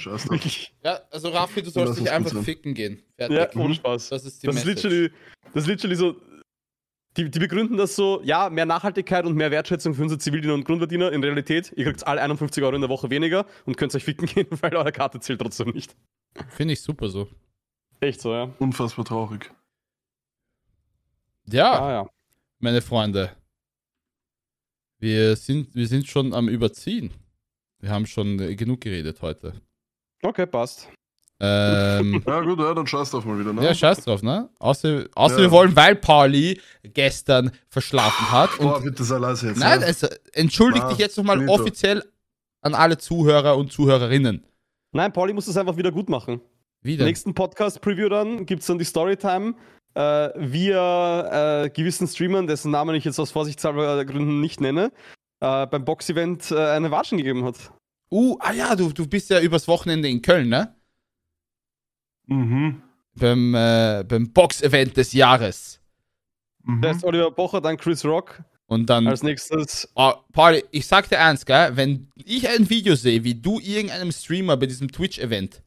Ja, 0.83 1.01
also 1.11 1.29
Raffi, 1.29 1.63
du 1.63 1.71
sollst 1.71 2.01
dich 2.01 2.11
einfach 2.11 2.33
sein. 2.33 2.43
ficken 2.45 2.75
gehen. 2.75 3.03
Fertig. 3.17 3.37
Ja, 3.37 3.51
ohne 3.61 3.69
Mhm. 3.71 3.75
Spaß. 3.75 4.09
Das 4.11 4.25
ist 4.25 4.43
die 4.43 4.47
Das 4.47 4.57
ist 4.57 4.65
literally, 4.65 5.11
das 5.53 5.63
ist 5.65 5.67
literally 5.69 5.97
so. 5.97 6.17
Die, 7.17 7.31
die 7.31 7.39
begründen 7.39 7.77
das 7.77 7.95
so, 7.95 8.21
ja, 8.25 8.51
mehr 8.51 8.67
Nachhaltigkeit 8.67 9.25
und 9.25 9.37
mehr 9.37 9.53
Wertschätzung 9.53 9.95
für 9.95 10.03
unsere 10.03 10.19
Zivildiener 10.19 10.55
und 10.55 10.65
Grundverdiener. 10.65 11.13
In 11.13 11.23
Realität, 11.23 11.73
ihr 11.77 11.85
kriegt 11.85 12.05
alle 12.05 12.21
51 12.21 12.63
Euro 12.65 12.75
in 12.75 12.81
der 12.81 12.91
Woche 12.91 13.09
weniger 13.09 13.47
und 13.67 13.77
könnt 13.77 13.95
euch 13.95 14.03
ficken 14.03 14.27
gehen, 14.27 14.49
weil 14.63 14.75
eure 14.75 14.91
Karte 14.91 15.21
zählt 15.21 15.41
trotzdem 15.41 15.69
nicht. 15.71 15.95
Finde 16.49 16.75
ich 16.75 16.83
super 16.83 17.09
so. 17.09 17.29
Echt 18.01 18.21
so, 18.21 18.33
ja. 18.33 18.51
Unfassbar 18.59 19.05
traurig. 19.05 19.49
Ja, 21.47 21.73
Ah, 21.81 21.93
ja. 21.93 22.11
meine 22.59 22.83
Freunde. 22.83 23.31
Wir 24.99 25.37
sind, 25.37 25.75
wir 25.75 25.87
sind 25.87 26.09
schon 26.09 26.33
am 26.35 26.49
Überziehen. 26.49 27.13
Wir 27.85 27.91
haben 27.91 28.07
schon 28.07 28.39
äh, 28.41 28.57
genug 28.57 28.81
geredet 28.81 29.21
heute. 29.21 29.53
Okay, 30.23 30.47
passt. 30.47 30.89
Ähm, 31.39 32.23
Ja, 32.27 32.41
gut, 32.41 32.59
ja, 32.59 32.73
dann 32.73 32.87
scheiß 32.87 33.11
drauf 33.11 33.27
mal 33.27 33.39
wieder, 33.39 33.53
ne? 33.53 33.63
ja, 33.63 33.75
scheiß 33.75 34.03
drauf, 34.05 34.23
ne? 34.23 34.49
Außer, 34.59 35.05
außer 35.15 35.37
Ja. 35.37 35.43
wir 35.43 35.51
wollen, 35.51 35.77
weil 35.77 35.95
Pauli 35.97 36.59
gestern 36.83 37.51
verschlafen 37.69 38.33
hat. 38.33 38.57
Boah, 38.57 38.77
Und, 38.79 38.85
bitte 38.85 39.05
sei 39.05 39.19
leise 39.19 39.49
jetzt. 39.49 39.59
nein, 39.59 39.83
also, 39.83 40.07
entschuldigt 40.33 40.83
Ah, 40.87 40.89
dich 40.89 40.97
jetzt 40.99 41.19
nochmal 41.19 41.47
offiziell 41.47 42.03
an 42.63 42.75
alle 42.75 42.97
Zuhörer 42.97 43.59
und 43.59 43.71
Zuhörerinnen. 43.71 44.47
Nein, 44.93 45.13
Pauli 45.13 45.35
muss 45.35 45.45
das 45.45 45.59
einfach 45.59 45.77
wieder 45.77 45.93
gut 45.93 46.09
machen. 46.09 46.41
Wieder. 46.81 47.05
Nächsten 47.05 47.35
Podcast-Preview 47.35 48.09
dann 48.09 48.47
gibt 48.47 48.63
es 48.63 48.67
dann 48.67 48.79
die 48.79 48.85
Storytime, 48.87 49.57
äh, 49.95 50.55
er 50.71 51.65
äh, 51.65 51.69
gewissen 51.69 52.09
Streamern, 52.09 52.47
dessen 52.47 52.71
Namen 52.71 52.95
ich 52.95 53.05
jetzt 53.05 53.19
aus 53.21 53.31
vorsichtshalber 53.31 54.03
Gründen 54.07 54.41
nicht 54.41 54.63
nenne, 54.63 54.91
äh, 55.45 55.67
beim 55.67 55.85
Box-Event 55.85 56.51
äh, 56.51 56.71
eine 56.71 56.91
Watschen 56.91 57.19
gegeben 57.19 57.45
hat. 57.45 57.71
Uh, 58.11 58.37
ah 58.41 58.53
ja, 58.53 58.75
du, 58.75 58.93
du 58.93 59.07
bist 59.07 59.31
ja 59.31 59.41
übers 59.41 59.69
Wochenende 59.69 60.09
in 60.09 60.23
Köln, 60.23 60.49
ne? 60.49 60.75
Mhm. 62.27 62.83
Beim, 63.15 63.55
äh, 63.55 64.05
beim 64.07 64.33
Box-Event 64.33 64.97
des 64.97 65.13
Jahres. 65.13 65.81
Mhm. 66.63 66.81
Da 66.81 66.91
ist 66.91 67.05
Oliver 67.05 67.31
Bocher, 67.31 67.61
dann 67.61 67.77
Chris 67.77 68.05
Rock. 68.05 68.43
Und 68.67 68.89
dann. 68.89 69.07
Als 69.07 69.23
nächstes 69.23 69.91
Oh, 69.95 70.15
Pauli, 70.33 70.65
ich 70.71 70.87
sag 70.87 71.09
dir 71.09 71.21
eins, 71.21 71.45
gell? 71.45 71.77
Wenn 71.77 72.11
ich 72.15 72.49
ein 72.49 72.69
Video 72.71 72.95
sehe, 72.95 73.23
wie 73.23 73.35
du 73.35 73.61
irgendeinem 73.61 74.11
Streamer 74.11 74.57
bei 74.57 74.67
diesem 74.67 74.91
Twitch-Event 74.91 75.63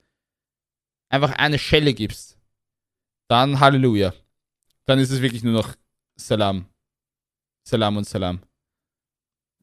einfach 1.09 1.33
eine 1.33 1.59
Schelle 1.59 1.93
gibst, 1.93 2.39
dann 3.29 3.59
Halleluja. 3.59 4.13
Dann 4.85 4.99
ist 4.99 5.11
es 5.11 5.21
wirklich 5.21 5.43
nur 5.43 5.53
noch 5.53 5.75
Salam. 6.15 6.65
Salam 7.63 7.97
und 7.97 8.07
Salam. 8.07 8.39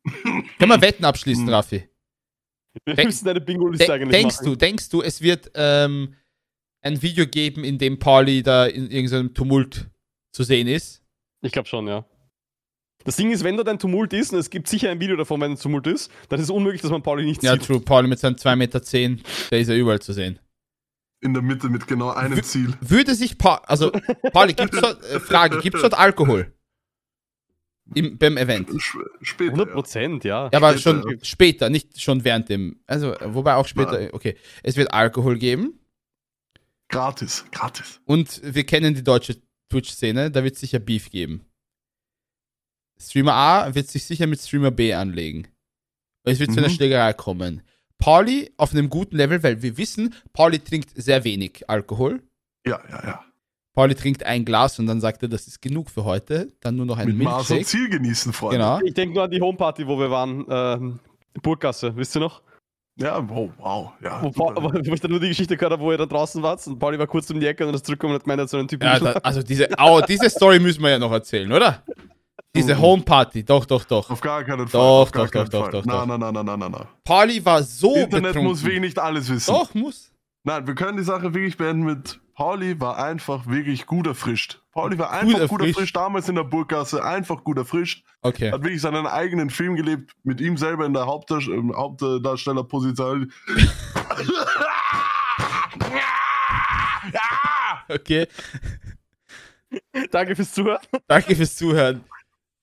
Können 0.05 0.71
wir 0.71 0.81
Wetten 0.81 1.05
abschließen, 1.05 1.47
Hm. 1.47 1.55
Raffi? 1.55 1.89
Wir 2.85 2.95
Denk- 2.95 3.07
müssen 3.09 3.29
eine 3.29 3.41
Bingo-Liste 3.41 3.99
denkst 3.99 4.37
machen. 4.37 4.47
du, 4.47 4.57
denkst 4.57 4.89
du, 4.89 5.03
es 5.03 5.21
wird 5.23 5.51
ähm, 5.55 6.15
ein 6.83 7.01
Video 7.03 7.27
geben, 7.27 7.63
in 7.65 7.79
dem 7.79 7.99
Pauli 7.99 8.43
da 8.43 8.67
in 8.67 8.91
irgendeinem 8.91 9.33
Tumult 9.33 9.89
zu 10.33 10.43
sehen 10.43 10.67
ist? 10.67 11.03
Ich 11.43 11.53
glaube 11.53 11.69
schon, 11.69 11.87
ja. 11.87 12.05
Das 13.05 13.17
Ding 13.17 13.31
ist, 13.31 13.45
wenn 13.45 13.57
dort 13.57 13.69
ein 13.69 13.79
Tumult 13.79 14.13
ist, 14.15 14.33
und 14.33 14.39
es 14.39 14.49
gibt 14.51 14.67
sicher 14.67 14.91
ein 14.91 14.99
Video 14.99 15.15
davon, 15.17 15.41
wenn 15.41 15.53
ein 15.53 15.59
Tumult 15.59 15.87
ist, 15.87 16.11
dann 16.31 16.41
ist 16.41 16.45
es 16.45 16.51
unmöglich, 16.51 16.81
dass 16.83 16.91
man 16.91 17.03
Pauli 17.03 17.25
nicht 17.25 17.43
Ja, 17.43 17.53
sieht. 17.53 17.65
true. 17.67 17.81
Pauli 17.81 18.09
mit 18.09 18.19
seinem 18.19 18.35
2,10 18.37 18.57
Meter, 18.57 18.81
der 19.51 19.59
ist 19.61 19.69
ja 19.69 19.75
überall 19.75 20.01
zu 20.01 20.13
sehen. 20.13 20.39
In 21.21 21.33
der 21.35 21.43
Mitte 21.43 21.69
mit 21.69 21.87
genau 21.87 22.11
einem 22.11 22.43
Ziel. 22.43 22.75
Würde 22.81 23.15
sich 23.15 23.39
pa 23.39 23.57
also 23.67 23.91
Pauli, 24.33 24.55
gibt's 24.55 24.81
dort, 24.81 25.03
äh, 25.05 25.21
Frage, 25.21 25.61
gibt's 25.61 25.81
dort 25.81 25.95
Alkohol? 25.95 26.54
Im, 27.95 28.17
beim 28.17 28.37
Event? 28.39 28.71
Später. 29.21 29.51
100 29.53 29.69
Ja. 29.69 29.75
Prozent, 29.75 30.25
ja. 30.25 30.45
Ja, 30.51 30.57
aber 30.59 30.79
Später, 30.79 31.03
schon 31.03 31.11
ja. 31.11 31.19
später, 31.25 31.71
nicht 31.71 32.01
schon 32.01 32.25
während 32.25 32.49
dem. 32.49 32.81
Also, 32.87 33.15
wobei 33.27 33.55
auch 33.57 33.67
später, 33.67 33.93
Nein. 34.01 34.11
okay. 34.13 34.37
Es 34.63 34.77
wird 34.77 34.93
Alkohol 34.93 35.39
geben 35.39 35.79
Gratis, 36.89 37.45
gratis. 37.51 38.01
und 38.05 38.41
wir 38.43 38.65
kennen 38.65 38.95
die 38.95 39.03
deutsche 39.05 39.37
Twitch-Szene, 39.71 40.31
da 40.31 40.45
wird 40.45 40.57
sicher 40.57 40.79
Beef 40.79 41.11
geben. 41.11 41.45
Streamer 43.01 43.33
A 43.35 43.75
wird 43.75 43.89
sich 43.89 44.05
sicher 44.05 44.27
mit 44.27 44.41
Streamer 44.41 44.71
B 44.71 44.95
anlegen. 44.95 45.49
Und 46.25 46.33
es 46.33 46.39
wird 46.39 46.53
zu 46.53 46.59
einer 46.59 46.69
Mhm. 46.69 46.73
Schlägerei 46.75 47.13
kommen. 47.13 47.63
Pauli 47.99 48.53
auf 48.57 48.73
einem 48.73 48.89
guten 48.89 49.17
Level, 49.17 49.43
weil 49.43 49.63
wir 49.63 49.77
wissen, 49.77 50.15
Pauli 50.33 50.59
trinkt 50.59 50.91
sehr 50.95 51.25
wenig 51.25 51.69
Alkohol. 51.69 52.23
Ja, 52.67 52.81
ja, 52.89 53.05
ja. 53.07 53.25
Pauli 53.75 53.95
trinkt 53.95 54.25
ein 54.25 54.45
Glas 54.45 54.79
und 54.79 54.87
dann 54.87 55.01
sagt 55.01 55.23
er, 55.23 55.29
das 55.29 55.47
ist 55.49 55.61
genug 55.61 55.91
für 55.91 56.05
heute. 56.05 56.53
Dann 56.61 56.77
nur 56.77 56.87
noch 56.87 56.97
ein 56.97 57.09
Mit 57.09 57.19
Maß 57.19 57.51
und 57.51 57.57
Milkshake. 57.57 57.65
Ziel 57.67 57.89
genießen, 57.91 58.33
Freunde. 58.33 58.59
Genau. 58.59 58.81
Ich 58.85 58.95
denke 58.95 59.15
nur 59.15 59.25
an 59.25 59.31
die 59.31 59.41
Homeparty, 59.41 59.87
wo 59.87 59.99
wir 59.99 60.11
waren. 60.11 60.45
Ähm, 60.49 61.01
Burggasse, 61.43 61.95
wisst 61.97 62.17
ihr 62.17 62.21
noch? 62.21 62.43
Ja, 62.97 63.29
wow, 63.29 63.51
wow. 63.59 63.91
Ja, 64.01 64.23
Wo, 64.23 64.31
wo, 64.55 64.73
wo 64.73 64.95
ich 64.95 65.01
dann 65.01 65.11
nur 65.11 65.19
die 65.19 65.27
Geschichte 65.29 65.57
gehört 65.57 65.73
habe, 65.73 65.83
wo 65.83 65.91
ihr 65.91 65.99
da 65.99 66.07
draußen 66.07 66.41
wart 66.45 66.65
und 66.69 66.79
Pauli 66.79 66.97
war 66.97 67.09
kurz 67.09 67.29
um 67.31 67.41
die 67.41 67.47
Ecke 67.47 67.65
und 67.65 67.69
dann 67.71 67.75
ist 67.75 67.85
zurückgekommen 67.85 68.13
und 68.15 68.21
hat 68.21 68.25
gemeint, 68.25 68.39
er 68.39 68.43
hat 68.45 68.51
so 68.51 68.57
einen 68.59 68.69
Typen 68.69 68.87
Ja, 68.87 69.01
da, 69.01 69.13
also 69.15 69.43
diese, 69.43 69.69
oh, 69.83 70.01
diese 70.07 70.31
Story 70.31 70.61
müssen 70.61 70.81
wir 70.81 70.91
ja 70.91 70.99
noch 71.01 71.11
erzählen, 71.11 71.51
oder? 71.51 71.83
Diese 72.55 72.77
Mhm. 72.77 72.81
Homeparty, 72.81 73.43
doch, 73.45 73.65
doch, 73.65 73.85
doch. 73.85 74.09
Auf 74.11 74.21
gar 74.21 74.45
keinen 74.45 74.69
Fall. 74.69 74.81
Doch, 74.81 75.11
doch, 75.11 75.29
doch, 75.29 75.49
doch, 75.49 75.71
doch, 75.73 75.85
na, 75.85 76.07
na, 76.07 76.17
na, 76.17 76.31
na, 76.31 76.57
na, 76.57 76.69
na. 76.69 76.89
Pauli 77.03 77.45
war 77.45 77.65
so 77.65 77.97
Internet 77.97 78.29
betrunken. 78.29 78.45
muss 78.45 78.63
wirklich 78.63 78.81
nicht 78.81 78.99
alles 79.01 79.29
wissen. 79.29 79.51
Doch, 79.53 79.75
muss. 79.75 80.13
Nein, 80.45 80.65
wir 80.65 80.77
können 80.77 80.97
die 80.97 81.03
Sache 81.03 81.35
wirklich 81.35 81.57
beenden 81.57 81.85
mit 81.85 82.21
Pauli 82.35 82.81
war 82.81 82.99
einfach 82.99 83.47
wirklich 83.47 83.87
gut 83.87 84.07
erfrischt. 84.07 84.61
Pauli 84.73 84.99
war 84.99 85.11
einfach 85.13 85.33
gut 85.49 85.61
erfrischt. 85.61 85.77
erfrischt, 85.77 85.97
damals 85.97 86.29
in 86.29 86.35
der 86.35 86.43
Burggasse, 86.45 87.05
einfach 87.05 87.45
gut 87.45 87.59
erfrischt. 87.59 88.05
Okay. 88.23 88.51
Hat 88.51 88.63
wirklich 88.63 88.81
seinen 88.81 89.07
eigenen 89.07 89.51
Film 89.51 89.77
gelebt, 89.77 90.13
mit 90.25 90.41
ihm 90.41 90.57
selber 90.57 90.85
in 90.85 90.95
der 90.95 91.07
Hauptdarst 91.07 91.47
ähm, 91.49 91.75
Hauptdarstellerposition. 91.75 93.33
Okay. 97.89 98.27
Danke 100.11 100.35
fürs 100.35 100.53
Zuhören. 100.53 100.81
Danke 101.07 101.37
fürs 101.37 101.55
Zuhören. 101.57 102.05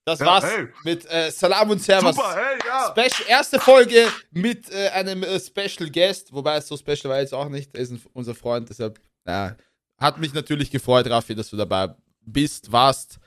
Das 0.04 0.20
Ja, 0.20 0.26
war's 0.26 0.46
hey. 0.46 0.68
mit 0.84 1.06
äh, 1.12 1.30
Salam 1.30 1.70
und 1.70 1.80
Servus. 1.82 2.16
Super, 2.16 2.36
hey, 2.36 2.58
ja. 2.68 2.92
Special, 2.92 3.30
erste 3.30 3.60
Folge 3.60 4.08
mit 4.32 4.72
äh, 4.72 4.90
einem 4.90 5.22
äh, 5.22 5.40
Special 5.40 5.90
Guest, 5.92 6.34
wobei 6.34 6.56
es 6.58 6.68
so 6.68 6.76
special 6.76 7.12
war 7.12 7.20
jetzt 7.20 7.34
auch 7.36 7.50
nicht. 7.50 7.76
Er 7.76 7.82
ist 7.82 7.92
ein, 7.92 8.02
unser 8.14 8.34
Freund, 8.34 8.68
deshalb 8.70 9.00
ja, 9.26 9.56
hat 9.98 10.20
mich 10.20 10.34
natürlich 10.34 10.72
gefreut, 10.72 11.10
Raffi, 11.10 11.36
dass 11.36 11.50
du 11.50 11.58
dabei 11.58 11.96
bist, 12.22 12.72
warst. 12.72 13.20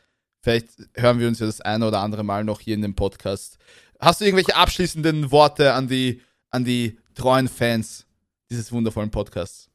Vielleicht 0.43 0.71
hören 0.95 1.21
wir 1.21 1.29
uns 1.29 1.39
ja 1.39 1.47
das 1.47 1.61
eine 1.61 1.87
oder 1.87 2.01
andere 2.01 2.23
Mal 2.23 2.45
noch 2.45 2.61
hier 2.61 2.75
in 2.75 2.83
dem 2.83 2.95
Podcast. 2.95 3.59
Hast 4.01 4.21
du 4.21 4.25
irgendwelche 4.25 4.57
abschließenden 4.57 5.31
Worte 5.31 5.73
an 5.73 5.89
die, 5.89 6.21
an 6.51 6.65
die 6.65 6.99
treuen 7.15 7.49
Fans 7.49 8.07
dieses 8.51 8.73
wundervollen 8.73 9.11
Podcasts? 9.11 9.71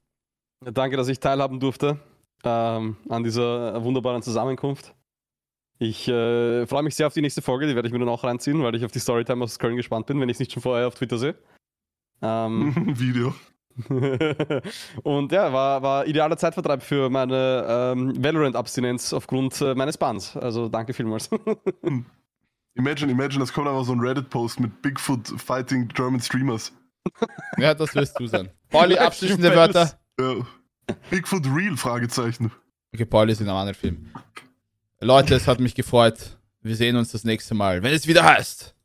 Danke, 0.61 0.97
dass 0.97 1.07
ich 1.07 1.19
teilhaben 1.19 1.59
durfte 1.59 1.99
ähm, 2.43 2.97
an 3.07 3.23
dieser 3.23 3.83
wunderbaren 3.83 4.21
Zusammenkunft. 4.21 4.93
Ich 5.79 6.07
äh, 6.09 6.67
freue 6.67 6.83
mich 6.83 6.95
sehr 6.95 7.07
auf 7.07 7.13
die 7.13 7.21
nächste 7.21 7.41
Folge, 7.41 7.65
die 7.65 7.75
werde 7.75 7.87
ich 7.87 7.93
mir 7.93 7.99
dann 7.99 8.09
auch 8.09 8.23
reinziehen, 8.23 8.61
weil 8.61 8.75
ich 8.75 8.83
auf 8.83 8.91
die 8.91 8.99
Storytime 8.99 9.43
aus 9.43 9.59
Köln 9.59 9.77
gespannt 9.77 10.07
bin, 10.07 10.19
wenn 10.19 10.27
ich 10.27 10.35
es 10.35 10.39
nicht 10.39 10.51
schon 10.51 10.61
vorher 10.61 10.87
auf 10.87 10.95
Twitter 10.95 11.17
sehe. 11.17 11.35
Ähm, 12.21 12.75
Video. 12.99 13.33
und 15.03 15.31
ja, 15.31 15.53
war, 15.53 15.81
war 15.81 16.05
idealer 16.05 16.37
Zeitvertreib 16.37 16.83
für 16.83 17.09
meine 17.09 17.65
ähm, 17.67 18.23
Valorant-Abstinenz 18.23 19.13
aufgrund 19.13 19.61
äh, 19.61 19.75
meines 19.75 19.97
Bans. 19.97 20.35
Also 20.35 20.69
danke 20.69 20.93
vielmals. 20.93 21.29
Imagine, 22.75 23.11
imagine, 23.11 23.43
es 23.43 23.51
kommt 23.51 23.67
einfach 23.67 23.83
so 23.83 23.91
ein 23.91 23.99
Reddit-Post 23.99 24.59
mit 24.61 24.81
Bigfoot 24.81 25.27
fighting 25.37 25.87
German 25.89 26.21
Streamers. 26.21 26.71
Ja, 27.57 27.73
das 27.73 27.95
wirst 27.95 28.19
du 28.19 28.27
sein. 28.27 28.49
Pauli, 28.69 28.97
abschließende 28.97 29.53
Wörter. 29.55 29.99
Ja. 30.19 30.35
Bigfoot 31.09 31.45
Real? 31.47 31.75
Fragezeichen. 31.75 32.51
Okay, 32.93 33.05
Pauli 33.05 33.31
ist 33.31 33.41
in 33.41 33.49
einem 33.49 33.57
anderen 33.57 33.75
Film. 33.75 34.11
Leute, 35.01 35.35
es 35.35 35.47
hat 35.47 35.59
mich 35.59 35.75
gefreut. 35.75 36.37
Wir 36.61 36.75
sehen 36.75 36.95
uns 36.95 37.11
das 37.11 37.23
nächste 37.23 37.55
Mal, 37.55 37.83
wenn 37.83 37.93
es 37.93 38.07
wieder 38.07 38.23
heißt. 38.23 38.75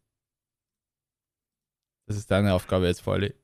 Das 2.06 2.16
ist 2.16 2.30
deine 2.30 2.54
Aufgabe 2.54 2.86
jetzt, 2.86 3.04
Pauli. 3.04 3.34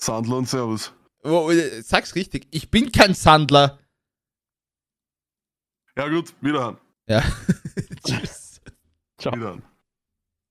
Sandler 0.00 0.38
und 0.38 0.48
Servus. 0.48 0.92
Oh, 1.22 1.50
sag's 1.82 2.14
richtig. 2.14 2.48
Ich 2.50 2.70
bin 2.70 2.90
kein 2.90 3.14
Sandler. 3.14 3.78
Ja 5.96 6.08
gut, 6.08 6.34
wiederhören. 6.40 6.78
Ja. 7.06 7.22
Tschüss. 8.06 8.60
Ciao. 9.18 9.34
Wiederhören. 9.34 9.62